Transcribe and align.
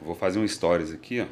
Vou 0.00 0.16
fazer 0.16 0.40
um 0.40 0.48
stories 0.48 0.92
aqui, 0.92 1.20
ó. 1.20 1.26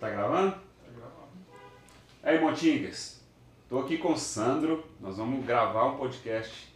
Tá 0.00 0.10
gravando? 0.10 0.50
Tá 0.50 0.58
gravando. 0.96 1.28
Aí, 2.24 2.40
Montingas. 2.40 3.20
Tô 3.68 3.78
aqui 3.78 3.98
com 3.98 4.14
o 4.14 4.16
Sandro. 4.16 4.84
Nós 5.00 5.16
vamos 5.16 5.46
gravar 5.46 5.84
um 5.84 5.96
podcast 5.96 6.75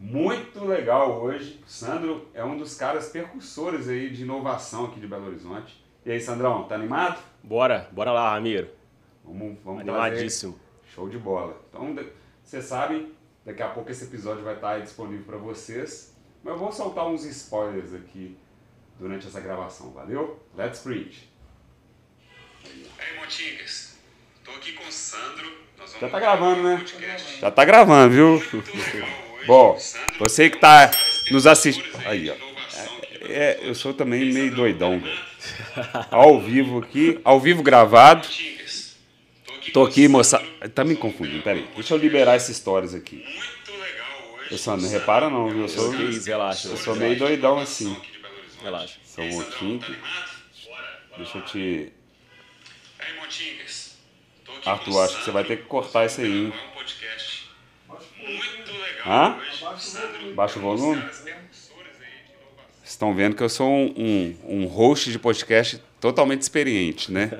muito 0.00 0.64
legal 0.64 1.20
hoje. 1.20 1.60
O 1.66 1.70
Sandro 1.70 2.26
é 2.32 2.42
um 2.42 2.56
dos 2.56 2.74
caras 2.74 3.10
percussores 3.10 3.86
aí 3.86 4.08
de 4.08 4.22
inovação 4.22 4.86
aqui 4.86 4.98
de 4.98 5.06
Belo 5.06 5.26
Horizonte. 5.26 5.84
E 6.04 6.10
aí, 6.10 6.18
Sandrão, 6.18 6.64
tá 6.64 6.74
animado? 6.74 7.20
Bora, 7.42 7.86
bora 7.92 8.10
lá, 8.10 8.30
Ramiro. 8.30 8.70
Vamos, 9.22 9.58
vamos 9.62 9.82
Animadíssimo. 9.82 10.54
fazer 10.54 10.94
show 10.94 11.08
de 11.10 11.18
bola. 11.18 11.60
Então, 11.68 11.94
vocês 12.42 12.64
sabem, 12.64 13.12
daqui 13.44 13.62
a 13.62 13.68
pouco 13.68 13.90
esse 13.90 14.04
episódio 14.04 14.42
vai 14.42 14.54
estar 14.54 14.80
disponível 14.80 15.26
para 15.26 15.36
vocês. 15.36 16.16
Mas 16.42 16.54
eu 16.54 16.58
vou 16.58 16.72
soltar 16.72 17.06
uns 17.06 17.24
spoilers 17.26 17.92
aqui 17.92 18.38
durante 18.98 19.26
essa 19.26 19.40
gravação, 19.40 19.90
valeu? 19.92 20.40
Let's 20.56 20.80
preach! 20.80 21.28
Aí, 22.64 23.20
Montinhas, 23.20 23.98
tô 24.42 24.52
aqui 24.52 24.72
com 24.72 24.88
o 24.88 24.92
Sandro. 24.92 25.60
Já 26.00 26.08
tá 26.08 26.18
gravando, 26.18 26.62
né? 26.62 26.84
Já 27.38 27.50
tá 27.50 27.64
gravando, 27.64 28.14
viu? 28.14 28.40
Bom, 29.46 29.78
você 30.18 30.50
que 30.50 30.58
tá 30.58 30.90
nos 31.30 31.46
assistindo. 31.46 31.88
Aí, 32.04 32.30
ó. 32.30 32.34
É, 33.22 33.60
eu 33.62 33.74
sou 33.74 33.94
também 33.94 34.32
meio 34.32 34.54
doidão, 34.54 34.98
velho. 34.98 35.30
Ao 36.10 36.40
vivo 36.40 36.78
aqui, 36.78 37.20
ao 37.24 37.38
vivo 37.38 37.62
gravado. 37.62 38.26
Tô 39.72 39.84
aqui, 39.84 40.08
moça. 40.08 40.42
Tá 40.74 40.84
me 40.84 40.96
confundindo, 40.96 41.42
peraí. 41.42 41.66
Deixa 41.74 41.94
eu 41.94 41.98
liberar 41.98 42.34
essas 42.34 42.56
histórias 42.56 42.94
aqui. 42.94 43.24
Eu 44.50 44.58
só 44.58 44.76
não 44.76 44.88
repara 44.88 45.30
não, 45.30 45.48
viu? 45.48 45.62
Eu 45.62 45.68
sou, 45.68 45.90
relaxa. 45.90 46.68
eu 46.68 46.76
sou 46.76 46.96
meio 46.96 47.16
doidão 47.16 47.58
assim. 47.58 47.96
Relaxa. 48.62 48.98
Sou 49.04 49.24
um 49.24 49.42
pouquinho. 49.42 49.80
Deixa 51.16 51.38
eu 51.38 51.44
te. 51.44 51.92
Arthur, 54.66 55.04
acho 55.04 55.18
que 55.18 55.24
você 55.24 55.30
vai 55.30 55.44
ter 55.44 55.58
que 55.58 55.62
cortar 55.64 56.04
isso 56.06 56.20
aí, 56.20 56.46
hein? 56.46 56.52
Hã? 59.06 59.38
Baixa 60.34 60.58
o 60.58 60.62
volume? 60.62 61.00
Vocês 61.02 61.34
estão 62.84 63.14
vendo 63.14 63.36
que 63.36 63.42
eu 63.42 63.48
sou 63.48 63.68
um, 63.70 63.94
um, 63.96 64.36
um 64.62 64.66
host 64.66 65.10
de 65.12 65.18
podcast 65.18 65.82
totalmente 66.00 66.42
experiente, 66.42 67.12
né? 67.12 67.30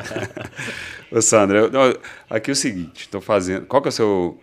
Ô, 1.11 1.21
Sandra, 1.21 1.59
eu- 1.59 1.73
eu- 1.73 2.01
aqui 2.29 2.51
é 2.51 2.53
o 2.53 2.57
seguinte, 2.57 3.03
estou 3.03 3.21
fazendo. 3.21 3.67
Qual 3.67 3.83
que 3.83 3.89
é 3.89 3.91
o 3.91 3.93
seu, 3.93 4.41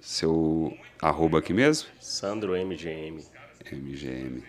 seu 0.00 0.76
arroba 1.00 1.38
aqui 1.40 1.52
mesmo? 1.52 1.88
Sandro 2.00 2.54
MGM. 2.56 3.24
MGM. 3.72 4.42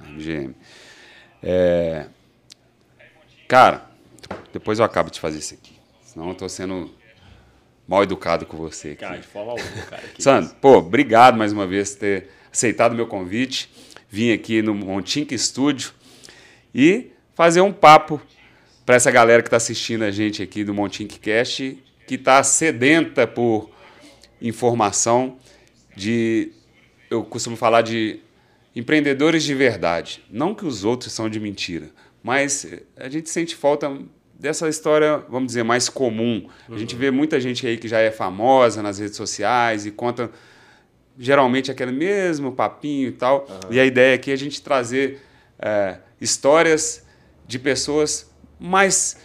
MGM. 0.00 0.54
É, 1.42 2.06
cara, 3.48 3.88
depois 4.52 4.78
eu 4.78 4.84
acabo 4.84 5.10
de 5.10 5.18
fazer 5.20 5.38
isso 5.38 5.54
aqui. 5.54 5.78
Senão 6.02 6.28
eu 6.28 6.34
tô 6.34 6.48
sendo 6.48 6.92
mal 7.86 8.02
educado 8.02 8.46
com 8.46 8.56
você 8.56 8.88
aqui. 8.88 9.00
Cara, 9.00 9.18
de 9.18 9.26
forma 9.26 9.52
alguma, 9.52 9.82
cara. 9.88 10.02
Sandro, 10.18 10.54
pô, 10.60 10.78
obrigado 10.78 11.36
mais 11.36 11.52
uma 11.52 11.66
vez 11.66 11.92
por 11.92 12.00
ter 12.00 12.28
aceitado 12.52 12.92
o 12.92 12.94
meu 12.94 13.06
convite. 13.06 13.70
Vim 14.08 14.32
aqui 14.32 14.62
no 14.62 14.74
Montink 14.74 15.36
Studio 15.38 15.92
e 16.74 17.10
fazer 17.34 17.60
um 17.60 17.72
papo 17.72 18.20
para 18.84 18.94
essa 18.94 19.10
galera 19.10 19.42
que 19.42 19.48
está 19.48 19.56
assistindo 19.56 20.02
a 20.04 20.10
gente 20.10 20.42
aqui 20.42 20.62
do 20.62 20.72
Montink 20.72 21.18
Cast, 21.18 21.82
que 22.06 22.14
está 22.14 22.42
sedenta 22.42 23.26
por 23.26 23.70
informação 24.40 25.38
de, 25.96 26.52
eu 27.10 27.24
costumo 27.24 27.56
falar 27.56 27.82
de 27.82 28.20
empreendedores 28.74 29.42
de 29.42 29.54
verdade. 29.54 30.22
Não 30.30 30.54
que 30.54 30.64
os 30.64 30.84
outros 30.84 31.12
são 31.12 31.28
de 31.28 31.40
mentira, 31.40 31.90
mas 32.22 32.66
a 32.96 33.08
gente 33.08 33.28
sente 33.28 33.56
falta 33.56 33.98
dessa 34.38 34.68
história, 34.68 35.18
vamos 35.28 35.48
dizer, 35.48 35.62
mais 35.62 35.88
comum. 35.88 36.48
A 36.70 36.76
gente 36.76 36.94
vê 36.94 37.10
muita 37.10 37.40
gente 37.40 37.66
aí 37.66 37.76
que 37.76 37.88
já 37.88 37.98
é 37.98 38.10
famosa 38.10 38.82
nas 38.82 38.98
redes 38.98 39.16
sociais 39.16 39.86
e 39.86 39.90
conta 39.90 40.30
geralmente 41.18 41.70
aquele 41.70 41.92
mesmo 41.92 42.52
papinho 42.52 43.08
e 43.08 43.12
tal. 43.12 43.46
E 43.70 43.80
a 43.80 43.84
ideia 43.84 44.14
aqui 44.14 44.30
é 44.30 44.34
a 44.34 44.38
gente 44.38 44.60
trazer 44.60 45.20
é, 45.58 45.96
histórias 46.20 47.04
de 47.46 47.58
pessoas 47.58 48.30
mais 48.58 49.16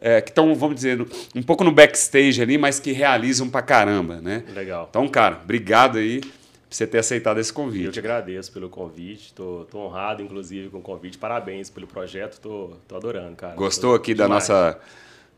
é, 0.00 0.20
que 0.20 0.30
estão, 0.30 0.54
vamos 0.54 0.76
dizer, 0.76 1.04
um 1.34 1.42
pouco 1.42 1.64
no 1.64 1.72
backstage 1.72 2.40
ali, 2.40 2.58
mas 2.58 2.78
que 2.78 2.92
realizam 2.92 3.48
pra 3.48 3.62
caramba, 3.62 4.20
né? 4.20 4.44
Legal. 4.54 4.86
Então, 4.88 5.08
cara, 5.08 5.40
obrigado 5.42 5.98
aí 5.98 6.20
você 6.74 6.86
ter 6.86 6.98
aceitado 6.98 7.38
esse 7.38 7.50
Eu 7.50 7.54
convite. 7.54 7.90
te 7.92 7.98
agradeço 7.98 8.52
pelo 8.52 8.68
convite, 8.68 9.32
tô, 9.34 9.66
honrado, 9.78 10.22
inclusive, 10.22 10.68
com 10.70 10.78
o 10.78 10.82
convite. 10.82 11.18
Parabéns 11.18 11.68
pelo 11.70 11.86
projeto, 11.86 12.40
tô, 12.40 12.72
adorando, 12.96 13.36
cara. 13.36 13.54
Gostou 13.54 13.90
Tô- 13.90 13.96
aqui 13.96 14.14
da 14.14 14.24
demais. 14.24 14.48
nossa 14.48 14.78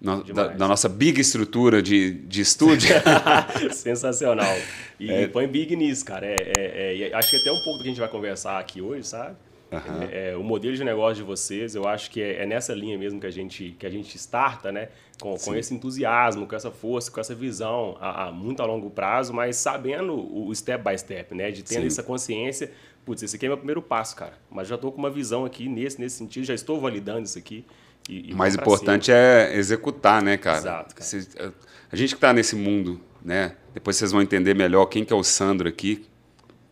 no- 0.01 0.23
da, 0.25 0.49
da 0.49 0.69
nossa 0.69 0.89
big 0.89 1.21
estrutura 1.21 1.81
de, 1.83 2.11
de 2.13 2.41
estúdio? 2.43 2.89
Sensacional. 3.73 4.55
E 4.99 5.11
É. 5.11 5.27
põe 5.29 5.47
big 5.47 5.75
nisso, 5.77 6.05
cara. 6.05 6.27
É, 6.27 6.37
é- 6.57 7.09
é- 7.11 7.15
acho 7.15 7.31
que 7.31 7.37
até 7.37 7.51
um 7.51 7.61
pouco 7.63 7.79
do 7.79 7.83
que 7.83 7.89
a 7.89 7.91
gente 7.91 8.01
vai 8.01 8.09
conversar 8.09 8.59
aqui 8.59 8.81
hoje, 8.81 9.07
sabe? 9.07 9.37
Aham. 9.77 10.09
É, 10.11 10.37
o 10.37 10.43
modelo 10.43 10.77
de 10.77 10.85
negócio 10.85 11.17
de 11.17 11.23
vocês, 11.23 11.75
eu 11.75 11.87
acho 11.87 12.11
que 12.11 12.21
é, 12.23 12.43
é 12.43 12.47
nessa 12.47 12.75
linha 12.75 12.97
mesmo 12.99 13.21
que 13.21 13.27
a 13.27 13.31
gente, 13.31 13.75
que 13.79 13.87
a 13.87 13.91
gente 13.91 14.17
starta, 14.17 14.71
né? 14.73 14.89
Com, 15.21 15.37
com 15.37 15.55
esse 15.55 15.73
entusiasmo, 15.73 16.47
com 16.47 16.57
essa 16.57 16.71
força, 16.71 17.11
com 17.11 17.21
essa 17.21 17.35
visão 17.35 17.97
a, 18.01 18.27
a 18.27 18.33
muito 18.33 18.61
a 18.63 18.67
longo 18.67 18.91
prazo, 18.91 19.33
mas 19.33 19.57
sabendo 19.57 20.15
o 20.15 20.53
step 20.55 20.83
by 20.83 20.99
step, 20.99 21.35
né? 21.35 21.51
De 21.51 21.63
tendo 21.63 21.83
Sim. 21.83 21.87
essa 21.87 22.03
consciência, 22.03 22.73
putz, 23.05 23.23
esse 23.23 23.37
aqui 23.37 23.47
é 23.47 23.49
meu 23.49 23.57
primeiro 23.57 23.81
passo, 23.81 24.17
cara. 24.17 24.35
Mas 24.51 24.67
já 24.69 24.75
estou 24.75 24.91
com 24.91 24.99
uma 24.99 25.11
visão 25.11 25.45
aqui 25.45 25.69
nesse, 25.69 26.01
nesse 26.01 26.17
sentido, 26.17 26.45
já 26.45 26.55
estou 26.55 26.81
validando 26.81 27.23
isso 27.23 27.39
aqui. 27.39 27.65
E, 28.09 28.31
e 28.31 28.33
O 28.35 28.37
mais 28.37 28.55
importante 28.55 29.11
é 29.13 29.57
executar, 29.57 30.21
né, 30.23 30.37
cara? 30.37 30.59
Exato, 30.59 30.95
cara. 30.95 31.07
Cês- 31.07 31.31
a 31.91 31.97
gente 31.97 32.11
que 32.11 32.17
está 32.17 32.33
nesse 32.33 32.57
mundo, 32.57 33.01
né? 33.25 33.55
Depois 33.73 33.97
vocês 33.97 34.11
vão 34.11 34.21
entender 34.21 34.53
melhor 34.53 34.87
quem 34.87 35.05
que 35.05 35.13
é 35.13 35.17
o 35.17 35.23
Sandro 35.23 35.69
aqui. 35.69 36.05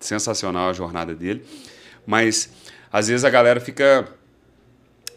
Sensacional 0.00 0.68
a 0.68 0.72
jornada 0.72 1.14
dele. 1.14 1.44
Mas 2.04 2.50
às 2.92 3.08
vezes 3.08 3.24
a 3.24 3.30
galera 3.30 3.58
fica 3.60 4.06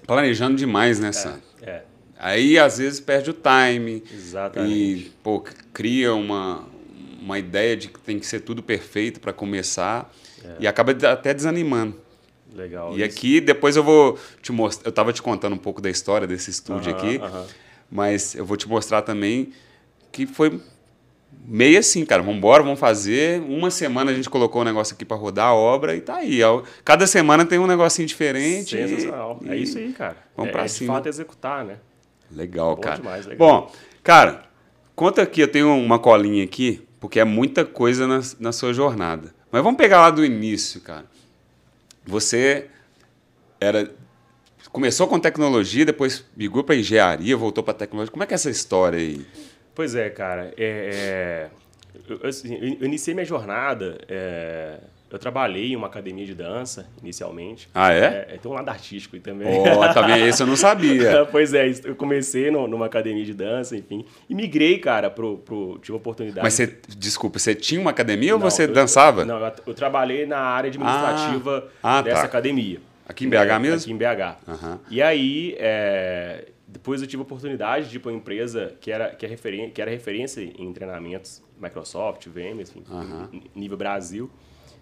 planejando 0.07 0.55
demais, 0.55 0.99
né, 0.99 1.11
Sandro? 1.11 1.41
cima. 1.59 1.69
É, 1.71 1.81
Aí 2.17 2.57
às 2.57 2.77
vezes 2.77 2.99
perde 2.99 3.29
o 3.29 3.33
time 3.33 4.01
exatamente. 4.11 4.71
e 4.73 5.11
pô, 5.21 5.43
cria 5.73 6.13
uma, 6.13 6.65
uma 7.21 7.37
ideia 7.37 7.75
de 7.75 7.89
que 7.89 7.99
tem 7.99 8.19
que 8.19 8.25
ser 8.25 8.39
tudo 8.39 8.63
perfeito 8.63 9.19
para 9.19 9.33
começar 9.33 10.11
e 10.59 10.67
acaba 10.67 10.91
até 11.11 11.33
desanimando. 11.33 11.99
Legal. 12.55 12.93
E 12.93 13.01
isso. 13.03 13.05
aqui 13.05 13.41
depois 13.41 13.75
eu 13.75 13.83
vou 13.83 14.17
te 14.41 14.51
mostrar. 14.53 14.87
Eu 14.87 14.91
estava 14.91 15.11
te 15.11 15.21
contando 15.21 15.53
um 15.53 15.57
pouco 15.57 15.81
da 15.81 15.89
história 15.89 16.25
desse 16.25 16.49
estúdio 16.49 16.91
Aham, 16.93 16.97
aqui, 16.97 17.17
aham. 17.17 17.45
mas 17.91 18.33
eu 18.35 18.45
vou 18.45 18.55
te 18.55 18.67
mostrar 18.69 19.01
também 19.01 19.51
que 20.11 20.25
foi 20.25 20.61
meio 21.47 21.79
assim, 21.79 22.05
cara. 22.05 22.21
Vamos 22.21 22.37
embora, 22.37 22.63
vamos 22.63 22.79
fazer. 22.79 23.41
Uma 23.41 23.71
semana 23.71 24.11
a 24.11 24.13
gente 24.13 24.29
colocou 24.29 24.61
o 24.61 24.65
negócio 24.65 24.95
aqui 24.95 25.05
para 25.05 25.17
rodar 25.17 25.47
a 25.47 25.53
obra 25.53 25.95
e 25.95 26.01
tá 26.01 26.15
aí. 26.15 26.41
ó. 26.43 26.63
Cada 26.83 27.07
semana 27.07 27.45
tem 27.45 27.59
um 27.59 27.67
negocinho 27.67 28.07
diferente. 28.07 28.75
e-. 28.75 29.49
É 29.49 29.55
isso 29.55 29.77
aí, 29.77 29.93
cara. 29.93 30.17
vamos 30.35 30.49
é, 30.49 30.51
pra 30.51 30.63
é 30.63 30.67
cima. 30.67 30.93
De 30.93 30.97
fato, 30.97 31.09
executar, 31.09 31.65
né? 31.65 31.77
Legal, 32.31 32.75
Bom 32.75 32.81
cara. 32.81 32.97
demais, 32.97 33.25
legal. 33.25 33.37
Bom, 33.47 33.71
cara, 34.03 34.43
conta 34.95 35.21
aqui, 35.21 35.41
eu 35.41 35.47
tenho 35.47 35.75
uma 35.75 35.99
colinha 35.99 36.43
aqui, 36.43 36.85
porque 36.99 37.19
é 37.19 37.23
muita 37.23 37.63
coisa 37.63 38.07
na, 38.07 38.21
na 38.39 38.51
sua 38.51 38.73
jornada. 38.73 39.33
Mas 39.51 39.63
vamos 39.63 39.77
pegar 39.77 40.01
lá 40.01 40.09
do 40.09 40.25
início, 40.25 40.81
cara. 40.81 41.05
Você 42.05 42.67
era 43.59 43.91
começou 44.75 45.07
com 45.07 45.17
tecnologia, 45.17 45.85
depois 45.85 46.25
migrou 46.35 46.61
para 46.61 46.75
engenharia, 46.75 47.37
voltou 47.37 47.63
para 47.63 47.73
tecnologia. 47.73 48.11
Como 48.11 48.23
é 48.23 48.27
que 48.27 48.33
é 48.33 48.35
essa 48.35 48.49
história 48.49 48.99
aí? 48.99 49.25
Pois 49.75 49.93
é, 49.93 50.09
cara. 50.09 50.53
É, 50.57 51.49
é, 52.07 52.09
eu, 52.09 52.27
assim, 52.27 52.55
eu- 52.55 52.85
iniciei 52.85 53.13
minha 53.13 53.25
jornada. 53.25 53.97
é, 54.09 54.77
eu 55.11 55.19
trabalhei 55.19 55.71
em 55.71 55.75
uma 55.77 55.87
academia 55.87 56.25
de 56.25 56.33
dança, 56.33 56.87
inicialmente. 57.01 57.69
Ah, 57.73 57.93
é? 57.93 58.27
É, 58.31 58.37
tem 58.41 58.51
um 58.51 58.55
lado 58.55 58.67
artístico 58.67 59.17
também. 59.19 59.47
Ó, 59.69 59.93
também 59.93 60.27
esse 60.27 60.41
eu 60.43 60.47
não 60.47 60.57
sabia. 60.57 61.25
pois 61.31 61.53
é, 61.53 61.71
eu 61.85 61.95
comecei 61.95 62.51
no- 62.51 62.67
numa 62.67 62.87
academia 62.87 63.23
de 63.23 63.33
dança, 63.33 63.77
enfim. 63.77 64.03
E 64.29 64.35
migrei, 64.35 64.77
cara, 64.79 65.09
pro, 65.09 65.37
pro, 65.37 65.79
tive 65.81 65.95
oportunidade. 65.95 66.43
Mas 66.43 66.53
você, 66.55 66.77
desculpa, 66.97 67.39
você 67.39 67.55
tinha 67.55 67.79
uma 67.79 67.91
academia 67.91 68.33
ou 68.33 68.39
Não, 68.39 68.49
você 68.49 68.63
eu- 68.63 68.73
dançava? 68.73 69.23
Não, 69.23 69.39
eu, 69.39 69.51
eu 69.67 69.73
trabalhei 69.73 70.25
na 70.25 70.39
área 70.39 70.67
administrativa 70.69 71.69
Ah, 71.81 71.99
ah, 71.99 72.01
dessa 72.01 72.21
tá. 72.21 72.25
academia. 72.27 72.79
Aqui 73.07 73.25
em 73.25 73.29
BH 73.29 73.59
mesmo? 73.59 73.81
Aqui 73.81 73.91
em 73.91 73.97
BH. 73.97 74.37
Aham. 74.47 74.79
E 74.89 75.01
aí, 75.01 75.55
é, 75.59 76.49
depois 76.67 77.01
eu 77.01 77.07
tive 77.07 77.21
a 77.21 77.23
oportunidade 77.23 77.89
de 77.89 77.97
ir 77.97 77.99
para 77.99 78.11
uma 78.11 78.17
empresa 78.17 78.75
que 78.81 78.91
era, 78.91 79.09
que, 79.15 79.25
é 79.25 79.29
referen 79.29 79.69
que 79.69 79.81
era 79.81 79.91
referência 79.91 80.41
em 80.41 80.73
treinamentos, 80.73 81.43
Microsoft, 81.59 82.27
VM, 82.27 82.61
enfim, 82.61 82.83
Aham. 82.89 83.29
nível 83.53 83.77
Brasil. 83.77 84.29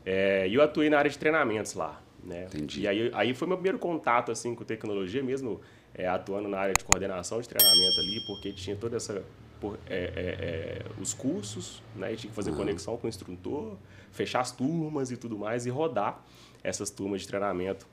É, 0.06 0.48
e 0.48 0.54
eu 0.56 0.62
atuei 0.62 0.90
na 0.90 0.98
área 0.98 1.12
de 1.12 1.18
treinamentos 1.18 1.74
lá. 1.74 2.02
Né? 2.24 2.46
Entendi. 2.46 2.82
E 2.82 2.88
aí, 2.88 3.12
aí 3.14 3.34
foi 3.34 3.48
meu 3.48 3.58
primeiro 3.58 3.78
contato 3.78 4.32
assim, 4.32 4.56
com 4.56 4.64
tecnologia 4.64 5.22
mesmo, 5.22 5.60
é, 5.94 6.08
atuando 6.08 6.48
na 6.48 6.58
área 6.58 6.74
de 6.74 6.84
coordenação 6.84 7.42
de 7.42 7.50
treinamento 7.50 8.00
ali, 8.00 8.22
porque 8.26 8.54
tinha 8.54 8.76
toda 8.78 8.96
essa. 8.96 9.22
por- 9.60 9.78
é, 9.90 9.96
é, 9.98 10.00
é, 10.16 10.82
os 11.02 11.14
cursos, 11.14 11.84
né? 11.96 12.14
E 12.14 12.16
tinha 12.16 12.30
que 12.30 12.36
fazer 12.36 12.54
conexão 12.54 12.96
com 12.96 13.08
o 13.08 13.10
instrutor, 13.10 13.78
fechar 14.12 14.40
as 14.40 14.52
turmas 14.54 15.12
e 15.12 15.18
tudo 15.18 15.38
mais, 15.38 15.66
e 15.66 15.70
rodar 15.70 16.24
essas 16.64 16.90
turmas 16.90 17.22
de 17.22 17.28
treinamento 17.28 17.86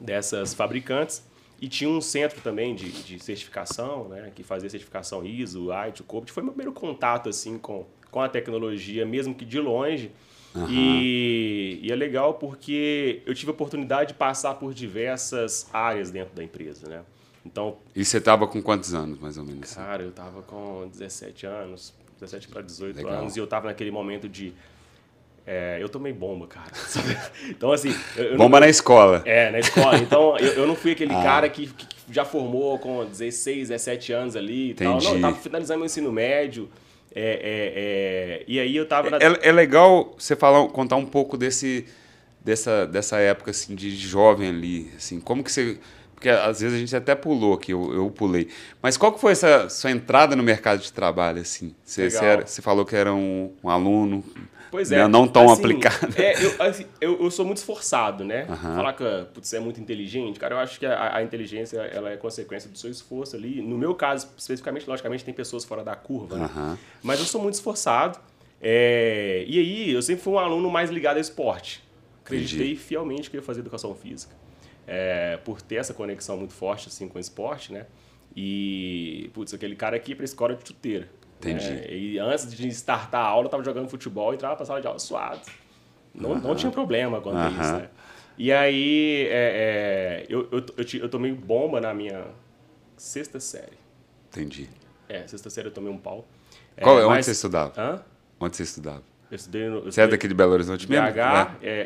dessas 0.00 0.54
fabricantes. 0.54 1.22
E 1.60 1.68
tinha 1.68 1.90
um 1.90 2.00
centro 2.00 2.40
também 2.40 2.74
de, 2.74 2.90
de 2.90 3.18
certificação, 3.18 4.08
né, 4.08 4.30
que 4.34 4.44
fazia 4.44 4.70
certificação 4.70 5.24
ISO, 5.24 5.70
ITIL, 5.88 6.04
COBIT. 6.06 6.30
Foi 6.32 6.42
meu 6.42 6.52
primeiro 6.52 6.72
contato 6.72 7.28
assim 7.28 7.58
com, 7.58 7.84
com 8.12 8.20
a 8.20 8.28
tecnologia, 8.28 9.04
mesmo 9.04 9.34
que 9.34 9.44
de 9.44 9.58
longe. 9.58 10.12
E, 10.68 11.78
e 11.82 11.92
é 11.92 11.94
legal 11.94 12.34
porque 12.34 13.22
eu 13.26 13.34
tive 13.34 13.50
a 13.50 13.54
oportunidade 13.54 14.08
de 14.08 14.14
passar 14.14 14.54
por 14.54 14.72
diversas 14.74 15.68
áreas 15.72 16.10
dentro 16.10 16.34
da 16.34 16.42
empresa, 16.42 16.88
né? 16.88 17.02
Então, 17.44 17.76
E 17.94 18.04
você 18.04 18.20
tava 18.20 18.46
com 18.46 18.60
quantos 18.62 18.92
anos, 18.94 19.18
mais 19.18 19.38
ou 19.38 19.44
menos? 19.44 19.72
cara, 19.74 20.02
eu 20.02 20.10
tava 20.10 20.42
com 20.42 20.88
17 20.90 21.46
anos, 21.46 21.94
17 22.20 22.48
para 22.48 22.62
18 22.62 22.96
Legal. 22.96 23.12
anos, 23.12 23.36
e 23.36 23.38
eu 23.38 23.46
tava 23.46 23.68
naquele 23.68 23.90
momento 23.90 24.28
de... 24.28 24.52
é, 25.50 25.78
eu 25.80 25.88
tomei 25.88 26.12
bomba, 26.12 26.46
cara. 26.46 26.70
Então, 27.48 27.72
assim... 27.72 27.94
eu- 28.16 28.24
eu 28.24 28.30
não- 28.32 28.38
Bomba 28.38 28.60
na 28.60 28.68
escola. 28.68 29.22
é, 29.24 29.50
na 29.50 29.58
escola. 29.58 29.96
Então, 29.98 30.36
eu, 30.38 30.52
eu 30.52 30.66
não 30.66 30.76
fui 30.76 30.92
aquele 30.92 31.14
Ah. 31.14 31.22
cara 31.22 31.48
que, 31.48 31.66
que 31.68 31.86
já 32.10 32.24
formou 32.24 32.78
com 32.78 33.04
16, 33.06 33.68
17 33.68 34.12
anos 34.12 34.36
ali 34.36 34.70
e 34.70 34.74
tal. 34.74 34.86
Não, 34.86 34.94
eu 34.94 35.00
Entendi. 35.08 35.20
tava 35.22 35.36
finalizando 35.36 35.78
meu 35.80 35.86
ensino 35.86 36.12
médio. 36.12 36.68
é, 37.14 37.22
é, 37.22 37.72
é, 38.40 38.44
e 38.46 38.60
aí 38.60 38.76
eu 38.76 38.86
tava 38.86 39.10
na... 39.10 39.16
É, 39.16 39.48
é 39.48 39.52
legal 39.52 40.14
você 40.18 40.36
falar, 40.36 40.68
contar 40.68 40.96
um 40.96 41.06
pouco 41.06 41.36
desse, 41.38 41.86
dessa, 42.44 42.86
dessa 42.86 43.16
época 43.18 43.50
assim, 43.50 43.74
de 43.74 43.90
jovem 43.96 44.50
ali. 44.50 44.90
Assim, 44.96 45.18
como 45.18 45.42
que 45.42 45.50
você. 45.50 45.78
Porque 46.14 46.28
às 46.28 46.60
vezes 46.60 46.76
a 46.76 46.78
gente 46.80 46.94
até 46.96 47.14
pulou 47.14 47.54
aqui, 47.54 47.72
eu, 47.72 47.94
eu 47.94 48.10
pulei. 48.10 48.48
Mas 48.82 48.96
qual 48.96 49.12
que 49.12 49.20
foi 49.20 49.32
essa 49.32 49.68
sua 49.68 49.90
entrada 49.92 50.34
no 50.34 50.42
mercado 50.42 50.80
de 50.82 50.92
trabalho? 50.92 51.40
Assim? 51.40 51.74
Você, 51.84 52.10
você, 52.10 52.24
era- 52.24 52.44
você 52.46 52.60
falou 52.60 52.84
que 52.84 52.96
era 52.96 53.14
um, 53.14 53.52
um 53.62 53.70
aluno 53.70 54.24
Pois 54.70 54.90
né, 54.90 54.98
é. 54.98 55.08
não 55.08 55.26
tão 55.26 55.50
assim, 55.50 55.60
aplicado. 55.62 56.14
É, 56.16 56.44
eu, 56.44 56.62
assim, 56.62 56.86
eu, 57.00 57.22
eu 57.22 57.30
sou 57.30 57.44
muito 57.44 57.58
esforçado, 57.58 58.24
né? 58.24 58.46
Aham. 58.48 58.74
Falar 58.76 58.92
que 58.92 59.04
putz, 59.32 59.48
você 59.48 59.56
é 59.56 59.60
muito 59.60 59.80
inteligente, 59.80 60.38
cara, 60.38 60.54
eu 60.54 60.58
acho 60.58 60.78
que 60.78 60.86
a, 60.86 61.16
a 61.16 61.22
inteligência 61.22 61.78
ela 61.78 62.10
é 62.10 62.16
consequência 62.16 62.68
do 62.70 62.76
seu 62.78 62.90
esforço 62.90 63.36
ali. 63.36 63.62
No 63.62 63.78
meu 63.78 63.94
caso, 63.94 64.28
especificamente, 64.36 64.88
logicamente, 64.88 65.24
tem 65.24 65.32
pessoas 65.34 65.64
fora 65.64 65.82
da 65.82 65.96
curva, 65.96 66.36
né? 66.36 66.44
Aham. 66.44 66.78
Mas 67.02 67.18
eu 67.20 67.26
sou 67.26 67.40
muito 67.40 67.54
esforçado. 67.54 68.18
é, 68.60 69.44
e 69.46 69.58
aí, 69.58 69.92
eu 69.92 70.02
sempre 70.02 70.22
fui 70.22 70.32
um 70.32 70.38
aluno 70.38 70.70
mais 70.70 70.90
ligado 70.90 71.16
ao 71.16 71.20
esporte. 71.20 71.82
Acreditei 72.24 72.76
fielmente 72.76 73.30
que 73.30 73.36
eu 73.36 73.40
ia 73.40 73.46
fazer 73.46 73.60
educação 73.60 73.94
física. 73.94 74.34
é, 74.86 75.36
por 75.44 75.60
ter 75.60 75.76
essa 75.76 75.92
conexão 75.92 76.36
muito 76.38 76.54
forte 76.54 76.88
assim, 76.88 77.06
com 77.08 77.18
o 77.18 77.20
esporte, 77.20 77.72
né? 77.72 77.84
E, 78.34 79.30
putz, 79.34 79.52
aquele 79.52 79.76
cara 79.76 79.96
aqui 79.96 80.12
ia 80.12 80.16
pra 80.16 80.24
escola 80.24 80.54
de 80.54 80.66
chuteira. 80.66 81.08
Entendi. 81.38 81.70
né? 81.70 81.86
E 81.90 82.18
antes 82.18 82.52
de 82.54 82.68
startar 82.68 83.20
a 83.24 83.28
aula, 83.28 83.46
eu 83.46 83.50
tava 83.50 83.64
jogando 83.64 83.88
futebol 83.88 84.32
e 84.32 84.36
entrava 84.36 84.56
pra 84.56 84.64
sala 84.66 84.80
de 84.80 84.86
aula 84.86 84.98
suado. 84.98 85.40
Não, 86.14 86.34
não 86.36 86.54
tinha 86.54 86.70
problema 86.72 87.20
quanto 87.20 87.38
a 87.38 87.48
isso, 87.50 87.72
né? 87.74 87.88
E 88.36 88.52
aí, 88.52 89.26
é, 89.30 89.30
é, 90.22 90.26
eu, 90.28 90.48
eu, 90.52 90.58
eu, 90.76 91.00
eu 91.02 91.08
tomei 91.08 91.32
bomba 91.32 91.80
na 91.80 91.92
minha 91.94 92.24
sexta 92.96 93.38
série. 93.40 93.76
Entendi. 94.30 94.68
É, 95.08 95.26
sexta 95.26 95.48
série 95.50 95.68
eu 95.68 95.72
tomei 95.72 95.92
um 95.92 95.98
pau. 95.98 96.26
É, 96.76 96.82
Qual, 96.82 96.96
onde 96.98 97.06
mas- 97.08 97.26
você 97.26 97.32
estudava? 97.32 97.72
Hã? 97.76 98.02
Onde 98.40 98.56
você 98.56 98.62
estudava? 98.62 99.02
Eu 99.30 99.36
estudei 99.36 99.68
no. 99.68 99.76
Eu 99.76 99.80
Você 99.82 99.86
é 99.86 99.88
estudei 100.04 100.08
daqui 100.10 100.28
de 100.28 100.34
Belo 100.34 100.52
Horizonte 100.52 100.86
BH, 100.86 100.90
mesmo? 100.92 101.20
é, 101.20 101.56
É. 101.62 101.70
é, 101.70 101.84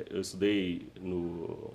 é, 0.00 0.04
eu 0.10 0.20
estudei 0.20 0.88
no. 1.00 1.74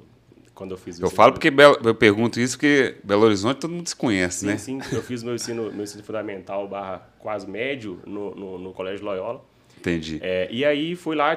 Quando 0.55 0.71
eu 0.71 0.77
fiz 0.77 0.99
o 0.99 1.03
Eu 1.03 1.09
falo 1.09 1.33
porque 1.33 1.49
Belo- 1.49 1.79
eu 1.83 1.95
pergunto 1.95 2.39
isso 2.39 2.55
porque 2.57 2.95
Belo 3.03 3.23
Horizonte 3.23 3.59
todo 3.59 3.71
mundo 3.71 3.87
se 3.87 3.95
conhece, 3.95 4.41
Sim, 4.41 4.45
né? 4.47 4.57
sim, 4.57 4.79
eu 4.91 5.01
fiz 5.01 5.23
meu 5.23 5.33
ensino, 5.33 5.71
meu 5.71 5.83
ensino 5.83 6.03
fundamental 6.03 6.67
barra 6.67 7.09
quase 7.19 7.49
médio 7.49 7.99
no, 8.05 8.35
no, 8.35 8.57
no 8.59 8.71
Colégio 8.73 9.03
Loyola. 9.03 9.43
Entendi. 9.79 10.19
É, 10.21 10.47
e 10.51 10.63
aí 10.63 10.95
fui 10.95 11.15
lá, 11.15 11.35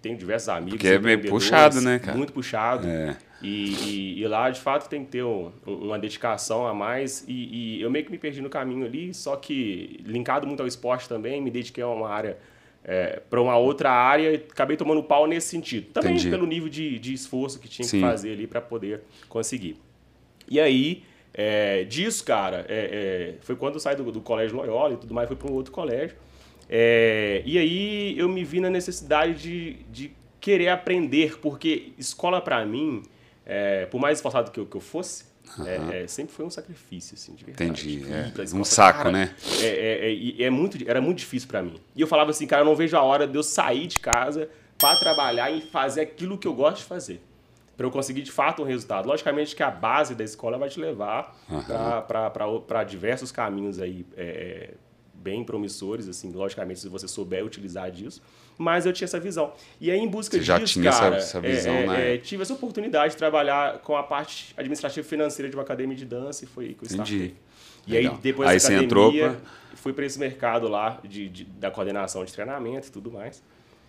tenho 0.00 0.16
diversos 0.16 0.48
amigos. 0.48 0.74
Porque 0.74 0.86
é 0.88 0.98
meio 0.98 1.20
puxado, 1.28 1.80
né, 1.82 1.98
cara? 1.98 2.16
Muito 2.16 2.32
puxado. 2.32 2.86
É. 2.86 3.16
E, 3.42 3.74
e- 3.74 4.22
e 4.22 4.26
lá, 4.28 4.48
de 4.48 4.58
fato, 4.60 4.88
tem 4.88 5.04
que 5.04 5.10
ter 5.10 5.22
um- 5.24 5.50
uma 5.66 5.98
dedicação 5.98 6.66
a 6.66 6.72
mais. 6.72 7.24
E, 7.28 7.76
e 7.78 7.82
eu 7.82 7.90
meio 7.90 8.04
que 8.04 8.10
me 8.10 8.16
perdi 8.16 8.40
no 8.40 8.48
caminho 8.48 8.86
ali, 8.86 9.12
só 9.12 9.36
que 9.36 10.00
linkado 10.06 10.46
muito 10.46 10.60
ao 10.60 10.66
esporte 10.66 11.06
também, 11.08 11.42
me 11.42 11.50
dediquei 11.50 11.84
a 11.84 11.88
uma 11.88 12.08
área, 12.08 12.38
para 13.30 13.40
uma 13.40 13.56
outra 13.56 13.90
área 13.90 14.30
e 14.30 14.36
acabei 14.36 14.76
tomando 14.76 15.02
pau 15.02 15.26
nesse 15.26 15.48
sentido. 15.48 15.86
Também 15.92 16.12
Entendi. 16.12 16.30
pelo 16.30 16.46
nível 16.46 16.68
de, 16.68 16.98
de 16.98 17.14
esforço 17.14 17.58
que 17.58 17.68
tinha 17.68 17.86
Sim. 17.86 17.98
que 17.98 18.06
fazer 18.06 18.32
ali 18.32 18.46
para 18.46 18.60
poder 18.60 19.02
conseguir. 19.28 19.76
E 20.48 20.60
aí, 20.60 21.02
é, 21.32 21.84
disso, 21.84 22.24
cara, 22.24 22.64
é, 22.68 23.34
é, 23.38 23.44
foi 23.44 23.56
quando 23.56 23.74
eu 23.74 23.80
saí 23.80 23.96
do, 23.96 24.12
do 24.12 24.20
colégio 24.20 24.56
Loyola 24.56 24.94
e 24.94 24.96
tudo 24.96 25.12
mais, 25.12 25.26
fui 25.26 25.36
para 25.36 25.50
um 25.50 25.54
outro 25.54 25.72
colégio. 25.72 26.16
É, 26.68 27.42
e 27.44 27.58
aí 27.58 28.18
eu 28.18 28.28
me 28.28 28.44
vi 28.44 28.60
na 28.60 28.70
necessidade 28.70 29.34
de, 29.34 29.72
de 29.90 30.12
querer 30.40 30.68
aprender, 30.68 31.38
porque 31.40 31.92
escola 31.98 32.40
para 32.40 32.64
mim, 32.64 33.02
é, 33.44 33.86
por 33.86 34.00
mais 34.00 34.18
esforçado 34.18 34.50
que 34.50 34.60
eu, 34.60 34.66
que 34.66 34.76
eu 34.76 34.80
fosse, 34.80 35.24
é, 35.66 36.02
é, 36.02 36.06
sempre 36.06 36.34
foi 36.34 36.44
um 36.44 36.50
sacrifício, 36.50 37.14
assim, 37.14 37.34
de 37.34 37.44
verdade. 37.44 37.70
Entendi, 37.70 38.04
Ir 38.06 38.12
é. 38.12 38.30
pra 38.30 38.42
Um 38.42 38.44
escola, 38.44 38.64
saco, 38.64 38.98
cara, 38.98 39.12
né? 39.12 39.34
É, 39.60 39.66
é, 39.66 40.06
é, 40.06 40.12
e 40.12 40.42
é 40.42 40.50
muito, 40.50 40.78
era 40.88 41.00
muito 41.00 41.18
difícil 41.18 41.48
para 41.48 41.62
mim. 41.62 41.80
E 41.94 42.00
eu 42.00 42.06
falava 42.06 42.30
assim, 42.30 42.46
cara, 42.46 42.62
eu 42.62 42.66
não 42.66 42.74
vejo 42.74 42.96
a 42.96 43.02
hora 43.02 43.26
de 43.26 43.36
eu 43.36 43.42
sair 43.42 43.86
de 43.86 44.00
casa 44.00 44.48
para 44.78 44.98
trabalhar 44.98 45.50
e 45.50 45.60
fazer 45.60 46.00
aquilo 46.00 46.36
que 46.36 46.46
eu 46.46 46.54
gosto 46.54 46.78
de 46.78 46.84
fazer. 46.84 47.22
Para 47.76 47.86
eu 47.86 47.90
conseguir 47.90 48.22
de 48.22 48.30
fato 48.30 48.62
um 48.62 48.64
resultado. 48.64 49.06
Logicamente 49.06 49.54
que 49.54 49.62
a 49.62 49.70
base 49.70 50.14
da 50.14 50.22
escola 50.24 50.56
vai 50.56 50.68
te 50.68 50.80
levar 50.80 51.36
para 52.06 52.84
diversos 52.84 53.32
caminhos 53.32 53.80
aí 53.80 54.06
é, 54.16 54.74
bem 55.14 55.42
promissores, 55.42 56.08
assim, 56.08 56.30
logicamente, 56.32 56.80
se 56.80 56.88
você 56.88 57.08
souber 57.08 57.44
utilizar 57.44 57.90
disso. 57.90 58.22
Mas 58.56 58.86
eu 58.86 58.92
tinha 58.92 59.06
essa 59.06 59.18
visão. 59.18 59.52
E 59.80 59.90
aí, 59.90 59.98
em 59.98 60.06
busca 60.08 60.36
Você 60.36 60.42
já 60.42 60.58
disso, 60.58 60.74
tinha 60.74 60.88
essa- 60.88 61.00
cara, 61.00 61.16
essa 61.16 61.38
é, 61.38 61.40
visão, 61.40 61.74
é, 61.74 61.86
né? 61.86 62.14
é, 62.14 62.18
tive 62.18 62.42
essa 62.42 62.52
oportunidade 62.54 63.12
de 63.14 63.16
trabalhar 63.18 63.78
com 63.80 63.96
a 63.96 64.02
parte 64.02 64.54
administrativa 64.56 65.06
financeira 65.06 65.50
de 65.50 65.56
uma 65.56 65.62
academia 65.62 65.96
de 65.96 66.04
dança 66.04 66.44
e 66.44 66.46
foi 66.46 66.66
aí 66.66 66.74
que 66.74 66.84
eu 66.84 66.88
Entendi. 66.94 67.34
E 67.86 67.96
aí, 67.96 68.04
Legal. 68.04 68.18
depois 68.22 68.48
Aí 68.48 68.54
dessa 68.56 68.68
você 68.68 68.74
entrou 68.76 69.08
academia, 69.08 69.30
pra- 69.40 69.76
fui 69.76 69.92
para 69.92 70.06
esse 70.06 70.18
mercado 70.18 70.68
lá 70.68 71.00
de, 71.04 71.28
de- 71.28 71.44
da 71.44 71.70
coordenação 71.70 72.24
de 72.24 72.32
treinamento 72.32 72.88
e 72.88 72.90
tudo 72.90 73.10
mais. 73.10 73.42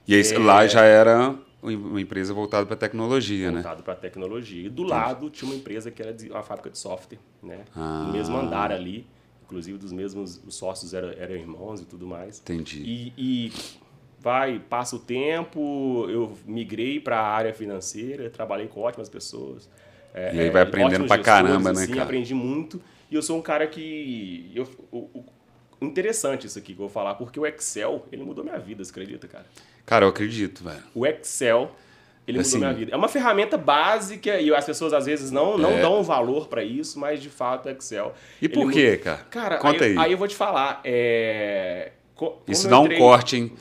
E 0.07 0.13
aí, 0.15 0.21
É. 0.21 0.37
lá 0.39 0.65
já 0.67 0.81
era 0.83 1.35
uma 1.61 2.01
empresa 2.01 2.33
voltada 2.33 2.65
para 2.65 2.75
tecnologia, 2.75 3.47
né? 3.49 3.53
voltado 3.61 3.83
para 3.83 3.95
tecnologia. 3.95 4.65
E 4.65 4.69
do 4.69 4.83
lado 4.83 5.29
tinha 5.29 5.49
uma 5.49 5.55
empresa 5.57 5.89
que 5.91 6.01
era 6.01 6.13
de- 6.13 6.29
uma 6.29 6.43
fábrica 6.43 6.69
de 6.69 6.77
software, 6.77 7.17
né? 7.41 7.61
Ah. 7.75 8.03
No 8.07 8.13
mesmo 8.13 8.35
andar 8.37 8.71
ali, 8.71 9.07
inclusive 9.45 9.77
dos 9.77 9.91
mesmos 9.91 10.41
os 10.45 10.55
sócios 10.55 10.93
eram, 10.93 11.09
eram 11.11 11.35
irmãos 11.35 11.81
e 11.81 11.85
tudo 11.85 12.05
mais. 12.05 12.39
Entendi. 12.39 12.81
E, 12.83 13.13
e 13.17 13.51
vai, 14.25 14.59
passa 14.67 14.95
o 14.95 14.99
tempo, 14.99 16.07
eu 16.09 16.35
migrei 16.47 16.99
para 16.99 17.19
a 17.19 17.27
área 17.27 17.53
financeira, 17.53 18.27
trabalhei 18.27 18.67
com 18.67 18.81
ótimas 18.81 19.07
pessoas. 19.07 19.69
é, 20.15 20.33
E 20.33 20.39
aí 20.39 20.49
vai 20.49 20.63
aprendendo 20.63 21.03
ótimos 21.03 21.07
pra 21.09 21.17
gestores, 21.17 21.47
caramba, 21.47 21.71
né, 21.73 21.81
assim, 21.83 21.91
cara? 21.91 22.03
Aprendi 22.05 22.33
muito. 22.33 22.81
E 23.11 23.13
eu 23.15 23.21
sou 23.21 23.37
um 23.37 23.41
cara 23.41 23.67
que... 23.67 24.51
Eu, 24.55 24.67
interessante 25.79 26.47
isso 26.47 26.57
aqui 26.57 26.67
que 26.73 26.79
eu 26.81 26.87
vou 26.87 26.89
falar, 26.89 27.13
porque 27.15 27.39
o 27.39 27.45
Excel, 27.45 28.03
ele 28.11 28.23
mudou 28.23 28.43
minha 28.43 28.57
vida, 28.57 28.83
você 28.83 28.89
acredita, 28.89 29.27
cara? 29.27 29.45
Cara, 29.85 30.05
eu 30.05 30.09
acredito, 30.09 30.63
velho. 30.63 30.81
O 30.95 31.05
Excel, 31.05 31.69
ele 32.27 32.39
Assim- 32.39 32.55
mudou 32.57 32.69
minha 32.69 32.79
vida. 32.79 32.91
É 32.93 32.97
uma 32.97 33.07
ferramenta 33.07 33.57
básica 33.59 34.39
e 34.41 34.51
as 34.55 34.65
pessoas 34.65 34.91
às 34.93 35.05
vezes 35.05 35.29
não, 35.29 35.55
não 35.57 35.73
É. 35.73 35.81
dão 35.81 36.01
valor 36.01 36.47
para 36.47 36.63
isso, 36.63 36.97
mas 36.99 37.21
de 37.21 37.29
fato 37.29 37.67
o 37.67 37.69
Excel. 37.69 38.15
E 38.41 38.49
por 38.49 38.71
quê, 38.71 38.97
cara? 38.97 39.17
Cara, 39.29 39.57
Conta 39.57 39.83
aí, 39.85 39.91
aí. 39.91 39.97
aí 40.05 40.11
eu 40.13 40.17
vou 40.17 40.27
te 40.27 40.35
falar. 40.35 40.81
É... 40.83 41.91
co- 42.15 42.31
como 42.31 42.43
Isso 42.47 42.67
dá 42.67 42.79
um 42.79 42.89
corte, 42.97 43.37
hein? 43.37 43.51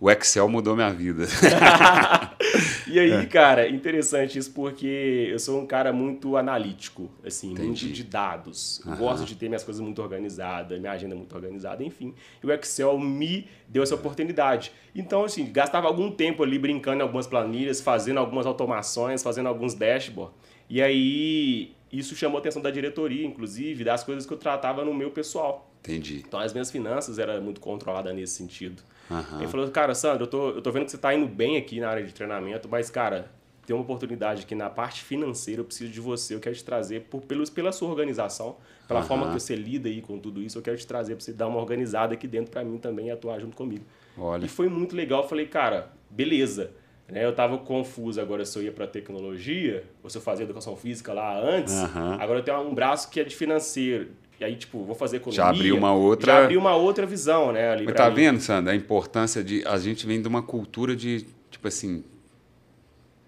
O 0.00 0.10
Excel 0.10 0.48
mudou 0.48 0.74
minha 0.74 0.90
vida. 0.90 1.24
e 2.86 2.98
É. 2.98 3.02
aí, 3.02 3.26
cara, 3.26 3.68
interessante 3.68 4.38
isso 4.38 4.52
porque 4.52 5.28
eu 5.30 5.38
sou 5.38 5.60
um 5.60 5.66
cara 5.66 5.92
muito 5.92 6.36
analítico, 6.36 7.10
assim, 7.24 7.48
muito 7.48 7.62
Entendi. 7.62 7.92
de 7.92 8.04
dados. 8.04 8.82
Eu 8.84 8.92
Aham. 8.92 9.00
Gosto 9.00 9.24
de 9.24 9.34
ter 9.36 9.48
minhas 9.48 9.64
coisas 9.64 9.80
muito 9.80 10.02
organizadas, 10.02 10.78
minha 10.78 10.92
agenda 10.92 11.14
muito 11.14 11.34
organizada, 11.34 11.82
enfim. 11.82 12.14
E 12.42 12.46
o 12.46 12.52
Excel 12.52 12.98
me 12.98 13.48
deu 13.68 13.82
essa 13.82 13.94
oportunidade. 13.94 14.72
Então, 14.94 15.24
assim, 15.24 15.50
gastava 15.50 15.86
algum 15.86 16.10
tempo 16.10 16.42
ali 16.42 16.58
brincando 16.58 16.98
em 16.98 17.02
algumas 17.02 17.26
planilhas, 17.26 17.80
fazendo 17.80 18.18
algumas 18.18 18.46
automações, 18.46 19.22
fazendo 19.22 19.48
alguns 19.48 19.74
dashboards. 19.74 20.34
E 20.68 20.82
aí, 20.82 21.72
isso 21.92 22.14
chamou 22.16 22.38
a 22.38 22.40
atenção 22.40 22.60
da 22.60 22.70
diretoria, 22.70 23.24
inclusive, 23.26 23.84
das 23.84 24.02
coisas 24.02 24.26
que 24.26 24.32
eu 24.32 24.38
tratava 24.38 24.84
no 24.84 24.92
meu 24.92 25.10
pessoal. 25.10 25.70
Entendi. 25.80 26.22
Então, 26.26 26.40
as 26.40 26.52
minhas 26.52 26.70
finanças 26.70 27.18
eram 27.18 27.40
muito 27.42 27.60
controladas 27.60 28.14
nesse 28.14 28.34
sentido. 28.34 28.82
Aham. 29.10 29.38
Ele 29.38 29.48
falou, 29.48 29.70
cara, 29.70 29.94
Sandro, 29.94 30.24
eu 30.24 30.26
tô, 30.26 30.50
eu 30.50 30.62
tô 30.62 30.70
vendo 30.70 30.84
que 30.84 30.90
você 30.90 30.98
tá 30.98 31.14
indo 31.14 31.26
bem 31.26 31.56
aqui 31.56 31.80
na 31.80 31.88
área 31.88 32.04
de 32.04 32.12
treinamento, 32.12 32.68
mas, 32.68 32.90
cara, 32.90 33.30
tem 33.66 33.74
uma 33.74 33.82
oportunidade 33.82 34.42
aqui 34.42 34.54
na 34.54 34.68
parte 34.68 35.02
financeira, 35.02 35.60
eu 35.60 35.64
preciso 35.64 35.90
de 35.90 36.00
você, 36.00 36.34
eu 36.34 36.40
quero 36.40 36.54
te 36.54 36.64
trazer 36.64 37.02
por, 37.02 37.22
pelos, 37.22 37.50
pela 37.50 37.72
sua 37.72 37.88
organização, 37.88 38.56
pela 38.86 39.00
Aham. 39.00 39.08
forma 39.08 39.26
que 39.28 39.40
você 39.40 39.54
lida 39.54 39.88
aí 39.88 40.02
com 40.02 40.18
tudo 40.18 40.42
isso, 40.42 40.58
eu 40.58 40.62
quero 40.62 40.76
te 40.76 40.86
trazer 40.86 41.14
para 41.14 41.24
você 41.24 41.32
dar 41.32 41.46
uma 41.46 41.58
organizada 41.58 42.14
aqui 42.14 42.26
dentro 42.26 42.50
para 42.50 42.64
mim 42.64 42.78
também 42.78 43.06
e 43.06 43.10
atuar 43.10 43.40
junto 43.40 43.56
comigo. 43.56 43.84
Olha. 44.16 44.44
E 44.44 44.48
foi 44.48 44.68
muito 44.68 44.94
legal, 44.94 45.22
eu 45.22 45.28
falei, 45.28 45.46
cara, 45.46 45.92
beleza. 46.10 46.72
Né, 47.06 47.22
eu 47.22 47.34
tava 47.34 47.58
confuso 47.58 48.18
agora 48.18 48.46
se 48.46 48.58
eu 48.58 48.62
ia 48.62 48.72
para 48.72 48.86
tecnologia, 48.86 49.84
ou 50.02 50.08
se 50.08 50.16
eu 50.16 50.22
fazia 50.22 50.44
educação 50.44 50.74
física 50.74 51.12
lá 51.12 51.38
antes. 51.38 51.74
Aham. 51.74 52.16
Agora 52.18 52.38
eu 52.38 52.42
tenho 52.42 52.60
um 52.60 52.74
braço 52.74 53.10
que 53.10 53.20
é 53.20 53.24
de 53.24 53.36
financeiro. 53.36 54.12
E 54.40 54.44
aí, 54.44 54.56
tipo, 54.56 54.84
vou 54.84 54.94
fazer 54.94 55.18
economia. 55.18 55.36
Já 55.36 55.48
abriu 55.48 55.76
uma 55.76 55.92
outra- 55.92 56.32
Já 56.32 56.42
abriu 56.44 56.58
uma 56.60 56.74
outra 56.74 57.06
visão, 57.06 57.52
né? 57.52 57.70
Ali 57.70 57.84
Mas 57.84 57.94
tá 57.94 58.08
mim. 58.10 58.16
vendo, 58.16 58.40
Sandra, 58.40 58.72
a 58.72 58.76
importância 58.76 59.42
de. 59.44 59.62
A 59.66 59.78
gente 59.78 60.06
vem 60.06 60.20
de 60.20 60.26
uma 60.28 60.42
cultura 60.42 60.94
de, 60.96 61.24
tipo 61.50 61.68
assim. 61.68 62.02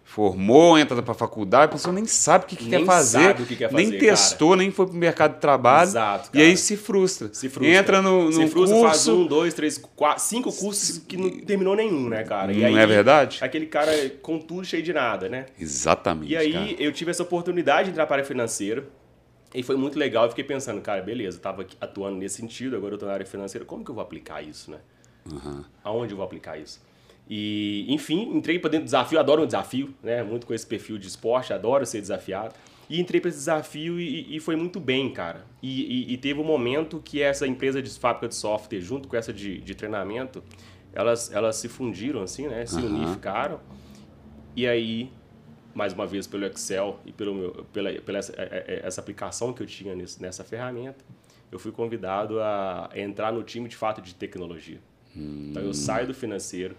Formou, 0.09 0.79
entra 0.79 1.03
pra 1.03 1.13
faculdade, 1.15 1.65
a 1.65 1.69
pessoa 1.69 1.93
nem 1.93 2.07
sabe 2.07 2.45
o 2.45 2.47
que, 2.49 2.55
que 2.57 2.71
quer 2.71 2.85
fazer, 2.85 3.23
sabe 3.25 3.43
o 3.43 3.47
que 3.47 3.57
quer 3.57 3.73
nem 3.73 3.87
fazer, 3.87 3.99
testou, 3.99 4.55
nem 4.57 4.71
foi 4.71 4.87
pro 4.87 4.95
mercado 4.95 5.35
de 5.35 5.41
trabalho. 5.41 5.89
Exato, 5.89 6.31
E 6.33 6.33
cara. 6.39 6.45
aí 6.45 6.57
se 6.57 6.77
frustra. 6.77 7.29
Se 7.33 7.49
frustra. 7.49 7.75
Entra 7.77 8.01
no, 8.01 8.27
no 8.27 8.33
Se 8.33 8.47
frustra, 8.47 8.77
curso. 8.79 8.83
faz 8.89 9.09
um, 9.09 9.27
dois, 9.27 9.53
três, 9.53 9.77
quatro, 9.97 10.23
cinco 10.23 10.53
cursos 10.53 10.99
que 10.99 11.17
não 11.17 11.29
terminou 11.29 11.75
nenhum, 11.75 12.09
né, 12.09 12.23
cara? 12.23 12.53
E 12.53 12.57
Não 12.61 12.67
aí, 12.69 12.77
é 12.79 12.87
verdade? 12.87 13.39
Aquele 13.43 13.67
cara 13.67 13.93
com 14.23 14.39
tudo 14.39 14.65
cheio 14.65 14.83
de 14.83 14.93
nada, 14.93 15.29
né? 15.29 15.47
Exatamente. 15.61 16.33
E 16.33 16.37
aí 16.37 16.53
cara. 16.53 16.83
eu 16.83 16.93
tive 16.93 17.11
essa 17.11 17.25
oportunidade 17.25 17.87
de 17.87 17.91
entrar 17.91 18.07
para 18.07 18.23
a 18.23 18.25
financeira. 18.25 18.85
E 19.59 19.63
foi 19.63 19.77
muito 19.77 19.99
legal. 19.99 20.25
Eu 20.25 20.31
fiquei 20.31 20.45
pensando, 20.45 20.81
cara, 20.81 21.01
beleza, 21.03 21.39
eu 21.39 21.43
tava 21.43 21.67
atuando 21.81 22.17
nesse 22.19 22.37
sentido, 22.37 22.77
agora 22.77 22.95
eu 22.95 22.99
tô 22.99 23.07
na 23.07 23.13
área 23.13 23.27
financeira. 23.27 23.65
Como 23.65 23.85
que 23.85 23.91
eu 23.91 23.95
vou 23.95 24.03
aplicar 24.03 24.43
isso, 24.43 24.71
né? 24.71 24.79
Aonde 25.83 26.13
eu 26.13 26.17
vou 26.17 26.25
aplicar 26.25 26.59
isso? 26.59 26.81
E, 27.29 27.87
enfim, 27.89 28.31
entrei 28.37 28.59
para 28.59 28.71
dentro 28.71 28.85
do 28.85 28.87
desafio, 28.87 29.19
adoro 29.19 29.43
um 29.43 29.47
desafio, 29.47 29.95
né? 30.03 30.23
Muito 30.23 30.47
com 30.47 30.55
esse 30.55 30.67
perfil 30.67 30.99
de 30.99 31.09
esporte, 31.09 31.53
adoro 31.53 31.85
ser 31.87 32.01
desafiado. 32.01 32.55
E 32.89 33.01
entrei 33.01 33.21
para 33.21 33.31
esse 33.31 33.39
desafio 33.39 33.99
e, 33.99 34.37
e 34.37 34.39
foi 34.41 34.55
muito 34.55 34.79
bem, 34.79 35.13
cara. 35.13 35.45
E, 35.61 36.11
e- 36.11 36.13
e 36.15 36.17
teve 36.19 36.39
um 36.41 36.45
momento 36.45 37.01
que 37.05 37.21
essa 37.21 37.45
empresa 37.47 37.83
de 37.83 37.91
fábrica 37.91 38.29
de 38.29 38.35
software, 38.37 38.81
junto 38.81 39.09
com 39.09 39.17
essa 39.17 39.33
de, 39.33 39.59
de 39.61 39.75
treinamento, 39.75 40.43
elas, 40.93 41.33
elas 41.33 41.57
se 41.57 41.69
fundiram, 41.69 42.23
assim, 42.23 42.47
né? 42.47 42.65
Se 42.65 42.77
Aham. 42.77 42.87
unificaram. 42.87 43.61
E 44.55 44.67
aí, 44.67 45.11
mais 45.77 45.93
uma 45.93 46.07
vez 46.07 46.27
pelo 46.27 46.47
Excel 46.47 46.99
e 47.05 47.13
pelo 47.13 47.35
meu, 47.35 47.67
pela, 47.73 47.93
pela 47.93 48.19
essa, 48.19 48.33
é- 48.37 48.65
é- 48.67 48.81
essa 48.87 49.01
aplicação 49.01 49.53
que 49.53 49.63
eu 49.63 49.67
tinha 49.67 49.95
nesse- 49.95 50.21
nessa 50.21 50.43
ferramenta, 50.43 51.05
eu 51.53 51.59
fui 51.59 51.71
convidado 51.71 52.41
a 52.41 52.89
entrar 52.95 53.31
no 53.33 53.43
time 53.43 53.69
de 53.69 53.77
fato 53.77 54.01
de 54.01 54.15
tecnologia. 54.15 54.79
Então 55.15 55.63
eu 55.63 55.73
saio 55.75 56.07
do 56.07 56.15
financeiro 56.15 56.75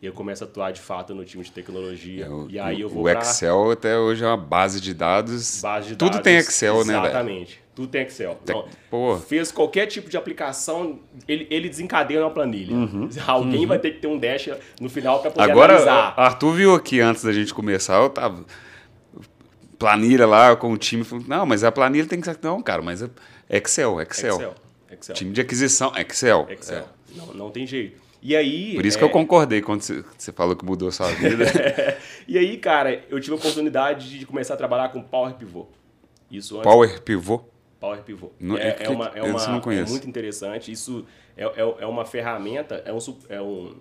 e 0.00 0.06
eu 0.06 0.12
começo 0.12 0.42
a 0.44 0.46
atuar 0.46 0.72
de 0.72 0.80
fato 0.80 1.14
no 1.14 1.24
time 1.24 1.42
de 1.44 1.52
tecnologia. 1.52 2.24
É, 2.26 2.28
o, 2.28 2.48
e 2.50 2.58
aí 2.58 2.80
eu 2.80 2.88
vou 2.88 3.02
o 3.02 3.10
pra 3.10 3.20
Excel 3.20 3.70
até 3.72 3.98
hoje 3.98 4.24
é 4.24 4.26
uma 4.26 4.36
base 4.36 4.80
de 4.80 4.94
dados. 4.94 5.60
base 5.60 5.88
de 5.88 5.96
Tudo 5.96 6.12
dados. 6.12 6.24
tem 6.24 6.36
Excel, 6.36 6.84
né, 6.84 6.94
velho? 6.94 7.04
Exatamente. 7.04 7.65
Tudo 7.76 7.88
tem 7.88 8.02
Excel. 8.02 8.36
Te- 8.42 8.52
Não, 8.52 8.66
pô. 8.90 9.16
Fez 9.18 9.52
qualquer 9.52 9.84
tipo 9.86 10.08
de 10.08 10.16
aplicação, 10.16 10.98
ele, 11.28 11.46
ele 11.50 11.68
desencadeia 11.68 12.22
uma 12.22 12.30
planilha. 12.30 12.74
Alguém 13.28 13.66
vai 13.66 13.78
ter 13.78 13.90
que 13.92 13.98
ter 14.00 14.06
um 14.08 14.18
dash 14.18 14.48
no 14.80 14.88
final 14.88 15.20
para 15.20 15.30
poder 15.30 15.44
Uhum. 15.44 15.50
Agora, 15.52 15.72
analisar. 15.74 16.14
Arthur 16.16 16.52
viu 16.54 16.74
aqui 16.74 17.00
antes 17.00 17.22
da 17.22 17.32
gente 17.32 17.52
começar, 17.52 18.00
eu 18.02 18.08
tava. 18.08 18.44
Planilha 19.78 20.26
lá 20.26 20.56
com 20.56 20.72
o 20.72 20.78
time. 20.78 21.04
falou, 21.04 21.22
Não, 21.28 21.44
mas 21.44 21.62
a 21.62 21.70
planilha 21.70 22.06
tem 22.06 22.18
que 22.18 22.26
ser. 22.26 22.38
Não, 22.42 22.62
cara, 22.62 22.80
mas 22.80 23.02
é 23.02 23.10
Excel, 23.50 24.00
Excel. 24.00 24.34
Excel. 24.36 24.54
Excel. 24.90 25.14
Time 25.14 25.32
de 25.32 25.40
aquisição, 25.42 25.92
Excel. 25.96 26.46
Excel. 26.48 26.78
É. 26.78 26.84
Não, 27.18 27.26
não 27.34 27.50
tem 27.50 27.66
jeito. 27.66 28.00
E 28.22 28.34
aí. 28.34 28.74
Por 28.74 28.86
isso 28.86 28.96
é, 28.96 29.00
que 29.00 29.04
eu 29.04 29.10
concordei 29.10 29.60
quando 29.60 29.82
você, 29.82 30.02
você 30.16 30.32
falou 30.32 30.56
que 30.56 30.64
mudou 30.64 30.88
a 30.88 30.92
sua 30.92 31.08
vida. 31.08 31.44
E 32.26 32.36
aí, 32.38 32.56
cara, 32.56 33.04
eu 33.08 33.20
tive 33.20 33.34
a 33.34 33.36
oportunidade 33.36 34.18
de 34.18 34.26
começar 34.26 34.54
a 34.54 34.56
trabalhar 34.56 34.88
com 34.88 35.00
Power 35.00 35.34
Pivot. 35.34 35.68
Isso 36.30 36.54
antes. 36.56 36.64
Power 36.64 37.02
Pivot. 37.02 37.44
Power 37.80 38.02
Pivot. 38.02 38.32
Não- 38.40 38.56
é, 38.56 38.72
que- 38.72 38.82
é 38.84 38.88
uma, 38.90 39.06
é, 39.14 39.22
uma, 39.22 39.40
é 39.74 39.84
muito 39.84 40.08
interessante. 40.08 40.70
Isso 40.72 41.04
é, 41.36 41.44
é, 41.44 41.74
é 41.80 41.86
uma 41.86 42.04
ferramenta, 42.04 42.82
é 42.84 42.92
um, 42.92 42.98
é 43.28 43.40
um. 43.42 43.76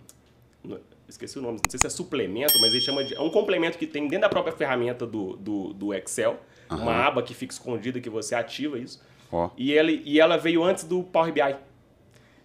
Esqueci 1.08 1.38
o 1.38 1.42
nome, 1.42 1.60
não 1.64 1.70
sei 1.70 1.80
se 1.80 1.86
é 1.86 1.90
suplemento, 1.90 2.60
mas 2.60 2.72
ele 2.74 2.82
chama 2.82 3.04
de. 3.04 3.14
É 3.16 3.22
um 3.22 3.30
complemento 3.30 3.78
que 3.78 3.86
tem 3.86 4.04
dentro 4.08 4.22
da 4.22 4.30
própria 4.30 4.54
ferramenta 4.56 5.06
do, 5.06 5.36
do, 5.38 5.74
do 5.74 5.94
Excel. 5.94 6.40
Uma 6.70 6.96
aba 7.06 7.22
que 7.22 7.34
fica 7.36 7.54
escondida 7.54 8.00
que 8.00 8.10
você 8.10 8.34
ativa 8.34 8.80
isso. 8.80 9.00
Ó. 9.32 9.50
E, 9.56 9.72
ele, 9.72 10.02
e 10.04 10.20
ela 10.20 10.36
veio 10.38 10.64
antes 10.64 10.84
do 10.84 11.04
Power 11.04 11.32
BI. 11.32 11.56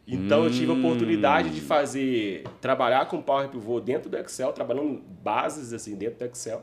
Então 0.07 0.45
eu 0.45 0.51
tive 0.51 0.71
a 0.71 0.75
oportunidade 0.75 1.49
Hum. 1.49 1.53
de 1.53 1.61
fazer, 1.61 2.43
trabalhar 2.61 3.07
com 3.07 3.23
Power 3.23 3.49
Pivot 3.49 3.81
dentro 3.85 4.11
do 4.11 4.17
Excel, 4.19 4.53
trabalhando 4.53 5.01
bases 5.23 5.73
assim 5.73 5.95
dentro 5.97 6.19
do 6.19 6.25
Excel. 6.27 6.63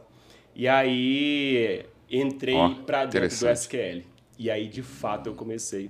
E 0.53 0.67
aí 0.67 1.85
entrei 2.11 2.55
Ó, 2.55 2.69
para 2.85 3.05
dentro 3.05 3.29
do. 3.39 3.49
SQL. 3.49 4.03
E 4.37 4.49
aí 4.51 4.67
de 4.67 4.81
fato 4.83 5.27
eu 5.27 5.33
comecei 5.35 5.89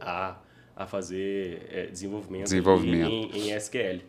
a, 0.00 0.36
a 0.74 0.86
fazer 0.86 1.66
é, 1.70 1.86
desenvolvimento, 1.86 2.44
Desenvolvimento. 2.44 3.10
Em, 3.36 3.48
em 3.50 3.56
SQL 3.56 4.00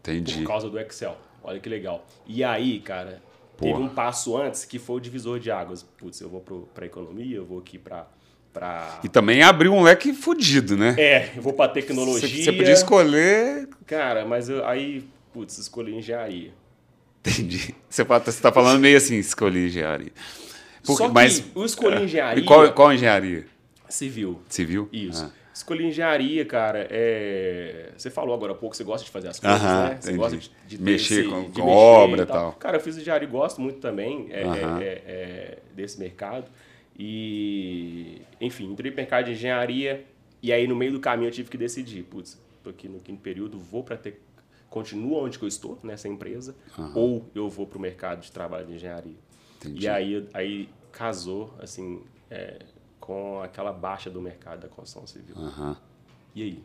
Entendi. 0.00 0.38
por 0.38 0.46
causa 0.46 0.68
do 0.70 0.78
Excel. 0.78 1.16
Olha 1.42 1.60
que 1.60 1.68
legal. 1.68 2.04
E 2.26 2.42
aí, 2.42 2.80
cara, 2.80 3.22
teve 3.56 3.72
Porra. 3.72 3.84
um 3.84 3.88
passo 3.88 4.36
antes 4.36 4.64
que 4.64 4.78
foi 4.78 4.96
o 4.96 5.00
divisor 5.00 5.38
de 5.38 5.50
águas. 5.50 5.82
Putz, 5.82 6.20
eu 6.20 6.28
vou 6.28 6.40
para 6.74 6.86
economia, 6.86 7.36
eu 7.36 7.44
vou 7.44 7.58
aqui 7.58 7.78
para 7.78 8.06
para 8.52 9.00
E 9.04 9.08
também 9.08 9.42
abriu 9.42 9.74
um 9.74 9.82
leque 9.82 10.14
fudido, 10.14 10.78
né? 10.78 10.94
é, 10.98 11.30
eu 11.36 11.42
vou 11.42 11.52
para 11.52 11.68
Você 11.68 11.74
tecnologia. 11.82 12.44
você 12.44 12.52
podia 12.52 12.72
escolher. 12.72 13.68
Cara, 13.86 14.24
mas 14.24 14.48
eu, 14.48 14.64
aí, 14.66 15.06
putz, 15.32 15.58
escolhi 15.58 15.94
engenharia. 15.94 16.54
Entendi. 17.20 17.74
Você 17.88 18.02
fala- 18.04 18.24
você 18.24 18.40
tá 18.40 18.50
falando 18.50 18.80
meio 18.80 18.96
assim, 18.96 19.16
escolhi 19.16 19.66
engenharia. 19.66 20.10
Só 20.94 21.08
que 21.08 21.14
mas, 21.14 21.44
eu 21.54 21.64
escolhi 21.64 21.96
é, 21.96 22.04
engenharia 22.04 22.44
qual, 22.44 22.72
qual 22.72 22.92
engenharia? 22.92 23.46
civil. 23.88 24.40
Civil? 24.48 24.88
Isso. 24.92 25.24
Ah. 25.24 25.30
Escolhi 25.54 25.86
engenharia, 25.86 26.44
cara. 26.44 26.86
É... 26.90 27.90
Você 27.96 28.10
falou 28.10 28.34
agora 28.34 28.52
há 28.52 28.54
pouco 28.54 28.72
que 28.72 28.76
você 28.76 28.84
gosta 28.84 29.04
de 29.06 29.10
fazer 29.10 29.28
as 29.28 29.40
coisas, 29.40 29.58
Aham, 29.62 29.88
né? 29.88 29.98
Você 30.00 30.08
entendi. 30.10 30.18
gosta 30.18 30.36
de, 30.36 30.76
de 30.76 30.82
Mexer 30.82 31.20
esse- 31.20 31.28
com- 31.30 31.50
de 31.50 31.60
com 31.62 31.68
obra 31.68 32.20
e 32.20 32.24
e 32.24 32.26
tal. 32.26 32.52
Cara, 32.54 32.76
eu 32.76 32.80
fiz 32.80 32.98
engenharia 32.98 33.26
e 33.26 33.30
gosto 33.30 33.60
muito 33.60 33.78
também 33.78 34.26
é, 34.30 34.42
Aham. 34.42 34.80
é, 34.80 34.84
é, 34.84 35.02
é, 35.06 35.58
desse 35.74 35.98
mercado. 35.98 36.44
E, 36.98 38.20
enfim, 38.40 38.70
entrei 38.70 38.90
no 38.90 38.96
mercado 38.96 39.26
de 39.26 39.32
engenharia 39.32 40.04
e 40.42 40.52
aí 40.52 40.66
no 40.66 40.76
meio 40.76 40.92
do 40.92 41.00
caminho 41.00 41.28
eu 41.28 41.32
tive 41.32 41.48
que 41.48 41.56
decidir. 41.56 42.02
Putz, 42.02 42.38
tô 42.62 42.70
aqui 42.70 42.88
no 42.88 42.98
quinto 43.00 43.22
período, 43.22 43.58
vou 43.58 43.82
para 43.82 43.96
ter... 43.96 44.20
Continuo 44.68 45.24
onde 45.24 45.40
eu 45.40 45.48
estou, 45.48 45.78
nessa 45.82 46.06
empresa, 46.08 46.54
ou 46.94 47.24
eu 47.34 47.48
vou 47.48 47.66
para 47.66 47.78
o 47.78 47.80
mercado 47.80 48.20
de 48.20 48.30
trabalho 48.30 48.66
de 48.66 48.74
engenharia. 48.74 49.14
Entendi. 49.66 49.84
E 49.84 49.88
aí, 49.88 50.28
aí 50.32 50.68
casou, 50.92 51.54
assim, 51.60 52.02
é, 52.30 52.64
com 53.00 53.40
aquela 53.40 53.72
baixa 53.72 54.10
do 54.10 54.20
mercado 54.20 54.60
da 54.60 54.68
construção 54.68 55.06
civil. 55.06 55.36
Aham. 55.36 55.76
E 56.34 56.42
aí? 56.42 56.64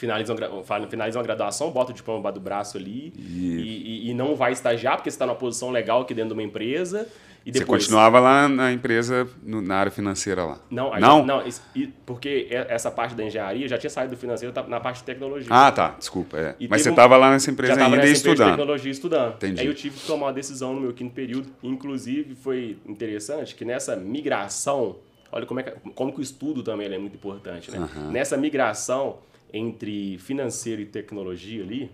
Finaliza 0.00 0.32
uma, 0.32 0.38
gra- 0.38 0.62
fa- 0.64 0.86
finaliza 0.88 1.18
uma 1.18 1.24
graduação, 1.24 1.70
bota 1.70 1.90
o 1.92 1.94
diploma 1.94 2.20
embaixo 2.20 2.38
do 2.38 2.40
braço 2.42 2.78
ali 2.78 3.12
E- 3.18 4.06
e, 4.06 4.10
e- 4.10 4.14
não 4.14 4.34
vai 4.34 4.50
estagiar 4.50 4.96
porque 4.96 5.10
você 5.10 5.14
está 5.14 5.26
numa 5.26 5.36
posição 5.36 5.70
legal 5.70 6.00
aqui 6.00 6.14
dentro 6.14 6.28
de 6.30 6.34
uma 6.34 6.42
empresa. 6.42 7.06
E 7.44 7.52
Você 7.52 7.60
depois, 7.60 7.82
continuava 7.84 8.18
lá 8.18 8.48
na 8.48 8.72
empresa, 8.72 9.28
no- 9.42 9.60
na 9.62 9.76
área 9.76 9.90
financeira 9.92 10.42
lá? 10.44 10.58
Não, 10.70 10.98
Não? 10.98 11.24
não 11.24 11.46
isso- 11.46 11.60
porque 12.06 12.48
essa 12.50 12.90
parte 12.90 13.14
da 13.14 13.22
engenharia 13.24 13.66
já 13.68 13.76
tinha 13.76 13.90
saído 13.90 14.14
do 14.14 14.18
financeiro, 14.18 14.52
tá 14.54 14.62
na 14.62 14.80
parte 14.80 14.98
de 14.98 15.04
tecnologia. 15.04 15.48
Ah, 15.50 15.70
tá. 15.70 15.94
Desculpa. 15.98 16.38
é. 16.38 16.54
Mas 16.68 16.80
você 16.82 16.88
um- 16.88 16.92
estava 16.92 17.16
lá 17.18 17.30
nessa 17.30 17.50
empresa 17.50 17.72
ainda 17.74 17.84
nessa 17.84 17.96
empresa 17.96 18.12
de 18.12 18.18
estudando. 18.18 18.50
tecnologia 18.50 18.90
estudando. 18.92 19.34
Entendi. 19.34 19.60
Aí 19.60 19.66
eu 19.66 19.74
tive 19.74 19.98
que 19.98 20.06
tomar 20.06 20.26
uma 20.26 20.32
decisão 20.32 20.74
no 20.74 20.80
meu 20.80 20.92
quinto 20.94 21.14
período. 21.14 21.48
Inclusive, 21.62 22.34
foi 22.34 22.78
interessante 22.86 23.54
que 23.54 23.64
nessa 23.66 23.96
migração, 23.96 24.96
olha 25.32 25.44
como, 25.46 25.60
é 25.60 25.62
que, 25.62 25.72
como 25.94 26.12
que 26.12 26.20
o 26.20 26.22
estudo 26.22 26.62
também 26.62 26.86
é 26.92 26.98
muito 26.98 27.14
importante, 27.16 27.70
né? 27.70 27.86
Nessa 28.10 28.36
migração 28.36 29.16
entre 29.52 30.18
financeiro 30.18 30.80
e 30.82 30.86
tecnologia 30.86 31.62
ali, 31.62 31.90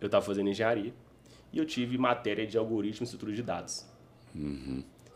eu 0.00 0.06
estava 0.06 0.24
fazendo 0.24 0.48
engenharia 0.48 0.92
e 1.52 1.58
eu 1.58 1.64
tive 1.64 1.98
matéria 1.98 2.46
de 2.46 2.56
algoritmo 2.58 3.04
e 3.04 3.06
estrutura 3.06 3.32
de 3.32 3.42
dados. 3.42 3.86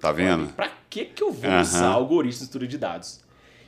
Tá 0.01 0.11
vendo? 0.13 0.53
Para 0.55 0.71
que, 0.91 1.05
que 1.05 1.23
eu 1.23 1.31
vou 1.31 1.51
Aham. 1.51 1.61
usar 1.63 1.89
algoritmo 1.89 2.41
e 2.43 2.45
estrutura 2.45 2.67
de 2.67 2.79
dados? 2.79 3.21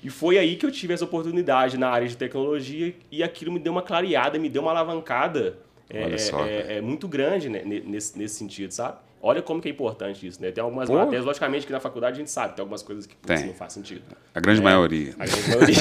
E 0.03 0.11
foi 0.11 0.37
aí 0.39 0.57
que 0.57 0.67
eu 0.67 0.71
tive 0.71 0.93
essa 0.93 1.05
oportunidade 1.05 1.79
na 1.79 1.89
área 1.89 2.07
de 2.07 2.17
tecnologia 2.17 2.95
e 3.11 3.23
aquilo 3.23 3.51
me 3.53 3.59
deu 3.59 3.73
uma 3.73 3.83
clareada, 3.83 4.39
me 4.39 4.49
deu 4.51 4.63
uma 4.63 4.71
alavancada 4.71 5.59
é, 5.89 6.03
Olha 6.03 6.19
só, 6.19 6.45
é- 6.45 6.77
é 6.77 6.81
muito 6.81 7.07
grande 7.07 7.49
né, 7.49 7.63
ne- 7.65 7.81
nesse, 7.81 8.19
nesse 8.19 8.35
sentido, 8.37 8.73
sabe? 8.73 8.99
Olha 9.27 9.41
como 9.41 9.59
que 9.63 9.69
é 9.69 9.71
importante 9.71 10.27
isso, 10.27 10.41
né? 10.43 10.51
Tem 10.51 10.63
algumas 10.63 10.87
Pô. 10.89 10.97
matérias, 10.97 11.25
logicamente, 11.25 11.65
que 11.67 11.73
na 11.73 11.81
faculdade 11.81 12.17
a 12.17 12.19
gente 12.19 12.31
sabe, 12.31 12.55
tem 12.57 12.63
algumas 12.63 12.83
coisas 12.83 13.07
que 13.07 13.17
Tem. 13.17 13.47
não 13.47 13.55
faz 13.55 13.73
sentido. 13.73 14.03
A 14.35 14.39
grande 14.41 14.61
maioria. 14.61 15.15
A 15.19 15.25
grande 15.25 15.49
maioria 15.49 15.77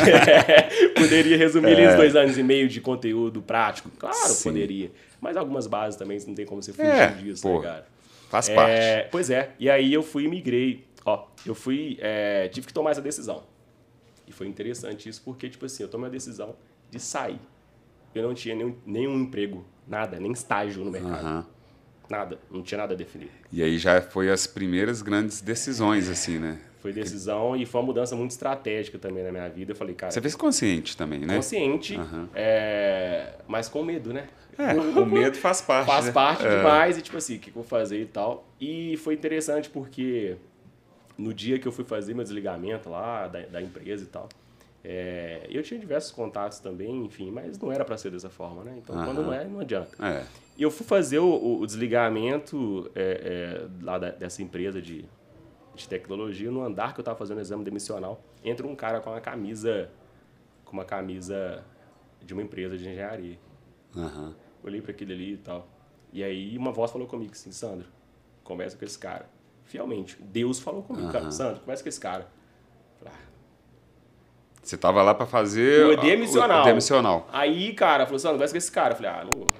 poderia 0.95 1.38
resumir 1.38 1.77
É. 1.77 1.93
em 1.93 1.97
dois 1.97 2.15
anos 2.15 2.38
e 2.38 2.43
meio 2.43 2.69
de 2.69 2.79
conteúdo 2.79 3.41
prático. 3.41 3.89
Claro, 4.00 4.15
Sim. 4.15 4.50
poderia. 4.50 4.91
Mas 5.19 5.35
algumas 5.35 5.67
bases 5.67 5.97
também 6.00 6.17
não 6.25 6.33
tem 6.33 6.45
como 6.45 6.62
você 6.63 6.71
fugir 6.71 6.88
É, 6.89 7.07
disso, 7.07 7.41
pô, 7.43 7.59
né, 7.59 7.67
cara? 7.67 7.88
Faz 8.29 8.47
É, 8.47 8.55
parte. 8.55 9.09
Pois 9.12 9.29
é. 9.29 9.51
E 9.59 9.69
aí 9.69 9.93
eu 9.93 10.01
fui 10.03 10.23
e 10.23 10.27
migrei. 10.29 10.85
Ó, 11.05 11.25
eu 11.45 11.53
fui. 11.53 11.97
é, 12.00 12.47
tive 12.47 12.65
que 12.67 12.73
tomar 12.73 12.91
essa 12.91 13.01
decisão. 13.01 13.43
E 14.25 14.31
foi 14.31 14.47
interessante 14.47 15.09
isso 15.09 15.21
porque, 15.23 15.50
tipo 15.50 15.65
assim, 15.65 15.83
eu 15.83 15.89
tomei 15.89 16.07
a 16.07 16.12
decisão 16.12 16.55
de 16.89 16.97
sair. 17.00 17.39
Eu 18.15 18.23
não 18.23 18.33
tinha 18.33 18.55
nenhum, 18.55 18.75
nenhum 18.85 19.19
emprego, 19.19 19.65
nada, 19.85 20.17
nem 20.17 20.31
estágio 20.31 20.83
no 20.85 20.89
mercado. 20.91 21.25
Aham. 21.25 21.45
Nada, 22.10 22.38
não 22.51 22.62
tinha 22.62 22.77
nada 22.77 22.95
definido. 22.95 23.31
E 23.51 23.63
aí 23.63 23.77
já 23.77 24.01
foi 24.01 24.29
as 24.29 24.45
primeiras 24.45 25.01
grandes 25.01 25.41
decisões, 25.41 26.10
assim, 26.10 26.38
né? 26.38 26.60
Foi 26.81 26.91
decisão 26.91 27.55
e 27.55 27.65
foi 27.65 27.79
uma 27.79 27.88
mudança 27.88 28.13
muito 28.13 28.31
estratégica 28.31 29.00
também 29.00 29.24
na 29.24 29.31
minha 29.31 29.48
vida. 29.48 29.72
Eu 29.72 29.75
falei, 29.75 29.95
cara. 29.95 30.12
Você 30.12 30.19
fez 30.19 30.36
consciente 30.36 30.98
também, 30.98 31.19
né? 31.19 31.36
Consciente, 31.36 31.95
uhum. 31.95 32.27
é, 32.36 33.36
mas 33.48 33.69
com 33.69 33.83
medo, 33.83 34.12
né? 34.12 34.27
É, 34.57 34.74
o 34.74 35.05
medo 35.05 35.38
faz 35.38 35.62
parte. 35.62 35.88
faz 35.88 36.05
né? 36.07 36.12
parte 36.12 36.45
é. 36.45 36.57
demais, 36.57 36.98
e 36.98 37.01
tipo 37.01 37.17
assim, 37.17 37.38
o 37.38 37.39
que 37.39 37.50
eu 37.50 37.53
vou 37.53 37.63
fazer 37.63 38.01
e 38.01 38.05
tal. 38.05 38.45
E 38.60 38.98
foi 38.98 39.13
interessante 39.13 39.69
porque 39.69 40.36
no 41.17 41.33
dia 41.33 41.57
que 41.57 41.67
eu 41.67 41.72
fui 41.72 41.86
fazer 41.86 42.13
meu 42.13 42.24
desligamento 42.24 42.89
lá 42.89 43.27
da, 43.27 43.39
da 43.41 43.62
empresa 43.62 44.03
e 44.03 44.07
tal, 44.07 44.27
é, 44.84 45.48
eu 45.50 45.63
tinha 45.63 45.80
diversos 45.80 46.12
contatos 46.12 46.60
também, 46.60 47.06
enfim, 47.06 47.32
mas 47.32 47.58
não 47.58 47.72
era 47.72 47.86
para 47.86 47.98
ser 47.98 48.12
dessa 48.12 48.30
forma, 48.30 48.63
né? 48.63 48.75
Então, 48.78 48.96
uhum. 48.96 49.06
quando 49.06 49.22
não 49.24 49.34
é, 49.34 49.46
não 49.46 49.60
adianta. 49.62 49.92
É. 50.06 50.25
E 50.58 50.63
eu 50.63 50.70
fui 50.70 50.86
fazer 50.86 51.20
o, 51.20 51.60
o 51.60 51.66
desligamento 51.66 52.92
é, 52.94 53.62
é, 53.63 53.84
lá 53.84 53.98
da, 53.98 54.12
dessa 54.12 54.44
empresa 54.44 54.82
de, 54.82 55.06
de 55.74 55.88
tecnologia, 55.88 56.52
no 56.52 56.62
andar 56.62 56.94
que 56.94 57.00
eu 57.00 57.02
estava 57.02 57.18
fazendo 57.18 57.38
o 57.38 57.42
exame 57.42 57.63
demissional, 57.63 58.22
entra 58.44 58.68
um 58.68 58.75
cara 58.75 59.00
com 59.00 59.10
uma 59.10 59.22
camisa, 59.22 59.90
com 60.66 60.74
uma 60.74 60.86
camisa 60.86 61.63
de 62.22 62.34
uma 62.34 62.44
empresa 62.44 62.78
de 62.78 62.84
engenharia. 62.84 63.40
Uhum. 63.96 64.34
Olhei 64.63 64.82
para 64.82 64.92
aquele 64.92 65.13
ali 65.13 65.34
e 65.34 65.38
tal. 65.38 65.68
E 66.12 66.22
aí 66.24 66.58
uma 66.58 66.72
voz 66.74 66.92
falou 66.92 67.08
comigo 67.08 67.32
assim, 67.32 67.52
Sandro, 67.54 67.88
conversa 68.44 68.78
com 68.78 68.84
esse 68.84 69.00
cara. 69.00 69.30
Fielmente, 69.63 70.22
Deus 70.22 70.60
falou 70.60 70.84
comigo, 70.84 71.08
Uhum. 71.08 71.12
cara, 71.12 71.32
Sandro, 71.32 71.62
conversa 71.62 71.82
com 71.84 71.90
esse 71.90 72.00
cara. 72.00 72.28
Você 74.63 74.77
tava 74.77 75.03
lá 75.03 75.13
para 75.13 75.25
fazer 75.25 75.86
O 75.86 75.98
demissional. 75.98 76.62
o 76.62 76.65
demissional. 76.65 77.27
Aí, 77.32 77.74
cara, 77.74 78.05
falou, 78.05 78.17
Sandro, 78.17 78.38
conversa 78.38 78.53
com 78.53 78.58
esse 78.58 78.72
cara. 78.72 78.93
Eu 78.93 78.96
falei, 78.96 79.12
ah, 79.12 79.25
não. 79.25 79.51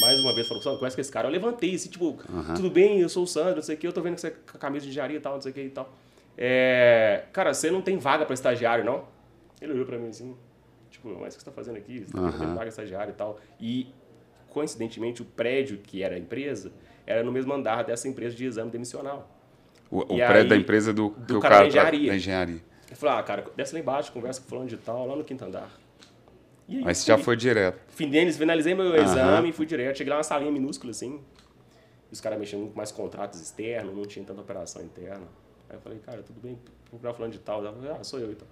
Mais 0.00 0.18
uma 0.18 0.34
vez, 0.34 0.48
falou, 0.48 0.62
Sandro, 0.62 0.80
com 0.80 0.86
esse 0.86 1.12
cara. 1.12 1.28
Eu 1.28 1.32
levantei, 1.32 1.74
assim, 1.74 1.88
tipo, 1.88 2.18
tudo 2.56 2.68
bem, 2.70 3.00
eu 3.00 3.08
sou 3.08 3.22
o 3.22 3.26
Sandro, 3.26 3.56
não 3.56 3.62
sei 3.62 3.76
o 3.76 3.78
que, 3.78 3.86
eu 3.86 3.92
tô 3.92 4.00
vendo 4.02 4.16
que 4.16 4.20
você 4.20 4.28
é 4.28 4.58
camisa 4.58 4.84
de 4.84 4.90
engenharia 4.90 5.18
e 5.18 5.20
tal, 5.20 5.34
não 5.34 5.40
sei 5.40 5.52
o 5.52 5.54
que 5.54 5.60
e 5.60 5.70
tal. 5.70 5.92
É, 6.36 7.24
cara, 7.32 7.54
você 7.54 7.70
não 7.70 7.80
tem 7.80 7.98
vaga 7.98 8.24
para 8.24 8.34
estagiário, 8.34 8.84
não? 8.84 9.04
Ele 9.60 9.72
olhou 9.72 9.86
para 9.86 9.98
mim 9.98 10.08
assim, 10.08 10.34
tipo, 10.90 11.08
mas 11.20 11.34
o 11.34 11.36
que 11.36 11.44
você 11.44 11.50
tá 11.50 11.52
fazendo 11.52 11.76
aqui? 11.76 12.04
Você 12.06 12.16
não 12.16 12.32
tem 12.32 12.54
vaga 12.54 12.68
estagiário 12.68 13.12
e 13.12 13.14
tal. 13.14 13.38
E, 13.60 13.94
coincidentemente, 14.48 15.22
o 15.22 15.24
prédio 15.24 15.78
que 15.78 16.02
era 16.02 16.16
a 16.16 16.18
empresa 16.18 16.72
era 17.06 17.22
no 17.22 17.30
mesmo 17.30 17.52
andar 17.52 17.84
dessa 17.84 18.08
empresa 18.08 18.34
de 18.34 18.44
exame 18.44 18.70
demissional. 18.70 19.30
O, 19.90 20.00
o 20.00 20.04
prédio 20.06 20.34
aí, 20.36 20.48
da 20.48 20.56
empresa 20.56 20.92
do, 20.92 21.10
do 21.10 21.26
que 21.26 21.34
o 21.34 21.40
cara 21.40 21.56
da 21.56 21.58
cara 21.58 21.68
engenharia. 21.68 22.10
da 22.10 22.16
engenharia. 22.16 22.71
Eu 22.92 22.96
falei, 22.96 23.18
ah, 23.18 23.22
cara, 23.22 23.50
desce 23.56 23.72
lá 23.72 23.80
embaixo, 23.80 24.12
conversa 24.12 24.38
com 24.38 24.46
o 24.46 24.50
fulano 24.50 24.68
de 24.68 24.76
tal, 24.76 25.06
lá 25.06 25.16
no 25.16 25.24
quinto 25.24 25.42
andar. 25.42 25.70
E 26.68 26.76
aí, 26.76 26.84
Mas 26.84 26.98
você 26.98 27.06
já 27.06 27.16
foi 27.16 27.34
direto. 27.36 27.80
Findenes, 27.88 28.36
finalizei 28.36 28.74
meu 28.74 28.88
Aham. 28.88 29.02
exame, 29.02 29.50
fui 29.50 29.64
direto. 29.64 29.96
Cheguei 29.96 30.10
lá 30.10 30.18
uma 30.18 30.22
salinha 30.22 30.52
minúscula, 30.52 30.90
assim. 30.90 31.22
Os 32.10 32.20
caras 32.20 32.38
mexendo 32.38 32.60
muito 32.60 32.76
mais 32.76 32.92
contratos 32.92 33.40
externos, 33.40 33.96
não 33.96 34.04
tinha 34.04 34.22
tanta 34.22 34.42
operação 34.42 34.82
interna. 34.82 35.26
Aí 35.70 35.76
eu 35.76 35.80
falei, 35.80 36.00
cara, 36.00 36.22
tudo 36.22 36.38
bem, 36.38 36.58
procurar 36.90 37.14
falando 37.14 37.32
de 37.32 37.38
tal. 37.38 37.64
Eu 37.64 37.72
falei, 37.72 37.90
ah, 37.92 38.04
sou 38.04 38.20
eu 38.20 38.30
então. 38.30 38.46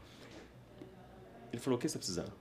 Ele 1.52 1.61
falou, 1.61 1.78
o 1.78 1.80
que 1.80 1.87
você 1.87 1.92
tá 1.92 1.99
precisando? 1.99 2.32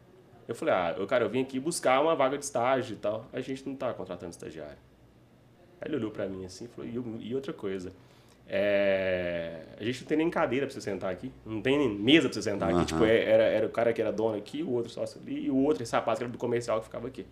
Eu 0.48 0.56
falei, 0.56 0.74
ah, 0.74 0.96
eu, 0.98 1.06
cara, 1.06 1.26
eu 1.26 1.30
vim 1.30 1.42
aqui 1.42 1.60
buscar 1.60 2.02
uma 2.02 2.16
vaga 2.16 2.38
de 2.38 2.46
estágio 2.46 2.94
e 2.94 2.98
tal. 2.98 3.26
A 3.34 3.42
gente 3.42 3.68
não 3.68 3.76
tá 3.76 3.94
contratando 3.94 4.32
estagiário. 4.32 4.78
Aí 5.82 5.90
ele 5.90 5.98
olhou 5.98 6.12
pra 6.12 6.28
mim 6.28 6.46
assim 6.46 6.64
e 6.64 6.68
falou, 6.70 6.90
e, 6.90 7.28
e 7.28 7.36
outra 7.36 7.52
coisa. 7.52 7.92
É, 8.50 9.62
a 9.80 9.84
gente 9.84 10.02
não 10.02 10.08
tem 10.08 10.18
nem 10.18 10.30
cadeira 10.30 10.66
pra 10.66 10.74
você 10.74 10.82
sentar 10.82 11.12
aqui. 11.12 11.32
Não 11.46 11.62
tem 11.62 11.78
nem 11.78 11.88
mesa 11.90 12.28
pra 12.28 12.34
você 12.34 12.42
sentar 12.50 12.70
aqui. 12.70 12.78
Aham. 12.78 12.86
Tipo, 12.86 13.06
é- 13.06 13.24
era, 13.24 13.44
era 13.44 13.66
o 13.68 13.70
cara 13.70 13.94
que 13.94 14.02
era 14.02 14.12
dono 14.12 14.36
aqui, 14.38 14.64
o 14.64 14.72
outro 14.72 14.92
sócio 14.92 15.22
ali, 15.22 15.46
e 15.46 15.52
o 15.52 15.56
outro, 15.58 15.84
esse 15.84 15.94
rapaz 15.94 16.18
que 16.18 16.24
era 16.24 16.32
do 16.32 16.38
comercial 16.38 16.80
que 16.80 16.86
ficava 16.86 17.08
aqui. 17.08 17.26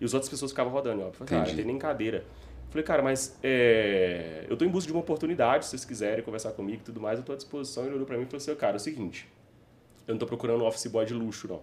E 0.00 0.04
as 0.04 0.14
outras 0.14 0.30
pessoas 0.30 0.52
ficavam 0.52 0.72
rodando. 0.72 1.02
Eu 1.02 1.12
falei, 1.12 1.28
cara, 1.28 1.48
não 1.48 1.56
tem 1.56 1.64
nem 1.64 1.78
cadeira. 1.78 2.18
Eu 2.18 2.70
falei, 2.70 2.84
cara, 2.84 3.02
mas 3.02 3.36
é, 3.42 4.44
eu 4.48 4.56
tô 4.56 4.64
em 4.64 4.68
busca 4.68 4.86
de 4.86 4.92
uma 4.92 5.00
oportunidade, 5.00 5.64
se 5.64 5.70
vocês 5.72 5.84
quiserem 5.84 6.22
conversar 6.22 6.52
comigo 6.52 6.78
e 6.82 6.84
tudo 6.84 7.00
mais, 7.00 7.18
eu 7.18 7.24
tô 7.24 7.32
à 7.32 7.36
disposição. 7.36 7.84
Ele 7.84 7.94
olhou 7.94 8.06
pra 8.06 8.16
mim 8.16 8.22
e 8.22 8.26
falou 8.26 8.36
assim, 8.36 8.54
cara, 8.54 8.74
é 8.74 8.76
o 8.76 8.80
seguinte, 8.80 9.28
eu 10.06 10.14
não 10.14 10.18
tô 10.18 10.26
procurando 10.26 10.62
um 10.62 10.66
office 10.66 10.86
boy 10.86 11.04
de 11.04 11.14
luxo, 11.14 11.48
não. 11.48 11.62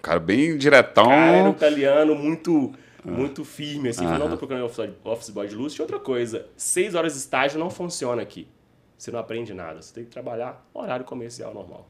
Cara, 0.00 0.18
bem 0.18 0.56
diretão. 0.56 1.04
Cara, 1.06 1.36
era 1.36 1.48
um 1.48 1.52
italiano 1.52 2.14
muito, 2.14 2.72
muito 3.04 3.44
firme, 3.44 3.88
assim. 3.88 4.04
Falou, 4.04 4.20
não 4.20 4.30
tô 4.30 4.36
procurando 4.36 4.64
office 4.64 4.90
office 5.04 5.30
boy 5.30 5.48
de 5.48 5.54
luxo. 5.54 5.80
E 5.80 5.82
outra 5.82 5.98
coisa, 5.98 6.46
seis 6.56 6.94
horas 6.94 7.12
de 7.14 7.18
estágio 7.18 7.58
não 7.58 7.70
funciona 7.70 8.22
aqui. 8.22 8.48
Você 8.96 9.10
não 9.10 9.18
aprende 9.18 9.52
nada. 9.52 9.82
Você 9.82 9.92
tem 9.92 10.04
que 10.04 10.10
trabalhar 10.10 10.64
horário 10.72 11.04
comercial 11.04 11.52
normal. 11.52 11.88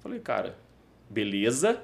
Falei, 0.00 0.18
cara, 0.18 0.56
beleza. 1.08 1.80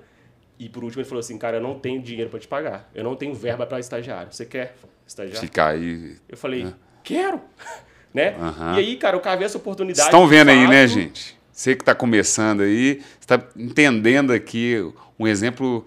E 0.58 0.68
por 0.68 0.82
último 0.82 1.02
ele 1.02 1.08
falou 1.08 1.20
assim, 1.20 1.36
cara, 1.36 1.58
eu 1.58 1.60
não 1.60 1.78
tenho 1.78 2.00
dinheiro 2.02 2.30
para 2.30 2.40
te 2.40 2.48
pagar. 2.48 2.90
Eu 2.94 3.04
não 3.04 3.14
tenho 3.14 3.34
verba 3.34 3.66
para 3.66 3.78
estagiário. 3.78 4.32
Você 4.32 4.46
quer 4.46 4.74
estagiário? 5.06 5.40
Ficar 5.40 5.68
aí. 5.68 6.16
Eu 6.28 6.36
falei, 6.36 6.72
quero. 7.04 7.40
Né? 8.12 8.34
Aham. 8.40 8.74
E 8.74 8.78
aí, 8.78 8.96
cara, 8.96 9.16
eu 9.16 9.20
cavei 9.20 9.44
essa 9.44 9.58
oportunidade. 9.58 9.98
Vocês 9.98 10.06
estão 10.06 10.26
vendo 10.26 10.48
aí, 10.48 10.66
né, 10.66 10.86
gente? 10.88 11.38
Você 11.52 11.76
que 11.76 11.82
está 11.82 11.94
começando 11.94 12.62
aí, 12.62 13.04
está 13.20 13.38
entendendo 13.54 14.32
aqui 14.32 14.76
um 15.18 15.26
exemplo 15.26 15.86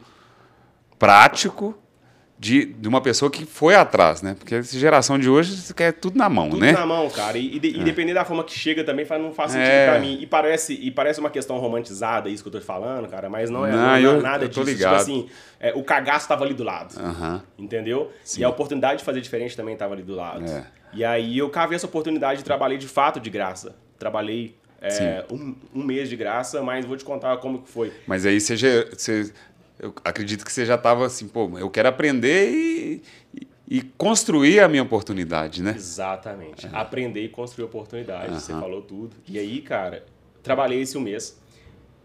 prático 0.99 1.80
de, 2.41 2.65
de 2.65 2.87
uma 2.89 2.99
pessoa 3.01 3.29
que 3.29 3.45
foi 3.45 3.75
atrás, 3.75 4.23
né? 4.23 4.35
Porque 4.37 4.55
essa 4.55 4.75
geração 4.75 5.19
de 5.19 5.29
hoje 5.29 5.55
você 5.55 5.75
quer 5.75 5.93
tudo 5.93 6.17
na 6.17 6.27
mão, 6.27 6.49
Tudo 6.49 6.59
né? 6.59 6.71
na 6.71 6.87
mão, 6.87 7.07
cara. 7.11 7.37
E, 7.37 7.55
e, 7.57 7.59
de- 7.59 7.67
e 7.67 7.83
dependendo 7.83 8.15
da 8.15 8.25
forma 8.25 8.43
que 8.43 8.57
chega 8.57 8.83
também 8.83 9.05
faz, 9.05 9.21
não 9.21 9.31
faz 9.31 9.51
sentido 9.51 9.69
É. 9.69 9.91
pra 9.91 9.99
mim. 9.99 10.17
E 10.19 10.25
parece, 10.25 10.73
e 10.73 10.89
parece 10.89 11.19
uma 11.19 11.29
questão 11.29 11.59
romantizada 11.59 12.29
isso 12.29 12.41
que 12.41 12.49
eu 12.49 12.53
tô 12.53 12.59
falando, 12.59 13.07
cara, 13.07 13.29
mas 13.29 13.51
não 13.51 13.63
é, 13.63 13.71
Não, 13.71 13.77
não 13.77 13.93
é 13.93 14.01
eu- 14.03 14.21
nada 14.23 14.45
eu 14.45 14.49
tô 14.49 14.61
disso. 14.63 14.73
ligado. 14.75 14.97
Tipo 14.97 15.01
assim, 15.03 15.29
é, 15.59 15.71
o 15.75 15.83
cagaço 15.83 16.27
tava 16.27 16.43
ali 16.43 16.55
do 16.55 16.63
lado. 16.63 16.99
Aham. 16.99 17.43
Entendeu? 17.59 18.11
E 18.35 18.43
a 18.43 18.49
oportunidade 18.49 18.97
de 18.99 19.05
fazer 19.05 19.21
diferente 19.21 19.55
também 19.55 19.77
tava 19.77 19.93
ali 19.93 20.01
do 20.01 20.15
lado. 20.15 20.43
É. 20.43 20.65
E 20.93 21.05
aí 21.05 21.37
eu 21.37 21.47
cavei 21.47 21.75
essa 21.75 21.85
oportunidade 21.85 22.41
e 22.41 22.43
trabalhei 22.43 22.79
de 22.79 22.87
fato 22.87 23.19
de 23.19 23.29
graça. 23.29 23.75
Trabalhei 23.99 24.55
é, 24.81 25.23
um, 25.31 25.55
um 25.75 25.83
mês 25.83 26.09
de 26.09 26.15
graça, 26.15 26.59
mas 26.63 26.83
vou 26.87 26.97
te 26.97 27.05
contar 27.05 27.37
como 27.37 27.61
que 27.61 27.69
foi. 27.69 27.93
Mas 28.07 28.25
aí 28.25 28.41
você, 28.41 28.55
você 28.57 29.31
eu 29.81 29.93
acredito 30.05 30.45
que 30.45 30.51
você 30.51 30.65
já 30.65 30.75
estava 30.75 31.05
assim, 31.05 31.27
pô, 31.27 31.57
eu 31.57 31.69
quero 31.69 31.89
aprender 31.89 32.51
e, 32.51 33.01
e- 33.33 33.47
e 33.67 33.81
construir 33.97 34.59
a 34.59 34.67
minha 34.67 34.83
oportunidade, 34.83 35.63
né? 35.63 35.73
Exatamente. 35.75 36.67
Aprender 36.73 37.23
e 37.23 37.29
construir 37.29 37.65
oportunidades. 37.65 38.43
Você 38.43 38.51
Aham. 38.51 38.61
falou 38.61 38.81
tudo. 38.81 39.15
E 39.27 39.39
aí, 39.39 39.61
cara, 39.61 40.05
trabalhei 40.43 40.81
esse 40.81 40.97
um 40.97 41.01
mês. 41.01 41.39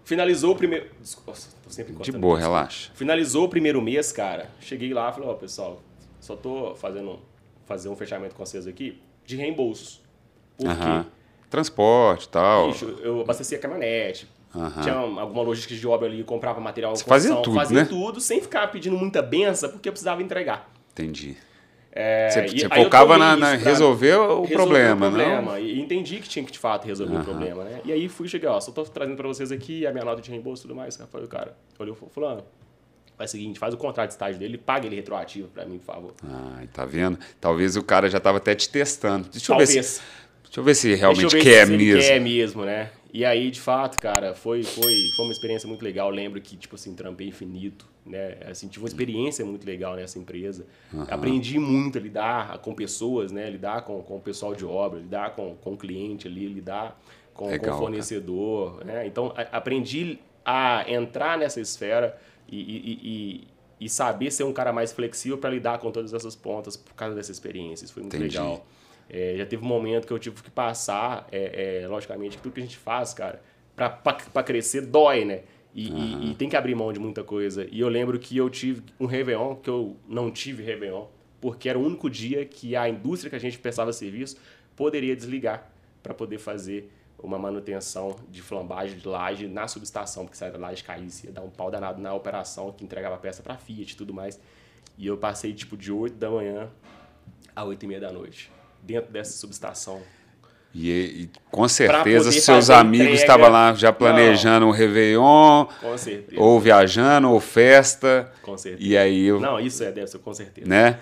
Finalizou 0.05 0.53
o 0.55 0.57
primeiro. 0.57 0.89
Nossa, 1.27 1.49
tô 1.65 1.69
sempre 1.71 1.93
De 1.95 2.13
boa, 2.13 2.35
aqui. 2.37 2.43
relaxa. 2.45 2.93
Finalizou 2.95 3.45
o 3.45 3.49
primeiro 3.49 3.83
mês, 3.83 4.13
cara. 4.13 4.49
Cheguei 4.61 4.95
lá 4.95 5.11
e 5.11 5.13
falei, 5.15 5.29
ó, 5.29 5.35
pessoal, 5.35 5.83
só 6.21 6.37
tô 6.37 6.75
fazendo 6.77 7.19
fazer 7.67 7.89
um 7.89 7.97
fechamento 7.97 8.35
com 8.37 8.47
vocês 8.47 8.67
aqui 8.69 9.03
de 9.25 9.35
reembolsos. 9.37 10.01
Por 10.57 10.69
Aham. 10.69 11.03
quê? 11.03 11.11
Transporte 11.51 12.25
e 12.27 12.29
tal. 12.29 12.69
Bicho, 12.71 12.85
eu 13.03 13.21
abastecia 13.23 13.59
a 13.59 13.61
caminhonete. 13.61 14.29
Aham. 14.57 14.83
Tinha 14.83 14.95
alguma 14.95 15.43
logística 15.43 15.75
de 15.75 15.87
obra 15.87 16.09
ali, 16.09 16.25
comprava 16.25 16.61
material 16.61 16.97
Você 16.97 17.05
fazia 17.05 17.35
tudo, 17.37 17.55
fazia 17.55 17.81
né? 17.81 17.85
tudo, 17.85 18.21
sem 18.21 18.41
ficar 18.41 18.67
pedindo 18.69 18.97
muita 18.97 19.21
benção, 19.23 19.71
porque 19.71 19.89
eu 19.89 19.93
precisava 19.93 20.23
entregar. 20.23 20.71
Entendi. 20.93 21.37
É, 21.99 22.29
Você, 22.29 22.49
você 22.49 22.67
eu 22.67 22.71
focava 22.71 23.17
na, 23.17 23.37
na 23.37 23.55
resolver 23.55 24.15
o 24.17 24.43
resolver 24.43 24.53
problema, 24.53 25.07
o 25.07 25.11
problema. 25.11 25.53
não? 25.53 25.59
E 25.59 25.81
entendi 25.81 26.19
que 26.21 26.29
tinha 26.29 26.45
que 26.45 26.53
de 26.53 26.59
fato 26.59 26.87
resolver 26.87 27.17
o 27.17 27.25
problema, 27.25 27.65
né? 27.65 27.81
E 27.87 27.93
aí 27.93 28.07
fui 28.09 28.29
chegar, 28.29 28.53
ó, 28.53 28.61
só 28.61 28.71
tô 28.71 28.83
trazendo 28.85 29.17
pra 29.17 29.27
vocês 29.27 29.51
aqui 29.51 29.87
a 29.87 29.93
minha 29.93 30.05
nota 30.05 30.21
de 30.21 30.31
reembolso 30.31 30.63
e 30.63 30.65
tudo 30.65 30.75
mais. 30.75 31.01
Aí 31.01 31.07
Falei, 31.07 31.27
cara, 31.27 31.57
olhou 31.79 31.95
e 31.95 31.99
falou, 31.99 32.13
fulano, 32.13 32.45
faz 33.17 33.31
o 33.31 33.33
seguinte, 33.33 33.59
faz 33.59 33.73
o 33.73 33.79
contrato 33.79 34.09
de 34.09 34.13
estágio 34.13 34.39
dele, 34.39 34.59
paga 34.59 34.87
ele 34.87 34.97
retroativo 34.97 35.49
pra 35.49 35.65
mim, 35.65 35.79
por 35.79 35.87
favor. 35.87 36.15
Ai, 36.59 36.67
tá 36.67 36.85
vendo? 36.85 37.19
Talvez 37.41 37.77
o 37.77 37.83
cara 37.83 38.11
já 38.11 38.19
estava 38.19 38.37
até 38.37 38.55
te 38.55 38.69
testando. 38.69 39.29
Deixa 39.31 39.47
eu, 39.51 39.57
Talvez. 39.57 39.75
ver 39.75 39.83
se, 39.83 40.03
deixa 40.45 40.61
eu 40.61 40.65
ver 40.65 40.75
se 40.75 40.95
realmente 40.95 41.25
eu 41.25 41.31
ver 41.31 41.43
quer 41.43 41.67
se 41.67 41.73
mesmo. 41.73 42.03
quer 42.03 42.21
mesmo, 42.21 42.65
né? 42.67 42.91
E 43.13 43.25
aí, 43.25 43.51
de 43.51 43.61
fato, 43.61 43.99
cara, 43.99 44.35
foi, 44.35 44.63
foi, 44.63 45.11
foi 45.17 45.25
uma 45.25 45.33
experiência 45.33 45.67
muito 45.69 45.83
legal. 45.83 46.09
Eu 46.11 46.15
lembro 46.15 46.41
que, 46.41 46.57
tipo 46.57 46.75
assim, 46.75 46.95
trampei 46.95 47.29
infinito, 47.29 47.87
né? 48.05 48.37
Assim, 48.47 48.69
tive 48.69 48.85
uma 48.85 48.89
experiência 48.89 49.45
muito 49.45 49.67
legal 49.67 49.95
nessa 49.97 50.19
empresa. 50.19 50.67
Aprendi 51.09 51.59
muito 51.59 51.99
a 51.99 52.01
lidar 52.01 52.59
com 52.59 52.75
pessoas, 52.75 53.33
né? 53.33 53.49
Lidar 53.49 53.83
com, 53.83 54.03
com 54.03 54.17
o 54.17 54.21
pessoal 54.21 54.55
de 54.55 54.65
obra, 54.65 54.99
lidar 55.01 55.35
com, 55.35 55.55
com 55.57 55.73
o 55.75 55.77
cliente 55.77 56.27
ali, 56.27 56.47
lidar 56.47 57.01
com, 57.33 57.47
o 57.47 57.79
fornecedor, 57.79 58.85
né? 58.85 59.07
Então, 59.07 59.33
a- 59.37 59.57
aprendi 59.57 60.19
a 60.45 60.85
entrar 60.91 61.39
nessa 61.39 61.61
esfera 61.61 62.17
e, 62.49 62.57
e- 62.61 62.63
e- 62.63 63.01
e- 63.41 63.49
e 63.79 63.89
saber 63.89 64.31
ser 64.31 64.45
um 64.45 64.53
cara 64.53 64.73
mais 64.73 64.93
flexível 64.93 65.37
para 65.39 65.51
lidar 65.51 65.79
com 65.79 65.91
todas 65.91 66.15
essas 66.15 66.35
pontas 66.35 66.77
por 66.77 66.95
causa 66.95 67.15
dessa 67.15 67.31
experiência. 67.33 67.85
Isso 67.85 67.93
foi 67.95 68.03
muito 68.03 68.17
Entendi. 68.17 68.37
legal. 68.39 68.65
É, 69.09 69.35
já 69.37 69.47
teve 69.47 69.65
um 69.65 69.69
momento 69.69 70.07
que 70.07 70.13
eu 70.13 70.19
tive 70.19 70.43
que 70.43 70.51
passar, 70.51 71.27
é, 71.31 71.83
é, 71.83 71.89
logicamente, 71.89 72.37
que 72.37 72.43
tudo 72.43 72.53
que 72.55 72.61
a 72.61 72.63
gente 72.63 72.77
faz, 72.77 73.15
cara, 73.15 73.41
pra, 73.75 73.89
pra, 73.89 74.15
pra 74.15 74.43
crescer 74.43 74.83
dói, 74.83 75.25
né? 75.25 75.43
E, 75.75 75.89
e- 75.91 76.31
e 76.31 76.35
tem 76.35 76.49
que 76.49 76.57
abrir 76.57 76.75
mão 76.75 76.93
de 76.93 76.99
muita 76.99 77.23
coisa. 77.23 77.67
E 77.71 77.79
eu 77.81 77.89
lembro 77.89 78.19
que 78.19 78.37
eu 78.37 78.49
tive 78.51 78.83
um 78.99 79.07
Réveillon, 79.07 79.55
que 79.57 79.69
eu 79.71 79.97
não 80.09 80.31
tive 80.31 80.63
Réveillon, 80.63 81.07
porque 81.41 81.69
era 81.69 81.79
o 81.79 81.85
único 81.85 82.09
dia 82.11 82.45
que 82.47 82.75
a 82.75 82.89
indústria 82.89 83.29
que 83.31 83.37
a 83.37 83.39
gente 83.39 83.59
prestava 83.59 83.93
serviço 83.93 84.37
poderia 84.75 85.15
desligar 85.15 85.71
para 86.03 86.15
poder 86.15 86.39
fazer 86.39 86.91
uma 87.19 87.39
manutenção 87.39 88.17
de 88.31 88.41
flambagem 88.43 88.99
de 88.99 89.07
laje 89.07 89.47
na 89.47 89.69
subestação, 89.69 90.25
porque 90.25 90.37
se 90.37 90.45
a 90.45 90.57
laje 90.57 90.83
caísse, 90.83 91.27
ia 91.27 91.33
dar 91.33 91.43
um 91.43 91.51
pau 91.51 91.71
danado 91.71 92.01
na 92.01 92.13
operação 92.15 92.73
que 92.73 92.83
entregava 92.85 93.17
peça 93.19 93.43
para 93.43 93.57
Fiat 93.57 93.93
e 93.93 93.97
tudo 93.97 94.13
mais. 94.15 94.41
E 94.99 95.07
eu 95.07 95.17
passei 95.17 95.53
tipo 95.53 95.77
de 95.77 95.93
8 95.93 96.15
da 96.17 96.31
manhã 96.31 96.71
às 97.55 97.65
8 97.67 97.83
e 97.83 97.87
meia 97.87 98.01
da 98.01 98.13
noite, 98.13 98.51
dentro 98.87 99.13
dessa 99.13 99.33
subestação. 99.37 100.01
E, 100.75 100.91
e 100.91 101.31
com 101.51 101.67
certeza 101.67 102.31
seus 102.31 102.69
amigos 102.69 103.07
entrega. 103.07 103.21
estavam 103.23 103.49
lá 103.49 103.73
já 103.75 103.91
planejando 103.93 104.67
um 104.67 104.71
Réveillon, 104.71 105.67
Com 105.81 105.97
certeza. 105.97 106.41
ou 106.43 106.61
viajando, 106.61 107.31
ou 107.31 107.41
festa. 107.41 108.31
Com 108.43 108.59
certeza. 108.59 108.87
E 108.87 108.97
aí, 108.97 109.25
eu- 109.25 109.41
Não, 109.41 109.59
isso 109.59 109.83
é, 109.83 109.91
deve 109.91 110.07
ser 110.07 110.19
com 110.19 110.35
certeza. 110.35 110.69
né? 110.69 110.99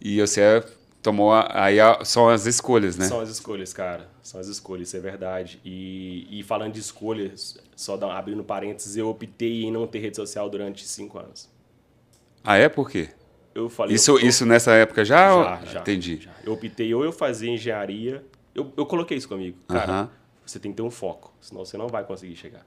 E 0.00 0.20
você 0.20 0.62
tomou. 1.02 1.32
Aí 1.32 1.78
são 2.04 2.28
as 2.28 2.44
escolhas, 2.44 2.96
né? 2.98 3.06
São 3.06 3.20
as 3.20 3.30
escolhas, 3.30 3.72
cara. 3.72 4.06
São 4.22 4.38
as 4.38 4.46
escolhas, 4.46 4.88
isso 4.88 4.96
é 4.98 5.00
verdade. 5.00 5.58
E, 5.64 6.26
e 6.30 6.42
falando 6.42 6.74
de 6.74 6.80
escolhas, 6.80 7.56
só 7.74 7.94
abrindo 8.10 8.44
parênteses, 8.44 8.94
eu 8.94 9.08
optei 9.08 9.64
em 9.64 9.70
não 9.72 9.86
ter 9.86 10.00
rede 10.00 10.16
social 10.16 10.50
durante 10.50 10.86
cinco 10.86 11.18
anos. 11.18 11.48
Ah, 12.44 12.56
é? 12.58 12.68
Por 12.68 12.90
quê? 12.90 13.08
Eu 13.58 13.68
falei. 13.68 13.94
Isso, 13.94 14.10
eu, 14.12 14.18
isso 14.20 14.46
nessa 14.46 14.72
época 14.72 15.04
já? 15.04 15.34
ou- 15.34 15.44
já, 15.44 15.64
já, 15.64 15.80
Entendi. 15.80 16.18
já. 16.22 16.30
Eu 16.44 16.52
optei 16.52 16.94
ou 16.94 17.04
eu 17.04 17.12
fazia 17.12 17.50
engenharia. 17.50 18.24
Eu, 18.54 18.72
eu 18.76 18.86
coloquei 18.86 19.16
isso 19.16 19.28
comigo. 19.28 19.56
Cara, 19.68 19.92
Aham. 19.92 20.10
você 20.44 20.58
tem 20.58 20.70
que 20.72 20.76
ter 20.76 20.82
um 20.82 20.90
foco, 20.90 21.32
senão 21.40 21.64
você 21.64 21.76
não 21.76 21.88
vai 21.88 22.04
conseguir 22.04 22.36
chegar. 22.36 22.64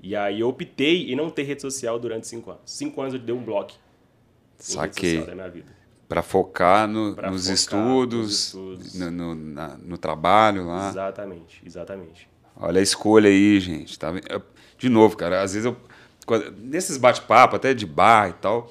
E 0.00 0.14
aí 0.14 0.40
eu 0.40 0.48
optei 0.48 1.10
em 1.12 1.16
não 1.16 1.30
ter 1.30 1.42
rede 1.44 1.62
social 1.62 1.98
durante 1.98 2.26
cinco 2.26 2.50
anos. 2.50 2.62
Cinco 2.66 3.00
anos 3.00 3.14
eu 3.14 3.20
dei 3.20 3.34
um 3.34 3.42
bloco 3.42 3.72
Saquei. 4.58 5.10
social 5.16 5.26
da 5.26 5.34
minha 5.34 5.48
vida. 5.50 5.72
Para 6.08 6.22
focar 6.22 6.86
no- 6.86 7.14
Pra 7.14 7.30
nos, 7.30 7.42
focar 7.42 7.54
estudos, 7.54 8.18
nos 8.20 8.34
estudos. 8.46 8.94
No, 8.94 9.10
no- 9.10 9.34
na- 9.34 9.76
no 9.78 9.96
trabalho 9.98 10.66
lá. 10.66 10.88
Exatamente, 10.90 11.62
exatamente. 11.64 12.28
Olha 12.56 12.78
a 12.78 12.82
escolha 12.82 13.28
aí, 13.28 13.58
gente. 13.58 13.98
Tá? 13.98 14.12
De 14.78 14.88
novo, 14.88 15.16
cara, 15.16 15.42
às 15.42 15.54
vezes 15.54 15.64
eu. 15.66 15.76
nesses 16.58 16.96
bate-papo, 16.98 17.56
até 17.56 17.74
de 17.74 17.84
bar 17.86 18.30
e 18.30 18.32
tal. 18.34 18.70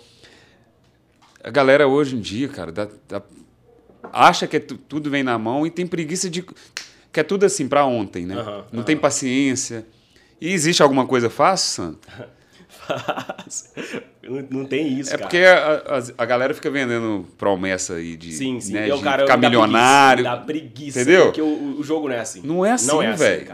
A 1.44 1.50
galera 1.52 1.88
hoje 1.88 2.16
em 2.16 2.22
dia, 2.22 2.48
cara, 2.48 2.72
dá- 2.72 2.88
dá- 3.10 3.22
acha 4.12 4.48
que 4.48 4.58
é 4.58 4.60
tu- 4.60 4.78
tudo 4.78 5.10
vem 5.10 5.24
na 5.24 5.38
mão 5.38 5.66
e 5.68 5.70
tem 5.70 5.86
preguiça 5.86 6.30
de. 6.30 6.42
que 7.12 7.20
é 7.20 7.24
tudo 7.24 7.46
assim 7.46 7.68
para 7.68 7.86
ontem, 7.86 8.26
né? 8.26 8.36
Aham, 8.36 8.66
Não 8.72 8.84
tem 8.84 8.96
paciência. 8.98 9.86
E 10.42 10.52
existe 10.52 10.82
alguma 10.82 11.06
coisa 11.06 11.30
fácil, 11.30 11.84
Santo? 11.84 12.08
Não, 14.24 14.42
não 14.50 14.66
tem 14.66 14.88
isso, 15.00 15.10
É 15.14 15.18
cara. 15.18 15.24
porque 15.24 15.38
a, 15.38 15.98
a- 15.98 16.04
a 16.24 16.26
galera 16.26 16.54
fica 16.54 16.70
vendendo 16.70 17.26
promessa 17.38 17.96
aí 17.96 18.16
de, 18.16 18.32
Sim, 18.34 18.60
sim. 18.60 18.74
né, 18.74 18.90
eu, 18.90 18.98
de 18.98 19.04
cara, 19.04 19.24
ficar 19.24 19.38
milionário. 19.38 20.24
Preguiça, 20.24 20.38
dá 20.40 20.46
preguiça. 20.46 21.02
Entendeu? 21.02 21.26
Porque 21.26 21.42
o, 21.42 21.80
o 21.80 21.84
jogo 21.84 22.08
não 22.08 22.16
é 22.16 22.20
assim. 22.20 22.42
Não 22.44 22.66
é 22.66 22.72
assim, 22.72 22.88
Não 22.88 23.02
é 23.02 23.08
assim, 23.08 23.46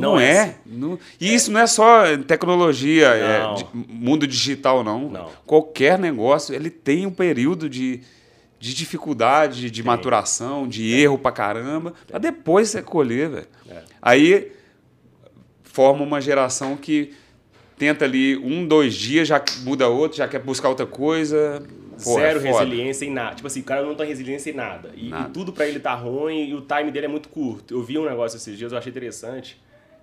Não, 0.12 0.18
é. 0.20 0.40
assim. 0.40 0.54
Não- 0.66 0.98
E 1.20 1.34
isso 1.34 1.50
não 1.52 1.60
é 1.60 1.66
só 1.66 2.04
tecnologia, 2.26 3.08
é 3.08 3.38
Não. 3.40 3.54
de- 3.54 3.66
mundo 3.74 4.26
digital, 4.26 4.82
não. 4.82 5.08
Não. 5.10 5.30
Qualquer 5.46 5.98
negócio, 5.98 6.54
ele 6.54 6.70
tem 6.70 7.06
um 7.06 7.10
período 7.12 7.68
de, 7.68 8.00
de 8.58 8.74
dificuldade, 8.74 9.70
de 9.70 9.82
maturação, 9.82 10.66
de 10.68 10.92
erro 10.94 11.18
pra 11.18 11.32
caramba, 11.32 11.92
pra 12.06 12.18
depois 12.18 12.68
você 12.70 12.82
colher, 12.82 13.28
velho. 13.28 13.46
É. 13.70 13.82
Aí 14.00 14.52
forma 15.64 16.02
uma 16.02 16.20
geração 16.20 16.76
que 16.76 17.12
tenta 17.78 18.04
ali 18.04 18.36
um, 18.36 18.66
dois 18.66 18.94
dias, 18.94 19.26
já 19.26 19.42
muda 19.64 19.88
outro, 19.88 20.18
já 20.18 20.28
quer 20.28 20.38
buscar 20.40 20.68
outra 20.68 20.86
coisa. 20.86 21.62
Pô, 22.04 22.18
é 22.18 22.22
Zero 22.34 22.40
foda. 22.40 22.64
resiliência 22.64 23.04
em 23.04 23.10
nada. 23.12 23.34
Tipo 23.36 23.46
assim, 23.46 23.60
o 23.60 23.64
cara 23.64 23.82
não 23.84 23.94
tem 23.94 24.06
resiliência 24.06 24.50
em 24.50 24.54
nada. 24.54 24.90
E, 24.96 25.08
Nada. 25.08 25.28
e 25.28 25.32
tudo 25.32 25.52
pra 25.52 25.66
ele 25.66 25.78
tá 25.78 25.94
ruim 25.94 26.48
e 26.48 26.54
o 26.54 26.60
time 26.60 26.90
dele 26.90 27.06
é 27.06 27.08
muito 27.08 27.28
curto. 27.28 27.74
Eu 27.74 27.82
vi 27.82 27.98
um 27.98 28.04
negócio 28.04 28.36
esses 28.36 28.56
dias, 28.58 28.72
eu 28.72 28.78
achei 28.78 28.90
interessante. 28.90 29.60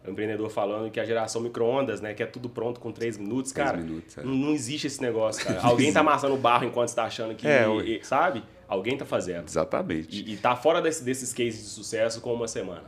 Empreendedor 0.07 0.49
falando 0.49 0.89
que 0.89 0.99
a 0.99 1.05
geração 1.05 1.41
micro-ondas, 1.41 1.99
né? 2.01 2.13
Que 2.13 2.23
é 2.23 2.25
tudo 2.25 2.49
pronto 2.49 2.79
com 2.79 2.91
três 2.91 3.17
minutos. 3.17 3.51
Três 3.51 3.69
Cara, 3.69 3.81
minutos, 3.81 4.17
é. 4.17 4.23
não, 4.23 4.33
não 4.33 4.53
existe 4.53 4.87
esse 4.87 5.01
negócio, 5.01 5.45
cara. 5.45 5.59
Alguém 5.65 5.91
tá 5.91 5.99
amassando 5.99 6.35
barro 6.37 6.65
enquanto 6.65 6.87
você 6.89 6.95
tá 6.95 7.03
achando 7.03 7.35
que... 7.35 7.45
É, 7.47 7.67
e- 7.83 8.03
sabe? 8.03 8.43
Alguém 8.67 8.97
tá 8.97 9.05
fazendo. 9.05 9.47
Exatamente. 9.47 10.23
E, 10.23 10.33
e 10.33 10.37
tá 10.37 10.55
fora 10.55 10.81
desse- 10.81 11.03
desses 11.03 11.33
cases 11.33 11.59
de 11.63 11.69
sucesso 11.69 12.21
com 12.21 12.33
uma 12.33 12.47
semana. 12.47 12.85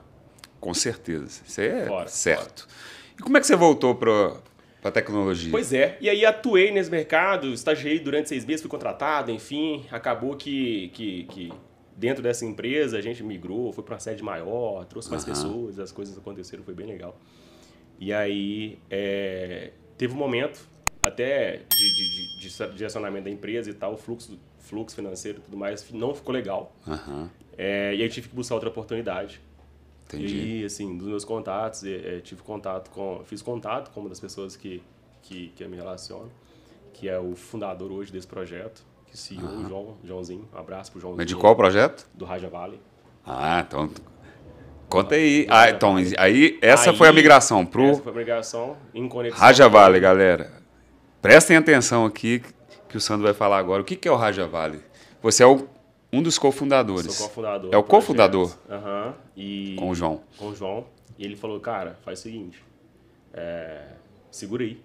Com 0.59 0.73
certeza. 0.73 1.41
Isso 1.45 1.59
é 1.61 1.85
Fora, 1.87 2.07
certo. 2.07 2.67
E 3.19 3.21
como 3.21 3.35
é 3.37 3.41
que 3.41 3.47
você 3.47 3.55
voltou 3.55 3.93
para 3.95 4.33
a 4.83 4.91
tecnologia? 4.91 5.51
Pois 5.51 5.73
é, 5.73 5.97
e 5.99 6.09
aí 6.09 6.25
atuei 6.25 6.71
nesse 6.71 6.89
mercado, 6.89 7.47
estagiei 7.53 7.99
durante 7.99 8.29
seis 8.29 8.45
meses, 8.45 8.61
fui 8.61 8.69
contratado, 8.69 9.31
enfim, 9.31 9.85
acabou 9.91 10.35
que, 10.35 10.89
que, 10.93 11.23
que 11.25 11.53
dentro 12.01 12.23
dessa 12.23 12.43
empresa 12.45 12.97
a 12.97 13.01
gente 13.01 13.23
migrou, 13.23 13.71
foi 13.71 13.83
para 13.83 13.93
uma 13.93 13.99
sede 13.99 14.23
maior, 14.23 14.83
trouxe 14.85 15.09
mais 15.11 15.23
Aham. 15.23 15.33
pessoas, 15.33 15.79
as 15.79 15.91
coisas 15.91 16.17
aconteceram, 16.17 16.63
foi 16.63 16.73
bem 16.73 16.87
legal. 16.87 17.15
E 17.99 18.11
aí 18.11 18.79
é, 18.89 19.71
teve 19.99 20.11
um 20.15 20.17
momento, 20.17 20.67
até 21.03 21.57
de, 21.69 21.95
de, 21.95 22.09
de, 22.39 22.49
de 22.49 22.73
direcionamento 22.73 23.25
da 23.25 23.29
empresa 23.29 23.69
e 23.69 23.73
tal, 23.75 23.93
o 23.93 23.97
fluxo, 23.97 24.39
fluxo 24.59 24.95
financeiro 24.95 25.37
e 25.37 25.41
tudo 25.41 25.55
mais 25.57 25.89
não 25.91 26.13
ficou 26.15 26.33
legal. 26.33 26.75
Aham, 26.87 27.29
É, 27.55 27.93
e 27.95 28.01
aí 28.01 28.09
tive 28.09 28.29
que 28.29 28.35
buscar 28.35 28.55
outra 28.55 28.69
oportunidade. 28.69 29.39
entendi. 30.07 30.61
E 30.61 30.65
assim, 30.65 30.97
dos 30.97 31.07
meus 31.07 31.23
contatos, 31.23 31.83
eh, 31.83 32.17
eh, 32.17 32.19
tive 32.21 32.41
contato 32.41 32.89
com, 32.89 33.21
fiz 33.25 33.43
contato 33.43 33.91
com 33.91 33.99
uma 33.99 34.09
das 34.09 34.19
pessoas 34.19 34.55
que, 34.55 34.81
que, 35.21 35.49
que 35.55 35.63
eu 35.63 35.69
me 35.69 35.75
relaciono, 35.77 36.31
que 36.93 37.07
é 37.07 37.19
o 37.19 37.35
fundador 37.35 37.91
hoje 37.91 38.11
desse 38.11 38.27
projeto, 38.27 38.83
que 39.11 39.17
se 39.17 39.35
o 39.35 39.67
João, 39.67 39.97
Joãozinho, 40.03 40.47
um 40.53 40.57
abraço 40.57 40.91
pro 40.91 40.99
Joãozinho. 41.01 41.17
Mas 41.17 41.27
de 41.27 41.35
qual 41.35 41.55
projeto? 41.55 42.07
Do 42.13 42.23
Raja 42.25 42.47
Valley. 42.49 42.79
Ah, 43.25 43.63
então. 43.67 43.89
Conta 44.89 45.15
aí. 45.15 45.45
Ah, 45.49 45.69
então, 45.69 45.95
aí 46.17 46.57
essa 46.61 46.89
Aí, 46.91 46.97
foi 46.97 47.07
a 47.07 47.13
migração 47.13 47.65
pro 47.65 47.83
Essa 47.89 48.01
foi 48.01 48.11
a 48.11 48.15
migração 48.15 48.77
em 48.93 49.07
conexão. 49.07 49.39
Raja 49.39 49.69
Valley, 49.69 50.01
galera. 50.01 50.51
Prestem 51.21 51.55
atenção 51.57 52.05
aqui 52.05 52.41
que 52.89 52.97
o 52.97 53.01
Sandro 53.01 53.23
vai 53.25 53.33
falar 53.33 53.57
agora. 53.57 53.81
O 53.81 53.85
que 53.85 53.95
que 53.95 54.07
é 54.07 54.11
o 54.11 54.15
Raja 54.15 54.47
Valley? 54.47 54.81
Você 55.21 55.43
é 55.43 55.45
o- 55.47 55.67
um 56.11 56.21
dos 56.21 56.37
cofundadores. 56.39 57.13
Sou 57.13 57.27
cofundador. 57.27 57.69
É 57.73 57.77
o 57.77 57.83
cofundador 57.83 58.53
Aham. 58.69 59.13
E 59.37 59.75
com 59.77 59.89
o 59.91 59.95
João. 59.95 60.21
com 60.37 60.47
o 60.49 60.55
João. 60.55 60.85
E 61.17 61.23
ele 61.23 61.35
falou, 61.35 61.59
cara, 61.59 61.97
faz 62.03 62.19
o 62.19 62.23
seguinte, 62.23 62.61
é, 63.33 63.83
segura 64.31 64.63
aí. 64.63 64.81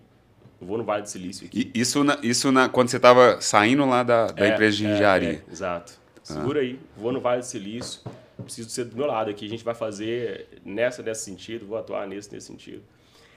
Eu 0.60 0.66
vou 0.66 0.78
no 0.78 0.84
Vale 0.84 1.02
do 1.02 1.08
Silício 1.08 1.46
aqui. 1.46 1.70
E 1.74 1.80
isso, 1.80 2.02
na- 2.02 2.18
isso 2.22 2.50
na, 2.50 2.68
quando 2.68 2.88
você 2.88 2.96
estava 2.96 3.40
saindo 3.40 3.84
lá 3.86 4.02
da, 4.02 4.28
da 4.28 4.46
É, 4.46 4.50
empresa 4.54 4.76
de 4.76 4.86
é, 4.86 4.92
engenharia. 4.94 5.42
é, 5.48 5.52
exato. 5.52 5.92
Segura 6.22 6.60
aí, 6.60 6.78
vou 6.96 7.12
no 7.12 7.20
Vale 7.20 7.40
do 7.40 7.46
Silício, 7.46 8.00
preciso 8.42 8.68
ser 8.70 8.84
do 8.86 8.96
meu 8.96 9.06
lado 9.06 9.30
aqui. 9.30 9.44
A 9.46 9.48
gente 9.48 9.62
vai 9.62 9.74
fazer 9.74 10.48
nessa, 10.64 11.02
nesse 11.02 11.24
sentido, 11.24 11.66
vou 11.66 11.76
atuar 11.78 12.06
nesse, 12.08 12.32
nesse 12.32 12.46
sentido. 12.48 12.82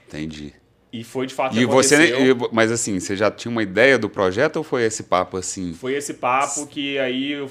Entendi. 0.08 0.52
E 0.92 1.04
foi 1.04 1.24
de 1.26 1.34
fato 1.34 1.56
E 1.56 1.64
você, 1.64 1.94
aconteceu. 1.94 2.32
e- 2.46 2.48
mas 2.52 2.72
assim, 2.72 2.98
você 2.98 3.14
já 3.14 3.30
tinha 3.30 3.52
uma 3.52 3.62
ideia 3.62 3.96
do 3.96 4.08
projeto 4.10 4.56
ou 4.56 4.64
foi 4.64 4.82
esse 4.82 5.04
papo 5.04 5.36
assim? 5.36 5.72
Foi 5.72 5.94
esse 5.94 6.14
papo 6.14 6.66
que 6.66 6.98
aí 6.98 7.30
eu 7.32 7.48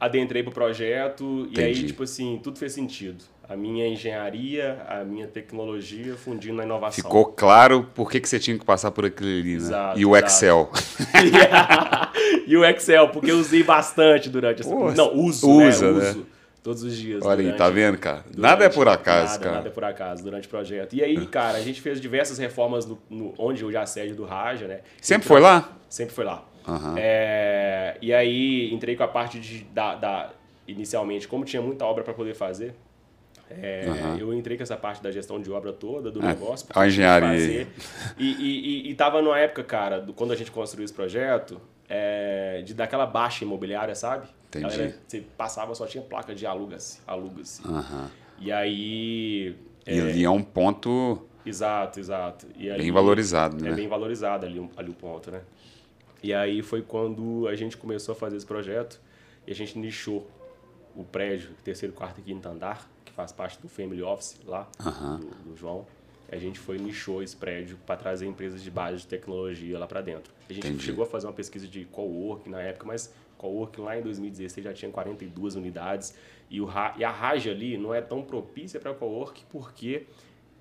adentrei 0.00 0.42
pro 0.42 0.50
projeto 0.50 1.48
e 1.52 1.60
aí, 1.60 1.70
Entendi. 1.70 1.86
tipo 1.88 2.02
assim, 2.02 2.40
tudo 2.42 2.58
fez 2.58 2.72
sentido. 2.72 3.22
A 3.48 3.56
minha 3.56 3.86
engenharia, 3.86 4.78
a 4.88 5.04
minha 5.04 5.26
tecnologia 5.26 6.14
fundindo 6.16 6.54
na 6.56 6.64
inovação. 6.64 7.04
Ficou 7.04 7.26
claro 7.26 7.88
por 7.94 8.10
que, 8.10 8.18
que 8.20 8.28
você 8.28 8.38
tinha 8.38 8.58
que 8.58 8.64
passar 8.64 8.90
por 8.90 9.04
aquilo 9.04 9.28
ali, 9.28 9.50
né? 9.50 9.56
Exato, 9.56 9.98
e 10.00 10.06
o 10.06 10.16
exato. 10.16 10.32
Excel. 10.32 10.70
e 12.46 12.56
o 12.56 12.64
Excel, 12.64 13.08
porque 13.10 13.30
eu 13.30 13.38
usei 13.38 13.62
bastante 13.62 14.28
durante 14.28 14.60
essa... 14.62 14.70
Pô, 14.70 14.90
Não, 14.92 15.14
uso, 15.14 15.50
usa, 15.50 15.92
né? 15.92 16.00
né? 16.00 16.10
Uso 16.10 16.26
todos 16.62 16.82
os 16.82 16.96
dias. 16.96 17.22
Olha 17.22 17.40
aí, 17.40 17.42
durante- 17.44 17.58
tá 17.58 17.68
vendo, 17.68 17.98
cara? 17.98 18.20
durante- 18.24 18.40
Nada 18.40 18.64
é 18.64 18.68
por 18.70 18.88
acaso, 18.88 19.32
nada, 19.32 19.44
cara. 19.44 19.56
Nada 19.56 19.68
é 19.68 19.70
por 19.70 19.84
acaso 19.84 20.22
durante 20.24 20.46
o 20.46 20.50
projeto. 20.50 20.94
E 20.94 21.02
aí, 21.04 21.26
cara, 21.26 21.58
a 21.58 21.60
gente 21.60 21.82
fez 21.82 22.00
diversas 22.00 22.38
reformas 22.38 22.86
no, 22.86 22.98
no- 23.10 23.34
onde 23.38 23.62
hoje 23.64 23.76
é 23.76 23.80
a 23.80 23.84
sede 23.86 24.14
do 24.14 24.24
Raja, 24.24 24.66
né? 24.66 24.80
Sempre 25.02 25.28
foi 25.28 25.40
lá? 25.40 25.68
Sempre 25.90 26.14
foi 26.14 26.24
lá. 26.24 26.42
Aham. 26.66 26.94
É, 26.96 27.98
e 28.00 28.14
aí 28.14 28.72
entrei 28.72 28.96
com 28.96 29.02
a 29.02 29.08
parte 29.08 29.38
de, 29.38 29.64
da, 29.64 29.94
da- 29.94 30.30
inicialmente, 30.66 31.28
como 31.28 31.44
tinha 31.44 31.60
muita 31.60 31.84
obra 31.84 32.02
para 32.02 32.14
poder 32.14 32.34
fazer, 32.34 32.74
é, 33.50 33.86
Aham. 33.88 34.18
eu 34.18 34.34
entrei 34.34 34.56
com 34.56 34.62
essa 34.62 34.76
parte 34.76 35.02
da 35.02 35.10
gestão 35.10 35.40
de 35.40 35.50
obra 35.50 35.72
toda 35.72 36.10
do 36.10 36.20
Ah, 36.20 36.26
negócio. 36.28 36.66
a 36.74 36.86
engenharia. 36.86 37.28
fazer. 37.28 37.68
E, 38.18 38.90
e, 38.90 38.94
tava 38.94 39.20
numa 39.22 39.38
época, 39.38 39.62
cara, 39.64 40.00
do, 40.00 40.12
quando 40.12 40.32
a 40.32 40.36
gente 40.36 40.50
construiu 40.50 40.84
esse 40.84 40.94
projeto, 40.94 41.60
é, 41.88 42.62
de 42.64 42.74
daquela 42.74 43.06
baixa 43.06 43.44
imobiliária, 43.44 43.94
sabe? 43.94 44.26
Entendi. 44.48 44.64
Galera, 44.76 44.94
você 45.06 45.20
passava, 45.36 45.74
só 45.74 45.86
tinha 45.86 46.02
placa 46.02 46.34
de 46.34 46.46
aluga-se, 46.46 47.00
aluga-se. 47.06 47.66
Aham. 47.66 48.10
E 48.38 48.50
aí... 48.50 49.56
E 49.86 50.00
ali 50.00 50.24
é 50.24 50.30
um 50.30 50.42
ponto 50.42 51.26
Exato, 51.46 52.00
exato. 52.00 52.46
E 52.56 52.70
ali- 52.70 52.84
bem 52.84 52.90
valorizado, 52.92 53.58
É 53.66 53.68
né? 53.70 53.76
bem 53.76 53.86
valorizado 53.86 54.46
ali, 54.46 54.70
ali 54.76 54.88
o 54.90 54.94
ponto, 54.94 55.30
né? 55.30 55.42
E 56.22 56.32
aí 56.32 56.62
foi 56.62 56.80
quando 56.80 57.46
a 57.46 57.54
gente 57.54 57.76
começou 57.76 58.14
a 58.14 58.16
fazer 58.16 58.36
esse 58.38 58.46
projeto 58.46 58.98
e 59.46 59.52
a 59.52 59.54
gente 59.54 59.78
nichou 59.78 60.26
o 60.96 61.04
prédio, 61.04 61.50
terceiro, 61.62 61.92
quarto 61.94 62.18
e 62.20 62.22
quinto 62.22 62.48
andar, 62.48 62.88
faz 63.14 63.32
parte 63.32 63.60
do 63.60 63.68
Family 63.68 64.02
Office 64.02 64.40
lá, 64.46 64.68
Aham. 64.80 65.18
do, 65.20 65.50
do 65.50 65.56
João. 65.56 65.86
A 66.30 66.36
gente 66.36 66.58
foi 66.58 66.78
nichou 66.78 67.22
esse 67.22 67.36
prédio 67.36 67.78
para 67.86 67.96
trazer 67.96 68.26
empresas 68.26 68.62
de 68.62 68.70
base 68.70 68.98
de 68.98 69.06
tecnologia 69.06 69.78
lá 69.78 69.86
para 69.86 70.00
dentro. 70.00 70.32
A 70.48 70.52
gente 70.52 70.66
Entendi. 70.66 70.82
chegou 70.84 71.04
a 71.04 71.06
fazer 71.06 71.26
uma 71.26 71.32
pesquisa 71.32 71.66
de 71.68 71.84
coworking 71.84 72.50
na 72.50 72.60
época, 72.60 72.86
mas 72.86 73.12
coworking 73.38 73.82
lá 73.82 73.98
em 73.98 74.02
2016 74.02 74.64
já 74.64 74.72
tinha 74.72 74.90
42 74.90 75.54
unidades 75.54 76.14
e, 76.50 76.60
o, 76.60 76.68
e 76.96 77.04
a 77.04 77.10
Raja 77.10 77.50
ali 77.50 77.76
não 77.76 77.94
é 77.94 78.00
tão 78.00 78.22
propícia 78.22 78.80
para 78.80 78.92
coworking 78.94 79.44
porque 79.50 80.06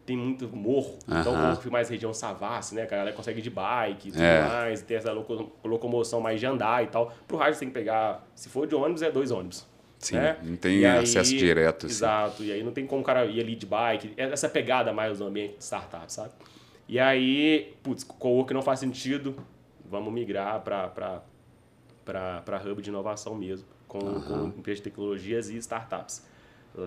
tem 0.06 0.18
muito 0.18 0.48
morro. 0.54 1.00
Então, 1.08 1.34
Aham. 1.34 1.42
como 1.52 1.56
foi 1.62 1.72
mais 1.72 1.88
região 1.90 2.14
Savassi, 2.14 2.76
né? 2.76 2.86
Que 2.86 2.94
a 2.94 2.98
galera 2.98 3.16
consegue 3.16 3.40
ir 3.40 3.42
de 3.42 3.50
bike 3.50 4.10
e 4.10 4.12
tudo 4.12 4.22
É. 4.22 4.46
mais, 4.46 4.82
tem 4.82 4.98
essa 4.98 5.14
loco- 5.14 5.50
locomoção 5.64 6.20
mais 6.20 6.42
de 6.42 6.46
andar 6.46 6.84
e 6.84 6.88
tal. 6.88 7.14
Pro 7.26 7.38
rádio 7.38 7.54
você 7.56 7.60
tem 7.62 7.70
que 7.70 7.74
pegar, 7.74 8.28
se 8.36 8.50
for 8.50 8.68
de 8.68 8.76
ônibus, 8.76 9.02
é 9.02 9.10
dois 9.10 9.32
ônibus. 9.32 9.66
Sim, 10.06 10.16
né? 10.16 10.38
não 10.44 10.56
tem 10.56 10.80
E 10.80 10.86
acesso 10.86 11.36
direto, 11.36 11.86
assim. 11.86 11.96
Exato, 11.96 12.44
e 12.44 12.52
aí 12.52 12.64
não 12.64 12.72
tem 12.72 12.86
como 12.86 13.02
o 13.02 13.06
cara 13.06 13.26
ir 13.26 13.40
ali 13.40 13.56
de 13.56 13.66
bike, 13.66 14.14
é 14.18 14.24
essa 14.24 14.50
pegada 14.50 14.92
mais 14.94 15.20
no 15.20 15.28
ambiente 15.28 15.58
de 15.58 15.64
startup, 15.64 16.12
sabe? 16.12 16.32
E 16.88 17.00
aí, 17.00 17.74
putz, 17.82 18.04
co-work 18.04 18.54
não 18.54 18.62
faz 18.62 18.80
sentido, 18.80 19.36
vamos 19.86 20.14
migrar 20.14 20.62
para 20.62 21.22
hub 22.70 22.82
de 22.82 22.90
inovação 22.90 23.36
mesmo, 23.36 23.68
com, 23.88 24.00
com 24.00 24.48
empresas 24.58 24.80
de 24.80 24.90
tecnologias 24.90 25.50
e 25.50 25.58
startups, 25.58 26.26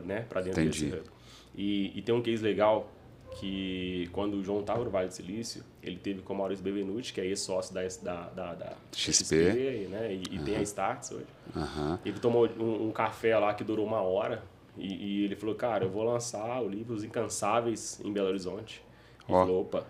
né, 0.04 0.26
para 0.28 0.42
dentro 0.42 0.60
Entendi. 0.60 0.84
desse 0.86 0.96
hub. 0.96 1.10
E, 1.54 1.98
e 1.98 2.02
tem 2.02 2.14
um 2.14 2.20
case 2.20 2.42
legal 2.42 2.92
que 3.32 4.08
quando 4.12 4.34
o 4.34 4.42
João 4.44 4.60
estava 4.60 4.82
no 4.82 4.90
Vale 4.90 5.08
do 5.08 5.14
Silício, 5.14 5.62
ele 5.82 5.96
teve 5.96 6.22
com 6.22 6.32
o 6.32 6.36
Maurício 6.36 6.64
Bevenuti, 6.64 7.12
que 7.12 7.20
é 7.20 7.26
ex-sócio 7.26 7.74
da, 7.74 7.82
da, 8.02 8.28
da, 8.30 8.54
da 8.54 8.72
XP. 8.94 9.88
né, 9.90 10.14
e, 10.14 10.36
e 10.36 10.38
tem 10.38 10.56
a 10.56 10.62
Starts 10.62 11.10
hoje. 11.10 11.26
Aham. 11.54 11.98
Ele 12.04 12.18
tomou 12.18 12.48
um, 12.58 12.88
um 12.88 12.90
café 12.92 13.36
lá 13.38 13.52
que 13.54 13.62
durou 13.62 13.84
uma 13.86 14.00
hora 14.00 14.42
e, 14.76 14.86
e 15.20 15.24
ele 15.24 15.36
falou, 15.36 15.54
cara, 15.54 15.84
eu 15.84 15.90
vou 15.90 16.02
lançar 16.04 16.62
o 16.62 16.68
livro 16.68 16.94
Os 16.94 17.04
Incansáveis 17.04 18.00
em 18.04 18.12
Belo 18.12 18.28
Horizonte. 18.28 18.82
E 19.28 19.32
Ó. 19.32 19.40
falou, 19.40 19.60
opa, 19.62 19.86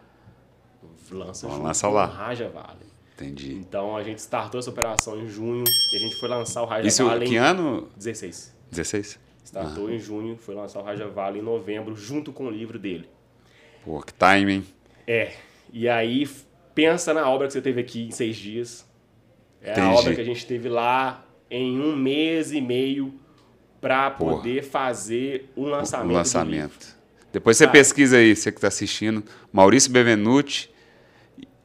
lança 1.10 1.48
junto 1.48 1.62
lança 1.62 1.88
lá. 1.88 2.06
o 2.06 2.10
Raja 2.10 2.48
Vale. 2.48 2.86
Entendi. 3.14 3.54
Então 3.54 3.96
a 3.96 4.02
gente 4.02 4.18
startou 4.18 4.58
essa 4.58 4.70
operação 4.70 5.18
em 5.18 5.28
junho 5.28 5.64
e 5.92 5.96
a 5.96 5.98
gente 6.00 6.16
foi 6.20 6.28
lançar 6.28 6.62
o 6.62 6.66
Raja 6.66 6.86
Isso, 6.86 7.04
Vale 7.04 7.26
que 7.26 7.34
em 7.34 7.38
ano? 7.38 7.88
16. 7.96 8.54
16? 8.70 9.18
Startou 9.44 9.90
em 9.90 9.98
junho, 9.98 10.36
foi 10.36 10.54
lançar 10.54 10.80
o 10.80 10.82
Raja 10.82 11.06
Vale 11.08 11.38
em 11.38 11.42
novembro, 11.42 11.94
junto 11.96 12.32
com 12.32 12.46
o 12.46 12.50
livro 12.50 12.78
dele. 12.78 13.08
Pô, 13.86 14.00
que 14.02 14.12
timing. 14.12 14.64
É. 15.06 15.32
E 15.72 15.88
aí, 15.88 16.28
pensa 16.74 17.14
na 17.14 17.30
obra 17.30 17.46
que 17.46 17.52
você 17.52 17.62
teve 17.62 17.80
aqui 17.80 18.08
em 18.08 18.10
seis 18.10 18.36
dias. 18.36 18.84
É 19.62 19.70
a 19.70 19.72
Entendi. 19.74 19.96
obra 19.96 20.14
que 20.16 20.20
a 20.20 20.24
gente 20.24 20.44
teve 20.44 20.68
lá 20.68 21.24
em 21.48 21.80
um 21.80 21.94
mês 21.96 22.50
e 22.52 22.60
meio 22.60 23.14
para 23.80 24.10
poder 24.10 24.64
fazer 24.64 25.52
um 25.56 25.66
lançamento. 25.66 26.06
Livro. 26.08 26.16
lançamento. 26.18 26.96
Depois 27.32 27.56
você 27.56 27.64
Cara. 27.66 27.78
pesquisa 27.78 28.16
aí, 28.16 28.34
você 28.34 28.50
que 28.50 28.58
está 28.58 28.66
assistindo. 28.68 29.22
Maurício 29.52 29.92
Bevenuti, 29.92 30.68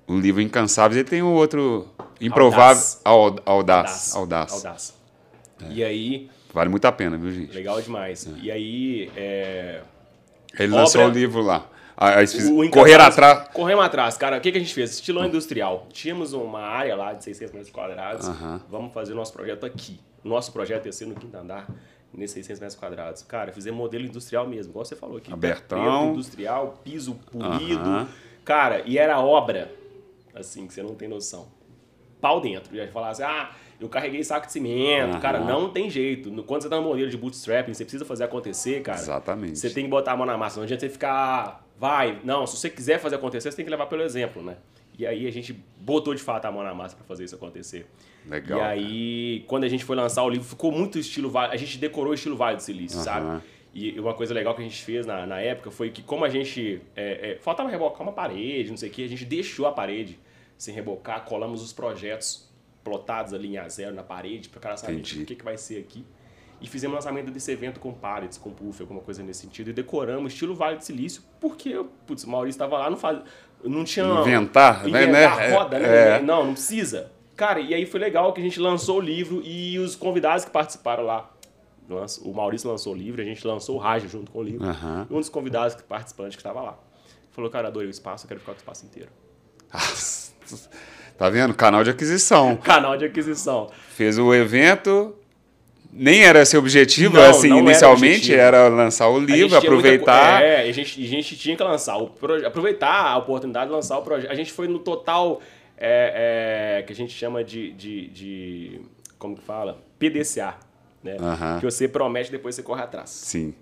o 0.08 0.20
livro 0.20 0.42
Incansáveis. 0.42 0.98
Ele 1.00 1.10
tem 1.10 1.24
o 1.24 1.28
outro 1.32 1.88
Improvável 2.20 2.84
Audaz. 3.04 3.42
Audaz. 3.46 4.16
Audaz. 4.16 4.52
Audaz. 4.54 4.94
É. 5.64 5.72
E 5.74 5.84
aí, 5.84 6.30
Vale 6.54 6.70
muito 6.70 6.86
a 6.86 6.92
pena, 6.92 7.18
viu, 7.18 7.32
gente? 7.32 7.52
legal 7.54 7.82
demais. 7.82 8.30
E 8.44 8.52
aí, 8.52 9.10
é, 9.16 9.82
Ele 10.60 10.74
lançou 10.74 11.02
o 11.02 11.06
Obra- 11.06 11.18
livro 11.18 11.42
lá. 11.42 11.66
Correr 12.72 13.00
atrás. 13.00 13.48
Corremos 13.54 13.86
atrás, 13.86 14.18
cara. 14.18 14.38
O 14.38 14.42
que, 14.42 14.52
que 14.52 14.58
a 14.58 14.62
gente 14.62 14.74
fez? 14.74 14.92
Estilão 14.92 15.26
industrial. 15.26 15.88
Tínhamos 15.92 16.34
uma 16.34 16.62
área 16.62 16.96
lá 16.96 17.14
de 17.14 17.24
600 17.24 17.54
metros 17.54 17.72
quadrados. 17.72 18.28
Aham. 18.28 18.62
Vamos 18.70 18.94
fazer 18.94 19.14
o 19.14 19.16
nosso 19.16 19.32
projeto 19.32 19.66
aqui. 19.66 20.00
Nosso 20.24 20.52
projeto 20.52 20.86
ia 20.86 20.92
ser 20.92 21.06
no 21.06 21.16
quinto 21.16 21.36
andar, 21.36 21.68
nesses 22.14 22.34
600 22.36 22.60
metros 22.60 22.80
quadrados. 22.80 23.24
Cara, 23.24 23.52
fizemos 23.52 23.78
modelo 23.78 24.06
industrial 24.06 24.48
mesmo, 24.48 24.72
igual 24.72 24.86
você 24.86 24.96
falou 24.96 25.18
aqui. 25.18 25.32
Abertão. 25.32 26.12
Industrial, 26.12 26.80
piso 26.84 27.16
polido. 27.32 27.82
Aham. 27.82 28.08
Cara, 28.44 28.82
e 28.86 28.98
era 28.98 29.20
obra, 29.20 29.72
assim, 30.34 30.66
que 30.68 30.74
você 30.74 30.82
não 30.82 30.96
tem 30.96 31.08
noção. 31.08 31.48
Pau 32.20 32.40
dentro. 32.42 32.76
Já 32.76 32.88
falar 32.88 33.10
assim, 33.10 33.24
ah, 33.24 33.52
eu 33.80 33.90
carreguei 33.90 34.24
saco 34.24 34.46
de 34.46 34.54
cimento. 34.54 35.12
Aham. 35.12 35.20
Cara, 35.20 35.40
não 35.40 35.70
tem 35.70 35.90
jeito. 35.90 36.32
Quando 36.44 36.62
você 36.62 36.70
tá 36.70 36.78
no 36.78 36.84
modelo 36.84 37.10
de 37.10 37.18
bootstrapping, 37.18 37.74
você 37.74 37.84
precisa 37.84 38.06
fazer 38.06 38.24
acontecer, 38.24 38.82
cara. 38.82 39.00
Exatamente. 39.00 39.58
Você 39.58 39.70
tem 39.70 39.86
que 39.86 39.90
botar 39.90 40.14
a 40.14 40.18
mão 40.18 40.26
na 40.26 40.38
massa. 40.38 40.58
Não 40.58 40.64
adianta 40.64 40.82
você 40.82 40.90
ficar, 40.90 41.66
vai. 41.82 42.22
Não, 42.24 42.46
se 42.46 42.56
você 42.56 42.70
quiser 42.70 43.00
fazer 43.00 43.15
acontecer, 43.15 43.50
você 43.50 43.56
tem 43.58 43.65
que 43.65 43.72
levar 43.72 43.88
pelo 43.88 44.04
exemplo, 44.04 44.44
né? 44.44 44.58
E 45.00 45.08
aí 45.08 45.26
a 45.26 45.32
gente 45.32 45.52
botou 45.80 46.13
de 46.13 46.22
fato 46.22 46.46
a 46.46 46.52
mão 46.52 46.63
na 46.63 46.76
massa 46.76 46.96
para 46.96 47.04
fazer 47.06 47.24
isso 47.24 47.34
acontecer. 47.34 47.88
Legal, 48.30 48.60
E 48.60 48.62
aí, 48.62 49.44
quando 49.48 49.63
a 49.63 49.67
gente 49.67 49.84
foi 49.84 49.96
lançar 49.96 50.22
o 50.24 50.30
livro, 50.30 50.48
ficou 50.48 50.72
muito 50.72 51.00
estilo. 51.00 51.36
A 51.36 51.58
gente 51.58 51.80
decorou 51.80 52.12
o 52.12 52.13
estilo 52.13 52.38
Vale 52.38 52.58
do 52.58 52.62
Silício, 52.62 53.00
Aham. 53.00 53.04
sabe? 53.06 53.44
E 53.74 54.00
uma 54.00 54.13
coisa 54.13 54.32
legal 54.32 54.54
que 54.54 54.62
a 54.62 54.63
gente 54.63 54.84
fez 54.84 55.08
na, 55.08 55.26
na 55.26 55.39
época 55.39 55.72
foi 55.72 55.89
que, 55.89 56.04
como 56.04 56.24
a 56.24 56.30
gente. 56.30 56.82
é, 56.96 57.32
é, 57.32 57.36
faltava 57.41 57.67
rebocar 57.67 58.02
uma 58.04 58.12
parede, 58.12 58.70
não 58.70 58.78
sei 58.78 58.89
o 58.89 58.91
que, 58.91 59.04
a 59.04 59.10
gente 59.10 59.26
deixou 59.26 59.65
a 59.65 59.72
parede 59.72 60.20
sem 60.58 60.76
rebocar, 60.76 61.26
colamos 61.26 61.63
os 61.63 61.74
projetos 61.74 62.48
plotados 62.84 63.34
ali 63.34 63.48
em 63.48 63.58
a 63.58 63.67
zero 63.67 63.96
na 63.96 64.04
parede, 64.04 64.50
para 64.50 64.60
o 64.60 64.62
cara 64.62 64.78
saber 64.78 64.94
Entendi. 64.94 65.24
o 65.24 65.26
que, 65.26 65.36
que 65.36 65.44
vai 65.44 65.58
ser 65.58 65.80
aqui. 65.80 66.06
E 66.62 66.67
fizemos 66.67 66.93
lançamento 66.95 67.32
desse 67.32 67.52
evento 67.52 67.80
com 67.80 67.91
pallets, 67.91 68.38
com 68.38 68.52
puff, 68.52 68.80
alguma 68.82 69.02
coisa 69.02 69.24
nesse 69.24 69.41
sentido. 69.41 69.71
E 69.71 69.74
decoramos 69.74 70.32
estilo 70.32 70.54
Vale 70.54 70.78
do 70.78 70.84
Silício, 70.84 71.24
porque, 71.39 71.84
putz, 72.06 72.24
o 72.24 72.30
Maurício 72.30 72.56
estava 72.58 72.78
lá, 72.78 72.89
não 72.89 72.97
faz, 72.97 73.19
não 73.63 73.84
tinha... 73.84 74.06
Inventar, 74.06 74.84
né, 74.84 75.04
inventar 75.04 75.38
né? 75.38 75.50
roda, 75.56 75.80
né? 75.80 76.17
é. 76.17 76.21
Não, 76.21 76.45
não 76.45 76.54
precisa. 76.54 77.12
Cara, 77.36 77.60
e 77.60 77.74
aí 77.74 77.86
foi 77.88 78.00
legal 78.00 78.32
que 78.32 78.39
a 78.39 78.43
gente 78.43 78.60
lançou 78.60 78.97
o 78.97 79.02
livro 79.02 79.41
e 79.43 79.80
os 79.80 79.95
convidados 79.95 80.45
que 80.45 80.52
participaram 80.52 81.04
lá. 81.04 81.32
O 82.24 82.32
Maurício 82.32 82.69
lançou 82.69 82.93
o 82.93 82.95
livro, 82.95 83.21
a 83.21 83.26
gente 83.26 83.45
lançou 83.45 83.76
o 83.76 83.80
Raja 83.80 84.08
junto 84.08 84.32
com 84.32 84.39
o 84.39 84.43
livro. 84.43 84.65
Aham. 84.65 85.08
Um 85.10 85.19
dos 85.19 85.30
convidados 85.30 85.76
que- 85.76 85.84
participantes 85.84 86.36
que 86.36 86.41
estava 86.41 86.62
lá. 86.62 86.78
Falou, 87.32 87.50
cara, 87.50 87.67
adorei 87.69 87.88
o 87.88 87.91
espaço, 87.91 88.26
eu 88.26 88.28
quero 88.28 88.39
ficar 88.39 88.52
com 88.54 88.58
o 88.58 88.62
espaço 88.62 88.86
inteiro. 88.86 89.10
Tá 91.17 91.30
vendo? 91.30 91.54
Canal 91.54 91.84
de 91.84 91.91
aquisição. 91.91 92.58
Canal 92.65 92.97
de 92.97 93.06
aquisição. 93.06 93.69
Fez 93.89 94.17
o 94.17 94.34
evento. 94.34 95.15
Nem 95.93 96.23
era 96.23 96.41
esse 96.41 96.56
objetivo, 96.56 97.15
Não, 97.15 97.30
assim, 97.30 97.49
não 97.49 97.58
era 97.58 97.65
inicialmente 97.65 98.13
objetivo. 98.15 98.39
era 98.39 98.67
lançar 98.69 99.10
o 99.10 99.19
livro, 99.19 99.36
tinha 99.36 99.47
muita 99.49 99.58
aproveitar. 99.58 100.41
é, 100.41 100.62
a 100.69 100.71
gente, 100.71 101.04
a 101.04 101.08
gente 101.08 101.36
tinha 101.36 101.56
que 101.58 101.63
lançar 101.63 101.97
o 101.97 102.08
proje- 102.08 102.45
aproveitar 102.45 103.08
a 103.08 103.17
oportunidade 103.17 103.65
de 103.67 103.73
lançar 103.73 103.97
o 103.97 104.01
projeto. 104.01 104.32
A 104.32 104.36
gente 104.36 104.54
foi 104.54 104.67
no 104.69 104.80
total 104.80 105.41
é, 105.77 106.77
é, 106.80 106.84
que 106.84 106.93
a 106.93 106.95
gente 106.95 107.12
chama 107.13 107.43
de, 107.43 107.73
de, 107.73 108.08
de- 108.08 108.82
como 109.19 109.36
que 109.36 109.43
fala? 109.43 109.80
PDCA, 109.99 110.56
né? 111.04 111.17
Aham. 111.19 111.60
Que 111.60 111.65
você 111.65 111.88
promete 111.88 112.32
depois 112.32 112.56
você 112.56 112.63
corre 112.63 112.84
atrás. 112.84 113.10
Sim. 113.10 113.54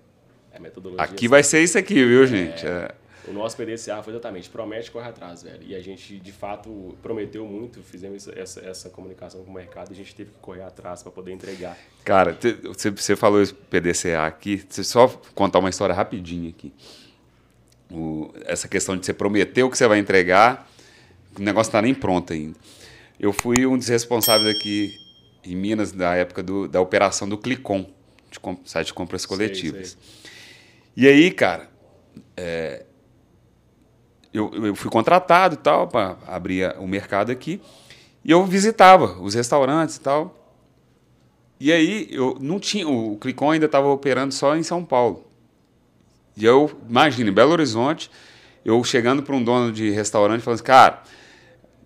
É 0.52 0.58
a 0.58 0.60
metodologia. 0.60 1.02
Aqui 1.04 1.26
vai 1.26 1.42
ser 1.42 1.62
isso 1.62 1.76
aqui, 1.78 1.94
viu, 2.04 2.26
gente? 2.26 2.64
É. 2.66 2.90
O 3.28 3.32
nosso 3.32 3.56
PDCA 3.56 4.02
foi 4.02 4.12
exatamente, 4.14 4.48
promete 4.48 4.90
corre 4.90 5.08
atrás, 5.08 5.42
velho. 5.42 5.62
E 5.62 5.74
a 5.74 5.80
gente, 5.80 6.18
de 6.18 6.32
fato, 6.32 6.96
prometeu 7.02 7.44
muito, 7.46 7.82
fizemos 7.82 8.26
essa, 8.28 8.60
essa, 8.60 8.88
comunicação 8.88 9.44
com 9.44 9.50
o 9.50 9.54
mercado 9.54 9.90
e 9.90 9.92
a 9.92 9.96
gente 9.96 10.14
teve 10.14 10.30
que 10.30 10.38
correr 10.38 10.62
atrás 10.62 11.02
para 11.02 11.12
poder 11.12 11.32
entregar. 11.32 11.76
Cara, 12.04 12.36
você, 12.64 12.90
você 12.90 13.14
falou 13.14 13.42
isso 13.42 13.54
PDCA 13.54 14.26
aqui. 14.26 14.64
Eu 14.76 14.84
só 14.84 15.06
contar 15.34 15.58
uma 15.58 15.68
história 15.68 15.94
rapidinho 15.94 16.48
aqui. 16.48 16.72
O- 17.90 18.32
essa 18.46 18.68
questão 18.68 18.96
de 18.96 19.04
você 19.04 19.12
prometer 19.12 19.62
o 19.64 19.70
que 19.70 19.76
você 19.76 19.86
vai 19.86 19.98
entregar, 19.98 20.70
o 21.38 21.42
negócio 21.42 21.70
não 21.72 21.78
está 21.78 21.82
nem 21.82 21.94
pronto 21.94 22.32
ainda. 22.32 22.56
Eu 23.18 23.32
fui 23.32 23.66
um 23.66 23.76
dos 23.76 23.88
responsáveis 23.88 24.48
aqui 24.48 24.96
em 25.44 25.54
Minas 25.54 25.92
da 25.92 26.14
época 26.14 26.42
do- 26.42 26.66
da 26.66 26.80
operação 26.80 27.28
do 27.28 27.36
Clicom, 27.36 27.84
de 28.30 28.40
site 28.64 28.88
de 28.88 28.94
compras 28.94 29.26
coletivas. 29.26 29.98
E 30.96 31.06
aí, 31.06 31.30
cara, 31.30 31.68
é, 32.36 32.84
eu, 34.32 34.50
eu 34.66 34.74
fui 34.74 34.90
contratado 34.90 35.54
e 35.54 35.58
tal 35.58 35.88
para 35.88 36.16
abrir 36.26 36.74
o 36.78 36.86
mercado 36.86 37.30
aqui 37.32 37.60
e 38.24 38.30
eu 38.30 38.44
visitava 38.44 39.20
os 39.20 39.34
restaurantes 39.34 39.96
e 39.96 40.00
tal. 40.00 40.36
E 41.58 41.72
aí 41.72 42.08
eu 42.10 42.36
não 42.40 42.58
tinha, 42.58 42.88
o 42.88 43.16
Clicon 43.16 43.50
ainda 43.50 43.66
estava 43.66 43.88
operando 43.88 44.32
só 44.32 44.56
em 44.56 44.62
São 44.62 44.84
Paulo. 44.84 45.26
E 46.36 46.44
eu, 46.44 46.70
imagina, 46.88 47.28
em 47.28 47.32
Belo 47.32 47.52
Horizonte, 47.52 48.10
eu 48.64 48.82
chegando 48.84 49.22
para 49.22 49.34
um 49.34 49.42
dono 49.42 49.72
de 49.72 49.90
restaurante 49.90 50.42
falando 50.42 50.56
assim, 50.56 50.64
cara, 50.64 51.02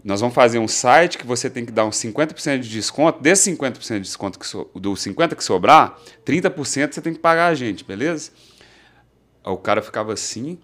nós 0.05 0.21
vamos 0.21 0.35
fazer 0.35 0.59
um 0.59 0.69
site 0.69 1.17
que 1.17 1.27
você 1.27 1.49
tem 1.49 1.65
que 1.65 1.73
dar 1.73 1.87
uns 1.87 1.97
50% 1.97 2.59
de 2.59 2.69
desconto. 2.69 3.23
Desse 3.23 3.51
50% 3.51 3.95
de 3.95 4.01
desconto, 4.01 4.39
que 4.39 4.47
so, 4.47 4.71
do 4.75 4.93
50% 4.93 5.35
que 5.35 5.43
sobrar, 5.43 5.99
30% 6.25 6.93
você 6.93 7.01
tem 7.01 7.15
que 7.15 7.19
pagar 7.19 7.47
a 7.47 7.55
gente, 7.55 7.83
beleza? 7.83 8.31
Aí 9.43 9.53
o 9.53 9.57
cara 9.57 9.83
ficava 9.83 10.13
assim, 10.13 10.59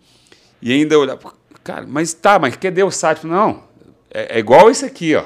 e 0.60 0.72
ainda 0.72 0.98
olhava, 0.98 1.32
cara, 1.64 1.84
mas 1.86 2.12
tá, 2.12 2.38
mas 2.38 2.56
cadê 2.56 2.82
o 2.82 2.90
site? 2.90 3.26
Não, 3.26 3.62
é, 4.12 4.36
é 4.36 4.38
igual 4.38 4.70
esse 4.70 4.84
aqui, 4.84 5.14
ó. 5.14 5.24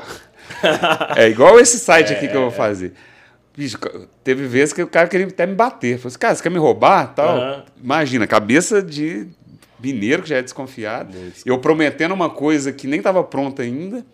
é 1.16 1.28
igual 1.28 1.58
esse 1.58 1.78
site 1.78 2.12
aqui 2.12 2.28
que 2.28 2.36
eu 2.36 2.42
vou 2.42 2.50
fazer. 2.50 2.92
Bicho, 3.56 3.78
teve 4.24 4.46
vezes 4.46 4.72
que 4.72 4.82
o 4.82 4.88
cara 4.88 5.06
queria 5.08 5.26
até 5.26 5.46
me 5.46 5.54
bater. 5.54 5.96
Falei 5.96 6.08
assim, 6.08 6.18
cara, 6.18 6.34
você 6.34 6.42
quer 6.42 6.50
me 6.50 6.58
roubar? 6.58 7.14
Tal. 7.14 7.36
Aham. 7.36 7.64
Imagina, 7.82 8.26
cabeça 8.26 8.82
de 8.82 9.28
mineiro 9.78 10.22
que 10.22 10.28
já 10.28 10.38
é 10.38 10.42
desconfiado. 10.42 11.16
Muito 11.16 11.42
Eu 11.46 11.58
prometendo 11.58 12.12
uma 12.12 12.28
coisa 12.30 12.72
que 12.72 12.86
nem 12.86 12.98
estava 12.98 13.22
pronta 13.22 13.62
ainda, 13.62 14.04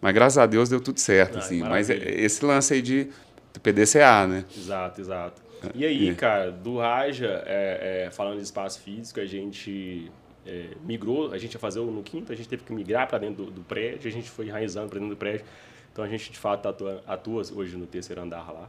mas 0.00 0.12
graças 0.14 0.38
a 0.38 0.46
Deus 0.46 0.68
deu 0.68 0.80
tudo 0.80 0.98
certo. 0.98 1.36
Ai, 1.36 1.44
assim. 1.44 1.60
Mas 1.62 1.90
é- 1.90 1.96
esse 1.96 2.44
lance 2.44 2.74
aí 2.74 2.82
de 2.82 3.08
do 3.52 3.60
PDCA, 3.60 4.26
né? 4.26 4.44
Exato, 4.56 5.00
exato. 5.00 5.42
E 5.74 5.84
aí, 5.84 6.14
cara, 6.14 6.50
do 6.52 6.78
Raja, 6.78 7.42
é, 7.46 8.04
é, 8.06 8.10
falando 8.10 8.36
de 8.36 8.44
espaço 8.44 8.80
físico, 8.80 9.20
a 9.20 9.26
gente 9.26 10.10
é, 10.46 10.70
migrou, 10.84 11.32
a 11.32 11.38
gente 11.38 11.54
ia 11.54 11.60
fazer 11.60 11.80
o 11.80 11.90
no 11.90 12.02
quinto, 12.02 12.32
a 12.32 12.34
gente 12.34 12.48
teve 12.48 12.64
que 12.64 12.72
migrar 12.72 13.06
para 13.08 13.18
dentro 13.18 13.44
do, 13.44 13.50
do 13.50 13.60
prédio, 13.62 14.08
a 14.08 14.12
gente 14.12 14.30
foi 14.30 14.46
enraizando 14.46 14.88
para 14.88 14.98
dentro 14.98 15.14
do 15.14 15.18
prédio. 15.18 15.44
Então 15.92 16.04
a 16.04 16.08
gente, 16.08 16.30
de 16.30 16.38
fato, 16.38 16.68
atua, 16.68 17.02
atua 17.06 17.42
hoje 17.54 17.76
no 17.76 17.86
terceiro 17.86 18.22
andar 18.22 18.52
lá 18.52 18.68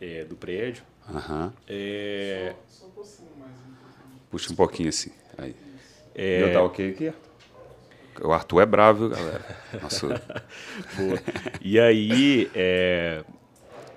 é, 0.00 0.24
do 0.24 0.36
prédio. 0.36 0.82
Aham. 1.08 1.52
É, 1.68 2.54
Só 2.68 2.86
um 2.86 2.90
pouquinho 2.90 3.28
mais. 3.38 3.52
um 3.52 3.74
pouquinho. 3.74 4.20
Puxa 4.30 4.52
um 4.52 4.56
pouquinho 4.56 4.88
assim. 4.88 5.12
Aí. 5.38 5.54
É... 6.14 6.42
Eu 6.42 6.52
tá 6.52 6.62
ok 6.62 6.90
aqui? 6.90 7.12
O 8.22 8.32
Arthur 8.32 8.62
é 8.62 8.66
bravo, 8.66 9.08
viu, 9.08 9.16
galera? 9.16 9.44
Nossa. 9.82 10.22
e 11.60 11.78
aí, 11.78 12.50
é, 12.54 13.22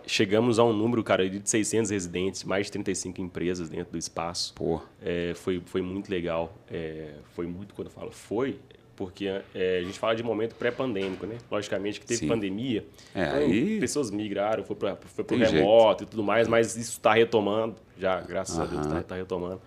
chegamos 0.10 0.58
a 0.60 0.64
um 0.64 0.74
número, 0.74 1.04
cara, 1.04 1.30
de 1.30 1.48
600 1.48 1.92
residentes, 1.92 2.44
mais 2.44 2.66
de 2.66 2.72
35 2.74 3.22
empresas 3.22 3.70
dentro 3.70 3.92
do 3.92 3.98
espaço. 3.98 4.54
Pô. 4.56 4.82
É, 5.02 5.34
foi, 5.36 5.62
foi 5.66 5.82
muito 5.82 6.10
legal. 6.10 6.54
É, 6.70 7.12
foi 7.36 7.46
muito, 7.46 7.74
quando 7.74 7.88
eu 7.88 7.94
falo 7.94 8.12
foi, 8.12 8.60
porque 8.96 9.28
é, 9.54 9.80
a 9.80 9.84
gente 9.84 9.98
fala 10.00 10.16
de 10.16 10.24
momento 10.24 10.56
pré-pandêmico, 10.56 11.26
né? 11.26 11.38
Logicamente 11.50 12.00
que 12.00 12.06
teve 12.06 12.22
Sim. 12.22 12.28
pandemia. 12.28 12.84
É, 13.14 13.24
então, 13.24 13.38
aí... 13.38 13.80
Pessoas 13.80 14.10
migraram, 14.10 14.64
foi 14.64 14.76
para 14.76 14.98
o 14.98 15.38
remoto 15.38 16.00
jeito. 16.00 16.04
e 16.04 16.06
tudo 16.08 16.24
mais, 16.24 16.48
mas 16.48 16.76
isso 16.76 16.92
está 16.92 17.14
retomando. 17.14 17.76
Já, 17.98 18.20
graças 18.20 18.58
uh 18.58 18.62
-huh. 18.62 18.64
a 18.64 18.68
Deus, 18.68 18.86
está 18.88 19.04
tá 19.04 19.16
retomando. 19.16 19.62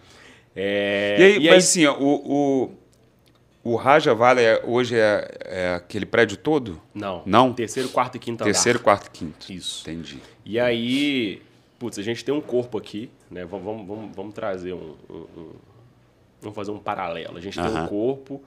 É, 0.55 1.17
e 1.19 1.23
aí, 1.23 1.37
e 1.37 1.45
mas 1.45 1.51
aí... 1.51 1.57
assim, 1.57 1.87
ó, 1.87 1.97
o, 1.99 2.65
o 2.65 2.83
o 3.65 3.77
Raja 3.77 4.13
Vale 4.13 4.43
é, 4.43 4.61
hoje 4.65 4.97
é, 4.97 5.29
é, 5.45 5.75
aquele 5.75 6.05
prédio 6.05 6.37
todo? 6.37 6.83
Não. 6.93 7.23
Não? 7.25 7.53
Terceiro, 7.53 7.89
quarto 7.89 8.17
e 8.17 8.19
quinto 8.19 8.43
Terceiro, 8.43 8.79
andar. 8.79 8.85
quarto 8.85 9.07
e 9.07 9.11
quinto. 9.11 9.53
Isso. 9.53 9.89
Entendi. 9.89 10.21
E 10.45 10.59
aí, 10.59 11.43
putz, 11.79 11.99
a 11.99 12.03
gente 12.03 12.25
tem 12.25 12.35
um 12.35 12.41
corpo 12.41 12.79
aqui, 12.79 13.11
né? 13.31 13.45
Vamos, 13.45 13.65
vamos, 13.65 13.87
vamos, 13.87 14.17
vamos 14.17 14.35
trazer 14.35 14.73
um, 14.73 14.97
um, 15.09 15.17
um, 15.37 15.51
Vamos 16.41 16.57
fazer 16.57 16.73
um 16.73 16.79
paralelo. 16.79 17.39
A 17.39 17.41
gente 17.41 17.55
tem 17.61 17.71
um 17.71 17.87
corpo 17.87 18.43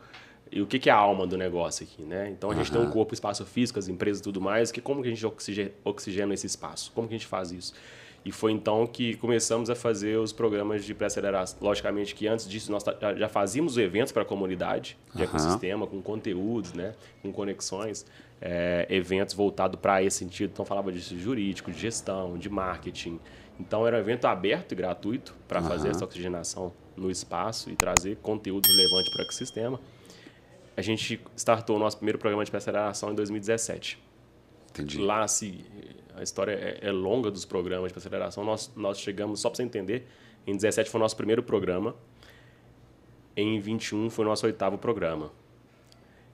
e 0.51 0.61
o 0.61 0.67
que, 0.67 0.77
que 0.77 0.89
é 0.89 0.93
a 0.93 0.97
alma 0.97 1.25
do 1.25 1.37
negócio 1.37 1.85
aqui, 1.85 2.03
né? 2.03 2.29
Então 2.29 2.51
a 2.51 2.55
gente 2.55 2.71
tem 2.71 2.79
um 2.79 2.89
corpo, 2.91 3.13
espaço 3.13 3.45
físico, 3.45 3.79
as 3.79 3.87
empresas 3.87 4.19
e 4.19 4.23
tudo 4.23 4.41
mais, 4.41 4.71
que 4.71 4.81
como 4.81 5.01
que 5.01 5.07
a 5.07 5.11
gente 5.11 5.25
oxigena, 5.25 5.71
oxigena 5.83 6.33
esse 6.33 6.45
espaço? 6.45 6.91
Como 6.93 7.07
que 7.07 7.15
a 7.15 7.17
gente 7.17 7.27
faz 7.27 7.51
isso? 7.51 7.73
E 8.25 8.31
foi 8.31 8.51
então 8.51 8.87
que 8.87 9.15
começamos 9.17 9.69
a 9.69 9.75
fazer 9.75 10.17
os 10.17 10.33
programas 10.33 10.83
de 10.83 10.93
pré-aceleração. 10.95 11.59
Logicamente 11.61 12.15
que 12.15 12.27
antes 12.27 12.49
disso 12.49 12.71
nós 12.71 12.83
já 13.17 13.29
fazíamos 13.29 13.77
eventos 13.77 14.11
para 14.11 14.23
a 14.23 14.25
comunidade 14.25 14.97
de 15.13 15.21
uhum. 15.21 15.27
ecossistema, 15.29 15.85
com 15.85 16.01
conteúdos, 16.01 16.73
né? 16.73 16.95
com 17.21 17.31
conexões, 17.31 18.05
é, 18.41 18.85
eventos 18.89 19.33
voltados 19.33 19.79
para 19.79 20.03
esse 20.03 20.17
sentido. 20.17 20.51
Então 20.51 20.65
falava 20.65 20.91
de 20.91 20.99
jurídico, 20.99 21.71
de 21.71 21.79
gestão, 21.79 22.37
de 22.37 22.49
marketing. 22.49 23.19
Então 23.59 23.87
era 23.87 23.97
um 23.97 23.99
evento 23.99 24.25
aberto 24.25 24.73
e 24.73 24.75
gratuito 24.75 25.35
para 25.47 25.61
uhum. 25.61 25.67
fazer 25.67 25.89
essa 25.89 26.03
oxigenação 26.03 26.73
no 26.95 27.09
espaço 27.09 27.69
e 27.69 27.75
trazer 27.75 28.17
conteúdo 28.17 28.67
relevante 28.67 29.09
para 29.11 29.21
o 29.21 29.23
ecossistema. 29.23 29.79
A 30.77 30.81
gente 30.81 31.21
startou 31.35 31.77
o 31.77 31.79
nosso 31.79 31.97
primeiro 31.97 32.19
programa 32.19 32.43
de 32.43 32.51
pré-aceleração 32.51 33.11
em 33.11 33.15
2017. 33.15 34.03
Entendi. 34.71 34.97
Lá 34.99 35.25
se 35.27 35.65
a 36.15 36.23
história 36.23 36.51
é, 36.51 36.89
é 36.89 36.91
longa 36.91 37.31
dos 37.31 37.45
programas 37.45 37.91
de 37.91 37.97
aceleração. 37.97 38.43
Nós, 38.43 38.71
nós 38.75 38.99
chegamos, 38.99 39.39
só 39.39 39.49
para 39.49 39.57
você 39.57 39.63
entender, 39.63 40.07
em 40.45 40.55
17 40.55 40.89
foi 40.89 40.99
o 40.99 41.01
nosso 41.01 41.15
primeiro 41.15 41.41
programa, 41.41 41.95
em 43.35 43.59
21 43.59 44.09
foi 44.09 44.25
o 44.25 44.27
nosso 44.27 44.45
oitavo 44.45 44.77
programa. 44.77 45.31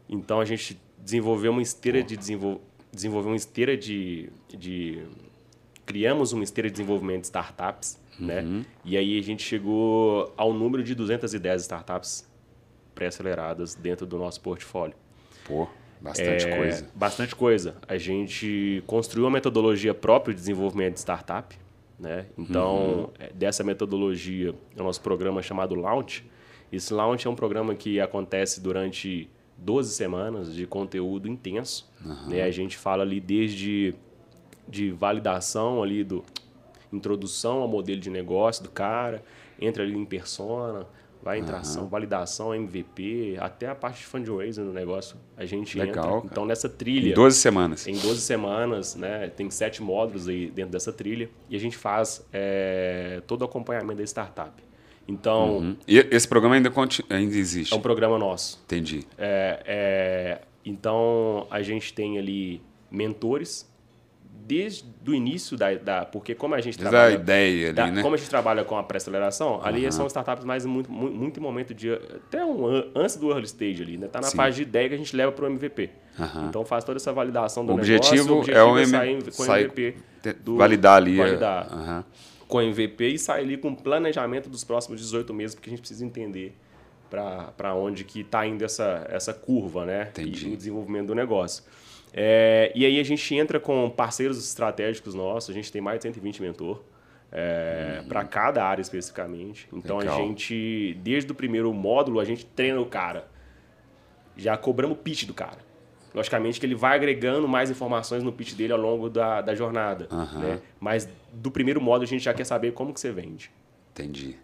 Então 0.09 0.39
a 0.39 0.45
gente 0.45 0.79
desenvolveu 1.03 1.51
uma 1.51 1.61
esteira 1.61 2.03
de 2.03 2.15
desenvol... 2.15 2.61
desenvolveu 2.91 3.31
uma 3.31 3.37
esteira 3.37 3.75
de, 3.77 4.29
de 4.49 5.03
criamos 5.85 6.31
uma 6.33 6.43
esteira 6.43 6.69
de 6.69 6.73
desenvolvimento 6.73 7.21
de 7.21 7.27
startups, 7.27 7.99
né? 8.19 8.41
uhum. 8.41 8.59
né? 8.59 8.65
E 8.85 8.97
aí 8.97 9.19
a 9.19 9.23
gente 9.23 9.43
chegou 9.43 10.33
ao 10.37 10.53
número 10.53 10.83
de 10.83 10.95
210 10.95 11.61
startups 11.61 12.29
pré-aceleradas 12.93 13.75
dentro 13.75 14.05
do 14.05 14.17
nosso 14.17 14.41
portfólio. 14.41 14.95
Pô. 15.45 15.67
Bastante 15.99 16.47
é, 16.47 16.57
coisa. 16.57 16.89
Bastante 16.95 17.35
coisa. 17.35 17.75
A 17.87 17.97
gente 17.97 18.83
construiu 18.87 19.25
uma 19.25 19.31
metodologia 19.31 19.93
própria 19.93 20.33
de 20.33 20.39
desenvolvimento 20.39 20.95
de 20.95 20.99
startup. 20.99 21.55
Né? 21.99 22.25
Então, 22.35 22.75
uhum. 22.75 23.09
É, 23.19 23.31
dessa 23.31 23.63
metodologia, 23.63 24.55
é 24.75 24.81
o 24.81 24.83
nosso 24.83 25.01
programa 25.01 25.41
chamado 25.43 25.75
Launch. 25.75 26.25
Esse 26.71 26.91
Launch 26.93 27.27
é 27.27 27.29
um 27.29 27.35
programa 27.35 27.75
que 27.75 27.99
acontece 27.99 28.59
durante 28.59 29.29
12 29.61 29.93
semanas 29.93 30.53
de 30.53 30.65
conteúdo 30.65 31.27
intenso. 31.27 31.89
Uhum. 32.03 32.29
Né? 32.29 32.43
A 32.43 32.51
gente 32.51 32.77
fala 32.77 33.03
ali 33.03 33.19
desde 33.19 33.95
de 34.67 34.91
validação 34.91 35.83
ali 35.83 36.03
do 36.03 36.23
introdução 36.91 37.61
ao 37.61 37.67
modelo 37.67 37.99
de 37.99 38.09
negócio 38.09 38.63
do 38.63 38.69
cara, 38.69 39.23
entra 39.59 39.83
ali 39.83 39.95
em 39.95 40.05
persona, 40.05 40.85
vai 41.23 41.39
em 41.39 41.43
tração, 41.43 41.83
uhum. 41.83 41.89
validação, 41.89 42.53
MVP, 42.53 43.37
até 43.39 43.67
a 43.67 43.75
parte 43.75 43.99
de 43.99 44.05
fundraising 44.05 44.61
no 44.61 44.73
negócio, 44.73 45.15
a 45.37 45.45
gente 45.45 45.77
Legal, 45.77 46.17
entra. 46.17 46.29
Então, 46.31 46.45
nessa 46.45 46.67
trilha... 46.67 47.11
Em 47.11 47.13
12 47.13 47.37
semanas. 47.37 47.87
Em 47.87 47.93
12 47.93 48.21
semanas, 48.21 48.95
né? 48.95 49.29
Tem 49.29 49.49
sete 49.49 49.81
módulos 49.81 50.27
aí 50.27 50.49
dentro 50.49 50.71
dessa 50.71 50.91
trilha 50.91 51.29
e 51.49 51.55
a 51.55 51.59
gente 51.59 51.77
faz 51.77 52.25
é, 52.33 53.21
todo 53.27 53.43
o 53.43 53.45
acompanhamento 53.45 53.97
da 53.97 54.03
startup. 54.03 54.51
Então... 55.11 55.57
Uhum. 55.57 55.75
E 55.87 55.97
esse 56.11 56.27
programa 56.27 56.55
ainda, 56.55 56.71
ainda 57.09 57.35
existe? 57.35 57.73
É 57.73 57.77
um 57.77 57.81
programa 57.81 58.17
nosso. 58.17 58.61
Entendi. 58.65 59.05
É, 59.17 59.63
é, 59.65 60.41
então, 60.65 61.47
a 61.49 61.61
gente 61.61 61.93
tem 61.93 62.17
ali 62.17 62.61
mentores 62.89 63.69
desde 64.45 64.83
o 65.07 65.13
início 65.13 65.55
da, 65.55 65.73
da, 65.75 66.05
porque 66.05 66.33
como 66.35 66.55
a 66.55 66.57
gente 66.57 66.77
desde 66.77 66.89
trabalha 66.89 67.15
a 67.15 67.19
ideia 67.19 67.67
ali, 67.67 67.73
da, 67.73 67.87
né? 67.87 68.01
como 68.01 68.15
a 68.15 68.17
gente 68.17 68.29
trabalha 68.29 68.63
com 68.63 68.77
a 68.77 68.83
pré-aceleração 68.83 69.55
uhum. 69.55 69.65
ali 69.65 69.91
são 69.91 70.07
startups 70.07 70.43
mais 70.43 70.65
muito, 70.65 70.91
muito, 70.91 71.15
muito 71.15 71.39
em 71.39 71.43
momento 71.43 71.73
de 71.73 71.93
até 71.93 72.43
um 72.43 72.65
antes 72.95 73.15
do 73.15 73.29
early 73.29 73.45
stage 73.45 73.81
ali 73.81 73.97
né 73.97 74.07
tá 74.07 74.19
na 74.19 74.27
Sim. 74.27 74.37
fase 74.37 74.57
de 74.57 74.63
ideia 74.63 74.89
que 74.89 74.95
a 74.95 74.97
gente 74.97 75.15
leva 75.15 75.31
para 75.31 75.45
o 75.45 75.47
MVP 75.47 75.89
uhum. 76.19 76.47
então 76.49 76.65
faz 76.65 76.83
toda 76.83 76.97
essa 76.97 77.13
validação 77.13 77.65
do 77.65 77.71
o 77.71 77.75
objetivo, 77.75 78.15
negócio, 78.15 78.33
o 78.33 78.39
objetivo 78.39 78.59
é, 78.59 78.63
o 78.63 78.77
é 78.77 78.85
sair 78.85 79.31
com 79.31 79.43
o 79.43 79.55
MVP 79.55 79.95
do, 80.43 80.57
validar 80.57 80.97
ali 80.97 81.19
é. 81.19 81.23
validar 81.23 81.73
uhum. 81.73 82.03
Com 82.51 82.57
o 82.57 82.61
MVP 82.61 83.07
e 83.07 83.17
sair 83.17 83.43
ali 83.43 83.57
com 83.57 83.69
o 83.69 83.75
planejamento 83.75 84.49
dos 84.49 84.63
próximos 84.65 84.99
18 84.99 85.33
meses 85.33 85.55
porque 85.55 85.69
a 85.69 85.71
gente 85.71 85.79
precisa 85.79 86.05
entender 86.05 86.53
para 87.09 87.73
onde 87.73 88.03
que 88.03 88.21
está 88.21 88.45
indo 88.45 88.63
essa, 88.63 89.07
essa 89.09 89.33
curva 89.33 89.85
né 89.85 90.09
Entendi. 90.09 90.49
e 90.49 90.53
o 90.53 90.57
desenvolvimento 90.57 91.07
do 91.07 91.15
negócio 91.15 91.63
é, 92.13 92.73
e 92.75 92.85
aí 92.85 92.99
a 92.99 93.03
gente 93.03 93.33
entra 93.33 93.57
com 93.57 93.89
parceiros 93.89 94.37
estratégicos 94.37 95.13
nossos, 95.13 95.49
a 95.49 95.53
gente 95.53 95.71
tem 95.71 95.81
mais 95.81 95.99
de 95.99 96.03
120 96.03 96.41
mentor. 96.41 96.83
É, 97.33 97.99
uhum. 98.01 98.09
para 98.09 98.25
cada 98.25 98.61
área 98.61 98.81
especificamente. 98.81 99.65
Então 99.71 99.99
Legal. 99.99 100.17
a 100.17 100.21
gente, 100.21 100.99
desde 101.01 101.31
o 101.31 101.35
primeiro 101.35 101.73
módulo, 101.73 102.19
a 102.19 102.25
gente 102.25 102.45
treina 102.45 102.81
o 102.81 102.85
cara. 102.85 103.25
Já 104.35 104.57
cobramos 104.57 104.97
o 104.97 104.99
pitch 104.99 105.23
do 105.23 105.33
cara. 105.33 105.59
Logicamente 106.13 106.59
que 106.59 106.65
ele 106.65 106.75
vai 106.75 106.95
agregando 106.95 107.47
mais 107.47 107.69
informações 107.69 108.23
no 108.23 108.31
pitch 108.31 108.53
dele 108.53 108.73
ao 108.73 108.79
longo 108.79 109.09
da, 109.09 109.41
da 109.41 109.55
jornada. 109.55 110.07
Uhum. 110.11 110.39
Né? 110.39 110.59
Mas 110.79 111.07
do 111.31 111.49
primeiro 111.49 111.79
módulo 111.79 112.03
a 112.03 112.07
gente 112.07 112.23
já 112.23 112.33
quer 112.33 112.43
saber 112.43 112.73
como 112.73 112.93
que 112.93 112.99
você 112.99 113.11
vende. 113.11 113.51
Entendi. 113.93 114.35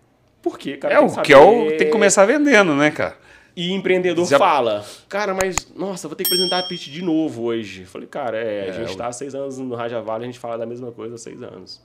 Por 0.41 0.58
quê, 0.58 0.77
cara? 0.77 0.93
É 0.93 0.99
o 0.99 1.21
que 1.21 1.34
é 1.34 1.38
o 1.38 1.67
tem 1.69 1.80
que 1.80 1.86
começar 1.86 2.25
vendendo, 2.25 2.73
né, 2.73 2.91
cara? 2.91 3.17
E 3.56 3.73
empreendedor 3.73 4.23
Já... 4.27 4.38
fala, 4.38 4.86
cara, 5.10 5.34
mas 5.34 5.56
nossa, 5.75 6.08
vou 6.08 6.15
ter 6.15 6.23
que 6.23 6.30
apresentar 6.30 6.60
a 6.60 6.63
pitch 6.63 6.89
de 6.89 7.01
novo 7.01 7.43
hoje. 7.43 7.86
Falei, 7.86 8.08
cara, 8.08 8.38
é, 8.38 8.67
é 8.67 8.69
a 8.69 8.71
gente 8.71 8.91
está 8.91 9.06
eu... 9.06 9.10
há 9.10 9.12
seis 9.12 9.34
anos 9.34 9.58
no 9.58 9.73
Raja 9.73 9.99
Vale, 9.99 10.23
a 10.23 10.27
gente 10.27 10.38
fala 10.38 10.60
da 10.60 10.65
mesma 10.65 10.91
coisa 10.91 11.15
há 11.15 11.17
seis 11.17 11.41
anos. 11.41 11.82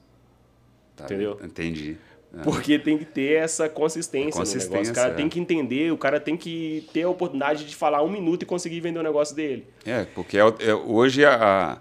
Tá, 0.94 1.04
Entendeu? 1.04 1.38
Entendi. 1.42 1.96
É. 2.38 2.42
Porque 2.42 2.78
tem 2.78 2.96
que 2.96 3.04
ter 3.04 3.34
essa 3.34 3.68
consistência, 3.68 4.32
consistência 4.32 4.68
no 4.68 4.74
negócio. 4.74 4.92
O 4.92 4.94
cara 4.94 5.10
é. 5.10 5.14
tem 5.14 5.28
que 5.28 5.38
entender, 5.38 5.92
o 5.92 5.98
cara 5.98 6.18
tem 6.18 6.36
que 6.36 6.88
ter 6.92 7.02
a 7.02 7.08
oportunidade 7.08 7.64
de 7.64 7.76
falar 7.76 8.02
um 8.02 8.08
minuto 8.08 8.42
e 8.42 8.46
conseguir 8.46 8.80
vender 8.80 9.00
o 9.00 9.02
negócio 9.02 9.36
dele. 9.36 9.66
É, 9.84 10.06
porque 10.14 10.38
é, 10.38 10.40
é 10.40 10.74
hoje 10.74 11.24
a, 11.26 11.78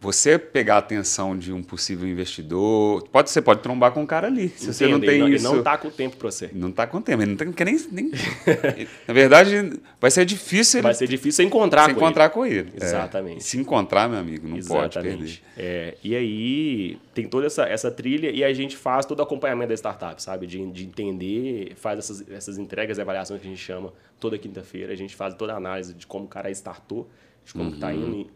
você 0.00 0.38
pegar 0.38 0.76
a 0.76 0.78
atenção 0.78 1.36
de 1.36 1.52
um 1.52 1.62
possível 1.62 2.08
investidor, 2.08 3.06
pode 3.08 3.28
você 3.28 3.42
pode 3.42 3.60
trombar 3.60 3.92
com 3.92 4.00
um 4.00 4.06
cara 4.06 4.28
ali. 4.28 4.48
Se 4.48 4.64
Entendo, 4.64 4.72
você 4.72 4.88
não 4.88 5.00
tem 5.00 5.08
ele 5.10 5.18
não, 5.18 5.28
isso, 5.28 5.46
ele 5.46 5.56
não 5.56 5.62
tá 5.62 5.76
com 5.76 5.90
tempo 5.90 6.16
para 6.16 6.30
você. 6.30 6.50
Não 6.54 6.72
tá 6.72 6.86
com 6.86 7.02
tempo, 7.02 7.22
ele 7.22 7.32
não 7.32 7.36
tem, 7.36 7.52
quer 7.52 7.64
nem, 7.64 7.78
nem 7.92 8.10
Na 9.06 9.12
verdade, 9.12 9.78
vai 10.00 10.10
ser 10.10 10.24
difícil. 10.24 10.80
Vai 10.80 10.94
ser 10.94 11.06
difícil 11.06 11.44
encontrar 11.44 11.84
com 11.84 11.90
encontrar 11.90 12.24
ele. 12.24 12.32
com 12.32 12.46
ele. 12.46 12.72
É. 12.80 12.84
Exatamente. 12.84 13.36
É, 13.36 13.40
se 13.40 13.58
encontrar, 13.58 14.08
meu 14.08 14.18
amigo, 14.18 14.48
não 14.48 14.56
Exatamente. 14.56 14.94
pode 14.94 15.06
perder. 15.06 15.40
É, 15.58 15.94
e 16.02 16.16
aí 16.16 16.98
tem 17.12 17.28
toda 17.28 17.46
essa, 17.46 17.64
essa 17.64 17.90
trilha 17.90 18.30
e 18.30 18.42
a 18.42 18.52
gente 18.54 18.78
faz 18.78 19.04
todo 19.04 19.20
o 19.20 19.22
acompanhamento 19.22 19.68
da 19.68 19.74
startup, 19.74 20.22
sabe, 20.22 20.46
de, 20.46 20.64
de 20.70 20.84
entender, 20.86 21.74
faz 21.76 21.98
essas, 21.98 22.26
essas 22.30 22.56
entregas 22.56 22.96
e 22.96 23.02
avaliações 23.02 23.38
que 23.38 23.46
a 23.46 23.50
gente 23.50 23.62
chama 23.62 23.92
toda 24.18 24.38
quinta-feira, 24.38 24.94
a 24.94 24.96
gente 24.96 25.14
faz 25.14 25.34
toda 25.34 25.52
a 25.52 25.56
análise 25.56 25.92
de 25.92 26.06
como 26.06 26.24
o 26.24 26.28
cara 26.28 26.50
startou 26.50 27.06
de 27.44 27.52
como 27.52 27.74
está 27.74 27.88
uhum. 27.88 28.26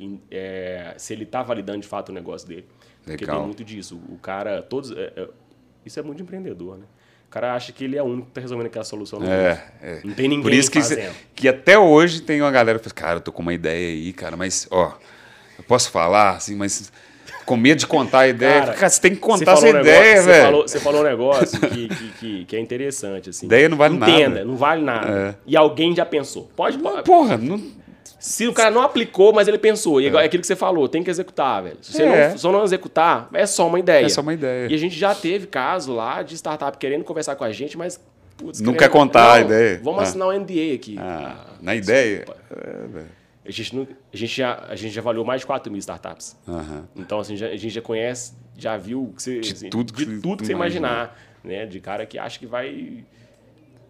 indo, 0.00 0.20
é, 0.30 0.94
se 0.96 1.12
ele 1.12 1.24
está 1.24 1.42
validando 1.42 1.80
de 1.80 1.88
fato 1.88 2.10
o 2.10 2.12
negócio 2.12 2.46
dele. 2.46 2.66
Legal. 3.06 3.18
Porque 3.18 3.26
tem 3.26 3.40
muito 3.40 3.64
disso. 3.64 4.00
O 4.08 4.16
cara, 4.18 4.62
todos. 4.62 4.90
É, 4.92 5.12
é, 5.16 5.28
isso 5.84 5.98
é 5.98 6.02
muito 6.02 6.22
empreendedor, 6.22 6.78
né? 6.78 6.84
O 7.26 7.30
cara 7.30 7.54
acha 7.54 7.72
que 7.72 7.84
ele 7.84 7.96
é 7.96 8.02
o 8.02 8.06
único 8.06 8.26
que 8.26 8.30
está 8.30 8.40
resolvendo 8.40 8.66
aquela 8.66 8.84
solução. 8.84 9.18
No 9.18 9.26
é, 9.26 9.72
é, 9.82 10.00
Não 10.04 10.14
tem 10.14 10.28
ninguém 10.28 10.42
Por 10.42 10.52
isso 10.52 10.70
que, 10.70 10.80
que 11.34 11.48
até 11.48 11.76
hoje 11.76 12.22
tem 12.22 12.40
uma 12.40 12.50
galera 12.50 12.78
que 12.78 12.84
fala, 12.84 12.94
cara, 12.94 13.16
eu 13.16 13.20
tô 13.20 13.32
com 13.32 13.42
uma 13.42 13.52
ideia 13.52 13.88
aí, 13.88 14.12
cara, 14.12 14.36
mas, 14.36 14.68
ó, 14.70 14.96
eu 15.58 15.64
posso 15.64 15.90
falar, 15.90 16.36
assim, 16.36 16.54
mas 16.54 16.92
com 17.44 17.56
medo 17.56 17.80
de 17.80 17.86
contar 17.86 18.20
a 18.20 18.28
ideia. 18.28 18.60
Cara, 18.60 18.74
cara 18.74 18.88
você 18.88 19.00
tem 19.00 19.14
que 19.14 19.20
contar 19.20 19.52
essa 19.52 19.66
um 19.66 19.68
ideia, 19.68 19.82
negócio, 19.82 20.24
velho. 20.24 20.24
Você 20.24 20.42
falou, 20.42 20.68
você 20.68 20.80
falou 20.80 21.00
um 21.00 21.04
negócio 21.04 21.60
que, 21.60 21.88
que, 21.88 22.08
que, 22.12 22.44
que, 22.44 22.56
é 22.56 22.60
interessante. 22.60 23.30
Assim. 23.30 23.46
Ideia 23.46 23.68
não 23.68 23.76
vale 23.76 23.96
Entenda, 23.96 24.12
nada. 24.12 24.22
Entenda, 24.22 24.44
não 24.44 24.56
vale 24.56 24.82
nada. 24.82 25.18
É. 25.18 25.34
E 25.46 25.56
alguém 25.56 25.94
já 25.94 26.06
pensou. 26.06 26.50
Pode, 26.56 26.78
pode. 26.78 27.02
Porra, 27.02 27.36
não 27.36 27.60
se 28.26 28.46
o 28.48 28.52
cara 28.54 28.70
não 28.70 28.80
aplicou, 28.80 29.32
mas 29.34 29.46
ele 29.48 29.58
pensou, 29.58 30.00
e 30.00 30.06
é, 30.06 30.10
é 30.10 30.24
aquilo 30.24 30.40
que 30.40 30.46
você 30.46 30.56
falou, 30.56 30.88
tem 30.88 31.02
que 31.02 31.10
executar, 31.10 31.62
velho. 31.62 31.76
Se 31.82 31.92
você 31.92 32.02
é. 32.02 32.28
não, 32.30 32.38
se 32.38 32.44
não 32.44 32.64
executar, 32.64 33.28
é 33.34 33.44
só 33.46 33.66
uma 33.68 33.78
ideia. 33.78 34.06
É 34.06 34.08
só 34.08 34.22
uma 34.22 34.32
ideia. 34.32 34.68
E 34.70 34.74
a 34.74 34.78
gente 34.78 34.96
já 34.98 35.14
teve 35.14 35.46
caso 35.46 35.92
lá 35.92 36.22
de 36.22 36.34
startup 36.34 36.78
querendo 36.78 37.04
conversar 37.04 37.36
com 37.36 37.44
a 37.44 37.52
gente, 37.52 37.76
mas 37.76 38.00
Putz, 38.36 38.60
Não 38.60 38.72
querendo- 38.72 38.78
quer 38.80 38.88
contar 38.90 39.34
a 39.34 39.38
Não, 39.38 39.44
ideia. 39.46 39.80
Vamos 39.84 40.00
Ah. 40.00 40.02
assinar 40.02 40.28
um 40.28 40.32
NDA 40.32 40.74
aqui. 40.74 40.96
Ah, 40.98 41.46
na 41.62 41.74
ideia? 41.76 42.24
É, 42.50 42.86
velho. 42.88 43.06
A 43.46 43.50
gente, 43.52 43.76
não- 43.76 43.86
a, 44.12 44.16
gente 44.16 44.36
já, 44.36 44.64
a 44.68 44.74
gente 44.74 44.92
já 44.92 45.00
avaliou 45.00 45.24
mais 45.24 45.42
de 45.42 45.46
4 45.46 45.70
mil 45.70 45.78
startups. 45.78 46.36
Então, 46.96 47.20
assim, 47.20 47.36
já- 47.36 47.46
a 47.46 47.56
gente 47.56 47.70
já 47.74 47.80
conhece, 47.80 48.32
já 48.58 48.76
viu 48.76 49.12
que 49.14 49.22
você, 49.22 49.38
De 49.38 49.52
assim, 49.52 49.68
tudo 49.70 49.92
que 49.92 50.04
de 50.04 50.16
você 50.16 50.20
tudo 50.20 50.38
que 50.40 50.46
você 50.46 50.52
imaginar. 50.52 51.14
imaginar. 51.44 51.60
Né? 51.62 51.66
De 51.66 51.78
cara 51.78 52.06
que 52.06 52.18
acha 52.18 52.36
que 52.38 52.46
vai. 52.46 53.04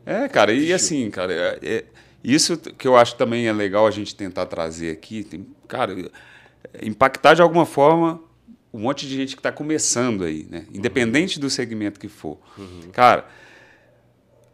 É, 0.05 0.29
cara, 0.29 0.53
e 0.53 0.73
assim, 0.75 1.09
cara, 1.11 1.33
é- 1.33 1.59
é- 1.63 1.85
isso 2.25 2.57
que 2.57 2.89
eu 2.89 2.97
acho 2.97 3.17
também 3.17 3.47
é 3.47 3.53
legal 3.53 3.87
a 3.87 3.91
gente 3.91 4.15
tentar 4.17 4.47
trazer 4.47 4.91
aqui, 4.91 5.23
tem, 5.23 5.47
cara, 5.69 6.11
é 6.73 6.87
impactar 6.87 7.35
de 7.35 7.43
alguma 7.43 7.67
forma 7.67 8.21
um 8.73 8.81
monte 8.81 9.07
de 9.07 9.15
gente 9.15 9.37
que 9.37 9.41
está 9.41 9.53
começando 9.53 10.25
aí, 10.25 10.47
né? 10.51 10.65
Independente 10.73 11.39
do 11.39 11.49
segmento 11.51 12.01
que 12.01 12.09
for. 12.09 12.39
Cara, 12.93 13.27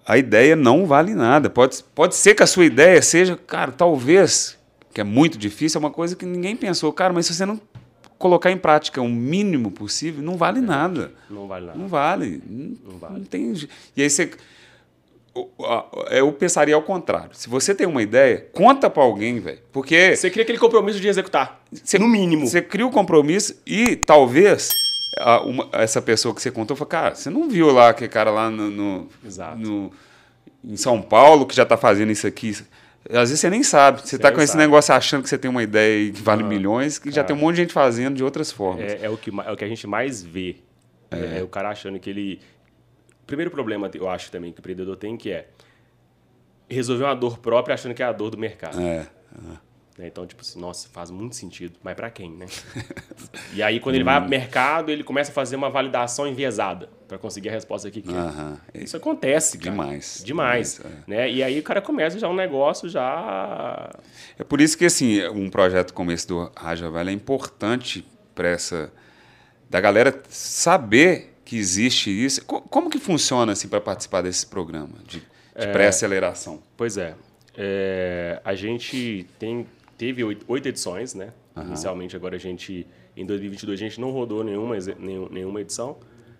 a 0.06 0.18
ideia 0.18 0.56
não 0.56 0.86
vale 0.86 1.14
nada. 1.14 1.48
Pode, 1.48 1.82
pode 1.94 2.14
ser 2.16 2.34
que 2.34 2.42
a 2.42 2.46
sua 2.46 2.64
ideia 2.64 3.00
seja, 3.00 3.36
cara, 3.36 3.70
talvez, 3.72 4.58
que 4.92 5.00
é 5.00 5.04
muito 5.04 5.38
difícil, 5.38 5.78
é 5.78 5.80
uma 5.84 5.90
coisa 5.90 6.16
que 6.16 6.26
ninguém 6.26 6.56
pensou, 6.56 6.92
cara, 6.92 7.12
mas 7.14 7.26
se 7.26 7.34
você 7.34 7.46
não 7.46 7.60
colocar 8.18 8.50
em 8.50 8.58
prática 8.58 9.00
o 9.00 9.08
mínimo 9.08 9.70
possível, 9.70 10.22
não 10.22 10.36
vale 10.36 10.60
nada. 10.60 11.12
Não 11.30 11.46
vale 11.48 11.66
nada. 11.66 11.78
Não 11.78 11.88
vale. 11.88 12.42
Não, 12.46 12.76
Não 12.92 12.98
vale. 12.98 13.14
não 13.14 13.24
tem. 13.24 13.54
E 13.96 14.02
aí 14.02 14.10
você. 14.10 14.30
Eu 16.10 16.32
pensaria 16.32 16.74
ao 16.74 16.82
contrário. 16.82 17.30
Se 17.34 17.48
você 17.48 17.74
tem 17.74 17.86
uma 17.86 18.02
ideia, 18.02 18.46
conta 18.52 18.88
para 18.90 19.02
alguém, 19.02 19.38
velho. 19.40 19.58
Porque 19.72 20.16
Você 20.16 20.30
cria 20.30 20.42
aquele 20.42 20.58
compromisso 20.58 20.98
de 21.00 21.08
executar. 21.08 21.60
Você- 21.72 21.98
no 21.98 22.08
mínimo. 22.08 22.46
você 22.46 22.60
cria 22.62 22.86
o 22.86 22.90
compromisso 22.90 23.60
e 23.66 23.94
talvez 23.96 24.70
a- 25.18 25.40
uma- 25.42 25.68
essa 25.72 26.00
pessoa 26.00 26.34
que 26.34 26.40
você 26.42 26.50
contou 26.50 26.76
falou, 26.76 26.88
cara, 26.88 27.14
você 27.14 27.30
não 27.30 27.48
viu 27.48 27.70
lá 27.70 27.90
aquele 27.90 28.08
cara 28.08 28.30
lá 28.30 28.50
no, 28.50 28.70
no- 28.70 29.08
Exato. 29.24 29.58
no- 29.58 29.92
em 30.64 30.76
São 30.76 31.00
Paulo 31.00 31.46
que 31.46 31.54
já 31.54 31.62
está 31.62 31.76
fazendo 31.76 32.10
isso 32.12 32.26
aqui. 32.26 32.50
Às 33.08 33.30
vezes 33.30 33.40
você 33.40 33.48
nem 33.48 33.62
sabe. 33.62 34.02
Você 34.02 34.16
está 34.16 34.30
com 34.30 34.40
esse 34.40 34.52
sabe. 34.52 34.62
negócio 34.64 34.94
achando 34.94 35.22
que 35.22 35.28
você 35.28 35.38
tem 35.38 35.50
uma 35.50 35.62
ideia 35.62 35.96
aí 35.96 36.12
que 36.12 36.20
vale 36.22 36.42
Ah, 36.42 36.46
milhões, 36.46 36.98
que 36.98 37.10
já 37.10 37.22
ah. 37.22 37.24
tem 37.24 37.34
um 37.34 37.38
monte 37.38 37.56
de 37.56 37.62
gente 37.62 37.72
fazendo 37.72 38.14
de 38.16 38.22
outras 38.22 38.52
formas. 38.52 38.84
É, 38.92 39.00
é 39.06 39.08
o 39.10 39.16
que, 39.16 39.30
é 39.30 39.50
o 39.52 39.56
que 39.56 39.64
a 39.64 39.68
gente 39.68 39.86
mais 39.86 40.22
vê. 40.22 40.56
É. 41.10 41.38
é 41.38 41.42
o 41.42 41.48
cara 41.48 41.70
achando 41.70 41.98
que 41.98 42.08
ele. 42.10 42.40
Primeiro 43.30 43.52
problema, 43.52 43.88
eu 43.94 44.08
acho 44.08 44.28
também, 44.28 44.50
que 44.50 44.58
o 44.58 44.60
empreendedor 44.60 44.96
tem, 44.96 45.16
que 45.16 45.30
é 45.30 45.46
resolver 46.68 47.04
uma 47.04 47.14
dor 47.14 47.38
própria 47.38 47.74
achando 47.74 47.94
que 47.94 48.02
é 48.02 48.06
a 48.06 48.10
dor 48.10 48.28
do 48.28 48.36
mercado. 48.36 48.80
É. 48.80 49.06
né? 49.96 50.08
Então, 50.08 50.26
tipo 50.26 50.42
assim, 50.42 50.58
nossa, 50.58 50.88
faz 50.88 51.12
muito 51.12 51.36
sentido. 51.36 51.78
Mas 51.80 51.94
pra 51.94 52.10
quem, 52.10 52.28
né? 52.28 52.46
e 53.54 53.62
aí, 53.62 53.78
quando 53.78 53.94
ele 53.94 54.02
vai 54.02 54.20
pro 54.20 54.28
mercado, 54.28 54.90
ele 54.90 55.04
começa 55.04 55.30
a 55.30 55.34
fazer 55.34 55.54
uma 55.54 55.70
validação 55.70 56.26
enviesada 56.26 56.88
pra 57.06 57.18
conseguir 57.18 57.50
a 57.50 57.52
resposta 57.52 57.88
que 57.88 58.02
quer. 58.02 58.16
Aham. 58.16 58.58
Isso 58.74 58.96
acontece, 58.96 59.56
cara. 59.58 59.70
Demais. 59.70 60.22
Demais. 60.24 60.74
Demais, 60.74 61.04
né? 61.06 61.30
E 61.30 61.40
aí 61.44 61.56
o 61.60 61.62
cara 61.62 61.80
começa 61.80 62.18
já 62.18 62.28
um 62.28 62.34
negócio 62.34 62.88
já... 62.88 63.90
É 64.36 64.42
por 64.42 64.60
isso 64.60 64.76
que 64.76 64.86
assim, 64.86 65.24
um 65.28 65.48
projeto 65.48 65.94
como 65.94 66.10
esse 66.10 66.26
do 66.26 66.50
Raja 66.56 66.90
Vale 66.90 67.10
é 67.10 67.14
importante 67.14 68.04
para 68.34 68.48
essa 68.48 68.92
da 69.70 69.80
galera 69.80 70.20
saber 70.28 71.29
que 71.50 71.58
existe 71.58 72.10
isso. 72.10 72.44
Co- 72.44 72.60
Como 72.60 72.88
que 72.88 72.96
funciona 72.98 73.50
assim 73.50 73.66
para 73.66 73.80
participar 73.80 74.22
desse 74.22 74.46
programa 74.46 74.94
de, 75.04 75.18
de 75.18 75.26
É. 75.56 75.72
pré-aceleração? 75.72 76.62
Pois 76.76 76.96
é. 76.96 77.16
É, 77.56 78.40
a 78.44 78.54
gente 78.54 79.26
tem, 79.36 79.66
teve 79.98 80.22
oito, 80.22 80.44
oito 80.46 80.68
edições, 80.68 81.12
né? 81.12 81.32
Inicialmente, 81.56 82.14
agora 82.14 82.36
a 82.36 82.38
gente... 82.38 82.86
Em 83.16 83.26
2022, 83.26 83.80
a 83.80 83.82
gente 83.82 84.00
não 84.00 84.12
rodou 84.12 84.44
nenhuma, 84.44 84.76
nenhuma 85.30 85.60
edição. 85.60 85.98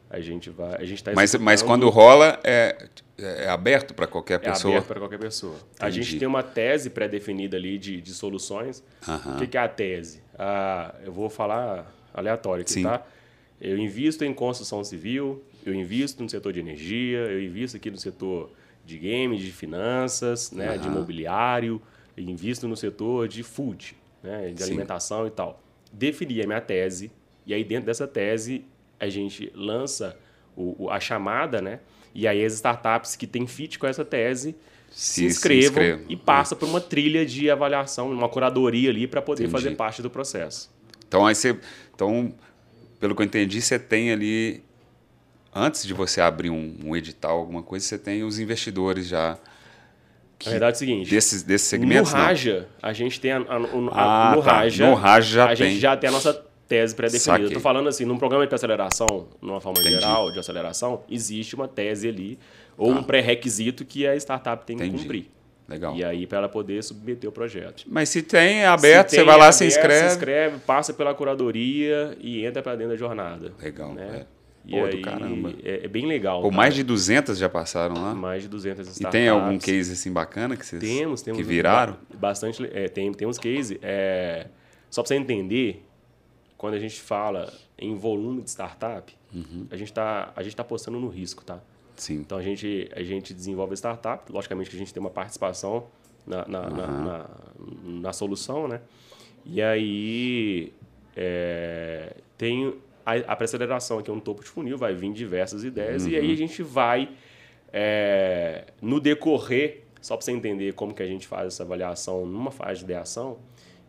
A 0.09 0.21
gente 0.21 0.49
vai... 0.49 0.77
A 0.81 0.85
gente 0.85 1.03
tá 1.03 1.11
Mas, 1.13 1.35
mas 1.35 1.61
quando 1.61 1.89
rola 1.91 2.39
é, 2.45 2.87
é 3.19 3.49
aberto 3.49 3.93
para 3.93 4.07
qualquer 4.07 4.35
É 4.35 4.39
pessoa. 4.39 4.75
aberto 4.75 4.87
para 4.87 5.01
qualquer 5.01 5.19
pessoa. 5.19 5.57
A 5.81 5.89
Entendi. 5.89 6.03
gente 6.05 6.19
tem 6.21 6.29
uma 6.29 6.45
tese 6.45 6.89
pré-definida 6.89 7.57
ali 7.57 7.79
de, 7.79 8.01
de 8.01 8.15
soluções. 8.15 8.81
Aham. 9.09 9.35
O 9.35 9.39
que, 9.41 9.49
que 9.49 9.59
é 9.59 9.61
a 9.61 9.69
tese? 9.69 10.23
Ah, 10.39 10.95
eu 11.05 11.13
vou 11.13 11.29
falar 11.29 11.93
aleatório 12.15 12.63
aqui, 12.63 12.73
Sim. 12.75 12.85
tá? 12.85 13.03
Eu 13.61 13.77
invisto 13.79 14.25
em 14.25 14.33
construção 14.33 14.83
civil, 14.83 15.43
eu 15.67 15.75
invisto 15.75 16.23
no 16.23 16.29
setor 16.29 16.53
de 16.53 16.61
energia, 16.61 17.19
eu 17.19 17.43
invisto 17.43 17.77
aqui 17.77 17.91
no 17.91 17.99
setor 17.99 18.51
de 18.87 18.97
games, 18.99 19.41
de 19.41 19.53
finanças, 19.53 20.51
né, 20.51 20.79
de 20.79 20.89
imobiliário, 20.89 21.81
eu 22.17 22.25
invisto 22.25 22.67
no 22.67 22.77
setor 22.77 23.29
de 23.29 23.43
food, 23.43 23.95
né, 24.23 24.51
de 24.51 24.63
Sim. 24.63 24.71
alimentação 24.71 25.27
e 25.27 25.31
tal. 25.31 25.63
Defini 25.93 26.41
a 26.43 26.47
minha 26.47 26.61
tese, 26.61 27.11
e 27.47 27.53
aí 27.53 27.63
dentro 27.63 27.87
dessa 27.87 28.07
tese 28.09 28.65
a 28.99 29.09
gente 29.09 29.53
lança 29.55 30.17
o- 30.57 30.85
o- 30.85 30.91
a 30.91 30.99
chamada, 30.99 31.61
né? 31.61 31.81
E 32.15 32.27
aí 32.27 32.45
as 32.45 32.55
startups 32.55 33.15
que 33.17 33.27
têm 33.27 33.47
fit 33.47 33.79
com 33.79 33.87
essa 33.87 34.05
tese 34.05 34.55
se, 34.91 34.97
Se- 35.07 35.15
se 35.21 35.25
inscrevam 35.27 35.69
inscrevam. 35.83 36.05
e 36.09 36.17
passa 36.17 36.57
por 36.57 36.69
uma 36.69 36.81
trilha 36.81 37.25
de 37.25 37.51
avaliação, 37.51 38.11
uma 38.11 38.29
curadoria 38.29 38.91
ali 38.91 39.07
para 39.07 39.23
poder 39.23 39.45
Entendi. 39.45 39.53
fazer 39.63 39.77
parte 39.77 40.03
do 40.03 40.11
processo. 40.11 40.71
Então 41.07 41.27
aí 41.27 41.35
você, 41.35 41.59
então 41.95 42.35
pelo 43.01 43.15
que 43.17 43.23
eu 43.23 43.27
entendi, 43.27 43.61
você 43.61 43.79
tem 43.79 44.13
ali 44.13 44.63
antes 45.55 45.85
de 45.85 45.93
você 45.95 46.21
abrir 46.21 46.51
um, 46.51 46.77
um 46.85 46.95
edital, 46.97 47.39
alguma 47.39 47.63
coisa, 47.63 47.85
você 47.85 47.99
tem 47.99 48.23
os 48.23 48.39
investidores 48.39 49.09
já 49.09 49.37
Na 50.45 50.51
verdade 50.53 50.73
é 50.73 50.77
o 50.77 50.79
seguinte, 50.79 51.11
desses 51.11 51.43
desses 51.43 51.67
segmentos. 51.69 52.13
no 52.13 52.19
não. 52.19 52.25
Raja, 52.27 52.69
a 52.83 52.93
gente 52.93 53.21
tem 53.21 53.33
a, 53.33 53.39
a- 53.39 53.41
a- 53.41 54.31
Ah, 54.31 54.37
no 54.37 54.43
tá. 54.43 54.53
Raja, 54.53 54.87
No 54.89 54.95
Raja 54.95 55.35
já 55.35 55.45
a 55.45 55.49
tem. 55.49 55.57
gente 55.71 55.81
já 55.81 55.97
tem 55.97 56.09
a 56.09 56.13
nossa 56.13 56.33
tese 56.69 56.95
pré-definida. 56.95 57.51
Tô 57.53 57.59
falando 57.59 57.89
assim, 57.89 58.05
num 58.05 58.17
programa 58.17 58.47
de 58.47 58.55
aceleração, 58.55 59.29
numa 59.43 59.61
forma 59.61 59.81
Entendi. 59.81 59.97
geral 60.01 60.31
de 60.31 60.39
aceleração, 60.39 61.03
existe 61.11 61.57
uma 61.57 61.67
tese 61.67 62.09
ali 62.09 62.39
ou 62.79 62.93
um 62.93 63.03
pré-requisito 63.03 63.85
que 63.85 64.07
a 64.07 64.15
startup 64.17 64.65
tem 64.65 64.77
que 64.77 64.83
Tá. 64.83 64.87
Entendi. 64.87 65.03
cumprir. 65.03 65.27
Legal. 65.71 65.95
E 65.97 66.05
aí 66.05 66.27
para 66.27 66.39
ela 66.39 66.49
poder 66.49 66.83
submeter 66.83 67.31
o 67.31 67.33
projeto. 67.33 67.85
Mas 67.87 68.09
se 68.09 68.23
tem 68.23 68.61
é 68.63 68.67
aberto, 68.67 69.11
Se 69.11 69.15
você 69.15 69.17
tem 69.19 69.25
vai 69.27 69.37
lá, 69.37 69.45
aberto, 69.45 69.57
se 69.59 69.67
inscreve. 69.67 70.09
Se 70.09 70.15
inscreve, 70.17 70.59
passa 70.67 70.93
pela 70.93 71.15
curadoria 71.15 72.17
e 72.21 72.45
entra 72.45 72.63
para 72.63 72.75
dentro 72.77 72.93
da 72.93 72.97
jornada. 72.99 73.53
Legal, 73.63 73.95
Né? 73.95 74.27
é. 74.27 74.41
E 74.67 74.73
Pô, 74.73 74.81
do 74.81 74.87
aí 74.97 75.01
caramba. 75.01 75.55
É, 75.65 75.85
é 75.85 75.89
bem 75.89 76.05
legal. 76.07 76.43
Pô, 76.43 76.49
cara. 76.49 76.57
mais 76.57 76.75
de 76.75 76.83
200 76.83 77.39
já 77.39 77.49
passaram 77.49 77.95
lá. 77.95 78.15
mais 78.15 78.43
de 78.43 78.49
200 78.49 78.87
E 78.87 78.91
startups. 78.91 79.13
tem 79.19 79.29
algum 79.29 79.59
case 79.59 79.93
assim 79.95 80.13
bacana 80.13 80.55
que 80.55 80.67
vocês 80.67 80.83
Temos, 80.83 81.23
temos. 81.23 81.39
que 81.39 81.43
viraram? 81.43 81.95
ba- 82.13 82.29
Bastante. 82.29 82.69
É, 82.75 82.87
tem, 82.89 83.11
tem 83.13 83.27
uns 83.27 83.39
cases. 83.39 83.79
É, 83.81 84.49
só 84.91 85.03
para 85.03 85.09
você 85.09 85.15
entender, 85.15 85.83
quando 86.59 86.75
a 86.75 86.79
gente 86.79 87.01
fala 87.01 87.51
em 87.79 87.95
volume 87.97 88.43
de 88.43 88.51
startup, 88.51 89.11
Uhum. 89.35 89.67
a 89.71 89.77
gente 89.77 89.89
está 89.89 90.27
tá 90.27 90.63
apostando 90.63 91.01
no 91.01 91.09
risco, 91.09 91.43
tá? 91.43 91.61
Sim. 92.01 92.15
Então 92.15 92.39
a 92.39 92.43
gente, 92.43 92.89
a 92.97 93.03
gente 93.03 93.35
desenvolve 93.35 93.75
a 93.75 93.77
startup, 93.77 94.33
logicamente 94.33 94.71
que 94.71 94.77
a 94.77 94.79
gente 94.79 94.93
tem 94.93 95.01
uma 95.03 95.11
participação 95.11 95.87
na, 96.27 96.49
na, 96.49 96.71
na, 96.71 96.87
na, 96.87 97.31
na 97.85 98.13
solução, 98.15 98.67
né? 98.67 98.81
E 99.45 99.61
aí 99.61 100.73
é, 101.15 102.17
tem 102.39 102.75
a, 103.05 103.33
a 103.33 103.37
pré-aceleração, 103.37 104.01
que 104.01 104.11
é 104.11 104.15
um 104.15 104.19
topo 104.19 104.43
de 104.43 104.49
funil, 104.49 104.79
vai 104.79 104.95
vir 104.95 105.13
diversas 105.13 105.63
ideias, 105.63 106.07
e 106.07 106.17
aí 106.17 106.33
a 106.33 106.37
gente 106.37 106.63
vai, 106.63 107.11
é, 107.71 108.65
no 108.81 108.99
decorrer, 108.99 109.83
só 110.01 110.17
para 110.17 110.25
você 110.25 110.33
entender 110.33 110.73
como 110.73 110.95
que 110.95 111.03
a 111.03 111.07
gente 111.07 111.27
faz 111.27 111.49
essa 111.49 111.65
avaliação 111.65 112.25
numa 112.25 112.51
fase 112.51 112.79
de 112.79 112.85
ideação, 112.85 113.39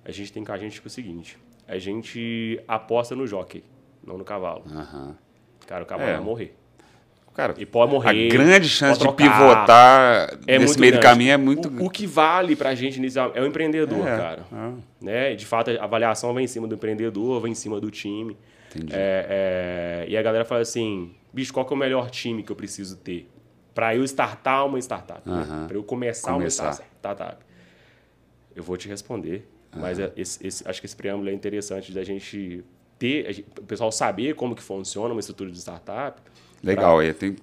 a 0.04 0.12
gente 0.12 0.34
tem 0.34 0.44
com 0.44 0.52
a 0.52 0.58
gente 0.58 0.86
o 0.86 0.90
seguinte, 0.90 1.38
a 1.66 1.78
gente 1.78 2.62
aposta 2.68 3.16
no 3.16 3.26
jockey, 3.26 3.64
não 4.06 4.18
no 4.18 4.26
cavalo. 4.26 4.66
Aham. 4.70 5.16
Cara, 5.66 5.84
o 5.84 5.88
cavalo 5.88 6.10
É. 6.10 6.16
vai 6.16 6.24
morrer. 6.24 6.61
Cara, 7.34 7.54
E 7.58 7.66
pode 7.66 7.92
morrer. 7.92 8.28
a 8.28 8.30
grande 8.30 8.68
chance 8.68 9.00
de 9.00 9.06
trocar. 9.06 9.40
pivotar 9.40 10.38
É 10.46 10.60
nesse 10.60 10.78
meio 10.80 10.92
do 10.94 11.00
grande. 11.00 11.14
caminho 11.14 11.32
é 11.32 11.38
muito 11.38 11.70
O, 11.70 11.86
o 11.86 11.90
que 11.90 12.06
vale 12.06 12.56
pra 12.58 12.76
gente 12.76 12.98
inicial 12.98 13.32
é 13.34 13.42
o 13.42 13.46
empreendedor, 13.48 14.06
É, 14.06 14.18
cara. 14.18 14.46
é. 14.52 14.72
Né? 15.06 15.36
De 15.36 15.46
fato, 15.46 15.72
a 15.72 15.84
avaliação 15.84 16.34
vai 16.34 16.44
em 16.44 16.48
cima 16.48 16.68
do 16.68 16.76
empreendedor, 16.76 17.40
vai 17.40 17.50
em 17.50 17.56
cima 17.56 17.80
do 17.80 17.90
time. 17.90 18.36
Entendi. 18.76 18.92
É, 18.94 20.06
é, 20.06 20.10
e 20.10 20.18
a 20.18 20.22
galera 20.22 20.44
fala 20.46 20.62
assim, 20.62 21.14
bicho, 21.34 21.54
qual 21.54 21.66
que 21.66 21.74
é 21.74 21.76
o 21.76 21.80
melhor 21.80 22.10
time 22.10 22.44
que 22.44 22.52
eu 22.52 22.56
preciso 22.56 22.98
ter? 22.98 23.30
Pra 23.74 23.96
eu 23.96 24.04
startar 24.04 24.66
uma 24.66 24.78
startup. 24.80 25.22
né? 25.28 25.42
Aham. 25.50 25.68
Pra 25.68 25.78
eu 25.78 25.84
começar, 25.84 26.34
Começar. 26.34 26.66
uma 26.66 26.72
startup. 26.74 27.38
Eu 28.56 28.64
vou 28.64 28.76
te 28.76 28.88
responder. 28.90 29.48
Mas 29.74 30.00
é- 30.00 30.12
esse- 30.18 30.46
esse- 30.46 30.68
acho 30.68 30.82
que 30.82 30.86
esse 30.86 30.96
preâmbulo 30.96 31.30
é 31.30 31.34
interessante 31.34 31.94
da 31.94 32.04
gente 32.04 32.62
ter, 33.00 33.26
a 33.26 33.32
gente- 33.32 33.48
o 33.58 33.64
pessoal 33.64 33.90
saber 33.90 34.36
como 34.36 34.54
que 34.54 34.62
funciona 34.62 35.14
uma 35.14 35.22
estrutura 35.22 35.50
de 35.50 35.58
startup. 35.58 36.22
Legal, 36.64 37.02
é, 37.02 37.14
tem- 37.14 37.36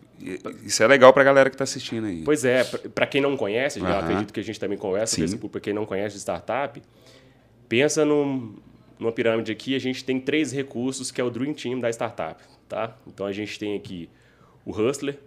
isso 0.64 0.82
é 0.82 0.86
legal 0.86 1.12
pra 1.12 1.22
galera 1.24 1.48
que 1.50 1.56
tá 1.56 1.64
assistindo 1.64 2.06
aí. 2.06 2.22
Pois 2.24 2.44
é, 2.44 2.64
para 2.64 3.06
quem 3.06 3.20
não 3.20 3.36
conhece, 3.36 3.78
eu 3.80 3.86
Aham. 3.86 3.98
acredito 4.00 4.32
que 4.32 4.40
a 4.40 4.42
gente 4.44 4.58
também 4.58 4.76
conversa 4.78 5.14
Sim. 5.14 5.20
com 5.22 5.24
esse 5.26 5.36
público, 5.36 5.60
quem 5.60 5.72
não 5.74 5.86
conhece 5.86 6.14
de 6.16 6.20
startup, 6.20 6.82
pensa 7.68 8.04
num, 8.04 8.56
numa 8.98 9.12
pirâmide 9.12 9.52
aqui, 9.52 9.74
a 9.74 9.78
gente 9.78 10.04
tem 10.04 10.20
três 10.20 10.52
recursos 10.52 11.10
que 11.10 11.20
é 11.20 11.24
o 11.24 11.30
Dream 11.30 11.54
Team 11.54 11.78
da 11.80 11.88
startup, 11.90 12.42
tá? 12.68 12.96
Então 13.06 13.26
a 13.26 13.32
gente 13.32 13.58
tem 13.58 13.76
aqui 13.76 14.08
o 14.64 14.72
Hustler, 14.72 15.18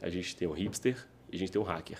a 0.00 0.08
gente 0.08 0.34
tem 0.36 0.46
o 0.48 0.52
Hipster 0.52 0.96
e 1.30 1.36
a 1.36 1.38
gente 1.38 1.50
tem 1.52 1.60
o 1.60 1.64
Hacker. 1.64 1.98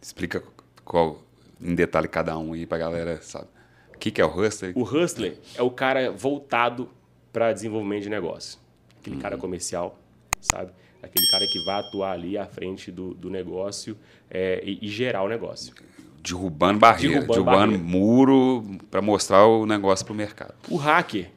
Explica 0.00 0.42
qual, 0.84 1.22
em 1.60 1.74
detalhe 1.74 2.08
cada 2.08 2.36
um 2.38 2.52
aí 2.52 2.64
pra 2.66 2.78
galera, 2.78 3.20
sabe? 3.22 3.46
O 3.94 3.98
que, 3.98 4.10
que 4.10 4.20
é 4.20 4.24
o 4.24 4.28
Hustler? 4.34 4.72
O 4.76 4.82
Hustler 4.82 5.36
é 5.54 5.62
o 5.62 5.70
cara 5.70 6.10
voltado 6.10 6.88
para 7.32 7.52
desenvolvimento 7.52 8.04
de 8.04 8.08
negócio. 8.08 8.58
Aquele 8.98 9.16
cara 9.18 9.34
Uhum. 9.34 9.40
comercial, 9.40 9.98
sabe? 10.40 10.72
Aquele 11.02 11.26
cara 11.30 11.46
que 11.46 11.64
vai 11.64 11.80
atuar 11.80 12.12
ali 12.12 12.36
à 12.36 12.46
frente 12.46 12.90
do, 12.92 13.14
do 13.14 13.30
negócio 13.30 13.96
é, 14.30 14.62
e, 14.64 14.78
e 14.82 14.88
gerar 14.88 15.22
o 15.22 15.28
negócio. 15.28 15.74
Derrubando 16.22 16.78
barreira, 16.78 17.14
Derrubando 17.20 17.44
derrubando, 17.44 17.72
barreira. 17.78 17.82
muro 17.98 18.64
para 18.90 19.00
mostrar 19.00 19.46
o 19.46 19.64
negócio 19.64 20.04
para 20.04 20.12
o 20.12 20.16
mercado. 20.16 20.54
O 20.68 20.76
hacker 20.76 21.30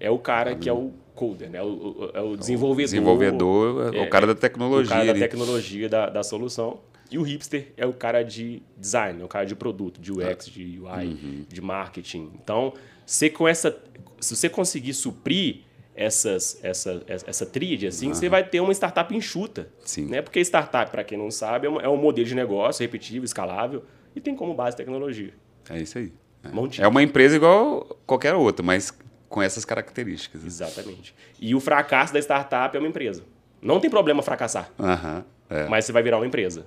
é 0.00 0.10
o 0.10 0.18
cara 0.18 0.56
que 0.56 0.68
é 0.68 0.72
o 0.72 0.90
coder, 1.14 1.48
né? 1.50 1.62
O, 1.62 2.10
é 2.12 2.20
o 2.20 2.36
desenvolvedor. 2.36 2.84
Desenvolvedor 2.90 3.94
é, 3.94 4.02
o 4.02 4.10
cara 4.10 4.26
da 4.26 4.34
tecnologia. 4.34 4.86
o 4.94 4.98
cara 4.98 5.12
da 5.14 5.18
tecnologia 5.20 5.88
da, 5.88 6.10
da 6.10 6.22
solução. 6.24 6.80
E 7.12 7.18
o 7.18 7.22
hipster 7.22 7.72
é 7.76 7.84
o 7.86 7.92
cara 7.92 8.22
de 8.22 8.62
design, 8.76 9.20
é 9.20 9.24
o 9.24 9.28
cara 9.28 9.44
de 9.44 9.54
produto, 9.54 10.00
de 10.00 10.12
UX, 10.12 10.46
de 10.46 10.78
UI, 10.80 11.06
Uhum. 11.06 11.44
de 11.48 11.60
marketing. 11.60 12.30
Então, 12.42 12.72
você 13.04 13.28
com 13.28 13.46
essa, 13.48 13.76
se 14.20 14.34
você 14.36 14.48
conseguir 14.48 14.94
suprir 14.94 15.62
essas, 16.00 16.58
essa, 16.62 17.02
essa 17.06 17.44
tríade, 17.44 17.86
assim, 17.86 18.08
você 18.08 18.26
vai 18.26 18.42
ter 18.42 18.58
uma 18.60 18.72
startup 18.72 19.14
enxuta. 19.14 19.68
Sim. 19.84 20.06
Né? 20.06 20.22
Porque 20.22 20.40
startup, 20.40 20.90
para 20.90 21.04
quem 21.04 21.18
não 21.18 21.30
sabe, 21.30 21.66
é 21.66 21.70
um, 21.70 21.78
é 21.78 21.88
um 21.90 21.96
modelo 21.98 22.26
de 22.26 22.34
negócio 22.34 22.82
repetível, 22.82 23.22
escalável 23.22 23.84
e 24.16 24.20
tem 24.20 24.34
como 24.34 24.54
base 24.54 24.74
tecnologia. 24.74 25.34
É 25.68 25.78
isso 25.78 25.98
aí. 25.98 26.10
É. 26.42 26.84
É 26.84 26.88
uma 26.88 27.02
empresa 27.02 27.36
igual 27.36 27.98
qualquer 28.06 28.34
outra, 28.34 28.64
mas 28.64 28.96
com 29.28 29.42
essas 29.42 29.66
características. 29.66 30.42
Exatamente. 30.42 31.14
E 31.38 31.54
o 31.54 31.60
fracasso 31.60 32.14
da 32.14 32.18
startup 32.18 32.74
é 32.74 32.80
uma 32.80 32.88
empresa. 32.88 33.22
Não 33.60 33.78
tem 33.78 33.90
problema 33.90 34.22
fracassar. 34.22 34.72
Aham. 34.80 35.22
é. 35.50 35.68
mas 35.68 35.84
você 35.84 35.92
vai 35.92 36.02
virar 36.02 36.16
uma 36.16 36.26
empresa. 36.26 36.66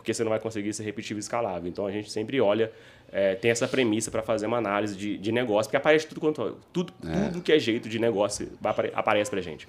Porque 0.00 0.14
você 0.14 0.24
não 0.24 0.30
vai 0.30 0.40
conseguir 0.40 0.72
ser 0.72 0.82
repetível 0.82 1.18
e 1.18 1.20
escalável. 1.20 1.68
Então 1.68 1.86
a 1.86 1.90
gente 1.92 2.10
sempre 2.10 2.40
olha, 2.40 2.72
é, 3.12 3.34
tem 3.34 3.50
essa 3.50 3.68
premissa 3.68 4.10
para 4.10 4.22
fazer 4.22 4.46
uma 4.46 4.56
análise 4.56 4.96
de, 4.96 5.18
de 5.18 5.30
negócio, 5.30 5.68
porque 5.68 5.76
aparece 5.76 6.06
tudo 6.06 6.20
quanto. 6.20 6.56
Tudo, 6.72 6.92
tudo 7.28 7.42
que 7.42 7.52
é 7.52 7.58
jeito 7.58 7.86
de 7.88 7.98
negócio 7.98 8.50
aparece 8.94 9.30
pra 9.30 9.40
gente. 9.42 9.68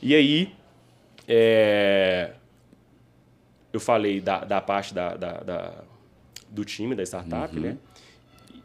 E 0.00 0.14
aí. 0.14 0.54
é, 1.26 2.32
eu 3.72 3.80
falei 3.80 4.20
da, 4.20 4.44
da 4.44 4.60
parte 4.60 4.94
da, 4.94 5.14
da- 5.16 5.40
da- 5.40 5.84
do 6.48 6.64
time, 6.64 6.94
da 6.94 7.02
startup, 7.02 7.58
né? 7.60 7.76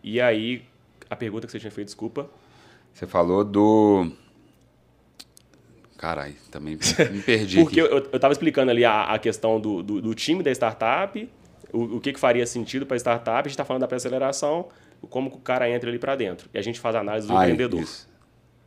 E 0.03 0.21
aí, 0.21 0.63
a 1.09 1.15
pergunta 1.15 1.45
que 1.47 1.51
você 1.51 1.59
tinha 1.59 1.71
feito, 1.71 1.87
desculpa. 1.87 2.29
Você 2.93 3.05
falou 3.07 3.43
do. 3.43 4.11
Caralho, 6.01 6.33
também 6.49 6.77
me 7.13 7.21
perdi. 7.21 7.61
Porque 7.61 7.79
aqui. 7.79 7.93
eu, 7.93 8.09
eu 8.11 8.19
tava 8.19 8.31
explicando 8.31 8.71
ali 8.71 8.83
a, 8.83 9.03
a 9.03 9.19
questão 9.19 9.59
do, 9.61 9.83
do, 9.83 10.01
do 10.01 10.15
time 10.15 10.41
da 10.41 10.49
startup, 10.51 11.29
o, 11.71 11.97
o 11.97 12.01
que, 12.01 12.11
que 12.11 12.19
faria 12.19 12.45
sentido 12.47 12.87
para 12.87 12.95
a 12.95 12.99
startup, 12.99 13.37
a 13.37 13.43
gente 13.43 13.51
está 13.51 13.63
falando 13.63 13.81
da 13.81 13.87
pré-aceleração, 13.87 14.67
como 15.11 15.29
que 15.29 15.37
o 15.37 15.39
cara 15.39 15.69
entra 15.69 15.89
ali 15.91 15.99
para 15.99 16.15
dentro. 16.15 16.49
E 16.51 16.57
a 16.57 16.61
gente 16.63 16.79
faz 16.79 16.95
a 16.95 17.01
análise 17.01 17.27
do 17.27 17.37
Ah, 17.37 17.43
empreendedor, 17.43 17.81
isso. 17.81 18.09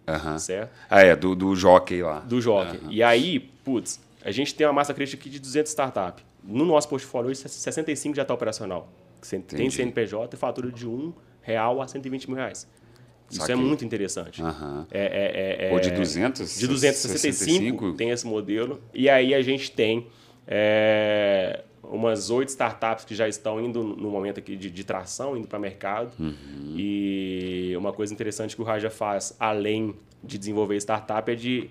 Aham. 0.07 0.39
certo? 0.39 0.71
Ah, 0.89 1.03
é, 1.03 1.17
do, 1.17 1.35
do 1.35 1.57
jockey 1.57 2.03
lá. 2.03 2.21
Do 2.21 2.41
jockey. 2.41 2.79
E 2.89 3.03
aí, 3.03 3.41
putz, 3.41 4.01
a 4.25 4.31
gente 4.31 4.55
tem 4.55 4.65
uma 4.67 4.73
massa 4.73 4.95
crítica 4.95 5.21
aqui 5.21 5.29
de 5.29 5.41
200 5.41 5.71
startups. 5.71 6.25
No 6.43 6.65
nosso 6.65 6.89
portfólio 6.89 7.31
hoje, 7.31 7.41
65 7.41 8.15
já 8.15 8.23
está 8.23 8.33
operacional. 8.33 8.89
Tem 9.29 9.41
Entendi. 9.41 9.71
CNPJ 9.75 10.37
e 10.37 10.39
fatura 10.39 10.71
de 10.71 10.87
um 10.87 11.13
real 11.41 11.81
a 11.83 11.89
120 11.89 12.29
mil 12.29 12.37
reais. 12.37 12.69
Isso 13.31 13.41
Saquei. 13.41 13.55
é 13.55 13.57
muito 13.59 13.85
interessante. 13.85 14.43
Aham. 14.43 14.87
É, 14.91 15.67
é, 15.67 15.69
é, 15.69 15.73
Ou 15.73 15.81
de 15.81 15.89
é- 15.89 15.93
200? 15.93 16.59
de 16.59 16.67
265 16.69 17.93
tem 17.95 18.11
esse 18.11 18.27
modelo. 18.27 18.81
E 18.93 19.09
aí 19.09 19.35
a 19.35 19.43
gente 19.43 19.71
tem 19.73 20.07
é, 20.47 21.63
umas 21.83 22.31
oito 22.31 22.51
startups 22.51 23.05
que 23.05 23.15
já 23.15 23.27
estão 23.29 23.61
indo 23.61 23.83
no 23.83 24.11
momento 24.11 24.39
aqui 24.39 24.57
de, 24.57 24.71
de 24.71 24.85
tração, 24.85 25.37
indo 25.37 25.49
para 25.49 25.59
mercado. 25.59 26.13
E 26.77 27.75
uma 27.77 27.93
coisa 27.93 28.13
interessante 28.13 28.55
que 28.55 28.63
o 28.63 28.65
Raja 28.65 28.91
faz, 28.91 29.35
além 29.39 29.95
de 30.23 30.39
desenvolver 30.39 30.77
startup, 30.77 31.31
é 31.31 31.35
de 31.35 31.71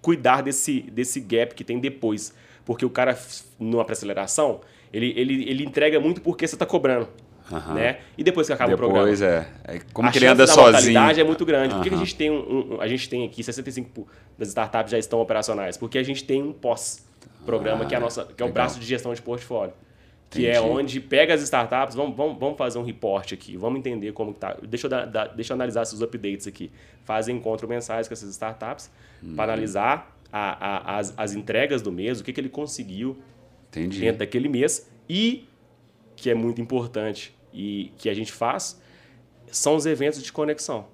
cuidar 0.00 0.42
desse, 0.42 0.80
desse 0.82 1.20
gap 1.20 1.54
que 1.54 1.64
tem 1.64 1.78
depois. 1.78 2.34
Porque 2.64 2.84
o 2.84 2.90
cara, 2.90 3.18
numa 3.58 3.84
pré-aceleração, 3.84 4.60
ele, 4.92 5.12
ele, 5.16 5.48
ele 5.48 5.64
entrega 5.64 6.00
muito 6.00 6.20
porque 6.20 6.46
você 6.46 6.54
está 6.54 6.66
cobrando. 6.66 7.08
Aham. 7.50 7.74
Né? 7.74 7.98
E 8.18 8.24
depois 8.24 8.46
que 8.46 8.52
acaba 8.52 8.74
o 8.74 8.76
programa 8.76 9.04
Depois 9.04 9.22
é. 9.22 9.46
é 9.64 9.80
como 9.92 10.08
a 10.08 10.12
que 10.12 10.18
ele 10.18 10.26
anda 10.26 10.44
da 10.44 10.52
sozinho. 10.52 10.72
mortalidade 10.72 11.20
é 11.20 11.24
muito 11.24 11.44
grande. 11.46 11.74
Por 11.74 11.84
que 11.84 11.94
a 11.94 11.98
gente 11.98 12.14
tem 12.16 12.30
um, 12.30 12.74
um- 12.76 12.80
a 12.80 12.88
gente 12.88 13.08
tem 13.08 13.24
aqui 13.24 13.42
65 13.42 14.06
das 14.36 14.48
startups 14.48 14.90
já 14.90 14.98
estão 14.98 15.20
operacionais? 15.20 15.76
Porque 15.76 15.96
a 15.98 16.02
gente 16.02 16.24
tem 16.24 16.42
um 16.42 16.52
pós 16.52 17.06
programa 17.44 17.86
que 17.86 17.94
é 17.94 17.98
a 17.98 18.00
nossa 18.00 18.24
que 18.24 18.42
é 18.42 18.46
o 18.46 18.50
braço 18.52 18.80
de 18.80 18.86
gestão 18.86 19.14
de 19.14 19.22
portfólio. 19.22 19.72
Que 20.28 20.44
é 20.48 20.58
Entendi. 20.58 20.68
onde 20.72 21.00
pega 21.00 21.34
as 21.34 21.40
startups, 21.42 21.94
vamos, 21.94 22.16
vamos, 22.16 22.36
vamos 22.36 22.58
fazer 22.58 22.80
um 22.80 22.82
report 22.82 23.32
aqui, 23.32 23.56
vamos 23.56 23.78
entender 23.78 24.10
como 24.12 24.34
que 24.34 24.40
tá. 24.40 24.56
Deixa 24.64 24.88
eu, 24.88 24.90
deixa 25.36 25.52
eu 25.52 25.54
analisar 25.54 25.82
esses 25.82 26.02
updates 26.02 26.48
aqui. 26.48 26.68
Fazem 27.04 27.36
encontro 27.36 27.68
mensais 27.68 28.08
com 28.08 28.14
essas 28.14 28.30
startups 28.30 28.90
Uhum. 29.22 29.36
para 29.36 29.52
analisar 29.52 30.18
a- 30.32 30.94
a- 30.94 30.98
as, 30.98 31.14
as 31.16 31.32
entregas 31.32 31.80
do 31.80 31.92
mês, 31.92 32.18
o 32.20 32.24
que, 32.24 32.32
que 32.32 32.40
ele 32.40 32.48
conseguiu 32.48 33.16
Entendi. 33.68 34.00
dentro 34.00 34.18
daquele 34.18 34.48
mês 34.48 34.90
e 35.08 35.48
que 36.16 36.28
é 36.30 36.34
muito 36.34 36.60
importante 36.60 37.32
e 37.56 37.92
que 37.96 38.10
a 38.10 38.14
gente 38.14 38.30
faz 38.30 38.78
são 39.50 39.74
os 39.74 39.86
eventos 39.86 40.22
de 40.22 40.30
conexão. 40.30 40.86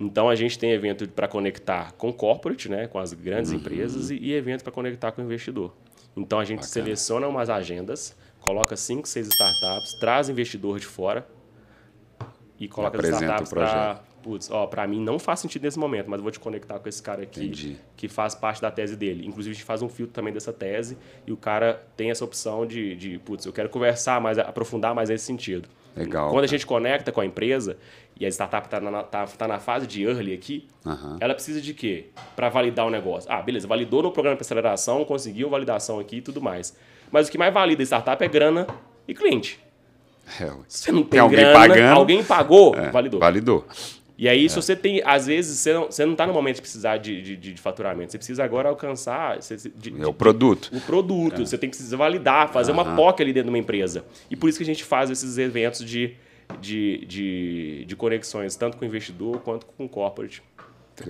Então 0.00 0.28
a 0.28 0.34
gente 0.34 0.58
tem 0.58 0.72
evento 0.72 1.06
para 1.08 1.28
conectar 1.28 1.92
com 1.92 2.12
corporate, 2.12 2.68
né, 2.68 2.88
com 2.88 2.98
as 2.98 3.12
grandes 3.12 3.52
empresas 3.52 4.10
e, 4.10 4.16
e 4.16 4.32
evento 4.32 4.64
para 4.64 4.72
conectar 4.72 5.12
com 5.12 5.22
o 5.22 5.24
investidor. 5.24 5.72
Então 6.16 6.40
a 6.40 6.44
gente 6.44 6.60
Bacana. 6.60 6.72
seleciona 6.72 7.28
umas 7.28 7.50
agendas, 7.50 8.16
coloca 8.40 8.74
cinco, 8.76 9.06
seis 9.06 9.28
startups, 9.28 9.98
traz 10.00 10.28
investidor 10.28 10.80
de 10.80 10.86
fora 10.86 11.26
e 12.58 12.66
coloca 12.66 12.98
as 12.98 13.06
startups 13.06 13.50
para 13.50 14.02
Putz, 14.24 14.50
ó, 14.50 14.66
pra 14.66 14.86
mim 14.86 15.00
não 15.04 15.18
faz 15.18 15.40
sentido 15.40 15.64
nesse 15.64 15.78
momento, 15.78 16.08
mas 16.08 16.16
eu 16.18 16.22
vou 16.22 16.32
te 16.32 16.40
conectar 16.40 16.78
com 16.78 16.88
esse 16.88 17.02
cara 17.02 17.22
aqui 17.22 17.40
Entendi. 17.44 17.76
que 17.94 18.08
faz 18.08 18.34
parte 18.34 18.58
da 18.62 18.70
tese 18.70 18.96
dele. 18.96 19.26
Inclusive, 19.26 19.50
a 19.52 19.54
gente 19.54 19.66
faz 19.66 19.82
um 19.82 19.88
filtro 19.88 20.14
também 20.14 20.32
dessa 20.32 20.50
tese 20.50 20.96
e 21.26 21.30
o 21.32 21.36
cara 21.36 21.84
tem 21.94 22.10
essa 22.10 22.24
opção 22.24 22.64
de, 22.66 22.96
de 22.96 23.18
putz, 23.18 23.44
eu 23.44 23.52
quero 23.52 23.68
conversar 23.68 24.22
mais, 24.22 24.38
aprofundar 24.38 24.94
mais 24.94 25.10
nesse 25.10 25.26
sentido. 25.26 25.68
Legal, 25.94 26.24
Quando 26.30 26.38
a 26.38 26.40
cara. 26.40 26.46
gente 26.48 26.66
conecta 26.66 27.12
com 27.12 27.20
a 27.20 27.26
empresa 27.26 27.76
e 28.18 28.24
a 28.24 28.28
startup 28.30 28.66
está 28.66 28.80
na, 28.80 29.02
tá, 29.02 29.26
tá 29.26 29.46
na 29.46 29.58
fase 29.60 29.86
de 29.86 30.02
early 30.02 30.32
aqui, 30.32 30.66
Aham. 30.86 31.18
ela 31.20 31.34
precisa 31.34 31.60
de 31.60 31.74
quê? 31.74 32.06
Para 32.34 32.48
validar 32.48 32.86
o 32.86 32.90
negócio. 32.90 33.30
Ah, 33.30 33.42
beleza, 33.42 33.68
validou 33.68 34.02
no 34.02 34.10
programa 34.10 34.36
de 34.36 34.40
aceleração, 34.42 35.04
conseguiu 35.04 35.50
validação 35.50 36.00
aqui 36.00 36.16
e 36.16 36.22
tudo 36.22 36.40
mais. 36.40 36.74
Mas 37.12 37.28
o 37.28 37.30
que 37.30 37.36
mais 37.36 37.52
valida 37.52 37.82
a 37.82 37.84
startup 37.84 38.24
é 38.24 38.26
grana 38.28 38.66
e 39.06 39.14
cliente. 39.14 39.60
É, 40.40 40.50
você 40.66 40.90
não 40.90 41.02
tem, 41.02 41.10
Tem 41.10 41.20
alguém 41.20 41.38
grana, 41.40 41.52
pagando. 41.58 41.98
alguém 41.98 42.24
pagou, 42.24 42.74
É, 42.74 42.90
validou. 42.90 43.20
Validou. 43.20 43.66
E 44.16 44.28
aí, 44.28 44.48
se 44.48 44.54
você 44.54 44.76
tem, 44.76 45.02
às 45.04 45.26
vezes, 45.26 45.58
você 45.58 45.72
não, 45.74 45.86
você 45.86 46.06
não 46.06 46.14
tá 46.14 46.24
no 46.26 46.32
momento 46.32 46.56
de 46.56 46.60
precisar 46.62 46.98
de, 46.98 47.20
de, 47.20 47.36
de- 47.36 47.60
faturamento. 47.60 48.12
Você 48.12 48.18
precisa 48.18 48.44
agora 48.44 48.68
alcançar 48.68 49.42
você- 49.42 49.56
de- 49.56 50.00
É 50.00 50.06
o 50.06 50.14
produto. 50.14 50.70
o 50.72 50.80
produto. 50.80 51.44
Você 51.44 51.58
tem 51.58 51.68
que 51.68 51.76
se 51.76 51.96
validar, 51.96 52.52
fazer 52.52 52.70
uma 52.70 52.94
POC 52.94 53.20
ali 53.22 53.32
dentro 53.32 53.46
de 53.46 53.54
uma 53.56 53.58
empresa. 53.58 54.04
E 54.30 54.36
por 54.36 54.48
isso 54.48 54.58
que 54.58 54.62
a 54.62 54.66
gente 54.66 54.84
faz 54.84 55.10
esses 55.10 55.36
eventos 55.36 55.84
de, 55.84 56.14
de, 56.60 57.04
de, 57.06 57.84
de 57.86 57.96
conexões, 57.96 58.54
tanto 58.54 58.76
com 58.76 58.84
o 58.84 58.88
investidor 58.88 59.40
quanto 59.40 59.66
com 59.66 59.84
o 59.84 59.88
corporate, 59.88 60.42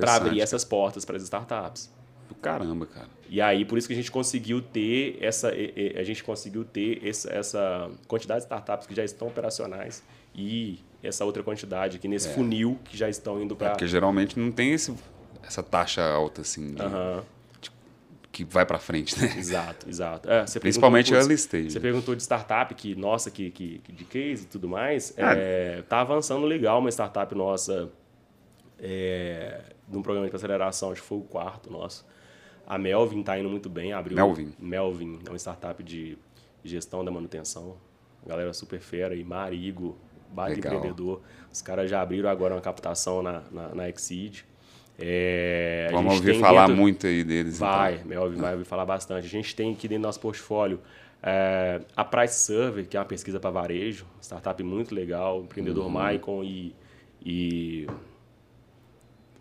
para 0.00 0.14
abrir 0.14 0.40
essas 0.40 0.64
portas 0.64 1.04
para 1.04 1.16
as 1.18 1.22
startups. 1.24 1.92
Do 2.26 2.34
caramba, 2.34 2.86
cara. 2.86 3.08
E 3.28 3.38
aí, 3.38 3.66
por 3.66 3.76
isso 3.76 3.86
que 3.86 3.92
a 3.92 3.96
gente 3.96 4.10
conseguiu 4.10 4.62
ter 4.62 5.18
essa, 5.20 5.50
a 5.50 6.02
gente 6.02 6.24
conseguiu 6.24 6.64
ter 6.64 7.06
essa, 7.06 7.30
essa 7.30 7.90
quantidade 8.08 8.40
de 8.40 8.44
startups 8.46 8.86
que 8.86 8.94
já 8.94 9.04
estão 9.04 9.28
operacionais 9.28 10.02
e 10.34 10.78
essa 11.06 11.24
outra 11.24 11.42
quantidade 11.42 11.96
aqui 11.96 12.08
nesse 12.08 12.28
funil 12.30 12.78
que 12.84 12.96
já 12.96 13.08
estão 13.08 13.40
indo 13.42 13.54
para. 13.54 13.70
Porque 13.70 13.86
geralmente 13.86 14.38
não 14.38 14.50
tem 14.50 14.72
esse, 14.72 14.94
essa 15.42 15.62
taxa 15.62 16.02
alta, 16.02 16.40
assim, 16.40 16.74
de- 16.74 16.82
Aham. 16.82 17.22
que 18.32 18.44
vai 18.44 18.66
pra 18.66 18.78
frente, 18.78 19.18
né? 19.20 19.32
Exato, 19.38 19.88
exato. 19.88 20.28
É, 20.30 20.44
Principalmente 20.58 21.10
perguntou, 21.10 21.16
early 21.20 21.34
putz, 21.34 21.40
stage. 21.44 21.70
Você 21.70 21.80
perguntou 21.80 22.14
de 22.16 22.22
startup, 22.22 22.74
que, 22.74 22.94
nossa, 22.96 23.30
que, 23.30 23.50
que, 23.50 23.78
que 23.78 23.92
de 23.92 24.04
case 24.04 24.42
e 24.44 24.46
tudo 24.46 24.68
mais. 24.68 25.14
Ah. 25.16 25.34
É, 25.36 25.82
tá 25.82 26.00
avançando 26.00 26.44
legal 26.46 26.80
uma 26.80 26.90
startup 26.90 27.32
nossa, 27.34 27.90
é, 28.78 29.60
num 29.88 30.02
programa 30.02 30.28
de 30.28 30.34
aceleração, 30.34 30.90
acho 30.90 31.02
que 31.02 31.06
foi 31.06 31.18
o 31.18 31.22
quarto 31.22 31.70
nosso. 31.70 32.04
A 32.66 32.78
Melvin 32.78 33.22
tá 33.22 33.38
indo 33.38 33.48
muito 33.48 33.68
bem, 33.68 33.92
abriu. 33.92 34.16
Melvin. 34.16 34.52
Melvin, 34.58 35.20
é 35.26 35.28
uma 35.30 35.38
startup 35.38 35.82
de 35.82 36.18
gestão 36.64 37.04
da 37.04 37.10
manutenção. 37.10 37.76
Galera 38.26 38.52
super 38.54 38.80
fera, 38.80 39.14
e 39.14 39.22
Marigo, 39.22 39.98
baita 40.32 40.54
Legal. 40.56 40.74
empreendedor. 40.74 41.20
Os 41.52 41.62
caras 41.62 41.88
já 41.90 42.00
abriram 42.00 42.28
agora 42.28 42.54
uma 42.54 42.60
captação 42.60 43.22
na, 43.22 43.42
na, 43.50 43.68
na 43.74 43.88
Exceed. 43.88 44.44
É, 44.98 45.88
Vamos 45.92 46.14
ouvir 46.14 46.38
falar 46.40 46.66
dentro- 46.66 46.80
muito 46.80 47.06
aí 47.06 47.24
deles. 47.24 47.58
Vai, 47.58 47.94
então. 48.04 48.30
Vai 48.36 48.52
ouvir 48.52 48.64
falar 48.64 48.84
bastante. 48.86 49.26
A 49.26 49.28
gente 49.28 49.54
tem 49.54 49.72
aqui 49.72 49.88
dentro 49.88 50.02
do 50.02 50.06
nosso 50.06 50.20
portfólio 50.20 50.80
é, 51.22 51.80
a 51.96 52.04
Price 52.04 52.44
Survey, 52.44 52.84
que 52.84 52.96
é 52.96 53.00
uma 53.00 53.06
pesquisa 53.06 53.40
para 53.40 53.50
varejo, 53.50 54.04
startup 54.20 54.62
muito 54.62 54.94
legal, 54.94 55.40
empreendedor 55.42 55.84
Uhum. 55.86 55.90
Maicon 55.90 56.44
e, 56.44 56.74
e 57.24 57.86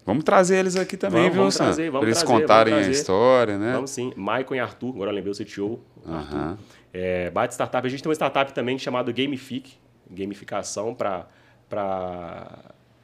Vamos 0.05 0.23
trazer 0.25 0.57
eles 0.57 0.75
aqui 0.75 0.97
também, 0.97 1.21
Vamos, 1.21 1.33
viu, 1.33 1.41
vamos 1.43 1.55
Sam? 1.55 1.63
trazer, 1.65 1.83
vamos 1.89 1.99
Pra 2.01 2.09
eles 2.09 2.17
trazer, 2.23 2.41
contarem 2.41 2.73
a 2.73 2.81
história, 2.89 3.57
né? 3.57 3.71
vamos 3.73 3.89
sim, 3.89 4.11
Maicon 4.17 4.55
e 4.55 4.59
Arthur, 4.59 4.89
agora 4.89 5.11
eu 5.11 5.15
lembrei 5.15 5.31
o 5.31 5.35
CTO. 5.35 5.79
Aham. 6.05 6.57
É, 6.93 7.29
baita 7.29 7.53
startup. 7.53 7.85
A 7.87 7.89
gente 7.89 8.03
tem 8.03 8.09
uma 8.09 8.13
startup 8.15 8.51
também 8.53 8.77
chamada 8.77 9.11
Gamific, 9.13 9.73
gamificação 10.13 10.93
para 10.93 11.25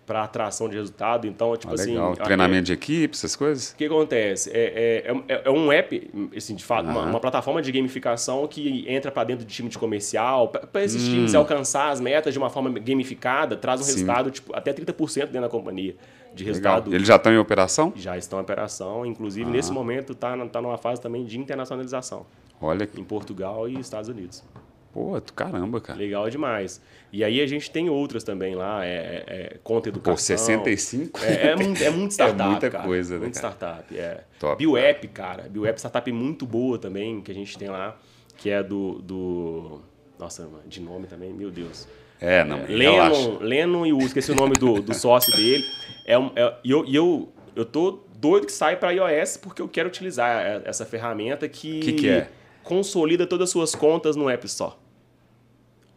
para 0.06 0.24
atração 0.24 0.68
de 0.68 0.76
resultado. 0.76 1.28
Então, 1.28 1.56
tipo 1.56 1.72
Ah, 1.72 1.76
assim. 1.76 1.92
legal. 1.92 2.14
é- 2.14 2.24
Treinamento 2.24 2.64
de 2.64 2.74
equipe, 2.74 3.14
essas 3.16 3.36
coisas? 3.36 3.74
O 3.74 3.76
que 3.76 3.86
acontece? 3.86 4.50
É, 4.52 5.04
é, 5.06 5.36
é, 5.36 5.42
é 5.46 5.50
um 5.52 5.72
app, 5.72 6.10
assim, 6.36 6.56
de 6.56 6.64
fato, 6.64 6.90
uma, 6.90 7.04
uma 7.06 7.20
plataforma 7.20 7.62
de 7.62 7.72
gamificação 7.72 8.48
que 8.48 8.86
entra 8.92 9.12
para 9.12 9.24
dentro 9.26 9.46
de 9.46 9.54
time 9.54 9.70
de 9.70 9.78
comercial, 9.78 10.48
para 10.48 10.84
esses 10.84 11.04
Hum. 11.08 11.12
times 11.12 11.36
alcançar 11.36 11.92
as 11.92 12.00
metas 12.02 12.34
de 12.34 12.40
uma 12.40 12.50
forma 12.50 12.72
gamificada, 12.80 13.56
traz 13.56 13.82
um 13.82 13.84
Sim. 13.84 13.92
resultado 13.92 14.32
tipo, 14.32 14.52
até 14.56 14.74
30% 14.74 15.28
dentro 15.28 15.42
da 15.42 15.50
companhia 15.50 15.96
de 16.34 16.44
Legal. 16.44 16.48
resultado. 16.78 16.96
Eles 16.96 17.08
já 17.08 17.16
estão 17.18 17.32
em 17.32 17.38
operação? 17.38 17.94
Já 17.96 18.18
estão 18.18 18.40
em 18.40 18.42
operação, 18.42 19.06
inclusive 19.06 19.48
Ah. 19.48 19.54
nesse 19.54 19.72
momento 19.72 20.14
está 20.14 20.36
tá 20.48 20.60
numa 20.60 20.80
fase 20.80 21.00
também 21.00 21.24
de 21.24 21.38
internacionalização 21.38 22.26
Olha 22.60 22.88
que. 22.88 23.00
em 23.00 23.04
Portugal 23.04 23.70
e 23.70 23.80
Estados 23.80 24.10
Unidos. 24.10 24.44
Pô, 24.92 25.20
caramba, 25.36 25.80
cara. 25.80 26.00
Legal 26.00 26.30
demais. 26.30 26.82
E 27.12 27.24
aí 27.24 27.42
a 27.42 27.48
gente 27.48 27.70
tem 27.72 27.90
outras 27.90 28.24
também 28.24 28.56
lá, 28.56 28.86
é, 28.86 28.90
é, 28.90 29.24
é 29.28 29.58
conta 29.64 29.90
educação. 29.90 30.14
Pô, 30.14 30.18
65? 30.18 31.20
É, 31.24 31.48
é, 31.50 31.56
muito, 31.56 31.84
é 31.84 31.90
muito 31.90 32.12
startup, 32.14 32.50
muita 32.50 32.70
cara. 32.70 32.84
coisa, 32.84 33.16
né, 33.16 33.22
Muito 33.22 33.40
cara? 33.40 33.54
startup, 33.54 33.98
é. 33.98 34.24
Top, 34.40 34.58
BioApp, 34.58 35.08
cara. 35.10 35.44
BioApp 35.50 35.76
é 35.76 35.78
startup 35.78 36.12
muito 36.12 36.46
boa 36.46 36.78
também, 36.78 37.22
que 37.22 37.32
a 37.32 37.36
gente 37.36 37.58
tem 37.58 37.70
lá, 37.70 37.98
que 38.38 38.50
é 38.50 38.62
do... 38.64 39.00
do... 39.02 39.82
Nossa, 40.18 40.50
de 40.68 40.82
nome 40.82 41.08
também, 41.08 41.32
meu 41.34 41.50
Deus. 41.50 41.88
É, 42.20 42.44
não, 42.44 42.66
relaxa. 42.66 43.16
Lennon, 43.16 43.38
Lennon 43.40 43.86
e 43.86 43.94
o 43.94 44.00
esqueci 44.00 44.32
o 44.32 44.36
nome 44.36 44.54
do, 44.56 44.82
do 44.82 44.94
sócio 44.94 45.34
dele. 45.36 45.64
É 46.06 46.14
é- 46.16 46.56
e 46.64 46.72
eu, 46.72 46.86
e 46.86 46.94
eu, 46.96 47.30
eu 47.56 47.64
tô 47.64 48.02
doido 48.18 48.46
que 48.46 48.52
sai 48.52 48.76
para 48.76 48.92
iOS 48.92 49.38
porque 49.38 49.62
eu 49.62 49.68
quero 49.70 49.88
utilizar 49.88 50.46
é- 50.46 50.62
essa 50.66 50.86
ferramenta 50.86 51.48
que, 51.48 51.80
Que 51.80 51.94
que 51.94 52.10
é? 52.10 52.30
Consolida 52.64 53.26
todas 53.28 53.46
as 53.46 53.52
suas 53.52 53.76
contas 53.76 54.16
no 54.16 54.30
App 54.30 54.46
Store. 54.46 54.74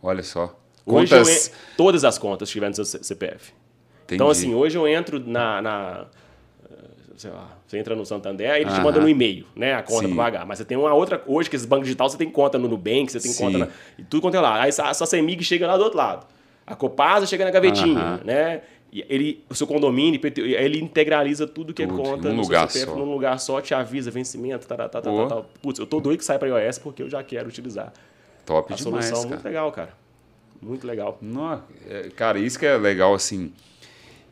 Olha 0.02 0.22
só. 0.22 0.58
Hoje 0.84 1.14
eu 1.14 1.22
en- 1.22 1.50
todas 1.76 2.04
as 2.04 2.18
contas 2.18 2.48
que 2.48 2.54
tiver 2.54 2.68
no 2.68 2.74
seu 2.74 2.84
CPF. 2.84 3.52
Então, 4.04 4.26
Entendi. 4.26 4.30
assim, 4.30 4.54
hoje 4.54 4.76
eu 4.76 4.86
entro 4.88 5.20
na. 5.20 5.62
na, 5.62 6.06
eh, 6.70 6.74
sei 7.16 7.30
lá, 7.30 7.56
você 7.66 7.78
entra 7.78 7.94
no 7.94 8.04
Santander, 8.04 8.50
aí 8.50 8.62
ele 8.62 8.70
te 8.72 8.80
manda 8.80 9.00
no 9.00 9.08
e-mail, 9.08 9.46
né? 9.54 9.74
A 9.74 9.82
conta 9.82 10.08
Sim. 10.08 10.14
pra 10.14 10.24
pagar. 10.24 10.44
Mas 10.46 10.58
você 10.58 10.64
tem 10.64 10.76
uma 10.76 10.92
outra. 10.92 11.22
Hoje, 11.26 11.48
que 11.48 11.54
esses 11.56 11.66
bancos 11.66 11.86
digital, 11.86 12.08
você 12.10 12.18
tem 12.18 12.28
conta 12.28 12.58
no 12.58 12.68
Nubank, 12.68 13.10
você 13.12 13.20
tem 13.20 13.30
Sim. 13.30 13.44
conta 13.44 13.58
na, 13.58 13.68
e 13.96 14.02
tudo 14.02 14.20
quanto 14.22 14.36
é 14.36 14.40
lá. 14.40 14.60
Aí 14.62 14.70
a 14.76 14.94
sua 14.94 15.06
CEMIG 15.06 15.44
chega 15.44 15.66
lá 15.66 15.76
do 15.76 15.84
outro 15.84 15.96
lado. 15.98 16.26
A 16.66 16.74
Copasa 16.74 17.26
chega 17.26 17.44
na 17.44 17.50
gavetinha, 17.50 18.20
né? 18.24 18.62
Ele, 18.92 19.42
o 19.48 19.54
seu 19.54 19.66
condomínio, 19.66 20.20
ele 20.36 20.78
integraliza 20.80 21.46
tudo 21.46 21.72
que 21.72 21.86
Tudo, 21.86 22.00
é 22.00 22.04
conta 22.04 22.28
num 22.28 22.36
no 22.36 22.42
lugar 22.42 22.68
seu 22.68 22.80
CPF, 22.82 22.98
só. 22.98 23.04
num 23.06 23.10
lugar 23.12 23.40
só, 23.40 23.60
te 23.60 23.72
avisa 23.74 24.10
vencimento, 24.10 24.66
tá, 24.66 24.76
tá, 24.76 24.88
tá, 24.88 25.00
tá. 25.00 25.42
Putz, 25.62 25.78
eu 25.78 25.86
tô 25.86 25.98
doido 26.00 26.18
que 26.18 26.24
sai 26.26 26.38
para 26.38 26.48
iOS 26.60 26.78
porque 26.78 27.02
eu 27.02 27.08
já 27.08 27.22
quero 27.22 27.48
utilizar. 27.48 27.90
Top 28.44 28.70
A 28.70 28.76
demais, 28.76 29.06
solução 29.06 29.18
é 29.20 29.22
cara. 29.22 29.28
muito 29.34 29.44
legal, 29.44 29.72
cara. 29.72 29.94
Muito 30.60 30.86
legal. 30.86 31.18
Nó- 31.22 31.60
é, 31.88 32.10
cara, 32.14 32.38
isso 32.38 32.58
que 32.58 32.66
é 32.66 32.76
legal, 32.76 33.14
assim. 33.14 33.50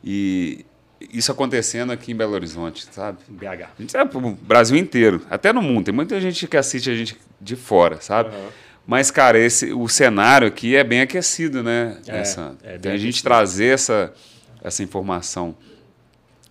E 0.03 0.65
isso 1.11 1.31
acontecendo 1.31 1.91
aqui 1.91 2.11
em 2.11 2.15
Belo 2.15 2.33
Horizonte, 2.33 2.85
sabe? 2.91 3.17
BH. 3.27 3.45
A 3.77 3.81
gente 3.81 3.91
sabe 3.91 4.11
pro 4.11 4.21
Brasil 4.21 4.77
inteiro, 4.77 5.21
até 5.29 5.51
no 5.51 5.61
mundo. 5.61 5.85
Tem 5.85 5.93
muita 5.93 6.19
gente 6.21 6.47
que 6.47 6.55
assiste 6.57 6.89
a 6.89 6.95
gente 6.95 7.17
de 7.39 7.55
fora, 7.55 7.99
sabe? 7.99 8.29
Aham. 8.29 8.47
Mas, 8.85 9.11
cara, 9.11 9.37
esse, 9.39 9.71
o 9.73 9.87
cenário 9.87 10.47
aqui 10.47 10.75
é 10.75 10.83
bem 10.83 11.01
aquecido, 11.01 11.61
né, 11.63 11.97
É, 12.07 12.23
Sandro? 12.23 12.57
é 12.63 12.71
bem 12.73 12.79
Tem 12.79 12.91
a 12.91 12.97
gente 12.97 13.09
aquecido. 13.09 13.23
trazer 13.23 13.65
essa, 13.73 14.13
essa 14.63 14.83
informação 14.83 15.55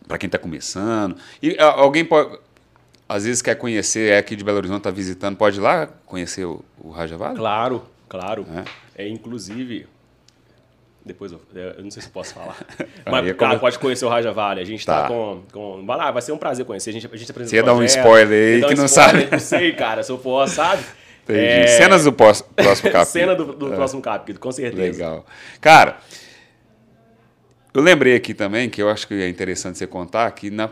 para 0.07 0.19
quem 0.19 0.27
está 0.27 0.39
começando. 0.39 1.17
E 1.43 1.57
alguém 1.59 2.05
pode, 2.05 2.39
às 3.09 3.25
vezes, 3.25 3.41
quer 3.43 3.55
conhecer, 3.55 4.13
é 4.13 4.19
aqui 4.19 4.35
de 4.37 4.43
Belo 4.45 4.59
Horizonte, 4.59 4.79
está 4.79 4.91
visitando, 4.91 5.37
pode 5.37 5.59
ir 5.59 5.63
lá 5.63 5.87
conhecer 6.07 6.45
o, 6.45 6.65
o 6.81 6.91
Raja 6.91 7.17
Vale? 7.17 7.37
Claro, 7.37 7.83
claro. 8.09 8.47
É. 8.97 9.05
É, 9.05 9.09
inclusive. 9.09 9.87
Depois 11.03 11.33
eu, 11.33 11.41
eu 11.55 11.83
não 11.83 11.91
sei 11.91 12.03
se 12.03 12.09
eu 12.09 12.13
posso 12.13 12.35
falar. 12.35 12.57
Mas, 13.11 13.27
é 13.27 13.33
cara, 13.33 13.53
como- 13.53 13.61
pode 13.61 13.79
conhecer 13.79 14.05
o 14.05 14.09
Raja 14.09 14.33
Vale. 14.33 14.61
A 14.61 14.65
gente 14.65 14.85
tá, 14.85 15.03
Tá. 15.03 15.09
com, 15.09 15.43
com. 15.51 15.87
Vai 15.87 15.97
lá, 15.97 16.11
vai 16.11 16.21
ser 16.21 16.33
um 16.33 16.37
prazer 16.37 16.67
conhecer. 16.67 16.91
A 16.91 16.93
gente, 16.93 17.07
a 17.11 17.17
gente 17.17 17.31
apresenta 17.31 17.51
Você 17.51 17.57
ia 17.57 17.63
dar 17.63 17.75
um 17.75 17.83
spoiler 17.85 18.57
aí 18.57 18.69
que 18.69 18.75
um 18.75 18.77
não 18.77 18.85
spoiler, 18.85 19.21
sabe. 19.23 19.29
Não 19.33 19.39
sei, 19.39 19.73
cara, 19.73 20.03
se 20.03 20.13
eu 20.13 20.19
posso, 20.19 20.57
sabe? 20.57 20.83
Entendi. 21.25 21.39
É, 21.41 21.67
Cenas 21.69 22.05
do 22.05 22.13
próximo 22.13 22.49
capítulo. 22.57 23.05
Cena 23.07 23.35
do, 23.35 23.45
do 23.55 23.71
próximo 23.71 24.03
capítulo, 24.03 24.41
com 24.41 24.53
certeza. 24.53 24.83
Legal. 24.83 25.25
Cara, 25.61 25.99
eu 27.73 27.83
lembrei 27.83 28.15
aqui 28.15 28.35
também 28.35 28.69
que 28.69 28.83
eu 28.83 28.89
acho 28.89 29.07
que 29.07 29.15
é 29.15 29.29
interessante 29.29 29.79
você 29.79 29.87
contar 29.87 30.31
que 30.33 30.51
na, 30.51 30.71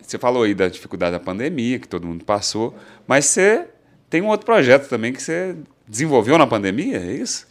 você 0.00 0.18
falou 0.18 0.42
aí 0.42 0.54
da 0.54 0.68
dificuldade 0.68 1.12
da 1.12 1.20
pandemia, 1.20 1.78
que 1.78 1.88
todo 1.88 2.06
mundo 2.06 2.24
passou, 2.24 2.74
mas 3.06 3.26
você 3.26 3.68
tem 4.08 4.20
um 4.22 4.28
outro 4.28 4.44
projeto 4.46 4.88
também 4.88 5.12
que 5.12 5.22
você 5.22 5.56
desenvolveu 5.86 6.36
na 6.38 6.46
pandemia, 6.46 6.98
é 6.98 7.12
isso? 7.12 7.46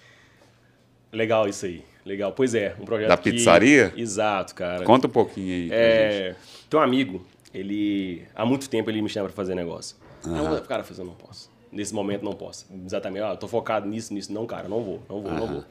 Legal 1.12 1.47
isso 1.47 1.66
aí. 1.66 1.84
Legal. 2.05 2.32
Pois 2.32 2.55
é, 2.55 2.76
um 2.80 2.86
projeto 2.86 3.10
Da 3.10 3.18
que- 3.18 3.32
pizzaria? 3.32 3.93
Exato, 3.95 4.55
cara. 4.55 4.84
Conta 4.84 5.07
um 5.07 5.12
pouquinho 5.12 5.53
aí. 5.53 5.70
É, 5.72 6.36
tem 6.70 6.80
um 6.80 6.84
amigo, 6.84 7.26
ele 7.53 8.24
há 8.36 8.45
muito 8.45 8.70
tempo 8.70 8.89
ele 8.89 9.01
me 9.01 9.10
chama 9.10 9.28
para 9.28 9.36
fazer 9.36 9.53
negócio. 9.55 9.95
Não, 10.26 10.60
cara, 10.64 10.84
eu 10.97 11.05
não 11.05 11.14
posso. 11.14 11.49
Nesse 11.72 11.93
momento 11.93 12.24
não 12.24 12.34
posso. 12.34 12.66
Exatamente, 12.86 13.22
ó, 13.22 13.34
eu 13.34 13.38
tô 13.38 13.47
focado 13.47 13.88
nisso, 13.88 14.14
nisso. 14.14 14.34
Não, 14.34 14.45
cara, 14.45 14.68
não 14.68 14.84
vou, 14.84 15.03
não 15.07 15.22
vou, 15.22 15.32
não 15.32 15.47
vou. 15.47 15.66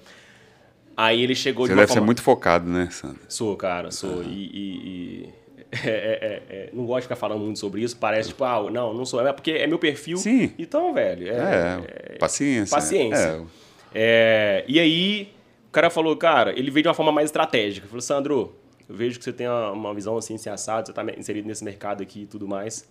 Aí 1.00 1.22
ele 1.22 1.34
chegou 1.36 1.64
Você 1.64 1.68
de 1.68 1.74
uma 1.74 1.82
deve 1.82 1.92
ser 1.92 1.98
forma... 1.98 2.06
muito 2.06 2.22
focado, 2.22 2.68
né, 2.68 2.88
Sandro? 2.90 3.20
Sou, 3.28 3.56
cara, 3.56 3.92
sou. 3.92 4.20
E, 4.24 4.26
e- 4.26 5.28
e- 5.28 5.28
é- 5.86 5.88
é- 5.88 6.42
é- 6.48 6.70
não 6.72 6.84
gosto 6.84 6.98
de 6.98 7.02
ficar 7.02 7.14
falando 7.14 7.40
muito 7.44 7.60
sobre 7.60 7.82
isso. 7.82 7.96
Parece 7.96 8.30
tipo, 8.30 8.42
ah, 8.42 8.68
não, 8.68 8.92
não 8.92 9.04
sou. 9.04 9.24
É 9.24 9.32
porque 9.32 9.52
é 9.52 9.66
meu 9.68 9.78
perfil. 9.78 10.16
Sim. 10.16 10.52
Então, 10.58 10.92
velho. 10.92 11.28
É, 11.28 12.16
paciência. 12.18 12.74
Paciência. 12.76 13.46
É, 13.94 14.62
É, 14.62 14.64
e 14.66 14.80
aí, 14.80 15.32
o 15.68 15.70
cara 15.70 15.88
falou, 15.88 16.16
cara, 16.16 16.50
ele 16.58 16.70
veio 16.70 16.82
de 16.82 16.88
uma 16.88 16.94
forma 16.94 17.12
mais 17.12 17.26
estratégica. 17.26 17.86
Falou, 17.86 18.00
Sandro, 18.02 18.54
eu 18.88 18.94
vejo 18.94 19.18
que 19.18 19.24
você 19.24 19.32
tem 19.32 19.46
uma, 19.46 19.70
uma 19.70 19.94
visão 19.94 20.16
assim, 20.16 20.34
assim, 20.34 20.50
assado, 20.50 20.88
você 20.88 20.92
tá 20.92 21.04
inserido 21.16 21.46
nesse 21.46 21.62
mercado 21.64 22.02
aqui 22.02 22.22
e 22.22 22.26
tudo 22.26 22.48
mais. 22.48 22.88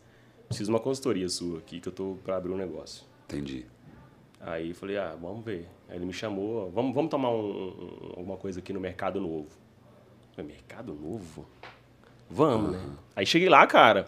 Preciso 0.47 0.69
de 0.69 0.73
uma 0.73 0.79
consultoria 0.79 1.27
sua 1.27 1.57
aqui, 1.59 1.79
que 1.81 1.87
eu 1.89 1.91
tô 1.93 2.17
para 2.23 2.37
abrir 2.37 2.51
um 2.53 2.57
negócio. 2.57 3.03
entendi. 3.25 3.65
Aí 4.39 4.69
eu 4.69 4.75
falei, 4.75 4.97
ah, 4.97 5.15
vamos 5.19 5.43
ver. 5.43 5.67
Aí 5.89 5.95
ele 5.97 6.05
me 6.05 6.13
chamou, 6.13 6.69
vamos, 6.71 6.93
vamos 6.93 7.09
tomar 7.09 7.31
um- 7.31 7.69
um- 7.69 8.13
alguma 8.17 8.37
coisa 8.37 8.59
aqui 8.59 8.71
no 8.71 8.79
Mercado 8.79 9.19
Novo. 9.19 9.47
Eu 9.47 10.35
falei, 10.35 10.51
Mercado 10.51 10.93
Novo? 10.93 11.45
Vamos, 12.29 12.71
né? 12.73 12.79
Aí 13.15 13.25
cheguei 13.25 13.49
lá, 13.49 13.65
cara, 13.65 14.07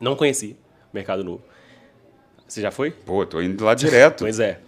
não 0.00 0.16
conheci 0.16 0.56
Mercado 0.92 1.22
Novo. 1.22 1.42
Você 2.46 2.60
já 2.60 2.70
foi? 2.70 2.90
Pô, 2.90 3.24
tô 3.26 3.40
indo 3.40 3.64
lá 3.64 3.74
direto. 3.74 4.20
Pois 4.24 4.40
é. 4.40 4.60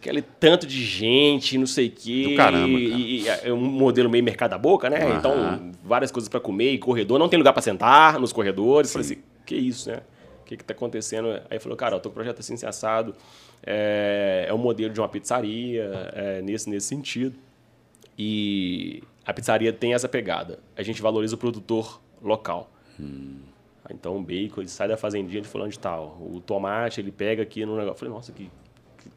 Aquele 0.00 0.22
tanto 0.22 0.64
de 0.66 0.80
gente, 0.84 1.58
não 1.58 1.66
sei 1.66 1.88
o 1.88 1.90
quê. 1.90 2.22
Do 2.30 2.36
caramba, 2.36 2.78
cara. 2.78 2.92
E, 2.92 3.22
e 3.22 3.28
é 3.28 3.52
um 3.52 3.56
modelo 3.60 4.08
meio 4.08 4.22
mercado 4.22 4.50
da 4.50 4.58
boca, 4.58 4.88
né? 4.88 5.02
Aham. 5.04 5.16
Então, 5.18 5.72
várias 5.82 6.10
coisas 6.12 6.28
para 6.28 6.38
comer 6.38 6.72
e 6.72 6.78
corredor. 6.78 7.18
Não 7.18 7.28
tem 7.28 7.36
lugar 7.36 7.52
para 7.52 7.62
sentar 7.62 8.18
nos 8.20 8.32
corredores. 8.32 8.92
Falei 8.92 9.04
assim, 9.06 9.22
que 9.44 9.56
isso, 9.56 9.90
né? 9.90 10.00
O 10.48 10.50
que 10.50 10.56
que 10.56 10.64
tá 10.64 10.72
acontecendo? 10.72 11.28
Aí 11.28 11.42
ele 11.50 11.60
falou, 11.60 11.76
cara, 11.76 11.96
eu 11.96 12.00
tô 12.00 12.08
com 12.08 12.12
um 12.12 12.14
projeto 12.14 12.40
assim, 12.40 12.54
assim, 12.54 12.64
assado. 12.64 13.14
É, 13.62 14.46
é 14.48 14.54
um 14.54 14.58
modelo 14.58 14.94
de 14.94 14.98
uma 14.98 15.06
pizzaria, 15.08 16.10
é, 16.14 16.40
nesse, 16.40 16.70
nesse 16.70 16.86
sentido. 16.86 17.36
E 18.18 19.02
a 19.26 19.34
pizzaria 19.34 19.70
tem 19.74 19.92
essa 19.92 20.08
pegada. 20.08 20.58
A 20.74 20.82
gente 20.82 21.02
valoriza 21.02 21.34
o 21.34 21.38
produtor 21.38 22.00
local. 22.22 22.70
Então 23.90 24.16
o 24.16 24.22
bacon 24.22 24.62
ele 24.62 24.68
sai 24.70 24.88
da 24.88 24.96
fazendinha 24.96 25.42
de 25.42 25.46
fulano 25.48 25.70
de 25.70 25.78
tal. 25.78 26.16
O 26.20 26.40
tomate 26.40 26.98
ele 26.98 27.12
pega 27.12 27.42
aqui 27.42 27.66
no 27.66 27.72
negócio. 27.76 27.90
Eu 27.90 27.94
falei, 27.98 28.14
nossa, 28.14 28.32
que, 28.32 28.50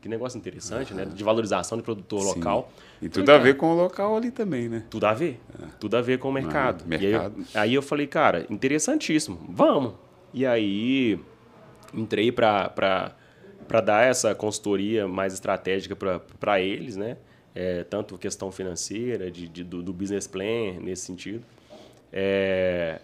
que- 0.01 0.09
negócio 0.09 0.37
interessante, 0.37 0.93
né? 0.93 1.05
De 1.05 1.23
valorização 1.23 1.77
de 1.77 1.83
produtor 1.83 2.19
Sim. 2.21 2.27
local. 2.27 2.69
E 2.97 3.07
Falei, 3.07 3.09
tudo 3.09 3.29
a 3.29 3.33
cara, 3.33 3.43
ver 3.43 3.55
com 3.55 3.71
o 3.71 3.75
local 3.75 4.17
ali 4.17 4.31
também, 4.31 4.67
né? 4.67 4.83
Tudo 4.89 5.05
a 5.05 5.13
ver. 5.13 5.39
Tudo 5.79 5.95
a 5.95 6.01
ver 6.01 6.19
com 6.19 6.27
o 6.29 6.33
mercado. 6.33 6.83
Ah, 6.85 6.93
E 6.93 7.05
aí, 7.05 7.11
mercado. 7.13 7.45
aí 7.53 7.73
eu 7.73 7.81
falei, 7.81 8.05
cara, 8.07 8.45
interessantíssimo. 8.49 9.39
Vamos. 9.49 9.93
E 10.33 10.45
aí 10.45 11.19
entrei 11.93 12.31
para 12.31 13.13
dar 13.83 14.03
essa 14.05 14.33
consultoria 14.33 15.07
mais 15.07 15.33
estratégica 15.33 15.95
para 16.39 16.59
eles, 16.61 16.95
né? 16.95 17.17
É, 17.53 17.83
tanto 17.83 18.17
questão 18.17 18.49
financeira, 18.51 19.29
de, 19.29 19.47
de- 19.47 19.63
do, 19.63 19.83
do 19.83 19.91
business 19.91 20.25
plan, 20.25 20.79
nesse 20.79 21.03
sentido. 21.03 21.43
É, 22.13 23.01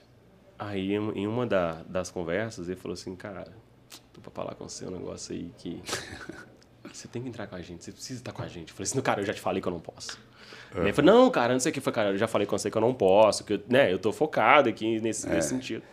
aí, 0.58 0.94
em 0.94 1.28
uma 1.28 1.46
da- 1.46 1.84
das 1.88 2.10
conversas, 2.10 2.70
ele 2.70 2.78
falou 2.80 2.94
assim, 2.94 3.14
cara, 3.14 3.46
tô 4.14 4.22
para 4.22 4.32
falar 4.32 4.56
com 4.56 4.68
você 4.68 4.86
um 4.86 4.92
negócio 4.92 5.36
aí 5.36 5.52
que 5.58 5.82
você 6.92 7.10
tem 7.10 7.22
que 7.22 7.28
entrar 7.28 7.48
com 7.48 7.56
a 7.56 7.62
gente, 7.62 7.84
você 7.84 7.92
precisa 7.92 8.22
estar 8.22 8.32
com 8.32 8.42
a 8.42 8.48
gente. 8.48 8.70
Eu 8.70 8.76
falei 8.76 8.90
assim, 8.90 9.02
cara, 9.02 9.22
eu 9.22 9.26
já 9.26 9.34
te 9.34 9.42
falei 9.42 9.62
que 9.62 9.68
eu 9.68 9.72
não 9.74 9.82
posso. 9.82 10.18
Ele 10.84 10.94
falou, 10.94 11.12
não, 11.14 11.30
cara, 11.30 11.52
não 11.54 11.60
sei 11.60 11.70
o 11.72 11.74
que. 11.74 11.80
Eu 11.80 11.84
falei, 11.84 11.96
cara, 11.96 12.10
eu 12.12 12.18
já 12.18 12.28
falei 12.28 12.48
com 12.48 12.58
você 12.58 12.72
que 12.72 12.78
eu 12.78 12.82
não 12.82 12.94
posso, 12.94 13.44
que 13.44 13.54
eu, 13.54 13.62
né, 13.68 13.92
eu 13.92 14.00
tô 14.00 14.14
focado 14.14 14.70
aqui 14.70 15.00
nesse, 15.02 15.28
nesse 15.28 15.50
sentido. 15.50 15.84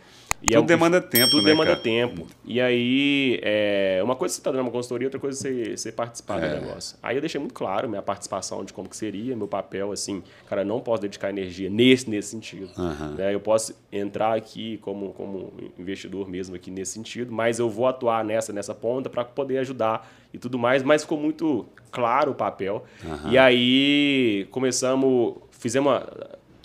E 0.45 0.49
Tudo 0.49 0.59
o 0.59 0.61
que- 0.61 0.67
demanda 0.67 1.01
tempo, 1.01 1.31
Tudo 1.31 1.41
né, 1.43 1.49
demanda 1.49 1.71
cara? 1.71 1.81
tempo. 1.81 2.27
E 2.45 2.61
aí, 2.61 3.39
é, 3.41 3.99
uma 4.03 4.15
coisa 4.15 4.31
é 4.31 4.35
você 4.35 4.41
tá 4.43 4.51
dando 4.51 4.61
uma 4.61 4.69
consultoria, 4.71 5.07
outra 5.07 5.19
coisa 5.19 5.35
é 5.49 5.51
você, 5.51 5.77
você 5.77 5.91
participar 5.91 6.43
É. 6.43 6.47
do 6.53 6.61
negócio. 6.61 6.95
Aí 7.01 7.17
eu 7.17 7.19
deixei 7.19 7.39
muito 7.39 7.53
claro 7.55 7.89
minha 7.89 8.01
participação 8.03 8.63
de 8.63 8.71
como 8.71 8.87
que 8.87 8.95
seria, 8.95 9.35
meu 9.35 9.47
papel, 9.47 9.91
assim, 9.91 10.21
cara, 10.47 10.61
eu 10.61 10.65
não 10.65 10.79
posso 10.79 11.01
dedicar 11.01 11.29
energia 11.31 11.67
nesse, 11.67 12.07
nesse 12.07 12.27
sentido. 12.29 12.69
Aham. 12.77 13.15
né? 13.17 13.33
Eu 13.33 13.39
posso 13.39 13.75
entrar 13.91 14.35
aqui 14.37 14.77
como, 14.83 15.13
como 15.13 15.51
investidor 15.79 16.29
mesmo 16.29 16.55
aqui 16.55 16.69
nesse 16.69 16.91
sentido, 16.91 17.31
mas 17.33 17.57
eu 17.57 17.67
vou 17.67 17.87
atuar 17.87 18.23
nessa, 18.23 18.53
nessa 18.53 18.75
ponta 18.75 19.09
para 19.09 19.25
poder 19.25 19.57
ajudar 19.57 20.07
e 20.31 20.37
tudo 20.37 20.59
mais, 20.59 20.83
mas 20.83 21.01
ficou 21.01 21.17
muito 21.17 21.65
claro 21.89 22.31
o 22.31 22.35
papel. 22.35 22.85
E 23.31 23.37
aí 23.37 24.47
começamos, 24.51 25.35
fizemos 25.51 25.91
uma, 25.91 26.07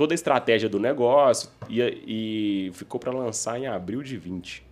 toda 0.01 0.14
a 0.14 0.16
estratégia 0.16 0.66
do 0.66 0.80
negócio 0.80 1.51
e, 1.68 1.78
e 2.07 2.72
ficou 2.72 2.98
para 2.98 3.12
lançar 3.12 3.61
em 3.61 3.66
abril 3.66 4.03
de 4.03 4.16
20. 4.16 4.64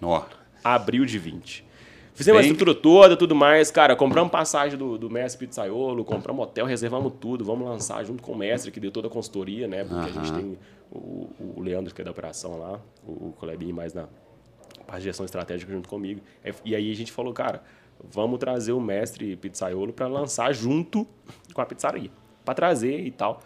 Ó. 0.00 0.24
Abril 0.64 1.04
de 1.04 1.18
20. 1.18 1.62
Fizemos 2.14 2.40
Bem... 2.40 2.48
a 2.48 2.52
estrutura 2.52 2.74
toda, 2.74 3.18
tudo 3.18 3.34
mais. 3.34 3.70
Cara, 3.70 3.94
compramos 3.94 4.32
passagem 4.32 4.78
do, 4.78 4.96
do 4.96 5.10
mestre 5.10 5.46
Pizzaiolo, 5.46 6.06
compramos 6.06 6.42
hotel, 6.42 6.64
reservamos 6.64 7.12
tudo. 7.20 7.44
Vamos 7.44 7.68
lançar 7.68 8.02
junto 8.02 8.22
com 8.22 8.32
o 8.32 8.34
mestre, 8.34 8.70
que 8.70 8.80
deu 8.80 8.90
toda 8.90 9.08
a 9.08 9.10
consultoria, 9.10 9.68
né? 9.68 9.84
Porque 9.84 9.94
uh 9.94 10.14
-huh. 10.14 10.20
a 10.20 10.24
gente 10.24 10.32
tem 10.32 10.58
o, 10.90 11.28
o 11.56 11.60
Leandro, 11.60 11.94
que 11.94 12.00
é 12.00 12.04
da 12.04 12.10
operação 12.10 12.58
lá, 12.58 12.80
o, 13.06 13.28
o 13.28 13.34
Colebinho 13.38 13.74
mais 13.74 13.92
na 13.92 14.08
parte 14.86 15.00
de 15.00 15.04
gestão 15.04 15.26
estratégica 15.26 15.70
junto 15.70 15.86
comigo. 15.86 16.22
E 16.64 16.74
aí 16.74 16.90
a 16.90 16.96
gente 16.96 17.12
falou, 17.12 17.34
cara, 17.34 17.62
vamos 18.02 18.38
trazer 18.38 18.72
o 18.72 18.80
mestre 18.80 19.36
Pizzaiolo 19.36 19.92
para 19.92 20.06
lançar 20.06 20.50
junto 20.54 21.06
com 21.52 21.60
a 21.60 21.66
pizzaria. 21.66 22.10
Para 22.42 22.54
trazer 22.54 23.00
e 23.00 23.10
tal. 23.10 23.42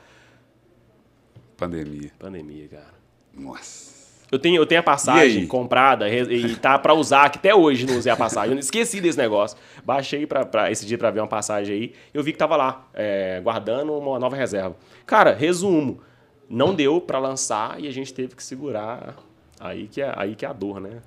Pandemia. 1.64 2.10
Pandemia, 2.18 2.68
cara. 2.68 2.94
Nossa. 3.36 3.94
Eu 4.30 4.38
tenho, 4.38 4.56
eu 4.56 4.66
tenho 4.66 4.80
a 4.80 4.84
passagem 4.84 5.46
comprada 5.46 6.08
e 6.08 6.56
tá 6.56 6.78
para 6.78 6.92
usar, 6.92 7.30
que 7.30 7.38
até 7.38 7.54
hoje 7.54 7.86
não 7.86 7.96
usei 7.96 8.10
a 8.10 8.16
passagem. 8.16 8.52
Eu 8.54 8.58
esqueci 8.58 9.00
desse 9.00 9.16
negócio. 9.16 9.56
Baixei 9.84 10.26
pra, 10.26 10.44
pra 10.44 10.72
esse 10.72 10.84
dia 10.84 10.98
para 10.98 11.10
ver 11.10 11.20
uma 11.20 11.28
passagem 11.28 11.74
aí. 11.74 11.92
Eu 12.12 12.22
vi 12.22 12.32
que 12.32 12.38
tava 12.38 12.56
lá, 12.56 12.88
é, 12.92 13.40
guardando 13.42 13.92
uma 13.92 14.18
nova 14.18 14.34
reserva. 14.34 14.76
Cara, 15.06 15.32
resumo. 15.32 16.00
Não 16.48 16.74
deu 16.74 17.00
para 17.00 17.18
lançar 17.18 17.80
e 17.80 17.86
a 17.86 17.92
gente 17.92 18.12
teve 18.12 18.34
que 18.34 18.42
segurar. 18.42 19.16
Aí 19.60 19.86
que 19.86 20.02
é, 20.02 20.12
aí 20.16 20.34
que 20.34 20.44
é 20.44 20.48
a 20.48 20.52
dor, 20.52 20.80
né? 20.80 21.00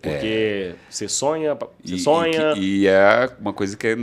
Porque 0.00 0.74
é. 0.74 0.76
você 0.90 1.08
sonha, 1.08 1.54
você 1.54 1.94
e, 1.94 1.98
sonha. 1.98 2.54
E, 2.56 2.80
e, 2.82 2.86
é 2.86 3.30
uma 3.40 3.52
coisa 3.52 3.76
que 3.76 3.86
é, 3.86 3.96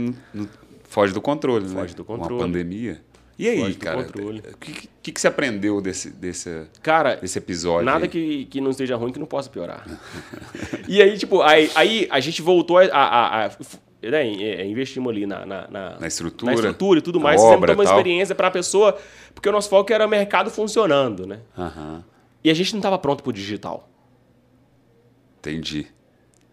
foge 0.84 1.12
do 1.12 1.20
controle, 1.20 1.64
foge 1.64 1.74
né? 1.74 1.80
Foge 1.82 1.94
do 1.94 2.04
controle. 2.04 2.34
Uma 2.34 2.46
pandemia. 2.46 3.00
E 3.40 3.48
aí, 3.48 3.74
cara? 3.74 4.00
O 4.00 4.56
que, 4.58 4.88
que, 5.02 5.12
que 5.12 5.18
você 5.18 5.26
aprendeu 5.26 5.80
desse, 5.80 6.10
desse, 6.10 6.66
cara, 6.82 7.14
desse 7.14 7.38
episódio? 7.38 7.86
Nada 7.86 8.06
que, 8.06 8.44
que 8.44 8.60
não 8.60 8.70
esteja 8.70 8.96
ruim 8.96 9.12
que 9.12 9.18
não 9.18 9.26
possa 9.26 9.48
piorar. 9.48 9.82
e 10.86 11.00
aí, 11.00 11.16
tipo, 11.16 11.40
aí, 11.40 11.70
aí 11.74 12.06
a 12.10 12.20
gente 12.20 12.42
voltou 12.42 12.76
a. 12.76 12.84
a, 12.84 13.46
a 13.46 13.48
né, 14.02 14.26
é, 14.26 14.66
investimos 14.66 15.10
ali 15.10 15.24
na, 15.24 15.46
na, 15.46 15.68
na, 15.68 15.98
na, 16.00 16.06
estrutura, 16.06 16.52
na 16.52 16.54
estrutura 16.54 16.98
e 16.98 17.02
tudo 17.02 17.18
mais. 17.18 17.40
Fizemos 17.40 17.70
uma 17.70 17.84
experiência 17.84 18.34
para 18.34 18.48
a 18.48 18.50
pessoa, 18.50 18.98
porque 19.34 19.48
o 19.48 19.52
nosso 19.52 19.70
foco 19.70 19.90
era 19.90 20.06
mercado 20.06 20.50
funcionando, 20.50 21.26
né? 21.26 21.40
Uhum. 21.56 22.02
E 22.44 22.50
a 22.50 22.54
gente 22.54 22.74
não 22.74 22.80
estava 22.80 22.98
pronto 22.98 23.22
para 23.22 23.30
o 23.30 23.32
digital. 23.32 23.88
Entendi. 25.38 25.86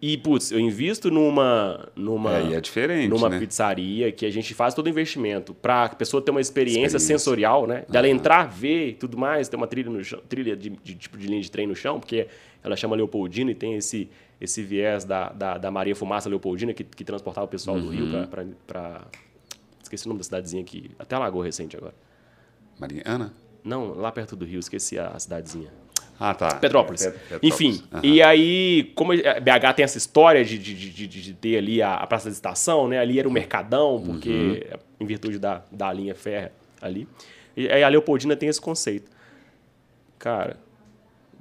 E, 0.00 0.16
putz, 0.16 0.52
eu 0.52 0.60
invisto 0.60 1.10
numa. 1.10 1.88
numa 1.96 2.36
é, 2.36 2.54
é 2.54 2.60
diferente. 2.60 3.08
Numa 3.08 3.28
né? 3.28 3.38
pizzaria 3.38 4.12
que 4.12 4.24
a 4.24 4.30
gente 4.30 4.54
faz 4.54 4.72
todo 4.72 4.86
o 4.86 4.88
investimento 4.88 5.52
para 5.52 5.86
a 5.86 5.88
pessoa 5.88 6.22
ter 6.22 6.30
uma 6.30 6.40
experiência, 6.40 6.96
experiência. 6.96 7.18
sensorial, 7.18 7.66
né? 7.66 7.84
Dela 7.88 8.06
uhum. 8.06 8.14
entrar, 8.14 8.44
ver 8.44 8.90
e 8.90 8.92
tudo 8.92 9.18
mais, 9.18 9.48
ter 9.48 9.56
uma 9.56 9.66
trilha 9.66 9.90
no 9.90 10.02
chão, 10.04 10.20
trilha 10.28 10.56
de, 10.56 10.70
de, 10.70 10.94
tipo 10.94 11.18
de 11.18 11.26
linha 11.26 11.40
de 11.40 11.50
trem 11.50 11.66
no 11.66 11.74
chão, 11.74 11.98
porque 11.98 12.28
ela 12.62 12.76
chama 12.76 12.94
Leopoldina 12.94 13.50
e 13.50 13.54
tem 13.56 13.74
esse, 13.74 14.08
esse 14.40 14.62
viés 14.62 15.04
da, 15.04 15.30
da, 15.30 15.58
da 15.58 15.70
Maria 15.70 15.96
Fumaça 15.96 16.28
Leopoldina 16.28 16.72
que, 16.72 16.84
que 16.84 17.04
transportava 17.04 17.46
o 17.46 17.48
pessoal 17.48 17.76
uhum. 17.76 17.82
do 17.82 17.88
Rio 17.90 18.04
uhum. 18.04 18.26
para. 18.66 19.00
Esqueci 19.82 20.06
o 20.06 20.08
nome 20.10 20.18
da 20.18 20.24
cidadezinha 20.24 20.62
aqui. 20.62 20.92
Até 20.96 21.18
Lagoa 21.18 21.44
recente 21.44 21.76
agora. 21.76 21.94
Mariana? 22.78 23.32
Não, 23.64 23.94
lá 23.94 24.12
perto 24.12 24.36
do 24.36 24.44
Rio, 24.44 24.60
esqueci 24.60 24.96
a, 24.96 25.08
a 25.08 25.18
cidadezinha. 25.18 25.72
Ah, 26.20 26.34
tá. 26.34 26.56
Petrópolis. 26.56 27.06
Petrópolis. 27.06 27.40
Enfim, 27.42 27.82
uhum. 27.92 28.00
e 28.02 28.22
aí, 28.22 28.92
como 28.94 29.12
BH 29.12 29.74
tem 29.76 29.84
essa 29.84 29.98
história 29.98 30.44
de, 30.44 30.58
de, 30.58 30.74
de, 30.74 31.06
de 31.06 31.32
ter 31.34 31.58
ali 31.58 31.80
a, 31.80 31.94
a, 31.94 32.06
Praça 32.06 32.26
da 32.26 32.32
Estação, 32.32 32.88
né? 32.88 32.98
Ali 32.98 33.18
era 33.18 33.28
o 33.28 33.32
Mercadão, 33.32 34.02
porque 34.04 34.66
uhum. 34.72 34.78
em 35.00 35.06
virtude 35.06 35.38
da, 35.38 35.62
da 35.70 35.92
linha 35.92 36.14
férrea 36.14 36.52
ali. 36.82 37.06
E 37.56 37.68
aí 37.68 37.82
a 37.82 37.88
Leopoldina 37.88 38.34
tem 38.34 38.48
esse 38.48 38.60
conceito. 38.60 39.10
Cara, 40.18 40.56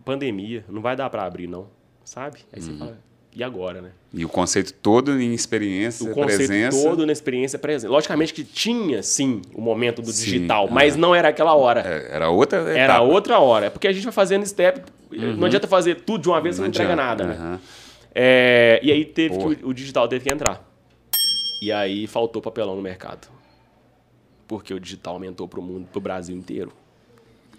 pandemia, 0.06 0.64
não 0.70 0.82
vai 0.82 0.96
dar 0.96 1.10
para 1.10 1.24
abrir, 1.24 1.48
não. 1.48 1.68
Sabe? 2.04 2.40
Aí 2.54 2.62
uhum. 2.62 2.66
você 2.66 2.78
fala, 2.78 2.98
e 3.38 3.44
agora, 3.44 3.84
né? 3.84 3.92
E 4.12 4.26
o 4.26 4.30
conceito 4.30 4.74
todo 4.74 5.22
em 5.22 5.32
experiência, 5.32 6.10
o 6.10 6.12
conceito 6.12 6.48
presença. 6.48 6.82
todo 6.82 7.06
na 7.06 7.12
experiência 7.12 7.60
presença. 7.60 7.88
Logicamente 7.88 8.34
que 8.34 8.44
tinha, 8.44 9.04
sim, 9.04 9.44
o 9.54 9.62
momento 9.62 10.02
do 10.02 10.12
sim, 10.12 10.24
digital, 10.24 10.68
mas 10.72 10.96
não 10.96 11.14
era 11.14 11.28
aquela 11.28 11.54
hora. 11.54 11.82
É, 11.82 12.16
era 12.16 12.30
outra 12.32 12.62
etapa. 12.62 12.80
Era 12.80 13.02
outra 13.02 13.38
hora. 13.38 13.70
Porque 13.70 13.88
a 13.88 13.94
gente 13.94 14.04
vai 14.06 14.12
fazendo 14.12 14.44
step. 14.44 14.82
Uhum. 15.12 15.36
Não 15.36 15.46
adianta 15.46 15.68
fazer 15.68 16.02
tudo 16.02 16.24
de 16.24 16.30
uma 16.30 16.42
vez, 16.42 16.58
não, 16.58 16.64
não 16.64 16.70
entrega 16.70 16.96
nada, 16.96 17.26
né? 17.26 17.38
Uhum. 17.40 17.60
É, 18.16 18.80
e 18.82 18.92
aí 18.92 19.06
teve 19.06 19.38
que, 19.38 19.64
o, 19.64 19.72
digital 19.72 20.08
teve 20.08 20.26
que 20.26 20.34
entrar. 20.34 20.68
E 21.62 21.72
aí 21.72 22.08
faltou 22.08 22.42
papelão 22.42 22.76
no 22.76 22.82
mercado. 22.82 23.28
Porque 24.48 24.74
o 24.74 24.80
digital 24.80 25.14
aumentou 25.14 25.48
para 25.48 25.60
o 25.60 25.64
mundo, 25.64 25.88
para 25.92 26.00
o 26.00 26.02
Brasil 26.02 26.36
inteiro. 26.36 26.72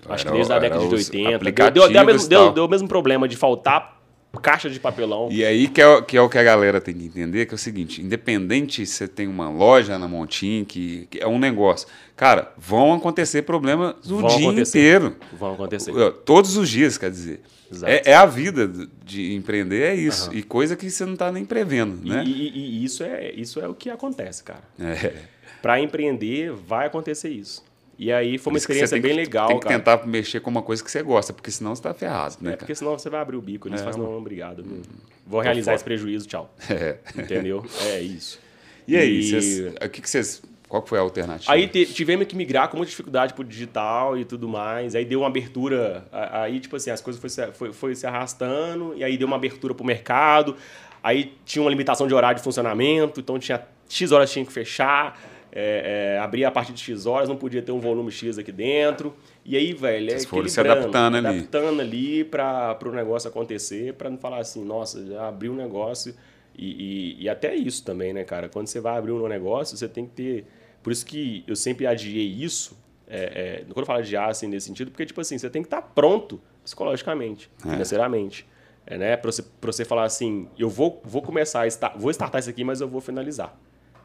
Acho 0.09 0.27
que 0.27 0.33
desde 0.33 0.53
a 0.53 0.59
década 0.59 0.89
de 0.89 0.93
80. 0.93 1.39
Deu, 1.39 1.71
deu, 1.71 1.89
deu, 1.89 2.29
deu, 2.29 2.53
deu 2.53 2.65
o 2.65 2.69
mesmo 2.69 2.89
problema 2.89 3.29
de 3.29 3.37
faltar 3.37 3.98
caixa 4.41 4.69
de 4.69 4.79
papelão. 4.79 5.29
E 5.31 5.45
aí 5.45 5.69
que 5.69 5.81
é, 5.81 6.03
que 6.03 6.17
é 6.17 6.21
o 6.21 6.29
que 6.29 6.39
a 6.39 6.43
galera 6.43 6.81
tem 6.81 6.95
que 6.95 7.05
entender, 7.07 7.47
que 7.47 7.55
é 7.55 7.57
o 7.57 7.59
seguinte, 7.59 8.03
independente 8.03 8.85
se 8.87 8.95
você 8.95 9.09
tem 9.09 9.27
uma 9.27 9.49
loja 9.49 9.99
na 9.99 10.07
Montim, 10.07 10.65
que, 10.65 11.07
que 11.11 11.19
é 11.19 11.27
um 11.27 11.39
negócio, 11.39 11.89
cara, 12.15 12.53
vão 12.57 12.95
acontecer 12.95 13.43
problemas 13.43 13.95
o 14.07 14.19
vão 14.19 14.29
dia 14.29 14.49
acontecer. 14.49 14.79
inteiro. 14.79 15.17
Vão 15.33 15.55
acontecer. 15.55 15.93
Todos 16.25 16.57
os 16.57 16.69
dias, 16.69 16.99
quer 16.99 17.11
dizer. 17.11 17.41
É, 17.83 18.13
é, 18.13 18.15
a 18.15 18.25
vida 18.25 18.71
de 19.05 19.35
empreender, 19.35 19.83
é 19.83 19.95
isso. 19.95 20.31
Uhum. 20.31 20.37
E 20.37 20.43
coisa 20.43 20.75
que 20.75 20.91
você 20.91 21.05
não 21.05 21.13
está 21.13 21.31
nem 21.31 21.45
prevendo, 21.45 22.01
né? 22.07 22.25
E, 22.25 22.31
e, 22.31 22.59
e, 22.59 22.85
isso, 22.85 23.03
é, 23.03 23.31
isso 23.33 23.61
é 23.61 23.69
o 23.69 23.75
que 23.75 23.91
acontece, 23.91 24.43
cara. 24.43 24.63
É. 24.81 25.13
Para 25.61 25.81
empreender, 25.81 26.53
vai 26.53 26.87
acontecer 26.87 27.29
isso. 27.29 27.63
E 27.99 28.13
aí 28.13 28.39
foi 28.39 28.53
uma 28.53 28.59
experiência 28.59 29.01
bem 29.01 29.11
que, 29.11 29.17
legal. 29.17 29.49
Tem 29.49 29.59
que 29.59 29.67
cara. 29.67 29.79
tentar 29.79 30.07
mexer 30.07 30.39
com 30.39 30.49
uma 30.49 30.63
coisa 30.63 30.85
que 30.85 30.91
você 30.91 31.03
gosta, 31.03 31.33
porque 31.33 31.51
senão 31.51 31.75
você 31.75 31.83
tá 31.83 31.93
ferrado, 31.93 32.37
né? 32.41 32.53
É, 32.53 32.57
porque 32.57 32.73
senão 32.73 32.97
você 32.97 33.11
vai 33.11 33.21
abrir 33.21 33.37
o 33.37 33.43
bico. 33.43 33.67
Eles 33.67 33.81
é, 33.81 33.85
falam, 33.85 33.99
não, 33.99 34.19
obrigado. 34.19 34.63
Hum, 34.63 34.83
vou 35.27 35.41
realizar 35.41 35.75
esse 35.75 35.83
prejuízo, 35.83 36.27
tchau. 36.27 36.55
É. 36.71 36.99
Entendeu? 37.17 37.65
É 37.87 38.01
isso. 38.01 38.39
E, 38.87 38.93
e 38.93 38.97
aí, 38.97 39.75
o 39.85 39.89
que, 39.91 40.09
vocês. 40.09 40.41
Qual 40.69 40.87
foi 40.87 40.99
a 40.99 41.01
alternativa? 41.01 41.51
Aí 41.51 41.67
tivemos 41.67 42.27
que 42.27 42.37
migrar 42.37 42.69
com 42.69 42.77
muita 42.77 42.91
dificuldade 42.91 43.35
pro 43.35 43.43
digital 43.43 44.17
e 44.17 44.25
tudo 44.25 44.49
mais. 44.49 44.95
Aí 44.95 45.05
deu 45.05 45.21
uma 45.21 45.27
abertura. 45.27 46.07
Aí, 46.13 46.61
tipo 46.61 46.77
assim, 46.77 46.91
as 46.91 47.01
coisas 47.01 47.21
foi 47.21 47.31
se, 47.31 47.53
foi, 47.53 47.73
foi 47.73 47.95
se 47.95 48.07
arrastando, 48.07 48.95
e 48.95 49.03
aí 49.03 49.17
deu 49.17 49.27
uma 49.27 49.37
abertura 49.37 49.75
pro 49.75 49.85
mercado. 49.85 50.55
Aí 51.03 51.35
tinha 51.45 51.63
uma 51.63 51.71
limitação 51.71 52.07
de 52.07 52.15
horário 52.15 52.37
de 52.37 52.45
funcionamento, 52.45 53.19
então 53.19 53.39
tinha 53.39 53.63
X 53.89 54.13
horas 54.13 54.31
tinha 54.31 54.45
que 54.45 54.53
fechar 54.53 55.19
é, 55.51 56.15
é, 56.17 56.19
abria 56.19 56.49
a 56.49 56.51
partir 56.51 56.73
de 56.73 56.81
X 56.81 57.07
horas, 57.07 57.29
não 57.29 57.37
podia 57.37 57.63
ter 57.63 57.73
um 57.73 57.81
volume 57.81 58.11
X 58.11 58.39
aqui 58.39 58.53
dentro. 58.53 59.15
E 59.45 59.57
aí, 59.57 59.73
velho, 59.73 60.13
é 60.13 60.19
foram 60.21 60.49
se 60.49 60.61
adaptando 60.61 61.17
ali. 61.17 61.27
Adaptando 61.27 61.81
ali 61.81 62.25
para 62.25 62.79
o 62.85 62.93
negócio 62.93 63.29
acontecer, 63.29 63.95
para 63.95 64.11
não 64.11 64.19
falar 64.19 64.39
assim, 64.39 64.65
nossa, 64.65 65.05
já 65.07 65.29
abriu 65.29 65.53
um 65.53 65.57
negócio. 65.57 66.15
E, 66.57 67.17
e, 67.19 67.25
e, 67.25 67.29
até 67.29 67.55
isso 67.55 67.85
também, 67.85 68.13
né, 68.13 68.25
cara? 68.25 68.49
Quando 68.49 68.67
você 68.67 68.81
vai 68.81 68.99
abrir 68.99 69.13
um 69.13 69.29
negócio, 69.29 69.77
você 69.77 69.89
tem 69.89 70.05
que 70.05 70.13
ter. 70.13 70.47
Por 70.83 70.93
isso 70.93 71.07
que 71.07 71.45
eu 71.47 71.55
sempre 71.55 71.87
adiei 71.87 72.27
isso. 72.27 72.77
É, 73.07 73.61
é, 73.61 73.65
quando 73.65 73.79
eu 73.79 73.87
falo 73.87 74.01
adiar 74.01 74.29
assim, 74.29 74.49
nesse 74.49 74.67
sentido, 74.67 74.91
porque, 74.91 75.07
tipo 75.07 75.21
assim, 75.21 75.39
você 75.39 75.49
tem 75.49 75.63
que 75.63 75.67
estar 75.67 75.81
tá 75.81 75.89
pronto 75.95 76.41
psicologicamente, 76.63 77.51
é. 77.65 77.71
financeiramente. 77.71 78.47
É, 78.87 78.99
né? 78.99 79.17
Para 79.17 79.31
você, 79.31 79.45
você 79.61 79.85
falar 79.85 80.05
assim, 80.05 80.49
eu 80.59 80.69
vou, 80.69 81.01
vou 81.05 81.23
começar, 81.23 81.65
a 81.65 81.89
vou 81.97 82.11
startar 82.11 82.41
isso 82.41 82.51
aqui, 82.51 82.65
mas 82.65 82.81
eu 82.81 82.89
vou 82.89 83.01
finalizar. 83.01 83.57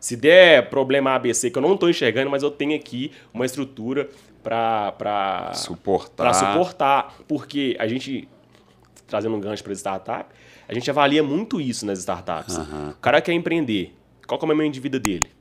Se 0.04 0.18
der 0.18 0.70
problema 0.70 1.12
ABC 1.12 1.50
que 1.50 1.58
eu 1.58 1.62
não 1.62 1.76
estou 1.76 1.90
enxergando, 1.90 2.30
mas 2.30 2.44
eu 2.44 2.52
tenho 2.52 2.76
aqui 2.76 3.10
uma 3.34 3.46
estrutura 3.46 4.10
para 4.44 5.54
suportar. 5.54 6.34
suportar. 6.34 7.16
Porque 7.26 7.74
a 7.80 7.88
gente, 7.88 8.28
trazendo 9.08 9.34
um 9.34 9.40
gancho 9.40 9.64
para 9.64 9.72
startup, 9.72 10.26
a 10.68 10.74
gente 10.74 10.90
avalia 10.90 11.24
muito 11.24 11.62
isso 11.62 11.86
nas 11.86 12.00
startups. 12.00 12.58
Uhum. 12.58 12.90
O 12.90 12.96
cara 12.96 13.22
quer 13.22 13.32
empreender. 13.32 13.96
Qual 14.28 14.38
que 14.38 14.44
é 14.44 14.46
o 14.46 14.50
momento 14.50 14.74
de 14.74 14.82
vida 14.82 15.00
dele? 15.00 15.32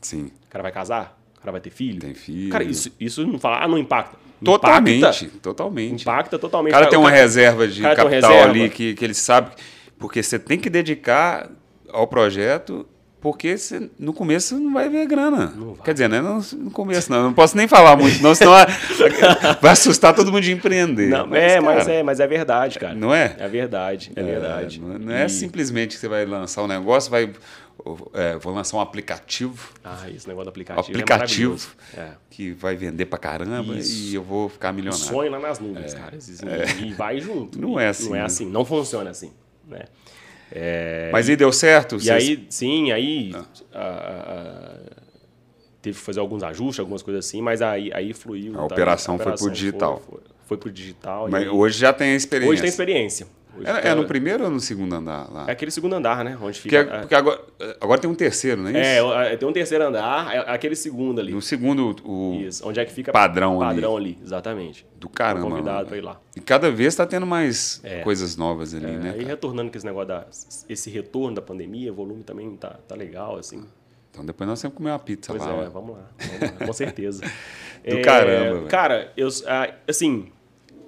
Sim. 0.00 0.32
O 0.44 0.50
cara 0.50 0.62
vai 0.62 0.72
casar? 0.72 1.16
O 1.36 1.40
cara 1.42 1.52
vai 1.52 1.60
ter 1.60 1.70
filho? 1.70 2.00
Tem 2.00 2.12
filho. 2.12 2.50
Cara, 2.50 2.64
isso, 2.64 2.90
isso 2.98 3.24
não 3.24 3.38
fala, 3.38 3.62
ah, 3.62 3.68
não 3.68 3.78
impacta. 3.78 4.18
Totalmente, 4.44 4.98
impacta, 4.98 5.38
totalmente. 5.40 6.02
Impacta 6.02 6.38
totalmente. 6.40 6.72
O 6.72 6.74
cara 6.74 6.90
tem 6.90 6.98
uma 6.98 7.10
cara, 7.10 7.22
reserva 7.22 7.68
de 7.68 7.82
capital 7.82 8.08
reserva. 8.08 8.50
ali 8.50 8.68
que, 8.68 8.94
que 8.94 9.04
ele 9.04 9.14
sabe. 9.14 9.52
Porque 9.96 10.24
você 10.24 10.40
tem 10.40 10.58
que 10.58 10.68
dedicar 10.68 11.48
ao 11.94 12.06
projeto, 12.06 12.86
porque 13.24 13.56
você, 13.56 13.88
no 13.98 14.12
começo 14.12 14.48
você 14.48 14.62
não 14.62 14.74
vai 14.74 14.86
ver 14.90 15.06
grana. 15.06 15.46
Vai. 15.46 15.76
Quer 15.82 15.92
dizer, 15.94 16.08
né? 16.10 16.20
No, 16.20 16.40
no, 16.40 16.70
começo 16.70 17.10
não. 17.10 17.22
Não 17.22 17.32
posso 17.32 17.56
nem 17.56 17.66
falar 17.66 17.96
muito, 17.96 18.22
não, 18.22 18.34
senão 18.34 18.52
vai 19.62 19.72
assustar 19.72 20.14
todo 20.14 20.30
mundo 20.30 20.42
de 20.42 20.52
empreender. 20.52 21.08
Não, 21.08 21.26
mas, 21.26 21.42
é, 21.42 21.48
cara, 21.48 21.62
mas 21.62 21.88
é, 21.88 22.02
mas 22.02 22.20
é 22.20 22.26
verdade, 22.26 22.78
cara. 22.78 22.94
Não 22.94 23.14
é? 23.14 23.34
É 23.38 23.48
verdade, 23.48 24.12
é, 24.14 24.20
é 24.20 24.22
verdade. 24.22 24.78
Não 24.78 25.10
é, 25.10 25.24
e... 25.24 25.30
simplesmente 25.30 25.94
que 25.94 26.00
você 26.00 26.06
vai 26.06 26.26
lançar 26.26 26.64
um 26.64 26.66
negócio, 26.66 27.10
vai. 27.10 27.32
É, 28.12 28.36
vou 28.36 28.52
lançar 28.52 28.76
um 28.76 28.80
aplicativo. 28.80 29.72
Ah, 29.82 30.08
isso, 30.10 30.28
negócio 30.28 30.44
do 30.44 30.50
aplicativo. 30.50 30.86
É 30.86 30.90
aplicativo 30.90 31.70
é 31.96 32.08
que 32.28 32.52
vai 32.52 32.76
vender 32.76 33.06
pra 33.06 33.18
caramba 33.18 33.74
isso. 33.74 34.10
e 34.10 34.14
eu 34.14 34.22
vou 34.22 34.50
ficar 34.50 34.70
milionário. 34.70 35.02
sonho 35.02 35.30
lá 35.30 35.40
nas 35.40 35.58
nuvens, 35.58 35.94
é. 35.94 35.96
cara. 35.96 36.18
E 36.78 36.92
vai 36.92 37.20
junto. 37.20 37.58
Não 37.58 37.80
é 37.80 37.88
assim. 37.88 38.10
Não 38.10 38.16
é 38.16 38.20
assim, 38.20 38.46
não 38.46 38.66
funciona 38.66 39.08
assim. 39.08 39.32
Né? 39.66 39.86
É, 40.56 41.10
Mas 41.12 41.28
aí 41.28 41.34
deu 41.34 41.52
certo? 41.52 41.96
E 41.96 42.04
vocês... 42.04 42.10
aí, 42.10 42.46
sim, 42.48 42.92
aí. 42.92 43.32
Ah. 43.34 43.44
A, 43.72 43.82
a, 43.82 45.04
teve 45.82 45.98
que 45.98 46.04
fazer 46.04 46.20
alguns 46.20 46.42
ajustes, 46.42 46.78
algumas 46.78 47.02
coisas 47.02 47.26
assim, 47.26 47.42
mas 47.42 47.60
aí, 47.60 47.90
aí 47.92 48.14
fluiu. 48.14 48.54
A 48.54 48.58
tá? 48.58 48.64
operação 48.64 49.18
foi 49.18 49.32
pro 49.34 49.50
digital. 49.50 50.00
Foi, 50.08 50.18
foi, 50.18 50.30
foi 50.46 50.56
pro 50.56 50.70
digital. 50.70 51.28
Mas 51.28 51.44
e 51.44 51.48
hoje 51.48 51.78
já 51.78 51.92
tem 51.92 52.12
a 52.12 52.14
experiência. 52.14 52.52
hoje 52.52 52.62
tem 52.62 52.68
experiência. 52.70 53.26
Hoje 53.56 53.68
É, 53.68 53.72
tá- 53.80 53.88
é 53.88 53.94
no 53.94 54.04
primeiro 54.06 54.44
ou 54.44 54.50
no 54.50 54.58
segundo 54.60 54.94
andar 54.94 55.30
lá? 55.32 55.44
é 55.48 55.52
aquele 55.52 55.70
segundo 55.70 55.94
andar, 55.94 56.24
né? 56.24 56.36
Onde 56.40 56.60
porque, 56.60 56.78
fica. 56.78 56.98
porque 57.00 57.14
agora, 57.14 57.40
agora 57.80 58.00
tem 58.00 58.10
um 58.10 58.14
terceiro, 58.14 58.62
não 58.62 58.70
é 58.70 58.72
isso? 58.98 59.12
é, 59.14 59.36
tem 59.36 59.48
um 59.48 59.52
terceiro 59.52 59.84
andar, 59.84 60.34
é 60.34 60.38
aquele 60.52 60.74
segundo 60.76 61.20
ali. 61.20 61.32
No 61.32 61.40
segundo, 61.42 61.94
o 62.04 62.34
Isso, 62.40 62.66
onde 62.68 62.80
é 62.80 62.84
que 62.84 62.92
fica 62.92 63.12
padrão 63.12 63.62
ali. 63.62 63.74
padrão 63.76 63.96
ali. 63.96 64.18
exatamente. 64.22 64.86
do 64.96 65.08
caramba. 65.08 65.46
convidado 65.48 65.86
pra 65.88 65.96
ir 65.98 66.00
lá. 66.00 66.18
E 66.34 66.40
cada 66.40 66.70
vez 66.70 66.94
tá 66.96 67.06
tendo 67.06 67.26
mais 67.26 67.80
É. 67.84 68.00
coisas 68.00 68.36
novas 68.36 68.74
ali, 68.74 68.86
né? 68.86 69.10
Aí 69.10 69.16
cara? 69.18 69.28
retornando 69.28 69.70
com 69.70 69.76
esse 69.76 69.84
negócio 69.86 70.08
da 70.08 70.26
esse 70.68 70.88
retorno 70.90 71.34
da 71.36 71.42
pandemia, 71.42 71.92
o 71.92 71.94
volume 71.94 72.22
também 72.22 72.56
tá, 72.56 72.78
tá 72.88 72.94
legal, 72.94 73.36
assim. 73.36 73.64
Então 74.10 74.24
depois 74.24 74.48
nós 74.48 74.60
temos 74.62 74.72
que 74.72 74.78
comer 74.78 74.90
uma 74.92 74.98
pizza 74.98 75.32
Pois 75.32 75.44
lá. 75.44 75.52
é, 75.52 75.66
ó. 75.66 75.70
vamos 75.70 75.96
lá, 75.96 76.04
vamos 76.18 76.40
lá, 76.60 76.66
com 76.66 76.72
certeza. 76.72 77.22
Do 77.86 78.00
caramba. 78.00 78.66
Cara, 78.68 79.12
eu, 79.16 79.28
ah, 79.46 79.74
assim, 79.86 80.32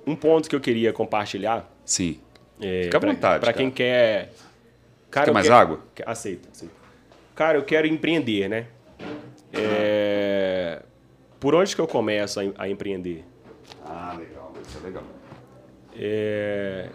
um 0.06 0.16
ponto 0.16 0.48
que 0.48 0.56
eu 0.56 0.60
queria 0.60 0.92
compartilhar. 0.94 1.70
Sim. 1.84 2.18
É, 2.61 2.84
Fica 2.84 2.96
à 2.96 3.00
pra- 3.00 3.12
vontade, 3.12 3.40
Pra 3.40 3.52
cara. 3.52 3.57
quem 3.57 3.70
quer. 3.70 4.32
Cara, 5.11 5.26
Quer 5.26 5.32
mais 5.32 5.46
quero- 5.46 5.59
água? 5.59 5.80
que- 5.94 6.02
Aceita, 6.07 6.48
aceita. 6.50 6.74
Cara, 7.34 7.59
eu 7.59 7.64
quero 7.64 7.86
empreender, 7.86 8.48
né? 8.48 8.66
É, 9.52 10.82
Por 11.38 11.54
onde 11.54 11.74
que 11.74 11.80
eu 11.80 11.86
começo 11.86 12.40
a, 12.40 12.44
a 12.59 12.68
empreender? 12.68 13.24
Ah, 13.84 14.16
legal. 14.18 14.52
Isso 14.66 14.78
é 14.78 14.86
legal. 14.86 15.04
É, 15.98 16.88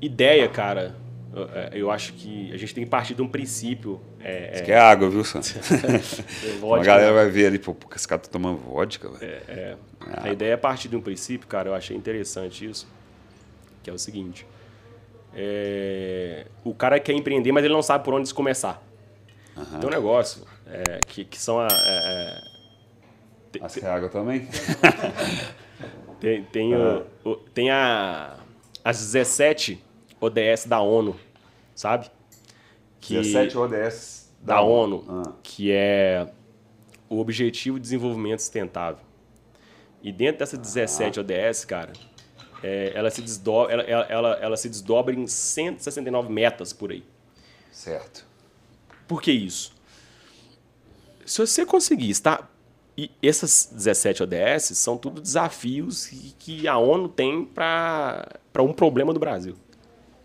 Ideia, 0.00 0.48
cara. 0.48 0.94
eu- 1.34 1.48
é, 1.54 1.70
Eu 1.72 1.90
acho 1.90 2.12
que 2.14 2.52
a 2.52 2.56
gente 2.56 2.74
tem 2.74 2.84
que 2.84 2.90
partir 2.90 3.14
de 3.14 3.22
um 3.22 3.28
princípio. 3.28 4.00
É, 4.20 4.52
Isso 4.54 4.62
aqui 4.62 4.72
é 4.72 4.78
água, 4.78 5.08
viu, 5.10 5.24
Sam? 5.24 5.40
é, 5.42 6.74
a 6.80 6.82
galera 6.84 7.12
vai 7.12 7.28
ver 7.28 7.46
ali, 7.46 7.58
pô, 7.58 7.74
porque 7.74 7.96
esse 7.96 8.06
cara 8.06 8.20
tá 8.20 8.28
tomando 8.30 8.58
vodka, 8.58 9.08
velho. 9.10 9.32
É, 9.48 9.76
a 10.18 10.30
ideia 10.30 10.52
é 10.52 10.56
partir 10.56 10.88
de 10.88 10.96
um 10.96 11.00
princípio, 11.00 11.46
cara, 11.48 11.68
eu 11.70 11.74
achei 11.74 11.96
interessante 11.96 12.64
isso, 12.68 12.86
que 13.82 13.90
é 13.90 13.92
o 13.92 13.98
seguinte. 13.98 14.46
É, 15.34 16.46
o 16.64 16.74
cara 16.74 16.98
quer 17.00 17.12
empreender, 17.12 17.52
mas 17.52 17.64
ele 17.64 17.74
não 17.74 17.82
sabe 17.82 18.04
por 18.04 18.14
onde 18.14 18.28
começar. 18.34 18.82
Tem 19.80 19.88
um 19.88 19.92
negócio 19.92 20.46
é, 20.66 21.00
que, 21.06 21.24
que 21.24 21.36
são 21.38 21.58
a, 21.58 21.66
é, 21.70 22.40
é, 23.60 23.68
quer 23.68 23.86
água 23.86 24.08
também? 24.08 24.46
tem, 26.20 26.44
tem, 26.44 26.74
o- 26.74 27.04
o- 27.24 27.36
tem 27.36 27.70
a, 27.70 28.36
as 28.84 28.98
17 28.98 29.82
ODS 30.20 30.64
da 30.66 30.80
ONU, 30.80 31.16
sabe? 31.74 32.10
Que- 33.00 33.14
17 33.14 33.56
ODS 33.58 34.32
da 34.40 34.60
ONU, 34.60 35.04
Ah. 35.08 35.32
que 35.42 35.72
é 35.72 36.28
o 37.08 37.18
Objetivo 37.18 37.76
de 37.78 37.82
Desenvolvimento 37.82 38.40
Sustentável. 38.40 39.00
E 40.02 40.12
dentro 40.12 40.38
dessa 40.40 40.56
17 40.56 41.18
ODS, 41.20 41.64
cara, 41.64 41.92
é, 42.62 42.92
ela, 42.94 43.10
se 43.10 43.22
desdobra, 43.22 43.72
ela, 43.72 43.82
ela, 43.82 44.06
ela, 44.08 44.32
ela 44.40 44.56
se 44.56 44.68
desdobra 44.68 45.14
em 45.14 45.26
169 45.26 46.32
metas 46.32 46.72
por 46.72 46.90
aí. 46.90 47.04
Certo. 47.70 48.26
Por 49.06 49.22
que 49.22 49.30
isso? 49.32 49.72
Se 51.24 51.40
você 51.40 51.64
conseguir 51.64 52.10
estar. 52.10 52.50
E 52.96 53.10
essas 53.22 53.68
17 53.72 54.24
ODS 54.24 54.76
são 54.76 54.96
tudo 54.96 55.20
desafios 55.20 56.06
que, 56.38 56.66
a 56.66 56.76
ONU 56.78 57.08
tem 57.08 57.44
para 57.44 58.26
um 58.58 58.72
problema 58.72 59.14
do 59.14 59.20
Brasil. 59.20 59.54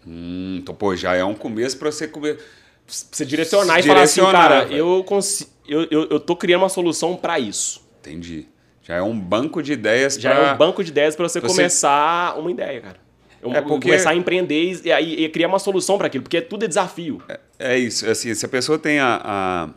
Hum, 0.08 0.58
então, 0.60 0.74
pô, 0.74 0.96
já 0.96 1.14
é 1.14 1.24
um 1.24 1.36
começo 1.36 1.78
pra 1.78 1.92
você 1.92 2.08
comer. 2.08 2.44
Você 2.88 3.24
direcionar 3.26 3.80
e 3.80 3.84
falar 3.84 4.02
assim, 4.02 4.22
cara, 4.22 4.66
velho. 4.66 4.76
eu, 4.76 5.04
consi- 5.04 5.48
eu, 5.68 5.84
eu, 5.92 6.10
eu 6.10 6.20
tô 6.20 6.36
criando 6.36 6.64
uma 6.64 6.70
solução 6.70 7.16
para 7.16 7.40
isso. 7.40 7.86
Entendi. 8.00 8.48
Já 8.84 8.96
é 8.96 9.02
um 9.02 9.18
banco 9.18 9.64
de 9.64 9.74
ideias 9.74 10.16
Já 10.16 10.32
pra... 10.36 10.50
é 10.50 10.54
um 10.54 10.58
banco 10.58 10.84
de 10.84 10.92
ideias 10.92 11.16
para 11.16 11.28
você, 11.28 11.40
Você- 11.40 11.48
começar 11.48 12.38
uma 12.38 12.52
ideia, 12.52 12.82
cara. 12.82 12.98
Um- 13.42 13.54
É 13.54 13.62
porque- 13.62 13.88
Começar 13.90 14.12
a 14.12 14.16
empreender 14.16 14.62
e, 14.62 14.90
e- 14.90 15.24
e 15.26 15.30
criar 15.30 15.48
uma 15.48 15.60
solução 15.60 15.98
para 15.98 16.08
aquilo, 16.08 16.24
porque 16.24 16.42
tudo 16.42 16.64
é 16.66 16.68
desafio. 16.68 17.22
É 17.60 17.78
isso, 17.78 18.10
assim, 18.10 18.34
se 18.34 18.46
a 18.46 18.50
pessoa 18.50 18.78
tem 18.80 19.00
a, 19.00 19.22
a- 19.24 19.70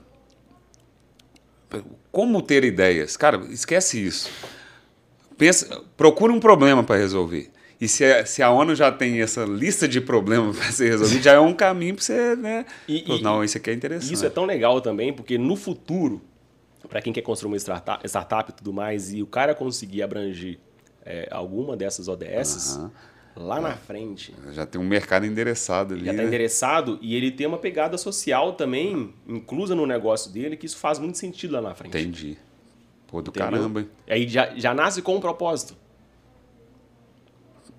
Como 2.13 2.41
ter 2.43 2.65
ideias? 2.65 3.17
Cara, 3.17 3.39
esquece 3.51 4.05
isso. 4.05 4.31
Pensa, 5.37 5.83
procura 5.97 6.33
um 6.33 6.41
problema 6.41 6.83
para 6.83 6.97
resolver. 6.97 7.51
E 7.79 7.87
se 7.89 8.05
a, 8.05 8.25
se 8.25 8.43
a 8.43 8.51
ONU 8.51 8.75
já 8.75 8.91
tem 8.91 9.21
essa 9.21 9.45
lista 9.45 9.87
de 9.87 10.01
problemas 10.01 10.57
para 10.57 10.73
ser 10.73 10.91
resolvido, 10.93 11.23
já 11.23 11.33
é 11.33 11.41
um 11.41 11.53
caminho 11.53 11.95
para 11.95 12.05
você, 12.05 12.35
né? 12.37 12.65
E- 12.89 13.01
Pô, 13.03 13.19
não, 13.19 13.45
isso 13.45 13.59
aqui 13.59 13.69
é 13.69 13.75
interessante. 13.75 14.15
Isso 14.15 14.25
é 14.25 14.31
tão 14.31 14.47
legal 14.47 14.81
também, 14.81 15.13
porque 15.13 15.37
no 15.37 15.57
futuro, 15.57 16.23
para 16.89 17.01
quem 17.03 17.13
quer 17.13 17.23
construir 17.23 17.51
uma 17.53 17.57
startup, 17.57 18.07
startup 18.07 18.51
e 18.51 18.55
tudo 18.55 18.73
mais, 18.73 19.13
e 19.13 19.23
o 19.23 19.27
cara 19.27 19.55
conseguir 19.55 20.03
abranger 20.03 20.59
é, 21.05 21.29
alguma 21.31 21.77
dessas 21.77 22.09
ODS, 22.09 22.77
Aham. 22.77 22.91
lá 23.37 23.61
na 23.61 23.77
frente, 23.77 24.35
Já 24.51 24.67
tem 24.67 24.81
um 24.81 24.85
mercado 24.85 25.25
endereçado 25.27 25.95
ali. 25.95 26.05
já 26.05 26.11
está 26.11 26.23
né? 26.23 26.29
endereçado 26.29 26.99
e 27.01 27.15
ele 27.15 27.31
tem 27.31 27.47
uma 27.47 27.59
pegada 27.59 27.97
social 27.99 28.55
também 28.55 29.15
inclusa 29.27 29.75
no 29.75 29.87
negócio 29.87 30.31
dele, 30.33 30.57
que 30.57 30.67
isso 30.67 30.77
faz 30.79 30.99
muito 30.99 31.19
sentido 31.19 31.53
lá 31.53 31.61
na 31.61 31.75
frente. 31.75 31.97
Entendi. 31.97 32.37
Pô, 33.07 33.23
do 33.23 33.31
Entendeu? 33.31 33.51
caramba, 33.51 33.81
hein? 33.81 33.89
Aí 34.09 34.27
já, 34.29 34.53
já 34.57 34.75
nasce 34.75 35.01
com 35.01 35.15
um 35.17 35.21
propósito. 35.21 35.77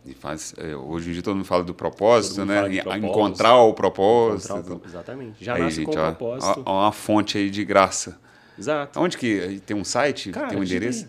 E 0.06 0.14
faz, 0.14 0.54
é, 0.58 0.74
hoje 0.74 1.10
em 1.10 1.14
dia 1.14 1.22
todo 1.22 1.36
mundo 1.36 1.46
fala 1.46 1.66
do 1.66 1.74
propósito, 1.74 2.46
né? 2.46 2.62
propósito. 2.62 3.06
Encontrar 3.06 3.58
o 3.58 3.74
propósito. 3.74 4.54
Encontrar 4.54 4.76
o 4.76 4.82
Exatamente. 4.86 5.44
Já 5.44 5.56
Aí, 5.56 5.64
nasce 5.64 5.76
gente, 5.76 5.86
com 5.86 5.96
um 5.98 6.00
ó, 6.02 6.12
propósito. 6.14 6.64
ó, 6.66 6.72
ó 6.72 6.84
uma 6.86 6.92
fonte 6.94 7.38
aí 7.38 7.50
de 7.50 7.66
graça. 7.66 8.18
Exato. 8.58 9.00
Onde 9.00 9.18
que 9.18 9.62
tem 9.66 9.76
um 9.76 9.84
site? 9.84 10.32
Cara, 10.32 10.48
tem 10.48 10.58
um 10.58 10.64
endereço? 10.64 11.08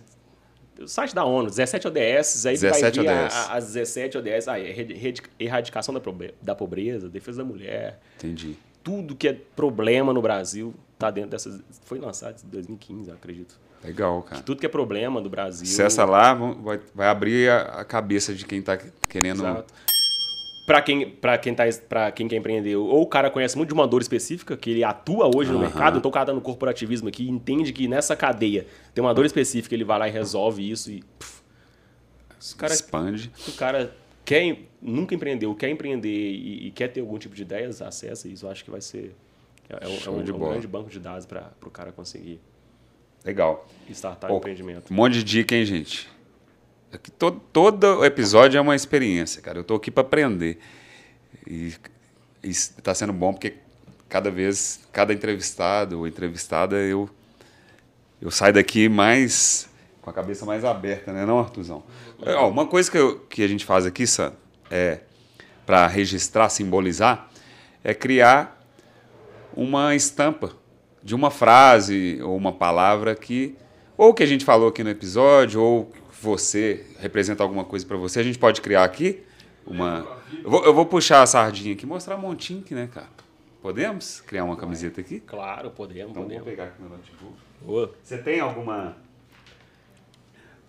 O 0.81 0.87
site 0.87 1.15
da 1.15 1.25
ONU, 1.25 1.49
17 1.49 1.89
ODS, 1.89 2.47
aí 2.47 2.57
você 2.57 2.69
17 2.69 3.03
vai 3.03 3.15
a- 3.15 3.53
as 3.57 3.67
17 3.73 4.17
ODS, 4.19 4.47
aí, 4.47 5.15
erradicação 5.39 5.93
da, 5.93 6.01
da 6.41 6.55
pobreza, 6.55 7.09
defesa 7.09 7.39
da 7.39 7.45
mulher, 7.45 7.99
Entendi. 8.17 8.57
tudo 8.85 9.17
que 9.17 9.27
é 9.27 9.33
problema 9.33 10.13
no 10.13 10.23
Brasil 10.23 10.73
tá 10.97 11.11
dentro 11.11 11.31
dessas... 11.31 11.61
Foi 11.85 11.99
lançado 11.99 12.37
em 12.45 12.49
2015, 12.49 13.09
eu 13.11 13.15
acredito. 13.17 13.59
Legal, 13.83 14.23
cara. 14.23 14.43
Tudo 14.43 14.61
que 14.61 14.67
é 14.67 14.69
problema 14.69 15.21
do 15.21 15.29
Brasil... 15.31 15.67
Acessa 15.67 16.05
lá, 16.05 16.35
vai, 16.35 16.81
vai 16.95 17.09
abrir 17.09 17.51
a, 17.51 17.85
cabeça 17.85 18.35
de 18.35 18.45
quem 18.45 18.61
tá 18.61 18.79
querendo. 19.09 19.41
Exato. 19.41 19.73
Pra 20.69 20.83
quem, 20.83 21.11
pra, 21.11 21.39
quem 21.39 21.55
tá, 21.55 21.65
pra 21.89 22.13
quem 22.13 22.29
quer 22.29 22.37
empreender, 22.37 22.77
ou 22.77 23.01
o 23.03 23.07
cara 23.07 23.31
conhece 23.31 23.57
muito 23.57 23.69
de 23.71 23.75
uma 23.75 23.87
dor 23.89 24.03
específica, 24.03 24.55
que 24.55 24.71
ele 24.71 24.85
atua 24.85 25.27
hoje 25.35 25.51
no 25.51 25.57
Aham. 25.57 25.67
mercado, 25.67 25.99
então 25.99 26.11
o 26.11 26.13
cara 26.13 26.27
tá 26.27 26.33
no 26.35 26.43
corporativismo 26.43 27.09
aqui, 27.09 27.27
entende 27.29 27.73
que 27.73 27.89
nessa 27.89 28.15
cadeia 28.15 28.67
tem 28.95 29.03
uma 29.03 29.15
dor 29.15 29.25
específica, 29.25 29.75
ele 29.75 29.83
vai 29.83 29.99
lá 29.99 30.07
e 30.09 30.11
resolve 30.11 30.71
isso 30.71 30.91
e... 30.93 31.03
puf, 31.19 31.41
o 32.53 32.57
cara 32.59 32.75
Expande. 32.75 33.31
Se 33.35 33.49
o 33.51 33.55
cara 33.55 33.97
quer, 34.27 34.59
nunca 34.83 35.15
empreendeu, 35.15 35.55
quer 35.55 35.71
empreender 35.71 36.09
e, 36.33 36.67
e 36.67 36.71
quer 36.71 36.89
ter 36.89 37.01
algum 37.01 37.17
tipo 37.19 37.35
de 37.35 37.41
ideias, 37.43 37.81
acessa 37.81 38.29
isso. 38.29 38.45
Eu 38.45 38.51
acho 38.51 38.63
que 38.63 38.71
vai 38.71 38.83
ser 38.83 39.17
é, 39.71 39.87
é 39.87 39.89
um, 39.89 39.91
é 39.91 40.11
um- 40.11 40.21
é 40.21 40.35
um 40.35 40.39
grande 40.51 40.67
banco 40.69 40.91
de 40.91 41.01
dados 41.01 41.25
para 41.25 41.51
o 41.65 41.71
cara 41.71 41.93
conseguir 41.93 42.39
Legal. 43.25 43.67
startar 43.89 44.29
Pô, 44.29 44.37
empreendimento. 44.37 44.93
Um 44.93 44.97
monte 44.97 45.15
de 45.15 45.25
dica, 45.25 45.57
hein, 45.57 45.65
gente? 45.65 46.09
Aqui, 46.93 47.11
todo, 47.11 47.41
todo 47.53 48.05
episódio 48.05 48.57
é 48.59 48.61
uma 48.61 48.75
experiência, 48.75 49.43
cara. 49.43 49.59
Eu 49.59 49.65
tô 49.65 49.75
aqui 49.75 49.91
para 49.91 50.03
aprender. 50.03 50.59
E 51.47 51.73
está 52.43 52.95
sendo 52.95 53.13
bom 53.13 53.33
porque 53.33 53.55
cada 54.09 54.31
vez, 54.31 54.81
cada 54.93 55.13
entrevistado 55.13 55.99
ou 55.99 56.07
entrevistada, 56.07 56.77
eu, 56.77 57.09
eu 58.23 58.31
saio 58.31 58.55
daqui 58.55 58.89
mais 58.89 59.69
com 60.01 60.09
a 60.09 60.13
cabeça 60.13 60.47
mais 60.47 60.65
aberta, 60.65 61.13
né, 61.13 61.27
não, 61.27 61.39
Artuzão? 61.39 61.83
É, 62.23 62.35
ó, 62.35 62.49
uma 62.49 62.67
coisa 62.67 62.91
que, 62.91 62.97
eu- 62.97 63.19
que 63.29 63.43
a 63.43 63.49
gente 63.49 63.67
faz 63.67 63.85
aqui, 63.85 64.07
Sam, 64.07 64.33
é 64.71 65.01
para 65.67 65.87
registrar, 65.87 66.49
simbolizar, 66.49 67.29
é 67.85 67.93
criar 67.93 68.59
uma 69.55 69.95
estampa 69.95 70.53
de 71.03 71.15
uma 71.15 71.31
frase 71.31 72.19
ou 72.23 72.35
uma 72.37 72.53
palavra 72.53 73.15
que 73.15 73.55
ou 73.99 74.15
que 74.15 74.23
a 74.23 74.27
gente 74.27 74.45
falou 74.45 74.69
aqui 74.69 74.83
no 74.83 74.89
episódio 74.91 75.61
ou 75.61 75.93
você 76.21 76.87
representa 76.99 77.43
alguma 77.43 77.65
coisa 77.65 77.85
para 77.87 77.97
você, 77.97 78.21
a 78.21 78.23
gente 78.23 78.39
pode 78.39 78.61
criar 78.61 78.85
aqui 78.85 79.23
uma 79.67 80.19
eu 80.45 80.51
vou, 80.51 80.65
eu 80.65 80.75
vou 80.75 80.85
puxar 80.87 81.23
a 81.23 81.27
sardinha 81.27 81.75
aqui, 81.75 81.85
e 81.85 81.87
mostrar 81.87 82.17
um 82.17 82.21
montinho 82.21 82.61
aqui, 82.61 82.75
né, 82.75 82.89
cara? 82.93 83.09
Podemos 83.63 84.21
criar 84.21 84.45
uma 84.45 84.57
camiseta 84.57 85.01
aqui? 85.01 85.21
Claro, 85.21 85.71
podemos, 85.71 86.11
Então 86.11 86.23
vou 86.23 86.31
podemos. 86.31 86.45
pegar 86.49 86.65
aqui 86.65 86.81
meu 86.81 86.91
notebook. 86.91 87.35
Boa. 87.61 87.93
Você 88.03 88.19
tem 88.19 88.41
alguma 88.41 88.97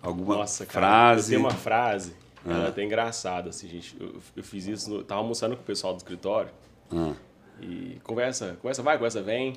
alguma 0.02 0.36
Nossa, 0.36 0.64
cara, 0.66 0.86
frase? 0.86 1.28
tenho 1.30 1.40
uma 1.40 1.50
frase, 1.50 2.14
Ah. 2.44 2.52
ela 2.52 2.64
é 2.66 2.68
até 2.68 2.82
engraçada, 2.84 3.50
assim, 3.50 3.68
gente. 3.68 3.96
Eu, 4.00 4.16
eu 4.36 4.42
fiz 4.42 4.66
isso, 4.66 4.90
no, 4.90 5.04
tava 5.04 5.20
almoçando 5.20 5.56
com 5.56 5.62
o 5.62 5.64
pessoal 5.66 5.92
do 5.92 5.98
escritório 5.98 6.50
Ah, 6.90 7.12
e 7.60 7.98
conversa, 8.02 8.56
conversa 8.60 8.82
vai, 8.82 8.96
conversa 8.96 9.22
vem. 9.22 9.54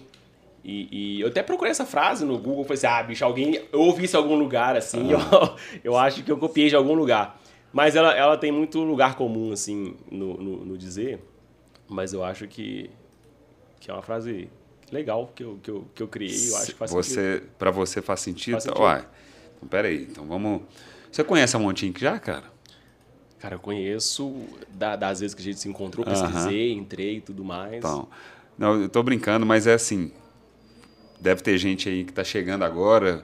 E, 0.63 0.87
e 1.17 1.21
eu 1.21 1.27
até 1.27 1.43
procurei 1.43 1.71
essa 1.71 1.85
frase 1.85 2.23
no 2.23 2.37
Google, 2.37 2.63
falei 2.63 2.77
assim, 2.77 2.87
ah, 2.87 3.03
bicho, 3.03 3.25
alguém, 3.25 3.61
eu 3.71 3.81
ouvi 3.81 4.05
isso 4.05 4.15
em 4.15 4.19
algum 4.19 4.35
lugar, 4.35 4.77
assim, 4.77 5.11
eu, 5.11 5.19
eu 5.83 5.97
acho 5.97 6.23
que 6.23 6.31
eu 6.31 6.37
copiei 6.37 6.69
de 6.69 6.75
algum 6.75 6.93
lugar. 6.93 7.39
Mas 7.73 7.95
ela, 7.95 8.13
ela 8.15 8.37
tem 8.37 8.51
muito 8.51 8.79
lugar 8.79 9.15
comum, 9.15 9.51
assim, 9.51 9.95
no, 10.09 10.37
no, 10.37 10.65
no 10.65 10.77
dizer, 10.77 11.19
mas 11.87 12.13
eu 12.13 12.23
acho 12.23 12.47
que, 12.47 12.89
que 13.79 13.91
é 13.91 13.93
uma 13.93 14.01
frase 14.01 14.47
legal 14.91 15.31
que 15.35 15.43
eu, 15.43 15.59
que 15.61 15.69
eu, 15.71 15.85
que 15.93 16.03
eu 16.03 16.07
criei. 16.07 16.49
Eu 16.51 16.55
acho 16.57 16.65
que 16.67 16.77
faz 16.77 16.91
você, 16.91 17.33
sentido. 17.39 17.51
Para 17.57 17.71
você 17.71 18.01
faz 18.01 18.19
sentido? 18.21 18.53
Faz 18.53 18.63
sentido. 18.63 18.81
Uai, 18.81 19.05
então 19.57 19.67
peraí. 19.67 20.03
Então 20.03 20.25
vamos. 20.25 20.61
Você 21.11 21.23
conhece 21.23 21.55
a 21.55 21.59
Montink 21.59 21.99
já, 21.99 22.17
cara? 22.19 22.45
Cara, 23.39 23.55
eu 23.55 23.59
conheço 23.59 24.33
da- 24.69 24.95
das 24.95 25.19
vezes 25.19 25.33
que 25.35 25.41
a 25.41 25.43
gente 25.45 25.59
se 25.59 25.67
encontrou, 25.67 26.05
pesquisei, 26.05 26.71
entrei 26.71 27.17
e 27.17 27.21
tudo 27.21 27.43
mais. 27.43 27.79
Então, 27.79 28.07
não, 28.57 28.81
eu 28.81 28.87
tô 28.87 29.03
brincando, 29.03 29.45
mas 29.45 29.67
é 29.67 29.73
assim. 29.73 30.11
Deve 31.23 31.41
ter 31.41 31.57
gente 31.57 31.87
aí 31.87 32.03
que 32.03 32.11
está 32.11 32.21
chegando 32.21 32.63
agora 32.63 33.23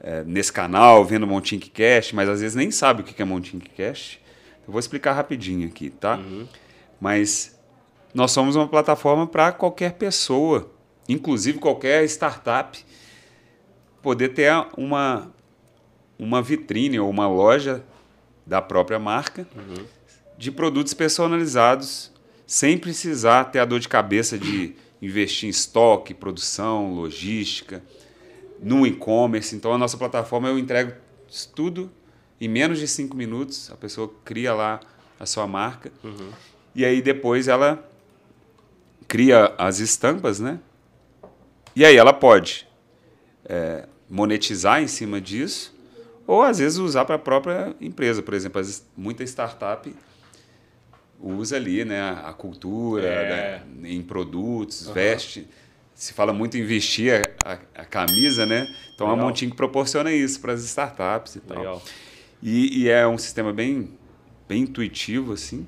é, 0.00 0.24
nesse 0.24 0.52
canal, 0.52 1.04
vendo 1.04 1.22
o 1.22 1.26
Montink 1.28 1.70
Cast, 1.70 2.12
mas 2.12 2.28
às 2.28 2.40
vezes 2.40 2.56
nem 2.56 2.72
sabe 2.72 3.02
o 3.02 3.04
que 3.04 3.22
é 3.22 3.24
Montink 3.24 3.70
Cast. 3.70 4.20
Eu 4.66 4.72
vou 4.72 4.80
explicar 4.80 5.12
rapidinho 5.12 5.68
aqui, 5.68 5.88
tá? 5.88 6.18
Mas 7.00 7.56
nós 8.12 8.32
somos 8.32 8.56
uma 8.56 8.66
plataforma 8.66 9.24
para 9.24 9.52
qualquer 9.52 9.92
pessoa, 9.92 10.68
inclusive 11.08 11.60
qualquer 11.60 12.04
startup, 12.06 12.76
poder 14.02 14.30
ter 14.30 14.52
uma, 14.76 15.32
uma 16.18 16.42
vitrine 16.42 16.98
ou 16.98 17.08
uma 17.08 17.28
loja 17.28 17.84
da 18.44 18.60
própria 18.60 18.98
marca 18.98 19.46
de 20.36 20.50
produtos 20.50 20.92
personalizados 20.92 22.10
sem 22.44 22.76
precisar 22.76 23.44
ter 23.44 23.60
a 23.60 23.64
dor 23.64 23.78
de 23.78 23.88
cabeça 23.88 24.36
de 24.36 24.74
investir 25.00 25.46
em 25.46 25.50
estoque, 25.50 26.14
produção, 26.14 26.94
logística, 26.94 27.82
no 28.60 28.86
e-commerce. 28.86 29.54
Então, 29.54 29.72
a 29.72 29.78
nossa 29.78 29.96
plataforma 29.96 30.48
eu 30.48 30.58
entrego 30.58 30.92
tudo 31.54 31.90
em 32.40 32.48
menos 32.48 32.78
de 32.78 32.88
cinco 32.88 33.16
minutos. 33.16 33.70
A 33.70 33.76
pessoa 33.76 34.12
cria 34.24 34.54
lá 34.54 34.80
a 35.18 35.26
sua 35.26 35.46
marca 35.46 35.90
e 36.74 36.84
aí 36.84 37.02
depois 37.02 37.48
ela 37.48 37.88
cria 39.06 39.54
as 39.58 39.80
estampas, 39.80 40.38
né? 40.38 40.60
E 41.74 41.84
aí 41.84 41.96
ela 41.96 42.12
pode 42.12 42.68
é, 43.44 43.86
monetizar 44.08 44.82
em 44.82 44.88
cima 44.88 45.20
disso 45.20 45.74
ou 46.26 46.42
às 46.42 46.58
vezes 46.58 46.78
usar 46.78 47.04
para 47.04 47.16
a 47.16 47.18
própria 47.18 47.74
empresa. 47.80 48.22
Por 48.22 48.34
exemplo, 48.34 48.62
muita 48.96 49.24
startup 49.24 49.92
usa 51.20 51.56
ali 51.56 51.84
né, 51.84 52.00
a 52.00 52.32
cultura 52.32 53.04
É. 53.06 53.62
né, 53.76 53.90
em 53.90 54.02
produtos, 54.02 54.88
veste. 54.88 55.46
Se 55.94 56.12
fala 56.12 56.32
muito 56.32 56.56
em 56.56 56.64
vestir 56.64 57.22
a, 57.44 57.52
a- 57.54 57.58
a 57.82 57.84
camisa, 57.84 58.46
né? 58.46 58.68
Então 58.94 59.08
a 59.08 59.12
Legal. 59.12 59.26
Montink 59.26 59.56
proporciona 59.56 60.12
isso 60.12 60.40
para 60.40 60.52
as 60.52 60.62
startups 60.62 61.36
e 61.36 61.40
tal. 61.40 61.58
Legal. 61.58 61.82
E, 62.40 62.82
e 62.84 62.88
é 62.88 63.06
um 63.06 63.18
sistema 63.18 63.52
bem, 63.52 63.90
bem 64.48 64.62
intuitivo, 64.62 65.32
assim, 65.32 65.66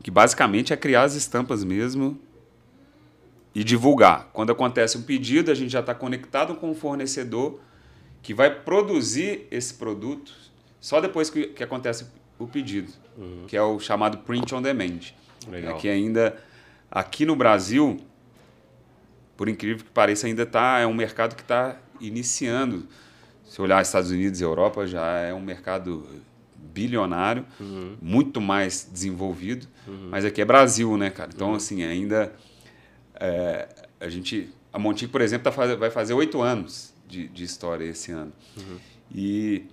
que 0.00 0.12
basicamente 0.12 0.72
é 0.72 0.76
criar 0.76 1.02
as 1.02 1.14
estampas 1.14 1.64
mesmo 1.64 2.20
e 3.52 3.64
divulgar. 3.64 4.30
Quando 4.32 4.52
acontece 4.52 4.96
um 4.96 5.02
pedido, 5.02 5.50
a 5.50 5.54
gente 5.54 5.70
já 5.72 5.80
está 5.80 5.92
conectado 5.94 6.54
com 6.54 6.70
o 6.70 6.74
fornecedor 6.74 7.60
que 8.22 8.32
vai 8.32 8.48
produzir 8.62 9.46
esse 9.50 9.74
produto 9.74 10.32
só 10.80 11.00
depois 11.00 11.30
que, 11.30 11.48
que 11.48 11.64
acontece 11.64 12.06
o 12.38 12.46
pedido, 12.46 12.92
que 13.46 13.56
é 13.56 13.62
o 13.62 13.78
chamado 13.78 14.18
print 14.18 14.54
on 14.54 14.62
demand. 14.62 15.00
Legal. 15.48 15.76
É 15.76 15.80
que 15.80 15.88
ainda 15.88 16.36
aqui 16.90 17.26
no 17.26 17.36
Brasil, 17.36 18.00
por 19.36 19.48
incrível 19.48 19.84
que 19.84 19.90
pareça, 19.90 20.26
ainda 20.26 20.46
tá 20.46 20.78
é 20.78 20.86
um 20.86 20.94
mercado 20.94 21.34
que 21.34 21.42
está 21.42 21.76
iniciando. 22.00 22.86
Se 23.44 23.60
olhar 23.60 23.82
Estados 23.82 24.10
Unidos 24.10 24.40
e 24.40 24.44
Europa, 24.44 24.86
já 24.86 25.18
é 25.18 25.32
um 25.32 25.40
mercado 25.40 26.06
bilionário, 26.56 27.44
muito 28.00 28.40
mais 28.40 28.88
desenvolvido. 28.90 29.66
Mas 30.10 30.24
aqui 30.24 30.40
é 30.40 30.44
Brasil, 30.44 30.96
né, 30.96 31.10
cara? 31.10 31.30
Então, 31.32 31.54
assim, 31.54 31.84
ainda 31.84 32.34
é, 33.14 33.68
a 34.00 34.08
gente, 34.08 34.50
a 34.72 34.78
Montico, 34.78 35.12
por 35.12 35.20
exemplo, 35.20 35.52
tá 35.52 35.74
vai 35.76 35.90
fazer 35.90 36.14
oito 36.14 36.42
anos 36.42 36.92
de, 37.06 37.28
de 37.28 37.44
história 37.44 37.84
esse 37.84 38.10
ano. 38.10 38.32
E 39.14 39.66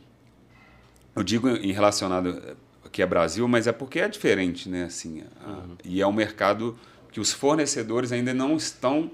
eu 1.15 1.23
digo 1.23 1.49
em 1.49 1.71
relacionado 1.71 2.57
que 2.91 3.01
é 3.01 3.05
Brasil, 3.05 3.47
mas 3.47 3.67
é 3.67 3.71
porque 3.71 3.99
é 3.99 4.07
diferente, 4.07 4.67
né? 4.67 4.83
Assim, 4.85 5.23
a- 5.45 5.63
E 5.85 6.01
é 6.01 6.07
um 6.07 6.11
mercado 6.13 6.77
que 7.11 7.19
os 7.19 7.31
fornecedores 7.31 8.11
ainda 8.11 8.33
não 8.33 8.55
estão 8.57 9.11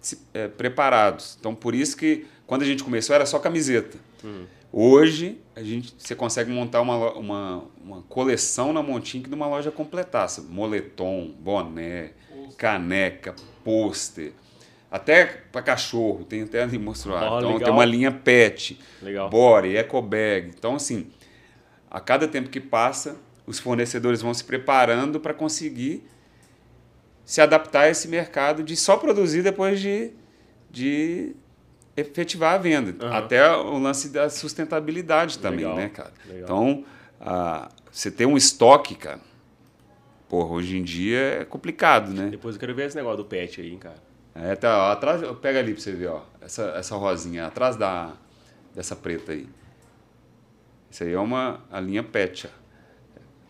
se- 0.00 0.18
é, 0.34 0.48
preparados. 0.48 1.36
Então, 1.38 1.54
por 1.54 1.74
isso 1.74 1.96
que 1.96 2.26
quando 2.46 2.62
a 2.62 2.64
gente 2.64 2.82
começou 2.82 3.14
era 3.14 3.26
só 3.26 3.38
camiseta. 3.38 3.98
Hoje, 4.72 5.38
a 5.56 5.62
gente, 5.62 5.94
você 5.98 6.14
consegue 6.14 6.50
montar 6.52 6.80
uma, 6.80 7.12
uma, 7.14 7.64
uma 7.84 8.02
coleção 8.02 8.72
na 8.72 8.82
Montink 8.82 9.28
de 9.28 9.34
uma 9.34 9.46
loja 9.48 9.70
completaça. 9.70 10.42
Moletom, 10.42 11.32
boné, 11.40 12.12
caneca, 12.56 13.34
pôster. 13.64 14.32
Até 14.90 15.24
para 15.52 15.62
cachorro, 15.62 16.24
tem 16.24 16.42
até 16.42 16.62
ali 16.62 16.78
mostrado. 16.78 17.24
Ó, 17.24 17.38
então, 17.38 17.52
legal. 17.52 17.64
tem 17.64 17.72
uma 17.72 17.84
linha 17.84 18.10
pet, 18.10 18.78
Legal. 19.00 19.30
body, 19.30 19.76
eco 19.76 20.02
bag. 20.02 20.50
Então, 20.56 20.74
assim, 20.74 21.06
a 21.88 22.00
cada 22.00 22.26
tempo 22.26 22.50
que 22.50 22.60
passa, 22.60 23.16
os 23.46 23.60
fornecedores 23.60 24.20
vão 24.20 24.34
se 24.34 24.42
preparando 24.42 25.20
para 25.20 25.32
conseguir 25.32 26.04
se 27.24 27.40
adaptar 27.40 27.82
a 27.82 27.88
esse 27.88 28.08
mercado 28.08 28.64
de 28.64 28.76
só 28.76 28.96
produzir 28.96 29.42
depois 29.42 29.78
de, 29.80 30.10
de 30.68 31.36
efetivar 31.96 32.54
a 32.54 32.58
venda. 32.58 33.04
Aham. 33.04 33.16
Até 33.16 33.56
o 33.56 33.78
lance 33.78 34.08
da 34.08 34.28
sustentabilidade 34.28 35.38
também, 35.38 35.60
Legal, 35.60 35.76
né, 35.76 35.88
cara? 35.88 36.12
legal. 36.26 36.42
Então, 36.42 36.84
ah, 37.20 37.68
você 37.92 38.10
ter 38.10 38.26
um 38.26 38.36
estoque, 38.36 38.96
cara, 38.96 39.20
porra, 40.28 40.50
hoje 40.54 40.76
em 40.76 40.82
dia 40.82 41.18
é 41.40 41.44
complicado, 41.44 42.12
né? 42.12 42.28
Depois 42.30 42.56
eu 42.56 42.60
quero 42.60 42.74
ver 42.74 42.86
esse 42.86 42.96
negócio 42.96 43.18
do 43.18 43.24
pet 43.24 43.60
aí, 43.60 43.70
hein, 43.70 43.78
cara. 43.78 44.09
É, 44.34 44.54
tá, 44.54 44.88
ó, 44.88 44.92
atrás, 44.92 45.20
pega 45.40 45.58
ali 45.58 45.72
pra 45.74 45.82
você 45.82 45.92
ver, 45.92 46.06
ó. 46.08 46.22
Essa, 46.40 46.62
essa 46.76 46.96
rosinha, 46.96 47.46
atrás 47.46 47.76
da, 47.76 48.12
dessa 48.74 48.94
preta 48.96 49.32
aí. 49.32 49.46
Isso 50.90 51.02
aí 51.04 51.12
é 51.12 51.18
uma 51.18 51.60
a 51.70 51.80
linha 51.80 52.02
pet, 52.02 52.46
ó. 52.46 52.60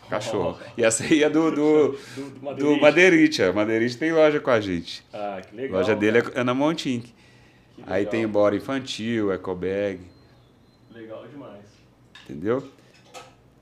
Cachorro. 0.08 0.58
E 0.76 0.82
essa 0.82 1.04
aí 1.04 1.22
é 1.22 1.30
do, 1.30 1.50
do, 1.52 1.88
Do- 2.16 2.30
do 2.30 2.54
do 2.56 2.80
Madeirite. 2.80 3.42
Ó. 3.42 3.52
Madeirite 3.52 3.96
tem 3.96 4.12
loja 4.12 4.40
com 4.40 4.50
a 4.50 4.60
gente. 4.60 5.04
Ah, 5.12 5.40
que 5.40 5.54
A 5.56 5.60
legal. 5.60 5.78
loja 5.78 5.94
dele 5.94 6.20
cara. 6.22 6.34
é, 6.36 6.40
é 6.40 6.44
na 6.44 6.52
Montink. 6.52 7.14
Aí 7.86 8.04
tem 8.04 8.26
bora 8.26 8.54
infantil, 8.56 9.32
eco 9.32 9.54
bag, 9.54 10.00
Legal 10.92 11.26
demais. 11.28 11.64
entendeu? 12.24 12.68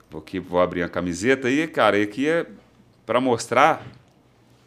Porque 0.09 0.39
vou 0.41 0.59
abrir 0.59 0.83
a 0.83 0.89
camiseta 0.89 1.47
aí, 1.47 1.65
cara, 1.67 1.97
e 1.97 2.01
aqui 2.03 2.27
é 2.27 2.45
para 3.05 3.21
mostrar 3.21 3.85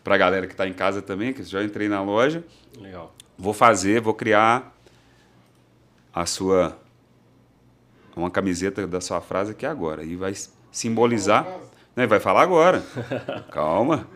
pra 0.05 0.16
galera 0.16 0.46
que 0.46 0.55
tá 0.55 0.66
em 0.66 0.72
casa 0.72 1.00
também, 1.03 1.32
que 1.32 1.40
eu 1.40 1.44
já 1.44 1.62
entrei 1.62 1.88
na 1.88 2.03
loja. 2.03 2.42
Legal. 2.80 3.14
Vou 3.38 3.53
fazer, 3.53 4.00
vou 4.00 4.14
criar 4.14 4.74
a 6.14 6.26
sua 6.26 6.78
uma 8.14 8.30
camiseta 8.30 8.86
da 8.86 9.00
sua 9.00 9.20
frase 9.22 9.53
aqui 9.53 9.64
agora 9.64 10.03
e 10.05 10.14
vai 10.16 10.34
simbolizar, 10.70 11.46
né? 11.96 12.07
Vai 12.07 12.20
falar 12.20 12.42
agora. 12.42 12.82
Calma. 13.50 14.07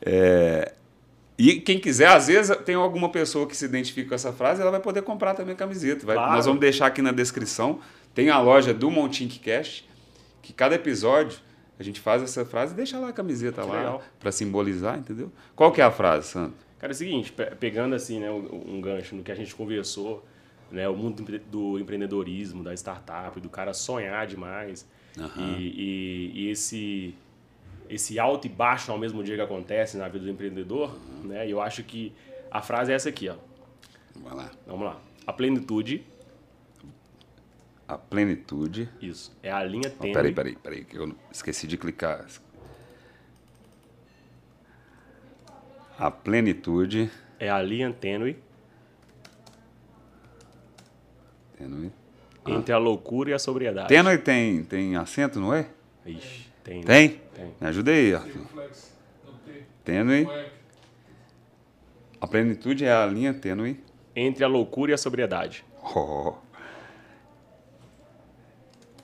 É, 0.00 0.72
e 1.38 1.60
quem 1.60 1.78
quiser, 1.78 2.08
às 2.08 2.28
vezes 2.28 2.56
tem 2.58 2.74
alguma 2.74 3.08
pessoa 3.10 3.46
que 3.46 3.56
se 3.56 3.64
identifica 3.64 4.10
com 4.10 4.14
essa 4.14 4.32
frase, 4.32 4.62
ela 4.62 4.70
vai 4.70 4.80
poder 4.80 5.02
comprar 5.02 5.34
também 5.34 5.54
a 5.54 5.56
camiseta. 5.56 6.06
Vai- 6.06 6.16
Claro. 6.16 6.32
Nós 6.32 6.46
vamos 6.46 6.60
deixar 6.60 6.86
aqui 6.86 7.02
na 7.02 7.12
descrição. 7.12 7.80
Tem 8.14 8.30
a 8.30 8.38
loja 8.38 8.72
do 8.72 8.90
Montink 8.90 9.38
Cash, 9.40 9.84
que 10.40 10.52
cada 10.52 10.74
episódio 10.76 11.38
a 11.78 11.82
gente 11.82 12.00
faz 12.00 12.22
essa 12.22 12.44
frase 12.44 12.72
e 12.72 12.76
deixa 12.76 12.98
lá 12.98 13.08
a 13.08 13.12
camiseta 13.12 13.62
Que 13.62 13.68
lá 13.68 14.00
para 14.20 14.30
simbolizar, 14.32 14.98
entendeu? 14.98 15.30
Qual 15.56 15.72
que 15.72 15.80
é 15.80 15.84
a 15.84 15.90
frase, 15.90 16.28
Sandro? 16.28 16.54
Cara, 16.78 16.92
é 16.92 16.94
o 16.94 16.96
seguinte, 16.96 17.32
pe- 17.32 17.54
pegando 17.56 17.94
assim, 17.94 18.20
né, 18.20 18.30
um 18.30 18.80
gancho 18.80 19.14
no 19.16 19.22
que 19.22 19.32
a 19.32 19.34
gente 19.34 19.54
conversou, 19.54 20.24
né, 20.70 20.88
o 20.88 20.94
mundo 20.94 21.16
do 21.16 21.22
empre- 21.22 21.38
do 21.50 21.78
empreendedorismo, 21.78 22.62
da 22.62 22.74
startup, 22.74 23.40
do 23.40 23.48
cara 23.48 23.72
sonhar 23.72 24.26
demais, 24.26 24.86
Aham. 25.18 25.56
e, 25.58 25.62
e- 25.66 26.32
e 26.44 26.50
esse 26.50 27.14
esse 27.88 28.18
alto 28.18 28.46
e 28.46 28.50
baixo 28.50 28.90
ao 28.90 28.98
mesmo 28.98 29.22
dia 29.22 29.34
que 29.36 29.42
acontece 29.42 29.98
na 29.98 30.08
vida 30.08 30.24
do 30.24 30.30
empreendedor, 30.30 30.96
né, 31.22 31.46
e 31.46 31.50
eu 31.50 31.60
acho 31.60 31.82
que 31.84 32.12
a 32.50 32.62
frase 32.62 32.90
é 32.92 32.94
essa 32.94 33.08
aqui, 33.10 33.28
ó. 33.28 33.36
Vai 34.16 34.34
lá. 34.34 34.50
Vamos 34.66 34.86
lá. 34.86 35.00
A 35.26 35.32
plenitude, 35.32 36.02
A 37.94 37.98
plenitude. 37.98 38.88
isso, 39.00 39.30
é 39.40 39.52
a 39.52 39.62
linha 39.62 39.88
tênue. 39.88 40.12
peraí, 40.12 40.32
peraí, 40.34 40.56
peraí, 40.56 40.84
que 40.84 40.96
eu 40.96 41.14
esqueci 41.30 41.64
de 41.68 41.78
clicar. 41.78 42.26
A 45.96 46.10
plenitude. 46.10 47.08
É 47.38 47.48
a 47.48 47.62
linha 47.62 47.92
tênue 47.92 48.36
Tênue. 51.56 51.92
entre 52.48 52.72
a 52.72 52.78
loucura 52.78 53.30
e 53.30 53.32
a 53.32 53.38
sobriedade. 53.38 53.86
Tênue 53.86 54.18
tem, 54.18 54.64
tem 54.64 54.96
acento, 54.96 55.38
não 55.38 55.54
é? 55.54 55.68
Ixi, 56.04 56.48
tem. 56.64 56.78
né? 56.80 56.84
Tem? 56.84 57.08
Tem. 57.32 57.54
Me 57.60 57.66
ajuda 57.68 57.92
aí, 57.92 58.12
Arthur. 58.12 58.72
Tênue. 59.84 60.28
É. 60.28 60.50
A 62.20 62.26
plenitude 62.26 62.84
é 62.84 62.92
a 62.92 63.06
linha 63.06 63.32
tênue. 63.32 63.80
Entre 64.16 64.42
a 64.42 64.48
loucura 64.48 64.90
e 64.90 64.94
a 64.94 64.98
sobriedade. 64.98 65.64
Oh. 65.80 66.34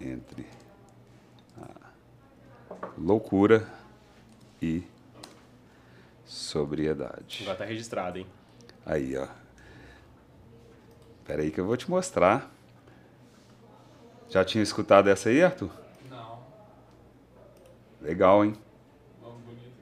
Entre 0.00 0.46
a 1.60 1.68
loucura 2.96 3.68
e 4.62 4.82
Sobriedade. 6.30 7.40
Agora 7.42 7.58
tá 7.58 7.64
registrado, 7.64 8.18
hein? 8.18 8.26
Aí, 8.86 9.16
ó. 9.16 9.26
Espera 11.18 11.42
aí 11.42 11.50
que 11.50 11.60
eu 11.60 11.66
vou 11.66 11.76
te 11.76 11.90
mostrar. 11.90 12.48
Já 14.28 14.44
tinha 14.44 14.62
escutado 14.62 15.10
essa 15.10 15.28
aí, 15.28 15.42
Arthur? 15.42 15.70
Não. 16.08 16.40
Legal, 18.00 18.44
hein? 18.44 18.56
Nome 19.20 19.42
bonito. 19.42 19.72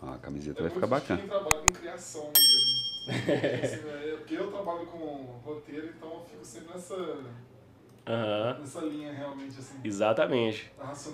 Ó, 0.00 0.12
a 0.12 0.18
camiseta 0.18 0.60
É 0.60 0.62
vai 0.62 0.70
ficar 0.70 0.86
de 0.86 0.90
bacana. 0.90 1.20
Quem 1.20 1.28
trabalha 1.28 1.60
com 1.60 1.72
criação, 1.72 2.24
né? 2.26 2.77
Assim, 3.08 3.30
é, 3.30 3.80
Porque 4.12 4.34
eu 4.34 4.48
trabalho 4.48 4.86
com 4.86 5.40
roteiro, 5.44 5.88
então 5.96 6.10
eu 6.16 6.22
fico 6.30 6.44
sempre 6.44 6.68
nessa, 6.74 6.94
Aham. 8.06 8.58
nessa 8.60 8.80
linha 8.82 9.12
realmente, 9.12 9.60
assim, 9.60 9.80
Exatamente. 9.84 10.70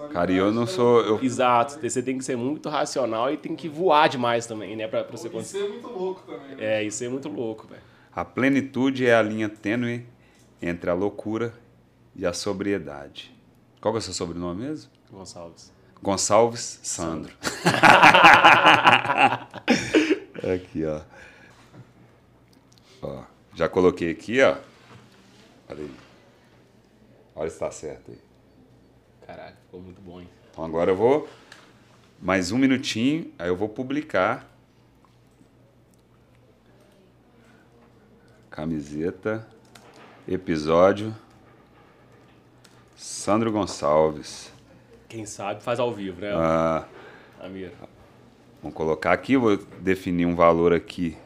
Cara, 0.08 0.30
e 0.32 0.36
eu 0.36 0.52
não 0.52 0.60
né? 0.62 0.66
sou- 0.66 1.00
eu- 1.00 1.18
Exato. 1.22 1.78
Você 1.88 2.02
tem 2.02 2.18
que 2.18 2.24
ser 2.24 2.36
muito 2.36 2.68
racional 2.68 3.32
e 3.32 3.36
tem 3.36 3.56
que 3.56 3.68
voar 3.68 4.08
demais 4.08 4.46
também, 4.46 4.76
né? 4.76 4.86
Pra, 4.86 5.02
pra 5.02 5.16
você 5.16 5.28
conseguir. 5.28 5.62
ser 5.62 5.68
muito 5.68 5.88
louco 5.88 6.22
também, 6.22 6.50
né? 6.50 6.54
É, 6.58 6.82
isso 6.84 7.02
é 7.02 7.08
muito 7.08 7.28
louco, 7.28 7.66
velho. 7.66 7.82
A 8.12 8.24
plenitude 8.24 9.06
é 9.06 9.14
a 9.14 9.22
linha 9.22 9.48
tênue 9.48 10.06
entre 10.62 10.88
a 10.88 10.94
loucura 10.94 11.52
e 12.14 12.24
a 12.24 12.32
sobriedade. 12.32 13.34
Qual 13.80 13.92
que 13.92 13.98
é 13.98 14.00
o 14.00 14.02
seu 14.02 14.14
sobrenome 14.14 14.62
mesmo? 14.62 14.90
Gonçalves. 15.10 15.72
Gonçalves 16.00 16.78
Sandro. 16.82 17.34
aqui, 20.54 20.84
ó. 20.84 21.00
Ó, 23.06 23.22
já 23.54 23.68
coloquei 23.68 24.10
aqui, 24.10 24.40
ó. 24.40 24.56
Olha 25.68 25.80
aí. 25.82 25.90
Olha 27.36 27.50
se 27.50 27.58
tá 27.58 27.70
certo 27.70 28.10
aí. 28.12 28.18
Caraca, 29.26 29.56
ficou 29.66 29.80
muito 29.80 30.00
bom, 30.00 30.20
hein? 30.22 30.28
Então 30.50 30.64
agora 30.64 30.90
eu 30.92 30.96
vou 30.96 31.28
mais 32.18 32.50
um 32.50 32.56
minutinho, 32.56 33.30
aí 33.38 33.48
eu 33.48 33.56
vou 33.56 33.68
publicar 33.68 34.48
camiseta, 38.50 39.46
episódio 40.26 41.14
Sandro 42.96 43.52
Gonçalves. 43.52 44.50
Quem 45.08 45.26
sabe 45.26 45.62
faz 45.62 45.78
ao 45.78 45.92
vivo, 45.92 46.20
né, 46.20 46.32
Ah, 46.34 46.86
Amir? 47.40 47.72
vamos 48.62 48.74
colocar 48.74 49.12
aqui, 49.12 49.36
vou 49.36 49.56
definir 49.80 50.24
um 50.24 50.34
valor 50.34 50.72
aqui 50.72 51.18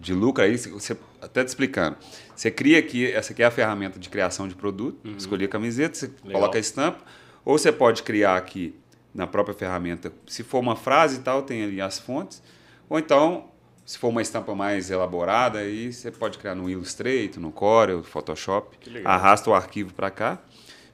de 0.00 0.14
lucro 0.14 0.42
aí, 0.42 0.56
você 0.56 0.96
até 1.20 1.44
te 1.44 1.48
explicando. 1.48 1.96
Você 2.34 2.50
cria 2.50 2.78
aqui, 2.78 3.12
essa 3.12 3.32
aqui 3.32 3.42
é 3.42 3.46
a 3.46 3.50
ferramenta 3.50 3.98
de 3.98 4.08
criação 4.08 4.48
de 4.48 4.54
produto, 4.54 4.98
escolher 5.16 5.44
a 5.44 5.48
camiseta, 5.48 5.94
você 5.94 6.06
Legal. 6.24 6.40
coloca 6.40 6.56
a 6.56 6.60
estampa, 6.60 7.04
ou 7.44 7.58
você 7.58 7.70
pode 7.70 8.02
criar 8.02 8.36
aqui 8.36 8.74
na 9.14 9.26
própria 9.26 9.54
ferramenta, 9.54 10.12
se 10.26 10.42
for 10.42 10.60
uma 10.60 10.74
frase 10.74 11.16
e 11.16 11.20
tal, 11.20 11.42
tem 11.42 11.62
ali 11.62 11.80
as 11.80 11.98
fontes, 11.98 12.42
ou 12.88 12.98
então, 12.98 13.50
se 13.84 13.98
for 13.98 14.08
uma 14.08 14.22
estampa 14.22 14.54
mais 14.54 14.90
elaborada, 14.90 15.58
aí 15.58 15.92
você 15.92 16.10
pode 16.10 16.38
criar 16.38 16.54
no 16.54 16.70
Illustrator, 16.70 17.40
no 17.40 17.52
Corel, 17.52 18.02
Photoshop, 18.02 18.78
arrasta 19.04 19.50
o 19.50 19.54
arquivo 19.54 19.92
para 19.92 20.10
cá, 20.10 20.38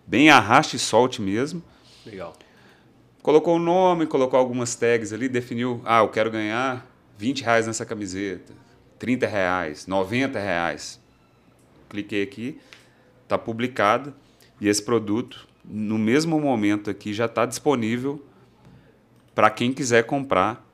bem 0.06 0.30
arraste 0.30 0.76
e 0.76 0.78
solte 0.78 1.22
mesmo, 1.22 1.62
Legal. 2.04 2.34
colocou 3.22 3.56
o 3.56 3.58
nome, 3.60 4.06
colocou 4.06 4.38
algumas 4.38 4.74
tags 4.74 5.12
ali, 5.12 5.28
definiu, 5.28 5.80
ah, 5.84 6.00
eu 6.00 6.08
quero 6.08 6.30
ganhar 6.30 6.90
20 7.18 7.44
reais 7.44 7.66
nessa 7.66 7.84
camiseta, 7.84 8.52
30 8.98 9.26
reais, 9.26 9.86
90 9.86 10.38
reais. 10.38 11.00
Cliquei 11.88 12.22
aqui, 12.22 12.60
está 13.22 13.38
publicado 13.38 14.14
e 14.60 14.68
esse 14.68 14.82
produto, 14.82 15.46
no 15.64 15.98
mesmo 15.98 16.40
momento 16.40 16.90
aqui, 16.90 17.12
já 17.12 17.26
está 17.26 17.44
disponível 17.46 18.24
para 19.34 19.50
quem 19.50 19.72
quiser 19.72 20.04
comprar. 20.04 20.64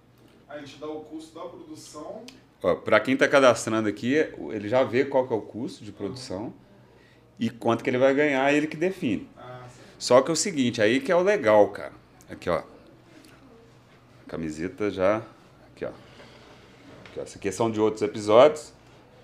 A 0.49 0.59
gente 0.59 0.79
dá 0.79 0.87
o 0.87 1.01
custo 1.01 1.35
da 1.35 1.45
produção, 1.47 2.23
Para 2.85 3.01
quem 3.01 3.15
está 3.15 3.27
cadastrando 3.27 3.89
aqui, 3.89 4.15
ele 4.51 4.69
já 4.69 4.85
vê 4.85 5.05
qual 5.05 5.27
que 5.27 5.33
é 5.33 5.37
o 5.37 5.41
custo 5.41 5.85
de 5.85 5.91
produção 5.91 6.55
e 7.39 7.51
quanto 7.51 7.83
que 7.83 7.91
ele 7.91 7.99
vai 7.99 8.15
ganhar, 8.15 8.53
ele 8.53 8.69
que 8.69 8.77
define. 8.77 9.29
ah, 9.37 9.67
Só 9.99 10.23
que 10.23 10.31
é 10.31 10.33
o 10.33 10.37
seguinte, 10.37 10.81
aí 10.81 11.01
que 11.01 11.11
é 11.11 11.17
o 11.17 11.23
legal, 11.23 11.69
cara. 11.71 11.93
Aqui, 12.31 12.49
ó. 12.49 12.63
Camiseta 14.29 14.91
já. 14.91 15.23
Aqui, 15.75 15.85
ó. 15.85 15.91
Aqui, 17.13 17.21
ó. 17.21 17.23
Essa 17.23 17.39
aqui 17.39 17.53
são 17.53 17.71
de 17.71 17.81
outros 17.81 18.03
episódios. 18.03 18.73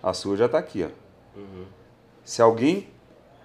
A 0.03 0.13
sua 0.13 0.37
já 0.37 0.49
tá 0.49 0.59
aqui, 0.59 0.85
ó. 0.85 0.89
Se 2.25 2.43
alguém. 2.43 2.87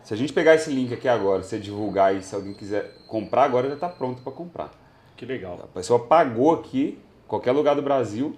Se 0.03 0.13
a 0.13 0.17
gente 0.17 0.33
pegar 0.33 0.53
esse 0.55 0.69
link 0.69 0.93
aqui 0.93 1.07
agora, 1.07 1.41
você 1.41 1.57
divulgar 1.57 2.11
aí, 2.11 2.21
se 2.21 2.35
alguém 2.35 2.53
quiser 2.53 2.93
comprar, 3.07 3.45
agora 3.45 3.69
já 3.69 3.77
tá 3.77 3.87
pronto 3.87 4.21
para 4.21 4.33
comprar. 4.33 4.71
Que 5.15 5.25
legal. 5.25 5.57
A 5.63 5.67
pessoa 5.67 5.97
pagou 5.97 6.53
aqui, 6.53 6.99
qualquer 7.25 7.53
lugar 7.53 7.73
do 7.73 7.81
Brasil, 7.81 8.35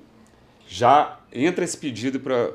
já 0.68 1.20
entra 1.34 1.66
esse 1.66 1.76
pedido 1.76 2.20
para 2.20 2.52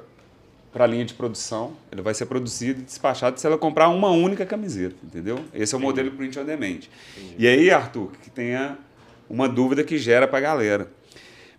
para 0.73 0.85
a 0.85 0.87
linha 0.87 1.05
de 1.05 1.15
produção, 1.15 1.73
ele 1.91 2.01
vai 2.01 2.15
ser 2.15 2.27
produzido 2.27 2.81
e 2.81 2.85
despachado 2.85 3.41
se 3.41 3.45
ela 3.45 3.59
comprar 3.59 3.89
uma 3.89 4.11
única 4.11 4.47
camiseta, 4.47 4.95
entendeu? 5.03 5.41
Esse 5.53 5.75
é 5.75 5.79
o 5.79 5.81
modelo 5.81 6.13
print 6.13 6.39
on 6.39 6.45
demand. 6.45 6.83
E 7.37 7.45
aí, 7.49 7.73
Arthur, 7.73 8.13
que 8.23 8.31
tenha 8.31 8.79
uma 9.29 9.49
dúvida 9.49 9.83
que 9.83 9.99
gera 9.99 10.29
para 10.29 10.39
a 10.39 10.41
galera, 10.41 10.89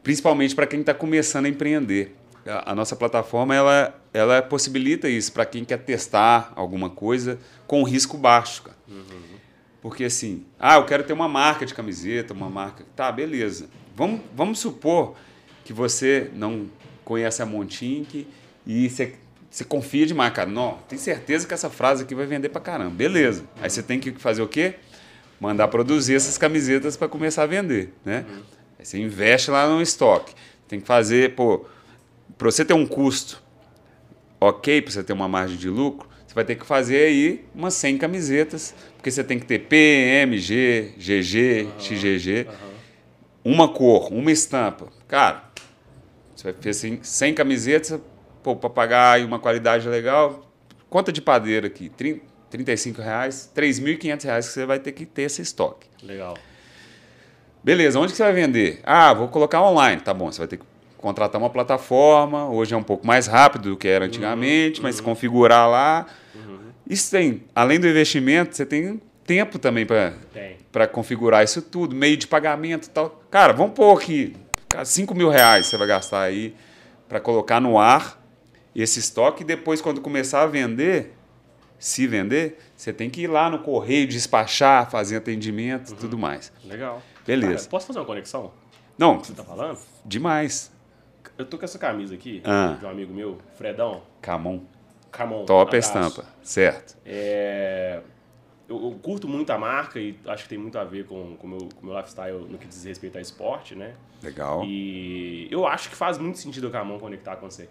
principalmente 0.03 0.55
para 0.55 0.67
quem 0.67 0.81
está 0.81 0.93
começando 0.93 1.45
a 1.45 1.49
empreender. 1.49 2.15
A, 2.45 2.71
a 2.71 2.75
nossa 2.75 2.95
plataforma 2.95 3.55
ela, 3.55 4.01
ela 4.13 4.41
possibilita 4.41 5.07
isso 5.07 5.31
para 5.31 5.45
quem 5.45 5.63
quer 5.63 5.77
testar 5.77 6.51
alguma 6.55 6.89
coisa 6.89 7.39
com 7.67 7.83
risco 7.83 8.17
baixo, 8.17 8.63
cara. 8.63 8.77
Porque 9.81 10.03
assim, 10.03 10.45
ah, 10.59 10.75
eu 10.75 10.85
quero 10.85 11.03
ter 11.03 11.13
uma 11.13 11.27
marca 11.27 11.65
de 11.65 11.73
camiseta, 11.73 12.33
uma 12.33 12.49
marca. 12.49 12.85
Tá, 12.95 13.11
beleza. 13.11 13.67
Vamos, 13.95 14.21
vamos 14.35 14.59
supor 14.59 15.15
que 15.65 15.73
você 15.73 16.29
não 16.35 16.69
conhece 17.03 17.41
a 17.41 17.45
Montink 17.45 18.27
e 18.65 18.89
você, 18.89 19.15
você 19.49 19.63
confia 19.63 20.05
demais, 20.05 20.31
cara. 20.33 20.49
Não, 20.49 20.77
tem 20.87 20.99
certeza 20.99 21.47
que 21.47 21.53
essa 21.53 21.69
frase 21.69 22.03
aqui 22.03 22.13
vai 22.13 22.27
vender 22.27 22.49
pra 22.49 22.61
caramba. 22.61 22.91
Beleza. 22.91 23.43
Aí 23.59 23.69
você 23.69 23.81
tem 23.81 23.99
que 23.99 24.11
fazer 24.11 24.41
o 24.43 24.47
quê? 24.47 24.75
Mandar 25.39 25.67
produzir 25.67 26.13
essas 26.13 26.37
camisetas 26.37 26.95
para 26.95 27.07
começar 27.07 27.43
a 27.43 27.47
vender, 27.47 27.91
né? 28.05 28.25
Aí 28.81 28.85
você 28.85 28.97
investe 28.97 29.51
lá 29.51 29.69
no 29.69 29.79
estoque. 29.79 30.33
Tem 30.67 30.79
que 30.79 30.87
fazer, 30.87 31.35
pô, 31.35 31.65
para 32.35 32.49
você 32.49 32.65
ter 32.65 32.73
um 32.73 32.87
custo 32.87 33.43
ok, 34.39 34.81
para 34.81 34.91
você 34.91 35.03
ter 35.03 35.13
uma 35.13 35.27
margem 35.27 35.55
de 35.55 35.69
lucro, 35.69 36.09
você 36.25 36.33
vai 36.33 36.43
ter 36.43 36.55
que 36.55 36.65
fazer 36.65 37.05
aí 37.05 37.45
umas 37.53 37.75
100 37.75 37.99
camisetas, 37.99 38.73
porque 38.95 39.11
você 39.11 39.23
tem 39.23 39.37
que 39.37 39.45
ter 39.45 39.59
P, 39.59 39.75
M, 40.23 40.39
G, 40.39 40.93
GG, 40.97 41.67
XGG, 41.77 42.47
uma 43.45 43.69
cor, 43.69 44.11
uma 44.11 44.31
estampa. 44.31 44.87
Cara, 45.07 45.51
você 46.35 46.51
vai 46.51 46.53
fazer 46.53 46.99
100 47.03 47.33
camisetas, 47.35 48.01
pô, 48.41 48.55
para 48.55 48.69
pagar 48.71 49.11
aí 49.17 49.23
uma 49.23 49.37
qualidade 49.37 49.87
legal, 49.87 50.51
conta 50.89 51.11
de 51.11 51.21
padeiro 51.21 51.67
aqui, 51.67 51.89
30, 51.89 52.25
35 52.49 52.99
reais, 52.99 53.51
3.500 53.55 54.23
reais 54.23 54.47
que 54.47 54.53
você 54.53 54.65
vai 54.65 54.79
ter 54.79 54.91
que 54.93 55.05
ter 55.05 55.23
esse 55.23 55.43
estoque. 55.43 55.87
Legal. 56.01 56.35
Beleza, 57.63 57.99
onde 57.99 58.11
que 58.11 58.17
você 58.17 58.23
vai 58.23 58.33
vender? 58.33 58.79
Ah, 58.83 59.13
vou 59.13 59.27
colocar 59.27 59.61
online. 59.61 60.01
Tá 60.01 60.13
bom, 60.13 60.31
você 60.31 60.39
vai 60.39 60.47
ter 60.47 60.57
que 60.57 60.63
contratar 60.97 61.39
uma 61.39 61.49
plataforma. 61.49 62.49
Hoje 62.49 62.73
é 62.73 62.77
um 62.77 62.83
pouco 62.83 63.05
mais 63.05 63.27
rápido 63.27 63.69
do 63.69 63.77
que 63.77 63.87
era 63.87 64.05
antigamente, 64.05 64.81
mas 64.81 64.99
configurar 64.99 65.69
lá. 65.69 66.05
Isso 66.89 67.11
tem, 67.11 67.43
além 67.55 67.79
do 67.79 67.87
investimento, 67.87 68.55
você 68.55 68.65
tem 68.65 68.99
tempo 69.25 69.59
também 69.59 69.85
para 70.71 70.87
configurar 70.87 71.43
isso 71.43 71.61
tudo, 71.61 71.95
meio 71.95 72.17
de 72.17 72.27
pagamento 72.27 72.87
e 72.87 72.89
tal. 72.89 73.23
Cara, 73.29 73.53
vamos 73.53 73.73
pôr 73.73 73.95
aqui, 73.97 74.35
5 74.83 75.13
mil 75.13 75.29
reais 75.29 75.67
você 75.67 75.77
vai 75.77 75.87
gastar 75.87 76.21
aí 76.21 76.55
para 77.07 77.19
colocar 77.19 77.61
no 77.61 77.77
ar 77.77 78.19
esse 78.75 78.99
estoque 78.99 79.43
e 79.43 79.45
depois, 79.45 79.81
quando 79.81 80.01
começar 80.01 80.41
a 80.41 80.47
vender, 80.47 81.13
se 81.77 82.07
vender, 82.07 82.57
você 82.75 82.91
tem 82.91 83.09
que 83.09 83.21
ir 83.21 83.27
lá 83.27 83.49
no 83.49 83.59
correio, 83.59 84.07
despachar, 84.07 84.89
fazer 84.89 85.17
atendimento 85.17 85.93
e 85.93 85.95
tudo 85.95 86.17
mais. 86.17 86.51
Legal. 86.65 87.01
Beleza. 87.25 87.55
Cara, 87.55 87.69
posso 87.69 87.87
fazer 87.87 87.99
uma 87.99 88.05
conexão? 88.05 88.51
Não, 88.97 89.19
Você 89.19 89.33
tá 89.33 89.43
falando? 89.43 89.77
demais. 90.05 90.71
Eu 91.37 91.45
tô 91.45 91.57
com 91.57 91.65
essa 91.65 91.79
camisa 91.79 92.13
aqui, 92.13 92.41
Ah. 92.45 92.75
de 92.79 92.85
um 92.85 92.89
amigo 92.89 93.13
meu, 93.13 93.37
Fredão. 93.55 94.01
Camon. 94.21 94.61
Camon. 95.11 95.45
Top 95.45 95.69
abraço. 95.75 95.87
estampa. 95.97 96.25
Certo. 96.43 96.97
É, 97.05 98.01
eu, 98.69 98.75
eu 98.81 98.91
curto 99.01 99.27
muito 99.27 99.49
a 99.51 99.57
marca 99.57 99.99
e 99.99 100.17
acho 100.27 100.43
que 100.43 100.49
tem 100.49 100.57
muito 100.57 100.77
a 100.77 100.83
ver 100.83 101.05
com 101.05 101.35
o 101.41 101.47
meu, 101.47 101.57
com 101.75 101.81
o 101.81 101.85
meu 101.85 101.97
lifestyle 101.97 102.45
no 102.49 102.57
que 102.57 102.67
diz 102.67 102.83
respeito 102.85 103.17
a 103.17 103.21
esporte, 103.21 103.75
né? 103.75 103.93
Legal. 104.23 104.63
E 104.65 105.47
eu 105.51 105.65
acho 105.67 105.89
que 105.89 105.95
faz 105.95 106.17
muito 106.17 106.37
sentido 106.39 106.67
o 106.67 106.71
Camon 106.71 106.97
conectar 106.99 107.35
com 107.37 107.49
você. 107.49 107.67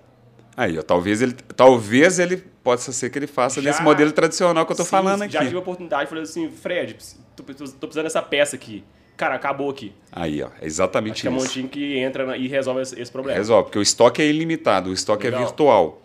Aí, 0.57 0.79
ó, 0.79 0.83
talvez 0.83 1.23
ele, 1.23 1.33
talvez 1.57 2.19
ele 2.19 2.37
possa 2.63 2.93
ser 2.93 3.09
que 3.09 3.19
ele 3.19 3.27
faça 3.27 3.63
Já- 3.63 3.71
nesse 3.71 3.83
modelo 3.83 4.11
tradicional 4.13 4.67
que 4.67 4.73
eu 4.73 4.77
tô 4.77 4.85
Sim, 4.85 4.91
falando 4.91 5.23
aqui. 5.23 5.33
Já 5.33 5.41
tive 5.45 5.57
a 5.57 5.61
oportunidade, 5.61 6.09
falei 6.09 6.25
assim, 6.25 6.51
Fred, 6.51 6.97
tô, 7.37 7.43
tô- 7.45 7.55
tô 7.55 7.87
precisando 7.87 8.05
dessa 8.05 8.21
peça 8.23 8.57
aqui. 8.57 8.85
Cara, 9.21 9.35
acabou 9.35 9.69
aqui. 9.69 9.93
Aí, 10.11 10.43
ó, 10.43 10.47
é 10.47 10.49
Acho 10.49 10.65
exatamente 10.65 11.21
que 11.21 11.29
é 11.29 11.31
um 11.31 11.37
isso. 11.37 11.45
montinho 11.45 11.69
que 11.69 11.99
entra 11.99 12.25
na- 12.25 12.39
e 12.39 12.49
resolve 12.49 12.81
esse, 12.81 12.99
esse 12.99 13.13
problema. 13.13 13.37
Resolve, 13.37 13.65
porque 13.65 13.79
o 13.79 13.83
estoque 13.83 14.23
é 14.23 14.27
ilimitado, 14.27 14.89
o 14.89 14.95
estoque 14.95 15.25
Legal. 15.25 15.43
é 15.43 15.45
virtual. 15.45 16.03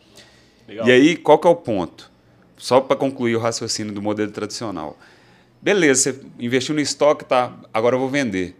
Legal. 0.67 0.85
E 0.85 0.91
aí, 0.91 1.15
qual 1.15 1.39
que 1.39 1.47
é 1.47 1.49
o 1.49 1.55
ponto? 1.55 2.11
Só 2.57 2.81
para 2.81 2.97
concluir 2.97 3.37
o 3.37 3.39
raciocínio 3.39 3.93
do 3.93 4.01
modelo 4.01 4.29
tradicional. 4.33 4.97
Beleza, 5.61 6.11
você 6.11 6.21
investiu 6.37 6.75
no 6.75 6.81
estoque, 6.81 7.23
tá? 7.23 7.57
Agora 7.73 7.95
eu 7.95 7.99
vou 8.01 8.09
vender. 8.09 8.53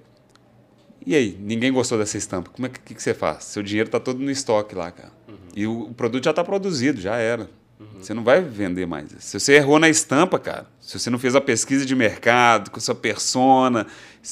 E 1.05 1.13
aí, 1.17 1.37
ninguém 1.37 1.73
gostou 1.73 1.97
dessa 1.97 2.17
estampa. 2.17 2.49
Como 2.49 2.65
é 2.65 2.69
que, 2.69 2.79
que, 2.79 2.95
que 2.95 3.03
você 3.03 3.13
faz? 3.13 3.43
Seu 3.43 3.61
dinheiro 3.61 3.89
está 3.89 3.99
todo 3.99 4.19
no 4.19 4.31
estoque 4.31 4.73
lá, 4.73 4.89
cara. 4.89 5.11
Uhum. 5.27 5.35
E 5.53 5.67
o, 5.67 5.81
o, 5.81 5.93
produto 5.93 6.23
já 6.23 6.29
está 6.29 6.45
produzido, 6.45 7.01
já 7.01 7.17
era. 7.17 7.49
Uhum. 7.79 8.01
Você 8.01 8.13
não 8.13 8.23
vai 8.23 8.41
vender 8.41 8.85
mais. 8.85 9.09
Se 9.19 9.39
você 9.39 9.55
errou 9.55 9.79
na 9.79 9.89
estampa, 9.89 10.39
cara, 10.39 10.65
se 10.79 10.97
você 10.97 11.09
não 11.09 11.19
fez 11.19 11.35
a 11.35 11.41
pesquisa 11.41 11.85
de 11.85 11.95
mercado 11.95 12.71
com 12.71 12.79
sua 12.79 12.95
persona, 12.95 13.85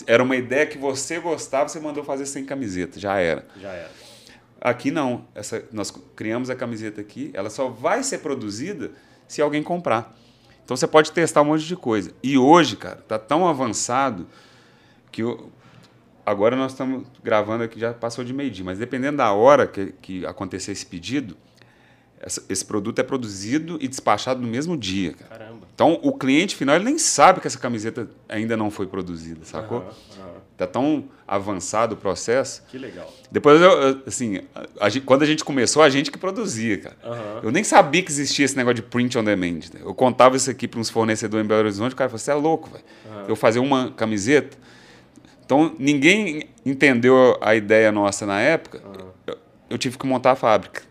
era 0.08 0.24
uma 0.24 0.36
ideia 0.36 0.66
que 0.66 0.78
você 0.78 1.20
gostava, 1.20 1.68
você 1.68 1.80
mandou 1.80 2.04
fazer 2.04 2.26
sem 2.26 2.46
camiseta, 2.46 3.00
já 3.00 3.18
era. 3.18 3.46
Já 3.60 3.70
era. 3.70 3.92
Aqui 4.62 4.92
não. 4.92 5.26
Essa, 5.36 5.64
nós 5.74 5.94
criamos 6.16 6.50
a 6.50 6.56
camiseta 6.56 7.02
aqui, 7.02 7.32
ela 7.34 7.50
só 7.50 7.68
vai 7.68 8.02
ser 8.02 8.20
produzida 8.20 8.92
se 9.28 9.42
alguém 9.42 9.62
comprar. 9.62 10.16
Então 10.64 10.78
você 10.78 10.88
pode 10.88 11.12
testar 11.12 11.42
um 11.42 11.46
monte 11.46 11.66
de 11.66 11.76
coisa. 11.76 12.14
E 12.24 12.38
hoje, 12.38 12.78
cara, 12.78 13.04
tá 13.08 13.20
tão 13.20 13.46
avançado 13.46 14.26
que 15.12 15.22
eu, 15.22 15.52
agora 16.26 16.56
nós 16.56 16.72
estamos 16.72 17.06
gravando 17.22 17.66
aqui, 17.66 17.78
já 17.78 17.94
passou 17.94 18.24
de 18.24 18.34
meio-dia, 18.34 18.64
mas 18.64 18.80
dependendo 18.80 19.18
da 19.18 19.34
hora 19.34 19.68
que, 19.68 19.94
que 20.02 20.26
acontecer 20.26 20.72
esse 20.72 20.86
pedido, 20.86 21.36
esse 22.50 22.64
produto 22.64 23.00
é 23.00 23.04
produzido 23.04 23.78
e 23.82 23.88
despachado 23.88 24.42
no 24.42 24.48
mesmo 24.48 24.78
dia. 24.78 25.14
Cara. 25.14 25.46
Caramba. 25.46 25.68
Então 25.74 26.00
o 26.02 26.14
cliente 26.14 26.56
final 26.56 26.76
ele 26.76 26.86
nem 26.86 26.98
sabe 26.98 27.42
que 27.42 27.48
essa 27.48 27.58
camiseta 27.58 28.08
ainda 28.30 28.56
não 28.56 28.72
foi 28.72 28.88
produzida, 28.88 29.44
sacou? 29.44 29.80
Uhum, 29.80 29.86
uhum. 29.86 30.34
Tá 30.56 30.68
tão 30.68 31.06
avançado 31.28 31.96
o 31.96 31.98
processo. 31.98 32.64
Que 32.70 32.78
legal. 32.78 33.12
Depois, 33.32 33.60
eu, 33.60 34.02
assim, 34.06 34.42
a, 34.54 34.88
a, 34.88 35.02
quando 35.04 35.24
a 35.24 35.26
gente 35.26 35.44
começou, 35.44 35.82
a 35.82 35.90
gente 35.90 36.12
que 36.12 36.18
produzia, 36.18 36.78
cara. 36.78 36.96
Uhum. 37.04 37.40
Eu 37.44 37.52
nem 37.52 37.64
sabia 37.64 38.04
que 38.04 38.12
existia 38.12 38.46
esse 38.46 38.56
negócio 38.56 38.76
de 38.76 38.84
print 38.84 39.18
on 39.18 39.24
demand. 39.24 39.60
Né? 39.74 39.82
Eu 39.82 39.94
contava 39.94 40.38
isso 40.38 40.50
aqui 40.50 40.68
para 40.68 40.80
uns 40.80 40.90
fornecedores 40.90 41.44
em 41.44 41.48
Belo 41.48 41.62
Horizonte, 41.62 41.94
o 41.94 41.96
cara 41.96 42.10
falou, 42.10 42.20
você 42.20 42.32
é 42.32 42.36
louco, 42.36 42.70
velho. 42.70 42.84
Eu 43.28 43.36
fazer 43.36 43.60
uma 43.60 43.92
camiseta 43.92 44.58
então, 45.46 45.76
ninguém 45.78 46.50
entendeu 46.66 47.38
a 47.42 47.54
ideia 47.56 47.92
nossa 47.92 48.26
na 48.26 48.40
época. 48.40 48.82
Eu, 49.28 49.38
eu, 49.70 49.78
tive 49.78 49.98
que 49.98 50.06
montar 50.08 50.32
a 50.32 50.36
fábrica. 50.36 50.82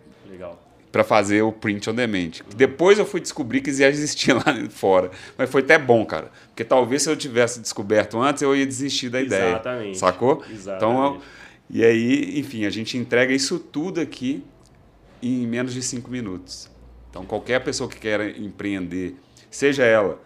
Para 0.93 1.03
fazer 1.03 1.41
o 1.43 1.51
print 1.51 1.89
on 1.89 1.95
demand. 1.95 2.31
Depois 2.55 2.99
eu 2.99 3.07
fui 3.07 3.19
descobrir 3.19 3.63
que 3.63 3.73
já 3.73 3.89
existia 3.89 4.35
lá 4.39 4.45
fora. 4.69 5.11
Mas 5.39 5.51
foi 5.51 5.63
até 5.63 5.79
bom, 5.79 6.05
cara. 6.05 6.31
Porque 6.49 6.63
talvez 6.63 7.03
se 7.03 7.11
eu 7.11 7.17
tivesse 7.17 7.61
descoberto 7.61 8.21
antes, 8.21 8.43
eu 8.43 8.55
ia 8.55 8.67
desistir 8.67 9.09
da 9.09 9.21
ideia. 9.21 9.53
Exatamente. 9.53 9.99
Sacou? 9.99 10.45
Exatamente. 10.51 10.77
Então, 10.77 11.21
e 11.71 11.83
aí, 11.83 12.39
enfim, 12.39 12.67
a 12.67 12.71
gente 12.71 12.99
entrega 12.99 13.33
isso 13.33 13.59
tudo 13.59 14.01
aqui 14.01 14.45
em 15.23 15.47
menos 15.47 15.73
de 15.73 15.83
cinco 15.83 16.11
minutos. 16.11 16.71
Então, 17.09 17.25
qualquer 17.25 17.65
pessoa 17.65 17.89
que 17.89 17.99
queira 17.99 18.29
empreender, 18.31 19.15
seja 19.51 19.85
ela 19.85 20.21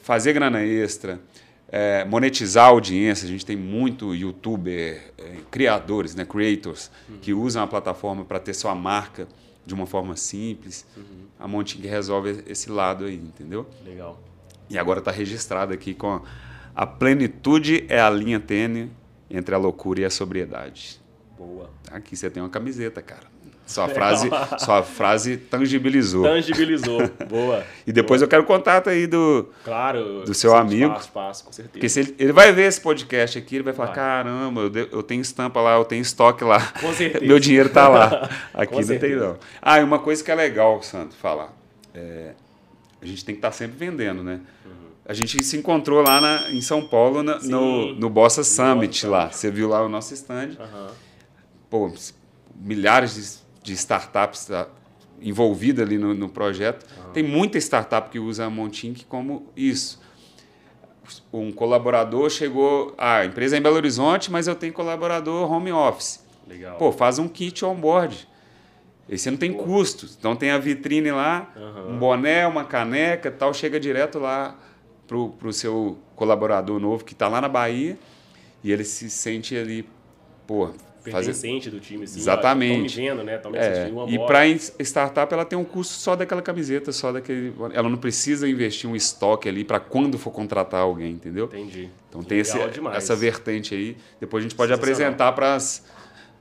fazer 0.00 0.32
grana 0.34 0.62
extra, 0.62 1.20
é, 1.68 2.04
monetizar 2.04 2.66
a 2.66 2.68
audiência. 2.68 3.26
A 3.26 3.28
gente 3.28 3.44
tem 3.44 3.56
muito 3.56 4.14
youtuber, 4.14 5.12
é, 5.18 5.36
criadores, 5.50 6.14
né, 6.14 6.24
creators, 6.24 6.90
uhum. 7.08 7.18
que 7.20 7.32
usam 7.32 7.62
a 7.62 7.66
plataforma 7.66 8.24
para 8.24 8.38
ter 8.38 8.54
sua 8.54 8.74
marca 8.74 9.26
de 9.66 9.74
uma 9.74 9.86
forma 9.86 10.16
simples. 10.16 10.86
Uhum. 10.96 11.26
A 11.38 11.48
Monting 11.48 11.80
resolve 11.80 12.44
esse 12.46 12.70
lado 12.70 13.04
aí, 13.04 13.16
entendeu? 13.16 13.66
Legal. 13.84 14.22
E 14.70 14.78
agora 14.78 15.00
está 15.00 15.10
registrado 15.10 15.74
aqui 15.74 15.92
com 15.92 16.22
a 16.74 16.86
plenitude 16.86 17.84
é 17.88 18.00
a 18.00 18.10
linha 18.10 18.38
tênue 18.38 18.90
entre 19.30 19.54
a 19.54 19.58
loucura 19.58 20.00
e 20.00 20.04
a 20.04 20.10
sobriedade. 20.10 21.00
Boa. 21.36 21.70
Aqui 21.90 22.16
você 22.16 22.30
tem 22.30 22.42
uma 22.42 22.48
camiseta, 22.48 23.02
cara. 23.02 23.35
Sua 23.66 23.88
frase, 23.88 24.30
sua 24.60 24.82
frase 24.84 25.36
tangibilizou. 25.36 26.22
Tangibilizou, 26.22 27.00
boa. 27.28 27.64
e 27.84 27.90
depois 27.90 28.20
boa. 28.20 28.26
eu 28.26 28.30
quero 28.30 28.44
contato 28.44 28.88
aí 28.88 29.08
do, 29.08 29.48
claro, 29.64 30.22
do 30.24 30.32
seu 30.32 30.56
amigo. 30.56 30.94
Passo, 30.94 31.10
passo, 31.10 31.44
com 31.44 31.52
certeza. 31.52 31.72
Porque 31.72 31.88
se 31.88 31.98
ele, 31.98 32.14
ele 32.16 32.32
vai 32.32 32.52
ver 32.52 32.68
esse 32.68 32.80
podcast 32.80 33.36
aqui, 33.36 33.56
ele 33.56 33.64
vai 33.64 33.74
falar: 33.74 33.88
vai. 33.88 33.96
caramba, 33.96 34.60
eu, 34.62 34.70
de, 34.70 34.88
eu 34.92 35.02
tenho 35.02 35.20
estampa 35.20 35.60
lá, 35.60 35.74
eu 35.74 35.84
tenho 35.84 36.00
estoque 36.00 36.44
lá. 36.44 36.60
Com 36.80 36.92
certeza. 36.92 37.24
Meu 37.26 37.40
dinheiro 37.40 37.68
tá 37.68 37.88
lá. 37.88 38.30
Aqui 38.54 38.76
não 38.76 38.82
certeza. 38.84 39.14
tem, 39.14 39.28
não. 39.28 39.36
Ah, 39.60 39.80
e 39.80 39.84
uma 39.84 39.98
coisa 39.98 40.22
que 40.22 40.30
é 40.30 40.34
legal, 40.36 40.80
Santo, 40.82 41.16
falar. 41.16 41.52
É, 41.92 42.34
a 43.02 43.04
gente 43.04 43.24
tem 43.24 43.34
que 43.34 43.40
estar 43.40 43.50
tá 43.50 43.56
sempre 43.56 43.76
vendendo, 43.76 44.22
né? 44.22 44.40
Uhum. 44.64 44.70
A 45.04 45.12
gente 45.12 45.42
se 45.42 45.56
encontrou 45.56 46.02
lá 46.02 46.20
na, 46.20 46.50
em 46.52 46.60
São 46.60 46.86
Paulo 46.86 47.24
na, 47.24 47.40
no, 47.40 47.94
no 47.96 48.08
Bossa 48.08 48.44
Summit 48.44 49.04
no 49.06 49.12
lá. 49.12 49.28
Você 49.28 49.50
viu 49.50 49.68
lá 49.68 49.82
o 49.84 49.88
nosso 49.88 50.14
stand. 50.14 50.50
Uhum. 50.60 50.86
Pô, 51.68 51.92
milhares 52.54 53.14
de 53.14 53.45
de 53.66 53.72
startups 53.72 54.46
tá, 54.46 54.68
envolvida 55.20 55.82
ali 55.82 55.98
no, 55.98 56.14
no 56.14 56.28
projeto. 56.28 56.86
Uhum. 57.06 57.12
Tem 57.12 57.22
muita 57.22 57.58
startup 57.58 58.08
que 58.08 58.18
usa 58.18 58.44
a 58.44 58.50
Montink 58.50 59.04
como 59.06 59.48
isso. 59.56 60.00
Um 61.32 61.52
colaborador 61.52 62.30
chegou, 62.30 62.94
ah, 62.96 63.18
a 63.18 63.26
empresa 63.26 63.56
é 63.56 63.58
em 63.58 63.62
Belo 63.62 63.76
Horizonte, 63.76 64.30
mas 64.30 64.46
eu 64.46 64.54
tenho 64.54 64.72
colaborador 64.72 65.50
home 65.50 65.72
office. 65.72 66.24
Legal. 66.46 66.78
Pô, 66.78 66.92
faz 66.92 67.18
um 67.18 67.28
kit 67.28 67.64
on-board. 67.64 68.28
Esse 69.08 69.30
não 69.30 69.38
tem 69.38 69.52
Pô. 69.52 69.64
custo. 69.64 70.08
Então 70.18 70.34
tem 70.34 70.50
a 70.50 70.58
vitrine 70.58 71.10
lá, 71.10 71.52
uhum. 71.56 71.94
um 71.94 71.98
boné, 71.98 72.46
uma 72.46 72.64
caneca 72.64 73.30
tal, 73.30 73.52
chega 73.52 73.78
direto 73.78 74.18
lá 74.18 74.56
para 75.06 75.16
o 75.48 75.52
seu 75.52 75.98
colaborador 76.14 76.80
novo 76.80 77.04
que 77.04 77.12
está 77.12 77.28
lá 77.28 77.40
na 77.40 77.48
Bahia 77.48 77.96
e 78.64 78.72
ele 78.72 78.84
se 78.84 79.08
sente 79.08 79.56
ali, 79.56 79.88
pô, 80.46 80.70
pertencente 81.12 81.70
do 81.70 81.80
time. 81.80 82.04
Assim, 82.04 82.18
Exatamente. 82.18 82.96
Vendo, 82.96 83.22
né? 83.22 83.40
É, 83.54 83.90
E 84.08 84.18
para 84.18 84.46
startup, 84.46 85.32
ela 85.32 85.44
tem 85.44 85.58
um 85.58 85.64
custo 85.64 85.94
só 85.94 86.14
daquela 86.16 86.42
camiseta, 86.42 86.92
só 86.92 87.12
daquele. 87.12 87.54
Ela 87.72 87.88
não 87.88 87.98
precisa 87.98 88.48
investir 88.48 88.88
um 88.88 88.96
estoque 88.96 89.48
ali 89.48 89.64
para 89.64 89.80
quando 89.80 90.18
for 90.18 90.30
contratar 90.30 90.80
alguém, 90.80 91.12
entendeu? 91.12 91.46
Entendi. 91.46 91.88
Então 92.08 92.22
tem 92.22 92.38
esse, 92.38 92.58
essa 92.94 93.16
vertente 93.16 93.74
aí. 93.74 93.96
Depois 94.20 94.42
a 94.42 94.48
gente 94.48 94.54
pode 94.54 94.72
apresentar 94.72 95.32
para 95.32 95.54
as 95.54 95.84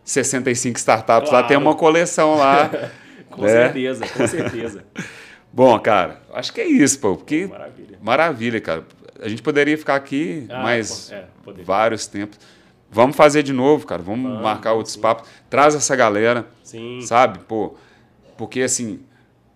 65 0.04 0.78
startups 0.78 1.30
claro. 1.30 1.44
lá, 1.44 1.48
tem 1.48 1.58
uma 1.58 1.76
coleção 1.76 2.36
lá. 2.36 2.70
com 3.30 3.42
né? 3.42 3.50
certeza, 3.50 4.08
com 4.08 4.28
certeza. 4.28 4.86
Bom, 5.52 5.80
cara, 5.80 6.22
acho 6.34 6.54
que 6.54 6.62
é 6.62 6.68
isso, 6.68 7.00
pô. 7.00 7.16
Porque 7.16 7.48
maravilha. 7.48 8.00
Maravilha, 8.02 8.62
cara. 8.62 8.84
A 9.22 9.30
gente 9.30 9.42
poderia 9.42 9.78
ficar 9.78 9.96
aqui 9.96 10.46
ah, 10.50 10.62
mais 10.62 11.12
é, 11.12 11.26
vários 11.64 12.06
tempos. 12.08 12.38
Vamos 12.91 13.16
fazer 13.16 13.44
de 13.44 13.53
novo, 13.53 13.86
cara. 13.86 14.02
Vamos, 14.02 14.30
Vamos 14.30 14.44
marcar 14.44 14.74
outros 14.74 14.95
sim. 14.95 15.02
papos. 15.02 15.28
Traz 15.49 15.76
essa 15.76 15.95
galera. 15.95 16.48
Sim. 16.64 17.02
Sabe? 17.02 17.40
Pô, 17.40 17.76
porque 18.38 18.62
assim, 18.62 19.02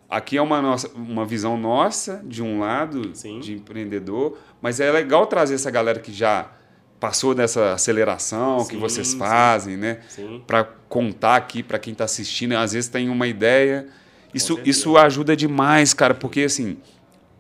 aqui 0.10 0.38
é 0.38 0.42
uma, 0.42 0.62
nossa, 0.62 0.90
uma 0.96 1.26
visão 1.26 1.58
nossa, 1.58 2.22
de 2.26 2.42
um 2.42 2.60
lado, 2.60 3.12
sim. 3.14 3.40
de 3.40 3.54
empreendedor, 3.54 4.38
mas 4.62 4.80
é 4.80 4.92
legal 4.92 5.28
trazer 5.28 5.56
essa 5.56 5.70
galera 5.70 6.00
que 6.00 6.12
já 6.12 6.52
passou 7.00 7.34
dessa 7.34 7.74
aceleração 7.74 8.60
sim, 8.60 8.72
que 8.72 8.78
vocês 8.78 9.14
fazem, 9.14 9.78
né? 9.78 10.00
Para 10.46 10.66
contar 10.90 11.38
aqui 11.38 11.64
para 11.64 11.80
quem 11.80 11.94
está 11.94 12.04
assistindo. 12.04 12.54
Às 12.54 12.74
vezes 12.74 12.90
tem 12.90 13.10
uma 13.10 13.28
ideia. 13.28 13.88
Isso, 14.34 14.60
isso 14.66 14.98
ajuda 14.98 15.36
demais, 15.36 15.94
cara, 15.94 16.14
porque 16.14 16.42
assim, 16.42 16.78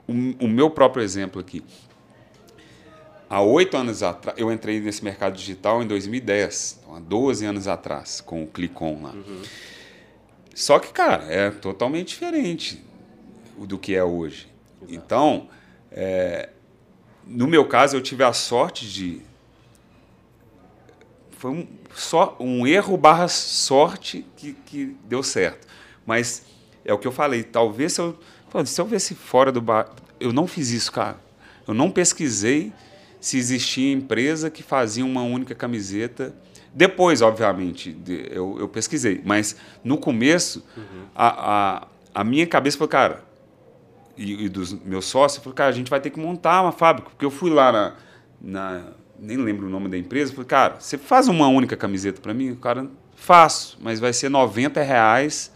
o, 0.07 0.13
o 0.45 0.47
meu 0.47 0.69
próprio 0.69 1.03
exemplo 1.03 1.39
aqui 1.41 1.63
há 3.29 3.41
oito 3.41 3.77
anos 3.77 4.01
atrás, 4.01 4.37
eu 4.37 4.51
entrei 4.51 4.79
nesse 4.79 5.03
mercado 5.03 5.35
digital 5.35 5.83
em 5.83 5.87
2010, 5.87 6.79
então, 6.81 6.95
há 6.95 6.99
12 6.99 7.45
anos 7.45 7.67
atrás, 7.67 8.19
com 8.19 8.43
o 8.43 8.47
Clicon 8.47 9.03
lá. 9.03 9.11
Uhum. 9.11 9.41
Só 10.55 10.79
que, 10.79 10.91
cara, 10.91 11.23
é 11.29 11.51
totalmente 11.51 12.09
diferente 12.09 12.83
do 13.57 13.77
que 13.77 13.95
é 13.95 14.03
hoje. 14.03 14.49
Exato. 14.81 14.93
Então, 14.93 15.47
é, 15.91 16.49
no 17.25 17.47
meu 17.47 17.67
caso, 17.67 17.95
eu 17.95 18.01
tive 18.01 18.23
a 18.23 18.33
sorte 18.33 18.85
de. 18.91 19.21
Foi 21.31 21.51
um, 21.51 21.67
só, 21.93 22.35
um 22.39 22.67
erro 22.67 22.97
barra 22.97 23.27
sorte 23.27 24.25
que, 24.35 24.53
que 24.65 24.97
deu 25.05 25.23
certo. 25.23 25.67
Mas 26.05 26.43
é 26.83 26.93
o 26.93 26.97
que 26.97 27.07
eu 27.07 27.11
falei, 27.11 27.43
talvez 27.43 27.93
se 27.93 28.01
eu. 28.01 28.17
Se 28.65 28.81
eu 28.81 28.85
visse 28.85 29.13
fora 29.13 29.51
do 29.51 29.61
bar. 29.61 29.89
Eu 30.19 30.33
não 30.33 30.47
fiz 30.47 30.71
isso, 30.71 30.91
cara. 30.91 31.17
Eu 31.67 31.73
não 31.73 31.91
pesquisei 31.91 32.73
se 33.19 33.37
existia 33.37 33.91
empresa 33.91 34.49
que 34.49 34.63
fazia 34.63 35.05
uma 35.05 35.21
única 35.21 35.53
camiseta. 35.53 36.33
Depois, 36.73 37.21
obviamente, 37.21 37.97
eu, 38.31 38.57
eu 38.59 38.67
pesquisei, 38.67 39.21
mas 39.25 39.55
no 39.83 39.97
começo, 39.97 40.63
uhum. 40.77 41.05
a, 41.15 41.27
a, 41.27 41.87
a, 42.21 42.23
minha 42.23 42.45
cabeça 42.45 42.77
foi, 42.77 42.87
cara, 42.87 43.23
e, 44.15 44.45
e, 44.45 44.49
dos 44.49 44.73
meus 44.73 45.05
sócios, 45.05 45.43
falou, 45.43 45.55
cara, 45.55 45.69
a 45.69 45.73
gente 45.73 45.89
vai 45.89 45.99
ter 45.99 46.11
que 46.11 46.19
montar 46.19 46.61
uma 46.61 46.71
fábrica, 46.71 47.09
porque 47.09 47.25
eu 47.25 47.31
fui 47.31 47.49
lá 47.49 47.71
na, 47.71 47.95
na 48.39 48.83
nem 49.19 49.37
lembro 49.37 49.67
o 49.67 49.69
nome 49.69 49.89
da 49.89 49.97
empresa, 49.97 50.31
falei, 50.31 50.47
cara, 50.47 50.75
você 50.79 50.97
faz 50.97 51.27
uma 51.27 51.47
única 51.47 51.75
camiseta 51.75 52.21
para 52.21 52.33
mim? 52.33 52.51
O 52.51 52.55
cara, 52.55 52.87
faço, 53.15 53.77
mas 53.81 53.99
vai 53.99 54.13
ser 54.13 54.29
90 54.29 54.81
reais. 54.81 55.51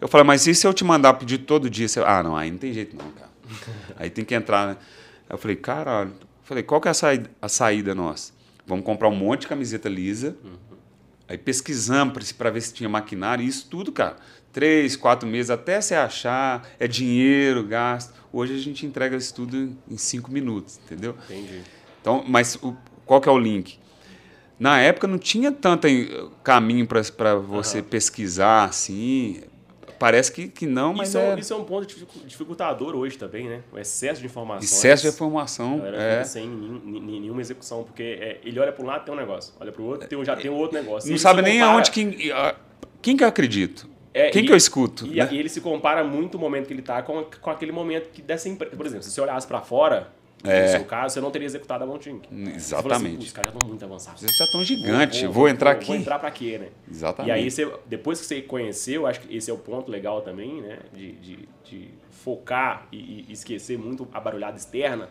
Eu 0.00 0.08
falei, 0.08 0.26
mas 0.26 0.46
e 0.46 0.54
se 0.54 0.66
eu 0.66 0.72
te 0.72 0.84
mandar 0.84 1.14
pedir 1.14 1.38
todo 1.38 1.68
dia? 1.68 1.86
Você, 1.86 2.00
ah, 2.00 2.22
não, 2.22 2.36
aí 2.36 2.50
não 2.50 2.58
tem 2.58 2.72
jeito 2.72 2.96
não, 2.96 3.10
cara. 3.10 3.30
aí 3.96 4.10
tem 4.10 4.24
que 4.24 4.34
entrar, 4.34 4.68
né? 4.68 4.76
Aí 5.28 5.34
eu 5.34 5.38
falei, 5.38 5.56
cara, 5.56 6.08
Falei, 6.44 6.62
qual 6.62 6.80
que 6.80 6.88
é 6.88 6.90
a 6.90 6.94
saída, 6.94 7.30
a 7.40 7.48
saída 7.48 7.94
nossa? 7.94 8.32
Vamos 8.66 8.84
comprar 8.84 9.08
um 9.08 9.16
monte 9.16 9.42
de 9.42 9.48
camiseta 9.48 9.88
lisa. 9.88 10.36
Uhum. 10.44 10.52
Aí 11.26 11.38
pesquisamos 11.38 12.32
para 12.32 12.50
ver 12.50 12.60
se 12.60 12.72
tinha 12.72 12.88
maquinário, 12.88 13.44
isso 13.44 13.66
tudo, 13.68 13.90
cara. 13.90 14.16
Três, 14.52 14.94
quatro 14.94 15.28
meses 15.28 15.50
até 15.50 15.80
você 15.80 15.94
achar, 15.94 16.68
é 16.78 16.86
dinheiro, 16.86 17.64
gasto. 17.64 18.14
Hoje 18.32 18.54
a 18.54 18.58
gente 18.58 18.86
entrega 18.86 19.16
isso 19.16 19.34
tudo 19.34 19.76
em 19.90 19.96
cinco 19.96 20.30
minutos, 20.30 20.78
entendeu? 20.84 21.16
Entendi. 21.24 21.62
Então, 22.00 22.22
mas 22.26 22.56
o, 22.56 22.76
qual 23.04 23.20
que 23.20 23.28
é 23.28 23.32
o 23.32 23.38
link? 23.38 23.78
na 24.58 24.80
época 24.80 25.06
não 25.06 25.18
tinha 25.18 25.50
tanto 25.50 25.86
caminho 26.42 26.86
para 26.86 27.34
você 27.34 27.82
pesquisar 27.82 28.64
assim. 28.64 29.42
Parece 29.98 30.32
que, 30.32 30.48
que 30.48 30.66
não, 30.66 30.92
mas 30.92 31.08
isso, 31.08 31.18
é, 31.18 31.30
é, 31.30 31.34
um- 31.34 31.38
isso 31.38 31.52
é 31.52 31.56
um 31.56 31.64
ponto 31.64 31.86
dificu- 31.86 32.20
dificultador 32.26 32.94
hoje 32.96 33.16
também, 33.16 33.48
né? 33.48 33.60
O 33.72 33.78
excesso 33.78 34.20
de 34.20 34.26
informações. 34.26 34.70
excesso 34.72 35.02
de 35.02 35.08
informação. 35.08 35.82
É. 35.86 36.24
sem 36.24 36.46
nenhum- 36.48 36.80
nenhuma 37.20 37.40
execução, 37.40 37.82
porque 37.84 38.02
é, 38.20 38.40
ele 38.44 38.58
olha 38.58 38.72
para 38.72 38.82
um 38.84 38.86
lado 38.86 39.04
tem 39.04 39.14
um 39.14 39.16
negócio, 39.16 39.54
olha 39.60 39.72
para 39.72 39.82
o 39.82 39.86
outro 39.86 40.08
tem, 40.08 40.24
já 40.24 40.36
tem 40.36 40.50
um 40.50 40.54
outro 40.56 40.78
negócio. 40.80 41.10
Não 41.10 41.18
sabe 41.18 41.42
nem 41.42 41.60
aonde 41.60 41.90
que. 41.90 42.30
a- 42.32 42.54
Quem 43.00 43.16
que 43.16 43.24
eu 43.24 43.28
acredito? 43.28 43.88
É, 44.12 44.30
Quem 44.30 44.42
e- 44.44 44.46
que 44.46 44.52
eu 44.52 44.56
escuto? 44.56 45.06
E, 45.06 45.16
né? 45.16 45.28
e 45.32 45.38
ele 45.38 45.48
se 45.48 45.60
compara 45.60 46.04
muito 46.04 46.36
o 46.36 46.38
momento 46.40 46.66
que 46.68 46.72
ele 46.72 46.82
tá 46.82 47.02
com, 47.02 47.24
com 47.40 47.50
aquele 47.50 47.72
momento 47.72 48.10
que 48.10 48.22
dessa 48.22 48.48
empresa. 48.48 48.76
Por 48.76 48.86
exemplo, 48.86 49.02
se 49.04 49.10
você 49.10 49.20
olhasse 49.20 49.46
para 49.46 49.60
fora, 49.60 50.08
no 50.44 50.68
seu 50.68 50.84
caso, 50.84 51.14
você 51.14 51.20
não 51.20 51.30
teria 51.30 51.46
executado 51.46 51.84
a. 51.84 51.86
Você 51.86 51.94
falou 51.94 52.18
assim, 52.18 52.52
É. 52.52 52.56
Exatamente. 52.56 53.16
"Pô, 53.16 53.22
Os 53.22 53.32
caras 53.32 53.50
já 53.50 53.56
estão 53.56 53.68
muito 53.68 53.84
avançados. 53.84 54.20
Vocês 54.20 54.36
já 54.36 54.44
estão 54.44 54.62
gigante. 54.64 55.26
Vou, 55.26 55.48
entrar 55.48 55.70
aqui. 55.72 55.86
Vou 55.86 55.96
entrar 55.96 56.18
para 56.18 56.30
quê, 56.30 56.58
né? 56.58 56.68
Exatamente. 56.90 57.28
E 57.28 57.32
aí, 57.32 57.50
você, 57.50 57.72
depois 57.86 58.20
que 58.20 58.26
você 58.26 58.42
conheceu, 58.42 59.06
acho 59.06 59.20
que 59.20 59.34
esse 59.36 59.50
é 59.50 59.54
o 59.54 59.58
ponto 59.58 59.90
legal 59.90 60.20
também, 60.22 60.60
né? 60.60 60.78
De, 60.92 61.12
de, 61.12 61.48
de 61.64 61.88
focar 62.10 62.86
e, 62.92 63.24
e 63.28 63.32
esquecer 63.32 63.78
muito 63.78 64.06
a 64.12 64.20
barulhada 64.20 64.56
externa. 64.56 65.08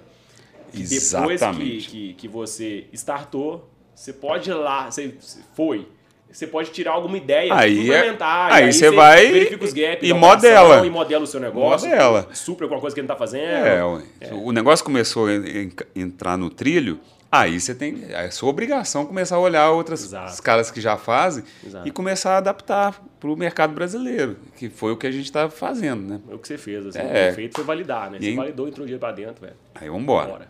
Que 0.72 0.78
depois 0.84 0.90
que, 0.90 0.96
Exatamente. 0.96 1.90
que, 1.90 2.14
que 2.14 2.28
você 2.28 2.86
startou, 2.94 3.70
você 3.94 4.12
pode 4.14 4.50
ir 4.50 4.54
lá, 4.54 4.90
você 4.90 5.10
você 5.20 5.42
foi. 5.56 5.88
Você 6.34 6.48
pode 6.48 6.72
tirar 6.72 6.92
alguma 6.94 7.16
ideia, 7.16 7.54
Aí 7.54 7.78
é- 7.80 7.84
implementar. 8.00 8.50
e 8.52 8.54
aí 8.64 8.74
você 8.74 8.90
vai 8.90 9.32
verifica 9.32 9.64
os 9.64 9.72
gaps 9.74 10.10
e 10.10 10.12
modela. 10.14 10.66
operação, 10.66 10.86
E 10.86 10.90
modela 10.90 11.24
o 11.24 11.28
seu 11.28 11.40
negócio. 11.40 11.88
Modela. 11.88 12.28
Supra 12.34 12.66
alguma 12.66 12.82
coisa 12.82 12.94
que 12.96 13.00
ele 13.00 13.08
não 13.08 13.14
está 13.14 13.24
fazendo. 13.24 13.44
É, 13.66 13.86
ué. 13.86 14.02
o 14.34 14.52
negócio 14.52 14.84
começou 14.84 15.28
a 15.28 15.34
en- 15.34 15.72
entrar 15.96 16.36
no 16.38 16.50
trilho, 16.50 17.00
aí 17.32 17.60
você 17.60 17.76
tem. 17.76 18.04
É 18.10 18.32
sua 18.32 18.50
obrigação 18.50 19.06
começar 19.06 19.36
a 19.36 19.40
olhar 19.40 19.70
outras 19.70 20.04
Exato. 20.04 20.34
os 20.34 20.40
caras 20.40 20.72
que 20.72 20.82
já 20.82 20.98
fazem 20.98 21.44
Exato. 21.66 21.88
e 21.88 21.92
começar 21.92 22.32
a 22.34 22.38
adaptar 22.38 23.00
para 23.20 23.30
o 23.30 23.36
mercado 23.38 23.74
brasileiro, 23.74 24.36
que 24.58 24.70
foi 24.70 24.92
o 24.92 24.98
que 24.98 25.06
a 25.06 25.12
gente 25.12 25.26
está 25.26 25.50
fazendo, 25.50 26.02
né? 26.02 26.20
É 26.30 26.34
o 26.34 26.40
que 26.40 26.48
você 26.48 26.58
fez. 26.58 26.86
Assim, 26.88 27.00
É. 27.00 27.28
O 27.28 27.30
que 27.30 27.36
feito 27.36 27.56
foi 27.56 27.64
validar, 27.64 28.10
né? 28.10 28.18
Você 28.20 28.28
aí- 28.30 28.36
validou, 28.36 28.68
entrou 28.68 28.84
um 28.84 28.88
dinheiro 28.88 29.00
para 29.00 29.14
dentro, 29.14 29.40
velho. 29.40 29.54
Aí 29.76 29.88
vamos 29.88 30.02
embora. 30.04 30.28
Bora. 30.32 30.48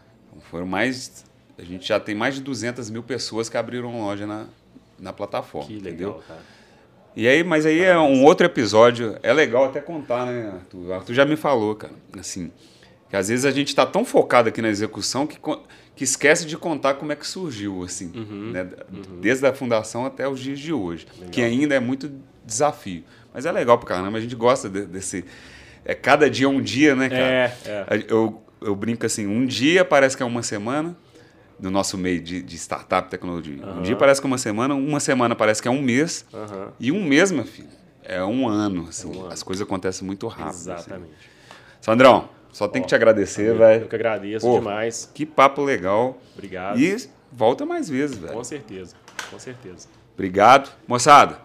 Foram 0.49 0.65
mais. 0.65 1.25
A 1.57 1.61
gente 1.63 1.87
já 1.87 1.99
tem 1.99 2.15
mais 2.15 2.35
de 2.35 2.41
200 2.41 2.89
mil 2.89 3.03
pessoas 3.03 3.47
que 3.49 3.55
abriram 3.57 3.99
loja 4.01 4.25
na, 4.25 4.47
na 4.99 5.11
plataforma. 5.13 5.67
Que 5.67 5.75
legal, 5.75 5.91
entendeu? 5.91 6.23
cara. 6.27 6.39
E 7.15 7.27
aí, 7.27 7.43
mas 7.43 7.65
aí 7.65 7.79
é 7.81 7.97
um 7.97 8.23
outro 8.23 8.45
episódio. 8.45 9.15
É 9.21 9.31
legal 9.31 9.65
até 9.65 9.79
contar, 9.79 10.25
né, 10.25 10.51
Arthur? 10.53 10.93
Arthur 10.93 11.13
já 11.13 11.25
me 11.25 11.35
falou, 11.35 11.75
cara. 11.75 11.93
Assim, 12.19 12.51
que 13.09 13.15
às 13.15 13.27
vezes 13.29 13.45
a 13.45 13.51
gente 13.51 13.67
está 13.67 13.85
tão 13.85 14.03
focado 14.03 14.49
aqui 14.49 14.61
na 14.63 14.69
execução 14.69 15.27
que, 15.27 15.37
que 15.95 16.03
esquece 16.03 16.45
de 16.47 16.57
contar 16.57 16.95
como 16.95 17.11
é 17.11 17.15
que 17.15 17.27
surgiu, 17.27 17.83
assim, 17.83 18.11
Uhum. 18.15 18.51
né? 18.51 18.67
Desde 19.21 19.45
a 19.45 19.53
fundação 19.53 20.05
até 20.07 20.27
os 20.27 20.39
dias 20.39 20.57
de 20.59 20.73
hoje, 20.73 21.05
que 21.31 21.41
ainda 21.43 21.75
é 21.75 21.79
muito 21.79 22.11
desafio. 22.43 23.03
Mas 23.31 23.45
é 23.45 23.51
legal 23.51 23.77
pra 23.77 23.87
caramba, 23.89 24.17
a 24.17 24.21
gente 24.21 24.35
gosta 24.35 24.67
de- 24.67 24.85
desse. 24.87 25.23
É 25.85 25.93
cada 25.93 26.27
dia 26.29 26.49
um 26.49 26.61
dia, 26.61 26.95
né, 26.95 27.09
cara? 27.09 27.21
É, 27.21 27.53
é. 27.65 28.05
Eu, 28.07 28.41
eu 28.61 28.75
brinco 28.75 29.05
assim, 29.05 29.27
um 29.27 29.45
dia 29.45 29.85
parece 29.85 30.17
que 30.17 30.23
é 30.23 30.25
uma 30.25 30.41
semana, 30.41 30.95
no 31.59 31.69
nosso 31.71 31.97
meio 31.97 32.19
de, 32.21 32.41
de 32.41 32.55
startup 32.57 33.09
tecnologia. 33.09 33.65
Um 33.65 33.81
dia 33.81 33.95
parece 33.95 34.19
que 34.21 34.27
é 34.27 34.29
uma 34.29 34.37
semana, 34.37 34.73
uma 34.75 34.99
semana 34.99 35.35
parece 35.35 35.61
que 35.61 35.67
é 35.67 35.71
um 35.71 35.81
mês, 35.81 36.25
Aham. 36.33 36.73
e 36.79 36.91
um 36.91 37.03
mês, 37.03 37.31
meu 37.31 37.45
filho, 37.45 37.69
é 38.03 38.23
um 38.23 38.47
ano. 38.47 38.87
Assim, 38.89 39.07
um 39.07 39.21
ano. 39.21 39.31
As 39.33 39.41
coisas 39.43 39.65
acontecem 39.65 40.05
muito 40.05 40.27
rápido. 40.27 40.49
assim. 40.49 40.71
Exatamente. 40.71 41.29
Sandrão, 41.81 42.29
só 42.51 42.67
tenho 42.67 42.83
Ó, 42.83 42.85
que 42.85 42.89
te 42.89 42.95
agradecer, 42.95 43.49
Eu 43.49 43.57
velho. 43.57 43.87
que 43.87 43.95
agradeço 43.95 44.45
Pô, 44.45 44.57
demais. 44.59 45.09
Que 45.13 45.25
papo 45.25 45.61
legal. 45.63 46.17
Obrigado. 46.33 46.79
E 46.79 46.95
volta 47.31 47.65
mais 47.65 47.89
vezes, 47.89 48.17
velho. 48.17 48.33
Com 48.33 48.43
certeza. 48.43 48.95
Com 49.29 49.39
certeza. 49.39 49.87
Obrigado. 50.13 50.69
Moçada, 50.87 51.39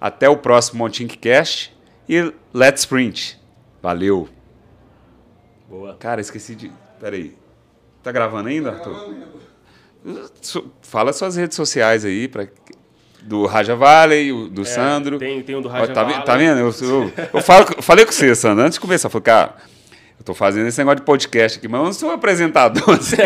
até 0.00 0.28
o 0.28 0.36
próximo 0.36 0.78
Montinkcast 0.78 1.76
e 2.08 2.32
Let's 2.54 2.82
Sprint. 2.82 3.40
Valeu. 3.82 4.28
Boa. 5.68 5.94
Cara, 5.96 6.20
esqueci 6.20 6.54
de. 6.54 6.70
Peraí. 7.00 7.36
Tá 8.02 8.12
gravando 8.12 8.48
ainda, 8.48 8.70
Arthur? 8.72 9.14
Fala 10.82 11.12
suas 11.12 11.36
redes 11.36 11.56
sociais 11.56 12.04
aí, 12.04 12.26
pra... 12.28 12.46
do 13.22 13.46
Raja 13.46 13.74
Valley, 13.76 14.32
do 14.50 14.62
É, 14.62 14.64
Sandro. 14.64 15.18
Tem, 15.18 15.42
tem 15.42 15.56
um 15.56 15.62
do 15.62 15.68
Ó, 15.68 15.72
Raja 15.72 15.92
tá, 15.92 16.02
Valley. 16.02 16.22
tá 16.24 16.36
vendo? 16.36 16.58
Eu, 16.58 16.74
eu, 16.82 17.12
eu 17.34 17.40
falo, 17.40 17.66
falei 17.82 18.04
com 18.04 18.12
você, 18.12 18.34
Sandro, 18.34 18.64
antes 18.64 18.74
de 18.74 18.80
começar. 18.80 19.06
Eu 19.06 19.10
falei, 19.10 19.24
cara, 19.24 19.54
eu 20.18 20.24
tô 20.24 20.34
fazendo 20.34 20.66
esse 20.66 20.78
negócio 20.78 20.96
de 21.00 21.02
podcast 21.02 21.58
aqui, 21.58 21.68
mas 21.68 21.80
eu 21.80 21.84
não 21.84 21.92
sou 21.92 22.10
apresentador. 22.10 22.90
assim, 22.98 23.16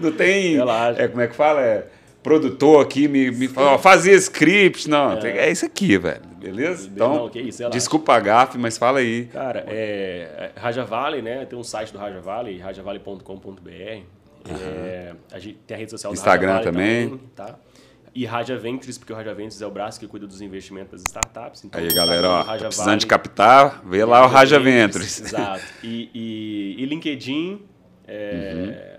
não 0.00 0.12
tem. 0.12 0.56
Relaxa. 0.56 1.02
É, 1.02 1.08
como 1.08 1.20
é 1.20 1.28
que 1.28 1.34
fala? 1.36 1.60
É, 1.60 1.86
produtor 2.22 2.82
aqui 2.84 3.08
me, 3.08 3.30
me 3.30 3.48
fala, 3.48 3.78
fazia 3.78 4.14
script. 4.14 4.88
Não, 4.88 5.18
tem- 5.18 5.32
é. 5.32 5.50
isso 5.50 5.64
aqui, 5.66 5.96
velho. 5.98 6.20
Beleza? 6.38 6.90
Então, 6.92 7.14
Não, 7.14 7.28
que 7.28 7.40
isso, 7.40 7.70
desculpa 7.70 8.14
a 8.14 8.18
gafe, 8.20 8.58
mas 8.58 8.76
fala 8.76 8.98
aí. 8.98 9.26
Cara, 9.26 9.64
é, 9.68 10.50
é, 10.56 10.60
Raja 10.60 10.84
Valley, 10.84 11.22
né? 11.22 11.44
Tem 11.46 11.56
um 11.56 11.62
site 11.62 11.92
do 11.92 11.98
Raja 12.00 12.20
Valley, 12.20 12.58
rajavalley.com.br. 12.58 14.02
É, 14.50 15.14
a 15.32 15.38
gente 15.38 15.58
tem 15.66 15.74
a 15.76 15.78
rede 15.78 15.90
social 15.90 16.12
do 16.12 16.16
Instagram 16.16 16.52
Valley 16.58 16.64
também. 16.64 17.20
tá? 17.34 17.56
E 18.14 18.26
Raja 18.26 18.58
Ventures, 18.58 18.98
porque 18.98 19.12
o 19.12 19.16
Raja 19.16 19.32
Ventures 19.32 19.62
é 19.62 19.66
o 19.66 19.70
braço 19.70 19.98
que 19.98 20.06
cuida 20.06 20.26
dos 20.26 20.42
investimentos 20.42 20.90
das 20.92 21.02
startups. 21.02 21.64
Então, 21.64 21.80
Aí, 21.80 21.88
galera, 21.94 22.28
Instagram 22.28 22.54
ó, 22.54 22.58
precisando 22.68 23.00
de 23.00 23.06
Valley, 23.06 23.08
capital, 23.08 23.74
vê 23.86 24.04
lá 24.04 24.24
o 24.24 24.28
Raja 24.28 24.58
Ventures. 24.60 25.20
Exato. 25.20 25.64
E, 25.82 26.10
e, 26.12 26.82
e 26.82 26.84
LinkedIn. 26.86 27.62
é, 28.06 28.91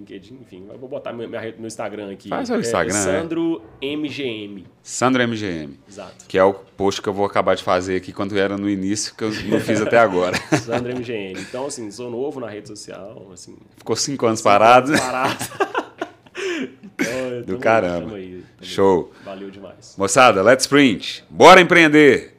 LinkedIn, 0.00 0.34
enfim, 0.42 0.66
eu 0.70 0.78
vou 0.78 0.88
botar 0.88 1.12
meu, 1.12 1.28
minha 1.28 1.40
rede- 1.40 1.58
meu 1.58 1.66
Instagram 1.68 2.10
aqui. 2.12 2.28
Faz 2.28 2.50
o 2.50 2.54
É 2.54 2.58
Instagram, 2.58 2.94
é. 2.96 2.98
Sandro 2.98 3.62
MGM. 3.80 4.66
Sandro 4.82 5.22
MGM, 5.22 5.78
Exato. 5.88 6.24
que 6.26 6.36
é 6.36 6.42
o 6.44 6.52
post 6.52 7.00
que 7.00 7.08
eu 7.08 7.12
vou 7.14 7.24
acabar 7.26 7.54
de 7.54 7.62
fazer 7.62 7.96
aqui 7.96 8.12
quando 8.12 8.36
era 8.38 8.56
no 8.58 8.68
início, 8.68 9.14
que 9.14 9.22
eu 9.24 9.30
não 9.48 9.60
fiz 9.60 9.80
até 9.80 9.98
agora. 9.98 10.36
Sandro 10.58 10.92
MGM. 10.96 11.40
Então, 11.40 11.66
assim, 11.66 11.90
sou 11.90 12.10
novo 12.10 12.40
na 12.40 12.48
rede 12.48 12.68
social, 12.68 13.28
assim, 13.32 13.56
Ficou 13.76 13.94
cinco 13.96 14.26
anos 14.26 14.42
parado. 14.42 14.92
parado. 14.98 15.36
Então, 16.98 17.42
Do 17.54 17.58
caramba. 17.58 18.16
aí. 18.16 18.44
Show. 18.60 19.12
Valeu 19.24 19.50
demais. 19.50 19.94
Moçada, 19.96 20.42
let's 20.42 20.64
sprint. 20.64 21.24
Bora 21.30 21.60
empreender. 21.60 22.36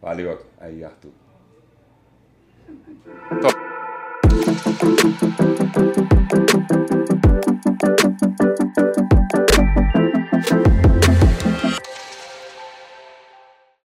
Valeu 0.00 0.40
aí, 0.60 0.84
Arthur. 0.84 1.10
Top. 3.40 3.54